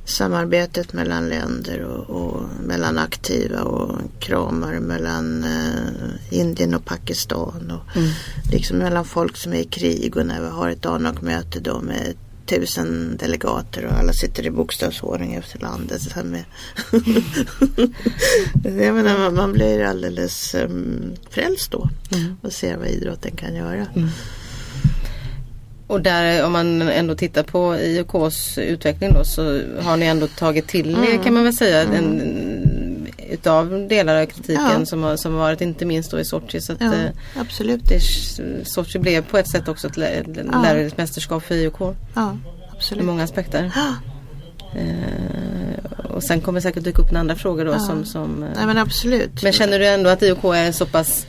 samarbetet 0.06 0.94
mellan 0.94 1.30
länder 1.30 1.80
och, 1.82 2.10
och, 2.10 2.44
mellan 2.64 2.98
aktiva 2.98 3.62
och 3.62 4.00
kramar 4.20 4.80
mellan 4.80 5.44
eh, 5.44 6.40
Indien 6.40 6.76
och 6.76 6.86
Pakistan 6.86 7.72
och 7.72 7.98
mm. 7.98 8.10
liksom 8.52 8.78
mellan 8.78 9.06
folk 9.06 9.38
som 9.38 9.54
är 9.54 9.58
i 9.60 9.64
krig 9.64 10.18
och 10.18 10.26
när 10.26 10.42
vi 10.42 10.48
har 10.48 10.70
ett 10.70 10.86
ANAC-möte 10.86 11.60
då 11.60 11.82
med 11.82 12.16
tusen 12.46 13.18
delegater 13.18 13.86
och 13.86 13.92
alla 13.92 14.14
sitter 14.14 14.46
i 14.46 14.52
bokstavsordning 14.52 15.34
efter 15.34 15.60
landet. 15.60 16.02
Så 16.02 16.24
med 16.24 16.46
Jag 18.84 18.96
menar, 18.96 19.32
man 19.32 19.54
blir 19.54 19.84
alldeles 19.84 20.56
um, 20.56 21.14
frälst 21.30 21.72
då 21.72 21.90
mm. 22.12 22.38
och 22.42 22.54
ser 22.54 22.78
vad 22.78 22.88
idrotten 22.88 23.36
kan 23.36 23.56
göra. 23.56 23.88
Mm. 23.96 24.10
Och 25.88 26.02
där 26.02 26.46
om 26.46 26.52
man 26.52 26.82
ändå 26.82 27.16
tittar 27.16 27.44
på 27.44 27.76
IOKs 27.76 28.58
utveckling 28.58 29.14
då 29.14 29.24
så 29.24 29.62
har 29.82 29.98
ni 29.98 30.06
ändå 30.06 30.28
tagit 30.28 30.68
till 30.68 30.96
mm. 30.96 31.24
kan 31.24 31.34
man 31.34 31.44
väl 31.44 31.54
säga 31.54 31.82
mm. 31.82 31.96
en, 31.96 33.08
utav 33.30 33.88
delar 33.90 34.22
av 34.22 34.26
kritiken 34.26 34.80
ja. 34.80 34.86
som, 34.86 35.04
har, 35.04 35.18
som 35.18 35.36
varit 35.36 35.62
inte 35.62 35.86
minst 35.86 36.12
då 36.12 36.20
i 36.20 36.26
Sochi. 36.26 36.62
Så 36.62 36.74
att, 36.74 36.82
ja, 36.82 36.94
eh, 36.94 37.10
absolut. 37.36 37.82
Det, 37.90 38.00
Sochi 38.68 39.00
blev 39.00 39.22
på 39.22 39.38
ett 39.38 39.52
sätt 39.52 39.68
också 39.68 39.88
ett 39.88 39.98
lärorikt 39.98 40.96
ja. 40.98 41.02
mästerskap 41.02 41.44
för 41.44 41.56
IOK. 41.56 41.80
Ja, 42.14 42.38
absolut. 42.72 43.04
I 43.04 43.06
många 43.06 43.24
aspekter. 43.24 43.72
Ja. 43.76 43.94
Eh, 44.80 46.12
och 46.16 46.24
sen 46.24 46.42
kommer 46.42 46.60
säkert 46.60 46.84
dyka 46.84 47.02
upp 47.02 47.10
en 47.10 47.18
andra 47.18 47.36
frågor 47.36 47.66
då 47.66 47.80
som, 47.80 48.06
som 48.06 48.44
eh, 48.44 48.50
Nej 48.56 48.66
men 48.66 48.78
absolut. 48.78 49.44
Men 49.44 49.54
känner 49.54 49.80
du 49.80 49.88
ändå 49.88 50.10
att 50.10 50.24
IOK 50.24 50.44
är 50.44 50.72
så 50.72 50.86
pass 50.86 51.26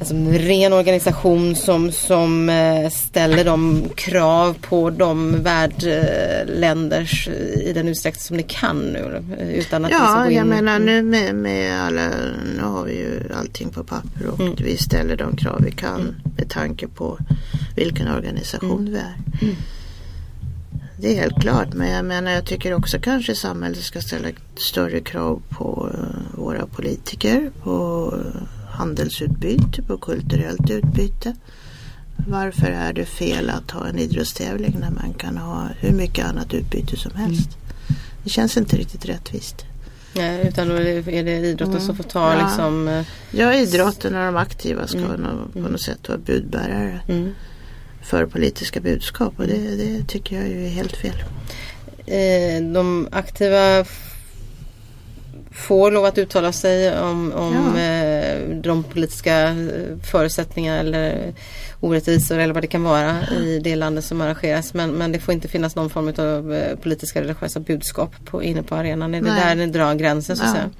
alltså, 0.00 0.14
en 0.14 0.38
ren 0.38 0.72
organisation 0.72 1.56
som, 1.56 1.92
som 1.92 2.48
eh, 2.48 2.90
ställer 2.90 3.44
de 3.44 3.88
krav 3.94 4.56
på 4.60 4.90
de 4.90 5.42
värdländers 5.42 7.28
eh, 7.28 7.68
i 7.68 7.72
den 7.72 7.88
utsträckning 7.88 8.20
som 8.20 8.36
ni 8.36 8.42
kan 8.42 8.78
nu? 8.78 9.22
Utan 9.54 9.84
att 9.84 9.90
ja, 9.90 10.26
in... 10.26 10.36
jag 10.36 10.46
menar 10.46 10.78
nu 10.78 11.02
med, 11.02 11.34
med 11.34 11.80
alla, 11.80 12.08
nu 12.56 12.62
har 12.62 12.84
vi 12.84 12.92
ju 12.92 13.20
allting 13.34 13.68
på 13.68 13.84
papper 13.84 14.26
och 14.32 14.40
mm. 14.40 14.54
vi 14.58 14.76
ställer 14.76 15.16
de 15.16 15.36
krav 15.36 15.62
vi 15.64 15.70
kan 15.70 16.00
mm. 16.00 16.14
med 16.36 16.50
tanke 16.50 16.88
på 16.88 17.18
vilken 17.76 18.08
organisation 18.08 18.80
mm. 18.80 18.92
vi 18.92 18.98
är. 18.98 19.14
Mm. 19.42 19.56
Det 20.96 21.12
är 21.12 21.20
helt 21.20 21.40
klart 21.40 21.74
men 21.74 21.90
jag 21.90 22.04
menar 22.04 22.30
jag 22.30 22.44
tycker 22.44 22.74
också 22.74 22.98
kanske 23.02 23.34
samhället 23.34 23.78
ska 23.78 24.00
ställa 24.00 24.28
större 24.56 25.00
krav 25.00 25.42
på 25.48 25.90
eh, 25.94 26.38
våra 26.38 26.66
politiker, 26.66 27.50
på 27.62 28.14
handelsutbyte, 28.80 29.82
på 29.82 29.98
kulturellt 29.98 30.70
utbyte. 30.70 31.34
Varför 32.28 32.66
är 32.66 32.92
det 32.92 33.04
fel 33.04 33.50
att 33.50 33.70
ha 33.70 33.86
en 33.86 33.98
idrottstävling 33.98 34.76
när 34.80 34.90
man 34.90 35.14
kan 35.14 35.36
ha 35.36 35.68
hur 35.78 35.92
mycket 35.92 36.26
annat 36.26 36.54
utbyte 36.54 36.96
som 36.96 37.12
helst? 37.14 37.48
Mm. 37.48 38.00
Det 38.24 38.30
känns 38.30 38.56
inte 38.56 38.76
riktigt 38.76 39.04
rättvist. 39.04 39.64
Nej, 40.12 40.48
utan 40.48 40.68
då 40.68 40.74
är 40.74 41.24
det 41.24 41.36
idrotten 41.36 41.74
mm. 41.74 41.86
som 41.86 41.96
får 41.96 42.04
ta 42.04 42.34
ja. 42.34 42.46
liksom... 42.46 42.88
Eh, 42.88 43.06
ja, 43.30 43.54
idrotten 43.54 44.16
och 44.16 44.24
de 44.24 44.36
aktiva 44.36 44.86
ska 44.86 44.98
mm. 44.98 45.10
på 45.10 45.18
något 45.18 45.56
mm. 45.56 45.78
sätt 45.78 46.08
vara 46.08 46.18
budbärare 46.18 47.00
mm. 47.08 47.34
för 48.02 48.26
politiska 48.26 48.80
budskap 48.80 49.34
och 49.36 49.46
det, 49.46 49.76
det, 49.76 50.04
tycker 50.08 50.36
jag 50.36 50.46
är 50.46 50.68
helt 50.68 50.96
fel. 50.96 51.16
Eh, 52.06 52.72
de 52.72 53.08
aktiva 53.12 53.84
får 55.60 55.90
lov 55.90 56.04
att 56.04 56.18
uttala 56.18 56.52
sig 56.52 57.00
om, 57.00 57.32
om 57.32 57.76
ja. 57.76 57.82
eh, 57.82 58.48
de 58.48 58.82
politiska 58.82 59.48
eh, 59.48 59.98
förutsättningar 60.10 60.78
eller 60.78 61.34
orättvisor 61.80 62.38
eller 62.38 62.54
vad 62.54 62.62
det 62.62 62.66
kan 62.66 62.82
vara 62.82 63.26
i 63.28 63.60
det 63.64 63.76
landet 63.76 64.04
som 64.04 64.20
arrangeras. 64.20 64.74
Men, 64.74 64.90
men 64.90 65.12
det 65.12 65.18
får 65.18 65.34
inte 65.34 65.48
finnas 65.48 65.76
någon 65.76 65.90
form 65.90 66.12
av 66.18 66.54
eh, 66.54 66.76
politiska 66.76 67.20
religiösa 67.20 67.60
budskap 67.60 68.14
på, 68.24 68.42
inne 68.42 68.62
på 68.62 68.74
arenan. 68.74 69.12
Det 69.12 69.18
är 69.18 69.22
där 69.22 69.54
ni 69.54 69.66
drar 69.66 69.94
gränsen 69.94 70.36
så 70.36 70.42
att 70.42 70.48
ja. 70.48 70.54
säga. 70.54 70.70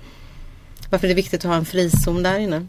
Varför 0.91 1.07
är 1.07 1.09
det 1.09 1.14
viktigt 1.14 1.45
att 1.45 1.51
ha 1.51 1.57
en 1.57 1.64
frizon 1.64 2.22
där 2.22 2.39
inne? 2.39 2.66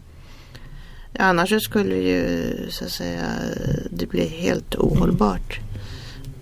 Ja, 1.14 1.24
annars 1.24 1.64
skulle 1.64 1.96
ju 1.96 2.54
så 2.70 2.86
att 2.86 2.92
säga 2.92 3.26
det 3.90 4.06
bli 4.06 4.28
helt 4.28 4.76
ohållbart. 4.76 5.60
Mm. 5.60 5.72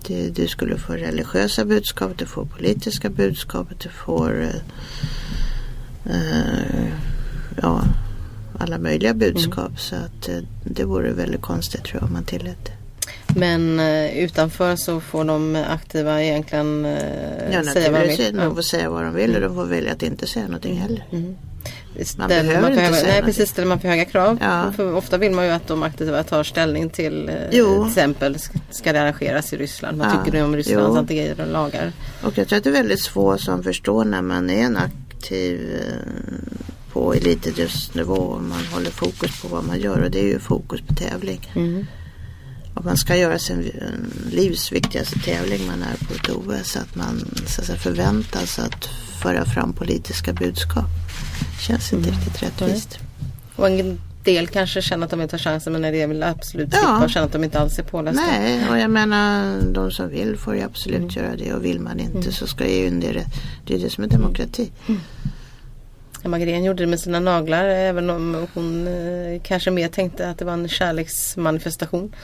Du, 0.06 0.30
du 0.30 0.48
skulle 0.48 0.78
få 0.78 0.92
religiösa 0.92 1.64
budskap, 1.64 2.12
du 2.18 2.26
får 2.26 2.44
politiska 2.44 3.10
budskap, 3.10 3.68
du 3.78 3.88
får 3.88 4.52
ja, 7.62 7.82
alla 8.60 8.78
möjliga 8.78 9.14
budskap. 9.14 9.66
Mm. 9.66 9.76
Så 9.76 9.96
att 9.96 10.28
eh, 10.28 10.38
det 10.64 10.84
vore 10.84 11.12
väldigt 11.12 11.42
konstigt 11.42 11.84
tror 11.84 12.00
jag 12.00 12.06
om 12.06 12.12
man 12.12 12.24
tillät 12.24 12.70
Men 13.36 13.80
eh, 13.80 14.18
utanför 14.18 14.76
så 14.76 15.00
får 15.00 15.24
de 15.24 15.64
aktiva 15.68 16.22
egentligen 16.22 16.84
eh, 16.84 17.52
ja, 17.52 17.64
säga 17.64 17.90
vad 17.90 18.00
de 18.00 18.16
vill? 18.16 18.36
De 18.36 18.54
får 18.54 18.62
säga 18.62 18.90
vad 18.90 19.02
de 19.02 19.14
vill 19.14 19.34
och 19.34 19.40
de 19.40 19.54
får 19.54 19.64
välja 19.64 19.92
att 19.92 20.02
inte 20.02 20.26
säga 20.26 20.44
någonting 20.44 20.76
mm. 20.76 20.82
heller. 20.82 21.06
Mm. 21.12 21.36
Man 22.16 22.28
behöver 22.28 22.60
man 22.60 22.70
inte 22.70 22.82
höga, 22.82 22.96
säga 22.96 23.12
Nej 23.12 23.22
precis, 23.22 23.50
ställer 23.50 23.68
man 23.68 23.80
för 23.80 23.88
höga 23.88 24.04
krav. 24.04 24.38
Ja. 24.40 24.72
För 24.76 24.94
ofta 24.94 25.18
vill 25.18 25.32
man 25.32 25.44
ju 25.44 25.50
att 25.50 25.66
de 25.66 25.82
aktiva 25.82 26.22
tar 26.22 26.42
ställning 26.42 26.90
till 26.90 27.28
eh, 27.28 27.50
till 27.50 27.86
exempel 27.86 28.36
ska 28.70 28.92
det 28.92 29.02
arrangeras 29.02 29.52
i 29.52 29.56
Ryssland. 29.56 29.98
Vad 29.98 30.08
ja. 30.08 30.12
tycker 30.12 30.38
du 30.38 30.44
om 30.44 30.56
Rysslands 30.56 30.98
antigrejer 30.98 31.40
och 31.40 31.52
lagar? 31.52 31.92
Och 32.22 32.38
jag 32.38 32.48
tror 32.48 32.58
att 32.58 32.64
det 32.64 32.70
är 32.70 32.74
väldigt 32.74 33.06
få 33.06 33.38
som 33.38 33.62
förstår 33.62 34.04
när 34.04 34.22
man 34.22 34.50
är 34.50 34.62
en 34.62 34.76
aktiv 34.76 35.09
eh, 35.32 35.96
på 36.92 37.14
elitidrottsnivå 37.14 38.38
man 38.38 38.64
håller 38.72 38.90
fokus 38.90 39.42
på 39.42 39.48
vad 39.48 39.64
man 39.64 39.80
gör 39.80 40.02
och 40.02 40.10
det 40.10 40.18
är 40.18 40.28
ju 40.28 40.38
fokus 40.38 40.80
på 40.80 40.94
tävling. 40.94 41.50
Mm. 41.54 41.86
Och 42.74 42.84
man 42.84 42.96
ska 42.96 43.16
göra 43.16 43.38
sin 43.38 43.72
livs 44.30 44.72
viktigaste 44.72 45.18
tävling 45.18 45.66
man 45.66 45.82
är 45.82 45.96
på 45.96 46.14
ett 46.14 46.28
OS. 46.30 46.76
Att 46.76 46.94
man 46.94 47.24
så 47.46 47.60
att 47.60 47.66
säga, 47.66 47.78
förväntas 47.78 48.58
att 48.58 48.84
föra 49.22 49.44
fram 49.44 49.72
politiska 49.72 50.32
budskap. 50.32 50.90
Känns 51.60 51.92
inte 51.92 52.08
mm. 52.08 52.20
riktigt 52.20 52.42
rättvist. 52.42 52.98
Och 53.56 53.66
en 53.66 54.00
del 54.24 54.46
kanske 54.48 54.82
känner 54.82 55.04
att 55.04 55.10
de 55.10 55.20
vill 55.20 55.28
ta 55.28 55.38
chansen 55.38 55.72
men 55.72 55.84
en 55.84 55.92
del 55.92 56.08
vill 56.08 56.22
absolut 56.22 56.70
slippa 56.70 56.86
ja. 56.86 57.04
och 57.04 57.10
känna 57.10 57.26
att 57.26 57.32
de 57.32 57.44
inte 57.44 57.60
alls 57.60 57.78
är 57.78 57.82
pålästa. 57.82 58.22
Nej, 58.22 58.68
och 58.70 58.78
jag 58.78 58.90
menar 58.90 59.60
de 59.72 59.90
som 59.90 60.08
vill 60.08 60.36
får 60.36 60.56
ju 60.56 60.62
absolut 60.62 60.98
mm. 60.98 61.10
göra 61.10 61.36
det 61.36 61.52
och 61.52 61.64
vill 61.64 61.80
man 61.80 62.00
inte 62.00 62.18
mm. 62.18 62.32
så 62.32 62.46
ska 62.46 62.68
ju 62.68 62.90
det, 62.90 63.24
det 63.66 63.74
är 63.74 63.78
det 63.78 63.90
som 63.90 64.04
är 64.04 64.08
demokrati. 64.08 64.70
Mm. 64.88 65.00
Emma 66.24 66.38
Gren 66.38 66.64
gjorde 66.64 66.82
det 66.82 66.86
med 66.86 67.00
sina 67.00 67.20
naglar 67.20 67.64
även 67.64 68.10
om 68.10 68.46
hon 68.54 68.86
eh, 68.86 69.40
kanske 69.42 69.70
mer 69.70 69.88
tänkte 69.88 70.30
att 70.30 70.38
det 70.38 70.44
var 70.44 70.52
en 70.52 70.68
kärleksmanifestation. 70.68 72.14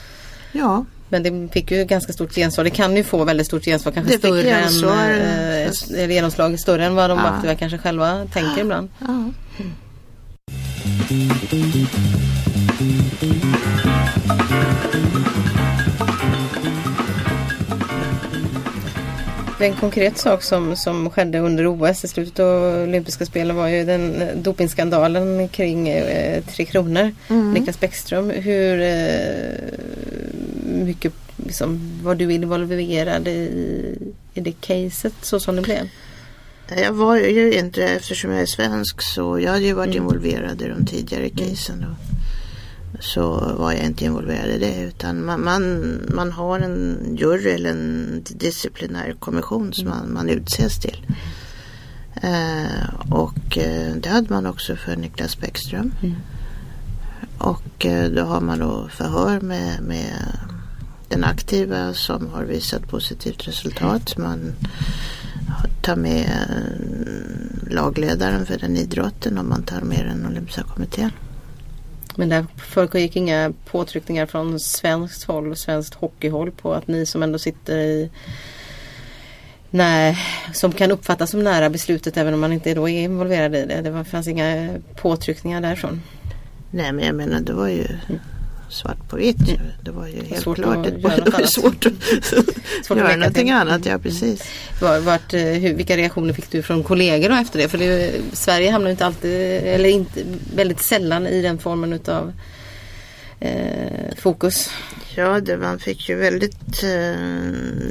Ja. 0.52 0.85
Men 1.09 1.23
det 1.23 1.52
fick 1.52 1.70
ju 1.70 1.85
ganska 1.85 2.12
stort 2.12 2.35
gensvar. 2.35 2.64
Det 2.64 2.70
kan 2.70 2.97
ju 2.97 3.05
få 3.05 3.24
väldigt 3.24 3.47
stort 3.47 3.64
gensvar. 3.64 3.93
Kanske 3.93 4.12
det 4.12 4.18
större 4.18 4.43
gensvar, 4.43 5.10
än, 5.10 5.97
eh, 5.97 6.10
genomslag 6.10 6.60
större 6.60 6.85
än 6.85 6.94
vad 6.94 7.10
de 7.10 7.18
ja. 7.18 7.24
aktiva 7.24 7.55
kanske 7.55 7.78
själva 7.78 8.27
tänker 8.32 8.60
ibland. 8.60 8.89
Ja. 8.98 9.06
Mm. 9.06 9.32
En 19.61 19.75
konkret 19.75 20.19
sak 20.19 20.43
som, 20.43 20.77
som 20.77 21.11
skedde 21.11 21.39
under 21.39 21.67
OS 21.67 22.05
i 22.05 22.09
slutet 22.09 22.41
av 22.41 22.83
olympiska 22.83 23.27
spelen 23.27 23.57
var 23.57 23.69
ju 23.69 23.85
den 23.85 24.29
dopingskandalen 24.43 25.49
kring 25.49 25.89
eh, 25.89 26.45
Tre 26.45 26.65
Kronor. 26.65 27.11
Mm. 27.29 27.53
Niklas 27.53 27.81
Bäckström. 27.81 28.31
Hur 28.31 28.81
eh, 28.81 29.79
mycket 30.65 31.13
liksom, 31.37 32.01
var 32.03 32.15
du 32.15 32.33
involverad 32.33 33.29
i, 33.29 33.51
i 34.35 34.41
det 34.41 34.61
caset 34.61 35.15
så 35.23 35.41
som 35.41 35.57
det 35.57 35.63
blev? 35.63 35.89
Jag 36.69 36.93
var 36.93 37.17
ju 37.17 37.53
inte 37.53 37.85
eftersom 37.85 38.31
jag 38.31 38.41
är 38.43 38.47
svensk 38.47 39.03
så 39.03 39.41
jag 39.41 39.53
hade 39.53 39.65
ju 39.65 39.73
varit 39.73 39.95
Mm. 39.95 40.03
involverad 40.03 40.63
i 40.63 40.69
de 40.69 40.87
tidigare 40.87 41.29
casen. 41.29 41.87
Och 41.91 43.05
så 43.05 43.55
var 43.59 43.73
jag 43.73 43.85
inte 43.85 44.05
involverad 44.05 44.51
i 44.51 44.59
det 44.59 44.83
utan 44.83 45.25
man, 45.25 45.45
man, 45.45 45.83
man 46.15 46.33
har 46.33 46.61
en 46.61 46.99
jury 47.19 47.51
eller 47.51 47.71
en 47.71 48.23
disciplinär 48.31 49.15
kommission 49.19 49.73
som 49.73 49.89
man, 49.89 50.13
man 50.13 50.29
utses 50.29 50.79
till. 50.79 51.07
Eh, 52.23 53.11
och 53.11 53.59
eh, 53.59 53.95
det 53.97 54.09
hade 54.09 54.31
man 54.31 54.47
också 54.47 54.77
för 54.77 54.97
Niklas 54.97 55.41
Bäckström. 55.41 55.93
Mm. 56.03 56.15
Och 57.39 57.87
eh, 57.87 58.11
då 58.11 58.23
har 58.23 58.41
man 58.41 58.59
då 58.59 58.89
förhör 58.89 59.41
med, 59.41 59.83
med 59.83 60.13
den 61.09 61.25
aktiva 61.25 61.95
som 61.95 62.29
har 62.31 62.45
visat 62.45 62.89
positivt 62.89 63.49
resultat. 63.49 64.19
Man 64.19 64.53
tar 65.81 65.97
med 65.97 66.24
eh, 66.24 67.74
lagledaren 67.74 68.47
för 68.47 68.59
den 68.59 68.77
idrotten 68.77 69.39
och 69.39 69.44
man 69.44 69.62
tar 69.62 69.81
med 69.81 70.06
den 70.06 70.27
olympiska 70.27 70.62
kommittén. 70.62 71.10
Men 72.16 72.28
där 72.28 72.47
föregick 72.56 73.16
inga 73.16 73.52
påtryckningar 73.64 74.27
från 74.27 74.60
svenskt 74.60 75.24
håll 75.24 75.51
och 75.51 75.59
svenskt 75.59 75.94
hockeyhåll 75.94 76.51
på 76.51 76.74
att 76.74 76.89
ni 76.89 77.06
som 77.06 77.23
ändå 77.23 77.39
sitter 77.39 77.78
i 77.78 78.10
Nej, 79.70 80.18
som 80.52 80.73
kan 80.73 80.90
uppfattas 80.90 81.31
som 81.31 81.44
nära 81.44 81.70
beslutet 81.70 82.16
även 82.16 82.35
om 82.35 82.40
man 82.40 82.52
inte 82.52 82.74
då 82.74 82.89
är 82.89 83.02
involverad 83.02 83.55
i 83.55 83.66
det. 83.66 83.81
Det 83.81 84.05
fanns 84.05 84.28
inga 84.28 84.68
påtryckningar 84.94 85.60
därifrån. 85.60 86.02
Nej 86.70 86.93
men 86.93 87.06
jag 87.06 87.14
menar 87.14 87.40
det 87.40 87.52
var 87.52 87.68
ju 87.68 87.86
svart 88.69 89.09
på 89.09 89.17
vitt. 89.17 89.49
ju. 89.49 89.57
Det 89.83 89.91
var 89.91 90.07
ju 90.07 90.25
helt 90.25 90.43
Svårt 90.43 90.57
klart. 90.57 90.77
att 90.77 90.85
Det 90.95 90.99
var, 91.03 91.17
det 91.25 91.31
var 91.31 91.43
svårt 91.47 91.87
att 91.87 91.93
Svårt 92.87 92.99
att 92.99 93.05
göra 93.05 93.17
någonting 93.17 93.47
till. 93.47 93.55
annat. 93.55 93.87
Ja 93.87 93.99
precis. 93.99 94.43
Var, 94.81 95.01
vart, 95.01 95.35
eh, 95.35 95.41
hur, 95.41 95.75
vilka 95.75 95.97
reaktioner 95.97 96.35
fick 96.35 96.51
du 96.51 96.63
från 96.63 96.83
kollegor 96.83 97.31
efter 97.31 97.59
det? 97.59 97.69
För 97.69 97.79
det, 97.79 98.13
Sverige 98.33 98.71
hamnar 98.71 98.91
inte 98.91 99.07
alltid, 99.07 99.33
eller 99.63 99.89
inte, 99.89 100.21
väldigt 100.57 100.81
sällan 100.81 101.27
i 101.27 101.43
den 101.43 101.59
formen 101.59 101.93
utav 101.93 102.33
eh, 103.41 104.15
fokus. 104.19 104.71
Ja, 105.15 105.41
det, 105.41 105.57
man 105.57 105.79
fick 105.79 106.09
ju 106.09 106.15
väldigt, 106.17 106.83
eh, 106.83 107.21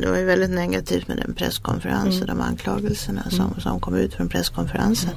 det 0.01 0.07
var 0.09 0.17
ju 0.17 0.25
väldigt 0.25 0.49
negativt 0.49 1.07
med 1.07 1.17
den 1.17 1.33
presskonferensen, 1.33 2.23
Mm. 2.23 2.27
de 2.37 2.41
anklagelserna 2.41 3.23
som, 3.29 3.55
som 3.59 3.79
kom 3.79 3.95
ut 3.95 4.13
från 4.13 4.29
presskonferensen. 4.29 5.09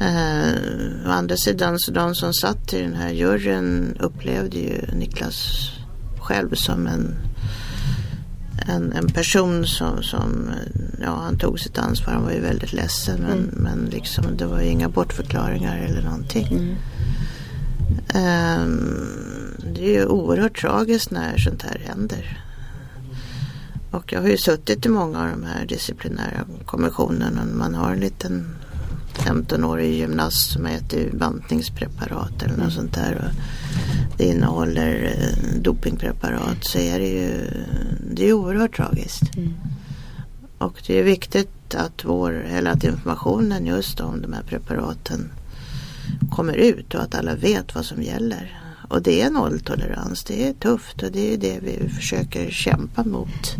Eh, 0.00 0.54
å 1.06 1.10
andra 1.10 1.36
sidan, 1.36 1.78
så 1.78 1.90
de 1.92 2.14
som 2.14 2.32
satt 2.32 2.72
i 2.72 2.82
den 2.82 2.94
här 2.94 3.10
juryn 3.10 3.96
upplevde 4.00 4.58
ju 4.58 4.80
Niklas 4.94 5.70
själv 6.20 6.54
som 6.54 6.86
en, 6.86 7.16
en, 8.68 8.92
en 8.92 9.08
person 9.08 9.66
som, 9.66 10.02
som, 10.02 10.50
ja 11.02 11.14
han 11.16 11.38
tog 11.38 11.60
sitt 11.60 11.78
ansvar, 11.78 12.12
han 12.12 12.24
var 12.24 12.32
ju 12.32 12.40
väldigt 12.40 12.72
ledsen 12.72 13.20
men, 13.20 13.38
Mm. 13.38 13.50
men 13.54 13.90
liksom 13.90 14.24
det 14.36 14.46
var 14.46 14.60
ju 14.60 14.68
inga 14.68 14.88
bortförklaringar 14.88 15.78
eller 15.78 16.02
någonting. 16.02 16.46
Mm. 16.46 16.76
Ehm, 18.14 19.54
det 19.74 19.80
är 19.80 20.00
ju 20.00 20.06
oerhört 20.06 20.60
tragiskt 20.60 21.10
när 21.10 21.38
sånt 21.38 21.62
här 21.62 21.82
händer. 21.86 22.44
Och 23.90 24.12
jag 24.12 24.20
har 24.20 24.28
ju 24.28 24.36
suttit 24.36 24.86
i 24.86 24.88
många 24.88 25.20
av 25.22 25.28
de 25.30 25.44
här 25.44 25.66
disciplinära 25.66 26.44
kommissionerna. 26.66 27.44
Man 27.44 27.74
har 27.74 27.92
en 27.92 28.00
liten 28.00 28.56
15-årig 29.18 29.94
gymnast 29.94 30.50
som 30.52 30.66
äter 30.66 31.10
bantningspreparat 31.12 32.42
eller 32.42 32.56
något 32.56 32.72
sånt 32.72 32.94
där. 32.94 33.14
Och 33.14 33.40
det 34.16 34.24
innehåller 34.24 35.04
eh, 35.04 35.60
dopingpreparat 35.60 36.64
så 36.64 36.78
är 36.78 36.98
det 36.98 37.08
ju 37.08 37.50
det 38.14 38.28
är 38.28 38.32
oerhört 38.32 38.76
tragiskt. 38.76 39.36
Mm. 39.36 39.54
Och 40.58 40.82
det 40.86 40.98
är 40.98 41.02
viktigt 41.02 41.74
att, 41.74 42.04
vår, 42.04 42.32
eller 42.32 42.70
att 42.70 42.84
informationen 42.84 43.66
just 43.66 44.00
om 44.00 44.22
de 44.22 44.32
här 44.32 44.42
preparaten 44.42 45.30
kommer 46.30 46.54
ut 46.54 46.94
och 46.94 47.02
att 47.02 47.14
alla 47.14 47.34
vet 47.34 47.74
vad 47.74 47.84
som 47.84 48.02
gäller. 48.02 48.60
Och 48.88 49.02
det 49.02 49.22
är 49.22 49.30
nolltolerans, 49.30 50.24
det 50.24 50.48
är 50.48 50.52
tufft 50.52 51.02
och 51.02 51.12
det 51.12 51.34
är 51.34 51.38
det 51.38 51.58
vi 51.62 51.88
försöker 51.88 52.50
kämpa 52.50 53.04
mot. 53.04 53.56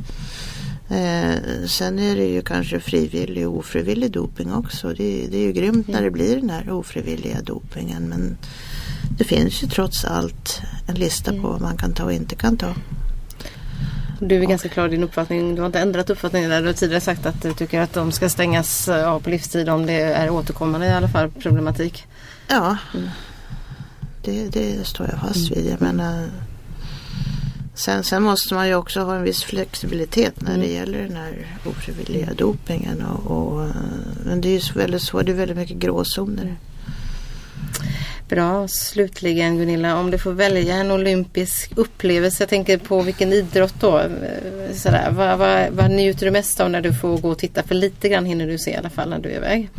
Eh, 0.91 1.67
sen 1.67 1.99
är 1.99 2.17
det 2.17 2.27
ju 2.27 2.43
kanske 2.43 2.81
frivillig 2.81 3.49
och 3.49 3.57
ofrivillig 3.57 4.11
doping 4.11 4.53
också. 4.53 4.89
Det, 4.89 5.27
det 5.31 5.37
är 5.37 5.43
ju 5.43 5.53
grymt 5.53 5.89
när 5.89 6.03
det 6.03 6.11
blir 6.11 6.37
den 6.37 6.51
här 6.51 6.71
ofrivilliga 6.71 7.43
dopingen 7.43 8.09
men 8.09 8.37
det 9.19 9.25
finns 9.25 9.63
ju 9.63 9.67
trots 9.67 10.05
allt 10.05 10.63
en 10.87 10.95
lista 10.95 11.33
på 11.33 11.49
vad 11.49 11.61
man 11.61 11.77
kan 11.77 11.95
ta 11.95 12.05
och 12.05 12.13
inte 12.13 12.35
kan 12.35 12.57
ta. 12.57 12.75
Du 14.21 14.43
är 14.43 14.47
ganska 14.47 14.69
klar 14.69 14.87
i 14.87 14.91
din 14.91 15.05
uppfattning. 15.05 15.55
Du 15.55 15.61
har 15.61 15.67
inte 15.67 15.81
ändrat 15.81 16.11
uppfattning 16.11 16.49
där. 16.49 16.61
Du 16.61 16.67
har 16.67 16.75
tidigare 16.75 17.01
sagt 17.01 17.27
att 17.27 17.43
du 17.43 17.53
tycker 17.53 17.81
att 17.81 17.93
de 17.93 18.13
ska 18.13 18.29
stängas 18.29 18.89
eh, 18.89 19.09
av 19.09 19.21
på 19.21 19.31
livstid 19.31 19.69
om 19.69 19.87
det 19.87 20.01
är 20.01 20.31
återkommande 20.31 20.87
i 20.87 20.91
alla 20.91 21.09
fall 21.09 21.31
problematik. 21.31 22.07
Ja, 22.49 22.77
det, 24.25 24.49
det 24.49 24.87
står 24.87 25.09
jag 25.11 25.21
fast 25.21 25.51
vid. 25.51 25.67
Jag 25.67 25.81
menar, 25.81 26.29
sen, 27.79 28.05
sen 28.05 28.23
måste 28.23 28.55
man 28.55 28.69
ju 28.69 28.75
också 28.75 29.01
ha 29.01 29.17
en 29.17 29.23
viss 29.23 29.45
flexibilitet 29.45 30.41
när 30.41 30.59
det 30.59 30.67
gäller 30.67 31.03
den 31.03 31.17
här 31.17 31.47
ofrivilliga 31.65 32.35
dopingen. 32.35 33.03
Och, 33.03 33.31
och, 33.31 33.69
men 34.25 34.41
det 34.41 34.49
är 34.49 34.53
ju 34.53 34.61
så 34.61 34.79
väldigt 34.79 35.03
svårt, 35.03 35.27
det 35.27 35.33
är 35.33 35.37
väldigt 35.37 35.57
mycket 35.57 35.77
gråzoner. 35.77 36.57
Bra, 38.29 38.69
slutligen 38.69 39.59
Gunilla, 39.59 39.97
om 39.97 40.11
du 40.11 40.19
får 40.19 40.33
välja 40.33 40.75
en 40.75 40.91
olympisk 40.91 41.73
upplevelse, 41.77 42.43
jag 42.43 42.49
tänker 42.49 42.79
på 42.79 43.03
vilken 43.03 43.33
idrott 43.33 43.75
då? 43.81 43.99
Eh, 43.99 44.75
Sådär, 44.75 45.11
vad, 45.11 45.39
vad, 45.39 45.71
vad 45.71 45.91
njuter 45.91 46.27
du 46.27 46.33
mest 46.33 46.61
av 46.61 46.71
när 46.71 46.81
du 46.81 46.95
får 46.95 47.19
gå 47.19 47.31
och 47.31 47.39
titta? 47.39 47.63
För 47.63 47.75
lite 47.75 48.09
grann 48.09 48.25
hinner 48.25 48.47
du 48.47 48.59
se 48.59 48.71
i 48.71 48.77
alla 48.77 48.91
fall 48.91 49.09
när 49.09 49.19
du 49.19 49.29
är 49.29 49.37
iväg. 49.37 49.71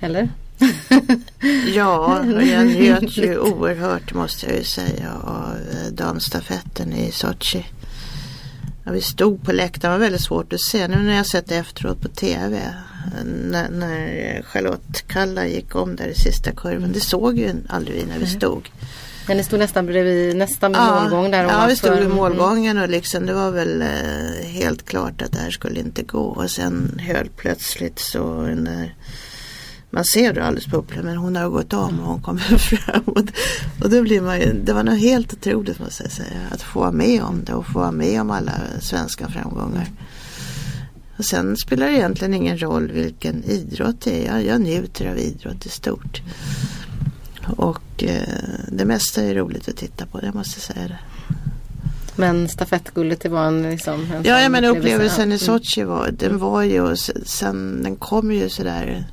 Eller? 0.00 0.28
Ja, 1.74 2.24
jag 2.26 2.66
njöt 2.66 3.16
ju 3.16 3.38
oerhört 3.38 4.14
måste 4.14 4.46
jag 4.46 4.56
ju 4.56 4.64
säga 4.64 5.12
av 5.24 5.52
eh, 5.72 5.92
damstafetten 5.92 6.92
i 6.92 7.12
Sochi. 7.12 7.66
Ja, 8.84 8.92
vi 8.92 9.00
stod 9.00 9.42
på 9.42 9.52
läktaren, 9.52 9.92
det 9.92 9.98
var 9.98 10.04
väldigt 10.04 10.22
svårt 10.22 10.52
att 10.52 10.60
se. 10.60 10.88
Nu 10.88 10.96
när 10.96 11.16
jag 11.16 11.26
sett 11.26 11.46
det 11.46 11.56
efteråt 11.56 12.00
på 12.00 12.08
TV. 12.08 12.60
När, 13.24 13.68
när 13.68 14.42
Charlotte 14.42 15.04
Kalla 15.06 15.46
gick 15.46 15.74
om 15.76 15.96
där 15.96 16.06
i 16.06 16.14
sista 16.14 16.52
kurvan. 16.52 16.92
Det 16.92 17.00
såg 17.00 17.38
ju 17.38 17.54
aldrig 17.68 17.96
vi 17.96 18.04
när 18.06 18.18
vi 18.18 18.26
stod. 18.26 18.70
Men 19.28 19.36
ni 19.36 19.44
stod 19.44 19.58
nästan 19.58 19.86
bredvid, 19.86 20.36
nästan 20.36 20.72
vid 20.72 20.80
målgång 20.80 21.30
där. 21.30 21.44
Ja, 21.44 21.66
vi 21.68 21.76
stod 21.76 21.90
vid 21.92 22.04
Mm. 22.04 22.16
målgången 22.16 22.78
och 22.78 22.88
liksom 22.88 23.26
det 23.26 23.34
var 23.34 23.50
väl 23.50 23.82
eh, 23.82 24.46
helt 24.46 24.84
klart 24.84 25.22
att 25.22 25.32
det 25.32 25.38
här 25.38 25.50
skulle 25.50 25.80
inte 25.80 26.02
gå. 26.02 26.24
Och 26.24 26.50
sen 26.50 27.00
helt 27.02 27.36
plötsligt 27.36 27.98
så 27.98 28.42
den 28.42 28.64
där, 28.64 28.94
man 29.94 30.04
ser 30.04 30.32
det 30.32 30.44
alldeles 30.44 30.66
på 30.66 30.76
Uppland 30.76 31.04
men 31.04 31.16
hon 31.16 31.36
har 31.36 31.48
gått 31.48 31.72
om 31.72 32.00
och 32.00 32.06
hon 32.06 32.22
kommer 32.22 32.40
fram. 32.58 33.02
Och, 33.06 33.22
och 33.82 33.90
då 33.90 34.02
blir 34.02 34.20
man 34.20 34.40
ju, 34.40 34.52
det 34.64 34.72
var 34.72 34.82
nog 34.82 34.98
helt 34.98 35.32
otroligt 35.32 35.78
måste 35.78 36.02
jag 36.02 36.12
säga. 36.12 36.40
Att 36.50 36.62
få 36.62 36.80
vara 36.80 36.92
med 36.92 37.22
om 37.22 37.44
det 37.44 37.54
och 37.54 37.66
få 37.66 37.78
vara 37.78 37.92
med 37.92 38.20
om 38.20 38.30
alla 38.30 38.52
svenska 38.80 39.28
framgångar. 39.28 39.88
Och 41.16 41.24
sen 41.24 41.56
spelar 41.56 41.86
det 41.86 41.92
egentligen 41.92 42.34
ingen 42.34 42.58
roll 42.58 42.90
vilken 42.92 43.44
idrott 43.44 44.00
det 44.00 44.26
är. 44.26 44.32
Jag, 44.32 44.44
jag 44.46 44.60
njuter 44.60 45.10
av 45.10 45.18
idrott 45.18 45.66
i 45.66 45.68
stort. 45.68 46.22
Och 47.56 48.04
eh, 48.04 48.28
det 48.68 48.84
mesta 48.84 49.22
är 49.22 49.34
roligt 49.34 49.68
att 49.68 49.76
titta 49.76 50.06
på, 50.06 50.20
jag 50.22 50.34
måste 50.34 50.60
säga 50.60 50.88
det. 50.88 50.98
Men 52.16 52.48
stafettguldet 52.48 53.20
det 53.20 53.28
var 53.28 53.46
en, 53.46 53.62
liksom, 53.70 53.94
en 53.94 54.22
Ja, 54.24 54.46
upplevelse. 54.46 54.78
upplevelsen 54.78 55.32
i. 55.32 55.38
Sochi 55.38 55.84
var, 55.84 56.10
den 56.10 56.38
var 56.38 56.62
ju, 56.62 56.96
sen 57.24 57.82
den 57.82 57.96
kom 57.96 58.32
ju 58.32 58.48
sådär, 58.48 59.04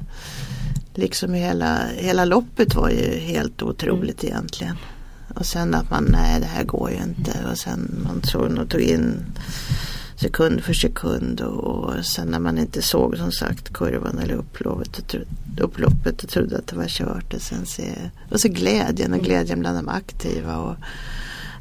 liksom 0.93 1.33
hela, 1.33 1.85
hela 1.87 2.25
loppet 2.25 2.75
var 2.75 2.89
ju 2.89 3.19
helt 3.19 3.61
otroligt 3.61 4.23
egentligen. 4.23 4.77
Och 5.35 5.45
sen 5.45 5.75
att 5.75 5.89
man, 5.89 6.03
nej 6.03 6.39
det 6.39 6.45
här 6.45 6.63
går 6.63 6.91
ju 6.91 6.97
inte. 6.97 7.31
Och 7.51 7.57
sen 7.57 8.01
man 8.03 8.23
såg 8.23 8.57
och 8.57 8.69
tog 8.69 8.81
in 8.81 9.25
sekund 10.21 10.63
för 10.63 10.73
sekund. 10.73 11.41
Och, 11.41 11.63
och 11.63 12.05
sen 12.05 12.27
när 12.27 12.39
man 12.39 12.57
inte 12.57 12.81
såg 12.81 13.17
som 13.17 13.31
sagt 13.31 13.73
kurvan 13.73 14.19
eller 14.19 14.33
upploppet 14.33 14.97
och, 14.99 15.07
tro, 15.07 15.21
upploppet 15.59 16.23
och 16.23 16.29
trodde 16.29 16.57
att 16.57 16.67
det 16.67 16.75
var 16.75 16.87
kört. 16.87 17.33
Och 17.33 17.41
sen 17.41 17.65
se, 17.65 17.95
och 18.31 18.39
så 18.39 18.47
glädjen 18.47 19.13
och 19.13 19.19
glädjen 19.19 19.59
bland 19.59 19.77
de 19.77 19.89
aktiva. 19.89 20.57
Och, 20.57 20.75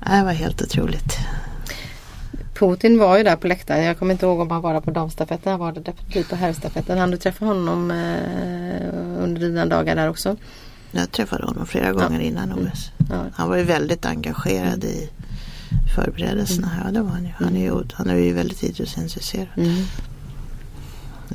nej, 0.07 0.19
det 0.19 0.25
var 0.25 0.33
helt 0.33 0.63
otroligt. 0.63 1.19
Putin 2.61 2.99
var 2.99 3.19
ju 3.19 3.25
där 3.25 3.37
på 3.37 3.47
läktaren. 3.47 3.85
Jag 3.85 3.99
kommer 3.99 4.13
inte 4.13 4.27
ihåg 4.27 4.41
om 4.41 4.51
han 4.51 4.63
var 4.63 4.73
där 4.73 4.81
på 4.81 4.91
damstafetten. 4.91 5.51
Han 5.51 5.61
var 5.61 5.73
där 5.73 5.81
definitivt 5.81 6.29
på 6.29 6.37
herrstafetten. 6.37 6.99
Han 6.99 7.11
du 7.11 7.17
träffa 7.17 7.45
honom 7.45 7.91
eh, 7.91 9.23
under 9.25 9.41
dina 9.41 9.67
dagar 9.67 9.97
där 9.97 10.09
också? 10.09 10.37
Jag 10.93 11.13
träffade 11.13 11.47
honom 11.47 11.67
flera 11.67 11.93
gånger 11.93 12.21
innan 12.21 12.53
OS. 12.53 12.91
Ja. 13.11 13.25
Han 13.35 13.49
var 13.49 13.57
ju 13.57 13.65
väldigt 13.65 14.07
engagerad 14.07 14.85
i 14.85 15.11
förberedelserna. 15.95 16.69
Ja, 16.85 16.91
det 16.91 17.03
var 17.03 17.11
han 17.11 17.25
ju. 17.25 17.31
Han 17.37 17.57
är 17.57 17.61
ju, 17.61 17.83
han 17.93 18.11
är 18.11 18.15
ju 18.15 18.33
väldigt 18.33 18.63
idrottsintresserad. 18.63 19.47
Mm. 19.57 19.85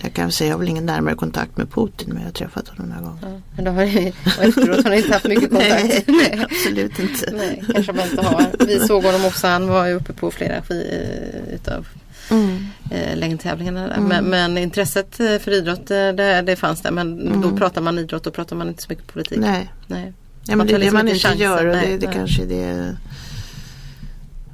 Jag 0.02 0.14
kan 0.14 0.32
säga, 0.32 0.48
jag 0.48 0.56
har 0.56 0.60
väl 0.60 0.70
ingen 0.70 0.86
närmare 0.86 1.16
kontakt 1.16 1.58
med 1.58 1.72
Putin 1.72 2.08
men 2.08 2.18
jag 2.18 2.28
har 2.28 2.32
träffat 2.32 2.68
honom 2.68 2.90
några 2.90 3.02
gånger. 3.02 3.20
Ja. 3.22 3.42
Men 3.56 3.66
då 3.66 3.72
har 3.72 3.86
ni, 3.86 4.14
och 4.38 4.44
efteråt 4.44 4.84
har 4.84 4.90
ni 4.90 4.98
inte 4.98 5.14
haft 5.14 5.28
mycket 5.28 5.50
kontakt? 5.50 5.84
Nej, 6.08 6.46
absolut 6.50 7.00
inte. 7.00 7.32
Nej, 7.32 7.64
kanske 7.74 7.94
man 7.94 8.10
inte 8.10 8.22
har. 8.22 8.66
Vi 8.66 8.80
såg 8.80 9.04
honom 9.04 9.26
också. 9.26 9.48
Han 9.48 9.68
var 9.68 9.86
ju 9.88 9.94
uppe 9.94 10.14
på 10.14 10.32
flera 10.32 10.60
sk- 10.60 11.54
utav 11.54 11.88
mm. 12.32 12.68
eh, 12.92 13.18
längdtävlingarna. 13.18 13.94
Mm. 13.96 14.08
Men, 14.08 14.26
men, 14.26 14.58
intresset 14.58 15.20
eh, 15.20 15.38
för 15.38 15.52
idrott 15.52 15.92
eh, 15.92 15.98
det, 15.98 16.42
det 16.42 16.56
fanns 16.56 16.82
där 16.82 16.92
men 16.92 17.28
mm. 17.28 17.42
då 17.42 17.58
pratar 17.58 17.82
man 17.82 18.00
idrott 18.00 18.28
och 18.28 18.34
pratar 18.34 18.56
man 18.56 18.68
inte 18.68 18.84
så 18.84 18.88
mycket 18.90 19.08
politik. 19.08 19.40
Nej. 19.40 19.72
Nej. 19.88 20.14
Ja, 20.48 20.56
men 20.56 20.68
det 20.68 20.74
är 20.74 20.78
liksom 20.78 20.98
det 20.98 21.04
man 21.04 21.08
inte 21.08 21.20
chansen. 21.20 21.42
gör 21.42 21.66
och 21.66 21.76
det, 21.76 21.98
det 21.98 22.08
nej. 22.08 22.16
kanske 22.16 22.42
är 22.42 22.48
det 22.48 22.98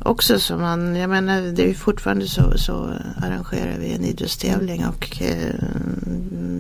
också 0.04 0.40
som 0.40 0.62
man, 0.62 0.96
jag 0.96 1.10
menar 1.10 1.42
det 1.42 1.70
är 1.70 1.74
fortfarande 1.74 2.28
så, 2.28 2.58
så 2.58 2.94
arrangerar 3.18 3.78
vi 3.80 3.94
en 3.94 4.06
idrottstävling 4.06 4.86
och 4.86 5.22
eh, 5.22 5.56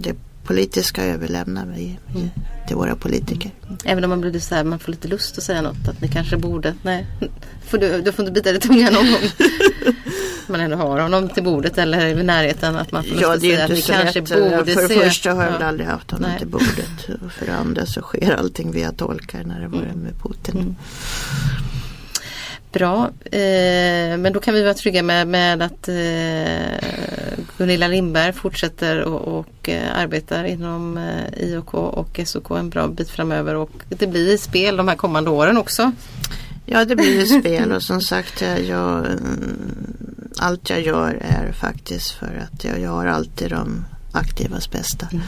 det 0.01 0.15
politiska 0.43 1.05
överlämnar 1.05 1.65
vi 1.65 1.99
mm. 2.15 2.29
till 2.67 2.75
våra 2.75 2.95
politiker. 2.95 3.51
Även 3.85 4.03
om 4.03 4.09
man 4.09 4.21
blir 4.21 4.39
så 4.39 4.55
här, 4.55 4.63
man 4.63 4.79
får 4.79 4.91
lite 4.91 5.07
lust 5.07 5.37
att 5.37 5.43
säga 5.43 5.61
något 5.61 5.87
att 5.87 6.01
ni 6.01 6.07
kanske 6.07 6.37
borde, 6.37 6.73
nej, 6.81 7.07
får 7.65 7.77
du, 7.77 8.01
du 8.01 8.11
får 8.11 8.25
inte 8.25 8.31
bita 8.31 8.51
dig 8.51 8.61
tungan 8.61 8.93
någon 8.93 9.11
gång. 9.11 9.21
man 10.47 10.61
ändå 10.61 10.77
har 10.77 10.99
honom 10.99 11.29
till 11.29 11.43
bordet 11.43 11.77
eller 11.77 12.05
i 12.05 12.23
närheten 12.23 12.75
att 12.75 12.91
man 12.91 13.03
får 13.03 13.09
lust 13.09 13.21
ja, 13.21 13.33
att 13.33 13.41
säga 13.41 13.63
att 13.63 13.69
vi 13.69 13.81
kanske 13.81 14.19
lätt. 14.19 14.29
borde 14.29 14.73
För 14.73 14.87
det 14.87 14.95
första 14.95 15.33
har 15.33 15.43
jag 15.43 15.51
väl 15.51 15.61
aldrig 15.61 15.87
haft 15.87 16.11
honom 16.11 16.29
nej. 16.29 16.39
till 16.39 16.47
bordet 16.47 17.23
och 17.25 17.31
för 17.31 17.45
det 17.45 17.55
andra 17.55 17.85
så 17.85 18.01
sker 18.01 18.35
allting 18.35 18.71
via 18.71 18.91
tolkar 18.91 19.43
när 19.43 19.61
det 19.61 19.67
var 19.67 19.81
mm. 19.81 19.99
med 19.99 20.13
Putin. 20.21 20.61
Mm. 20.61 20.75
Bra, 22.71 23.09
eh, 23.25 24.17
men 24.17 24.33
då 24.33 24.39
kan 24.39 24.53
vi 24.53 24.63
vara 24.63 24.73
trygga 24.73 25.03
med, 25.03 25.27
med 25.27 25.61
att 25.61 25.87
eh, 25.87 27.35
Gunilla 27.57 27.87
Lindberg 27.87 28.33
fortsätter 28.33 29.01
och, 29.01 29.39
och 29.39 29.69
eh, 29.69 29.97
arbetar 29.97 30.43
inom 30.43 30.97
eh, 30.97 31.43
IOK 31.43 31.73
och 31.73 32.19
SOK 32.25 32.51
en 32.51 32.69
bra 32.69 32.87
bit 32.87 33.09
framöver 33.09 33.55
och 33.55 33.71
det 33.89 34.07
blir 34.07 34.37
spel 34.37 34.77
de 34.77 34.87
här 34.87 34.95
kommande 34.95 35.29
åren 35.29 35.57
också. 35.57 35.91
Ja 36.65 36.85
det 36.85 36.95
blir 36.95 37.39
spel 37.39 37.71
och 37.71 37.83
som 37.83 38.01
sagt 38.01 38.41
jag, 38.41 38.63
jag, 38.63 39.05
allt 40.37 40.69
jag 40.69 40.81
gör 40.81 41.17
är 41.21 41.51
faktiskt 41.51 42.11
för 42.11 42.47
att 42.51 42.63
jag, 42.63 42.79
jag 42.79 42.91
har 42.91 43.05
alltid 43.05 43.49
de 43.49 43.85
aktivas 44.11 44.71
bästa. 44.71 45.07
Mm. 45.11 45.23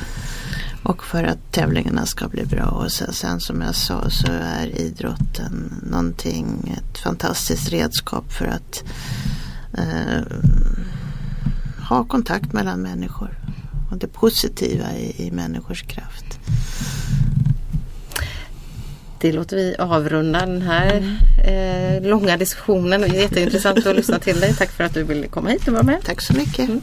Och 0.84 1.04
för 1.04 1.24
att 1.24 1.52
tävlingarna 1.52 2.06
ska 2.06 2.28
bli 2.28 2.46
bra. 2.46 2.66
Och 2.66 2.92
sen, 2.92 3.14
sen, 3.14 3.40
som 3.40 3.62
jag 3.62 3.76
sa 3.76 4.10
så 4.10 4.32
är 4.32 4.82
idrotten 4.82 5.74
någonting, 5.92 6.78
ett 6.78 6.98
fantastiskt 6.98 7.70
redskap 7.70 8.34
för 8.34 8.46
att 8.46 8.84
eh, 9.78 10.22
ha 11.90 12.04
kontakt 12.04 12.54
mellan 12.54 12.82
människor. 12.82 13.40
Och 13.92 13.98
det 13.98 14.08
positiva 14.08 14.94
i, 14.94 15.28
i 15.28 15.32
människors 15.32 15.84
kraft. 15.84 16.40
Det 19.22 19.32
låter 19.32 19.58
vi 19.58 19.76
avrunda 19.80 20.40
den 20.40 20.62
här 20.62 21.18
eh, 21.46 22.10
långa 22.10 22.38
diskussionen. 22.38 23.14
Jätteintressant 23.14 23.86
att 23.86 23.96
lyssna 23.96 24.20
till 24.20 24.40
dig. 24.40 24.54
Tack 24.54 24.70
för 24.70 24.84
att 24.84 24.94
du 24.94 25.04
ville 25.04 25.28
komma 25.28 25.50
hit 25.50 25.68
och 25.68 25.74
vara 25.74 25.84
med. 25.84 26.04
Tack 26.04 26.22
så 26.22 26.34
mycket. 26.34 26.70
Mm. 26.70 26.82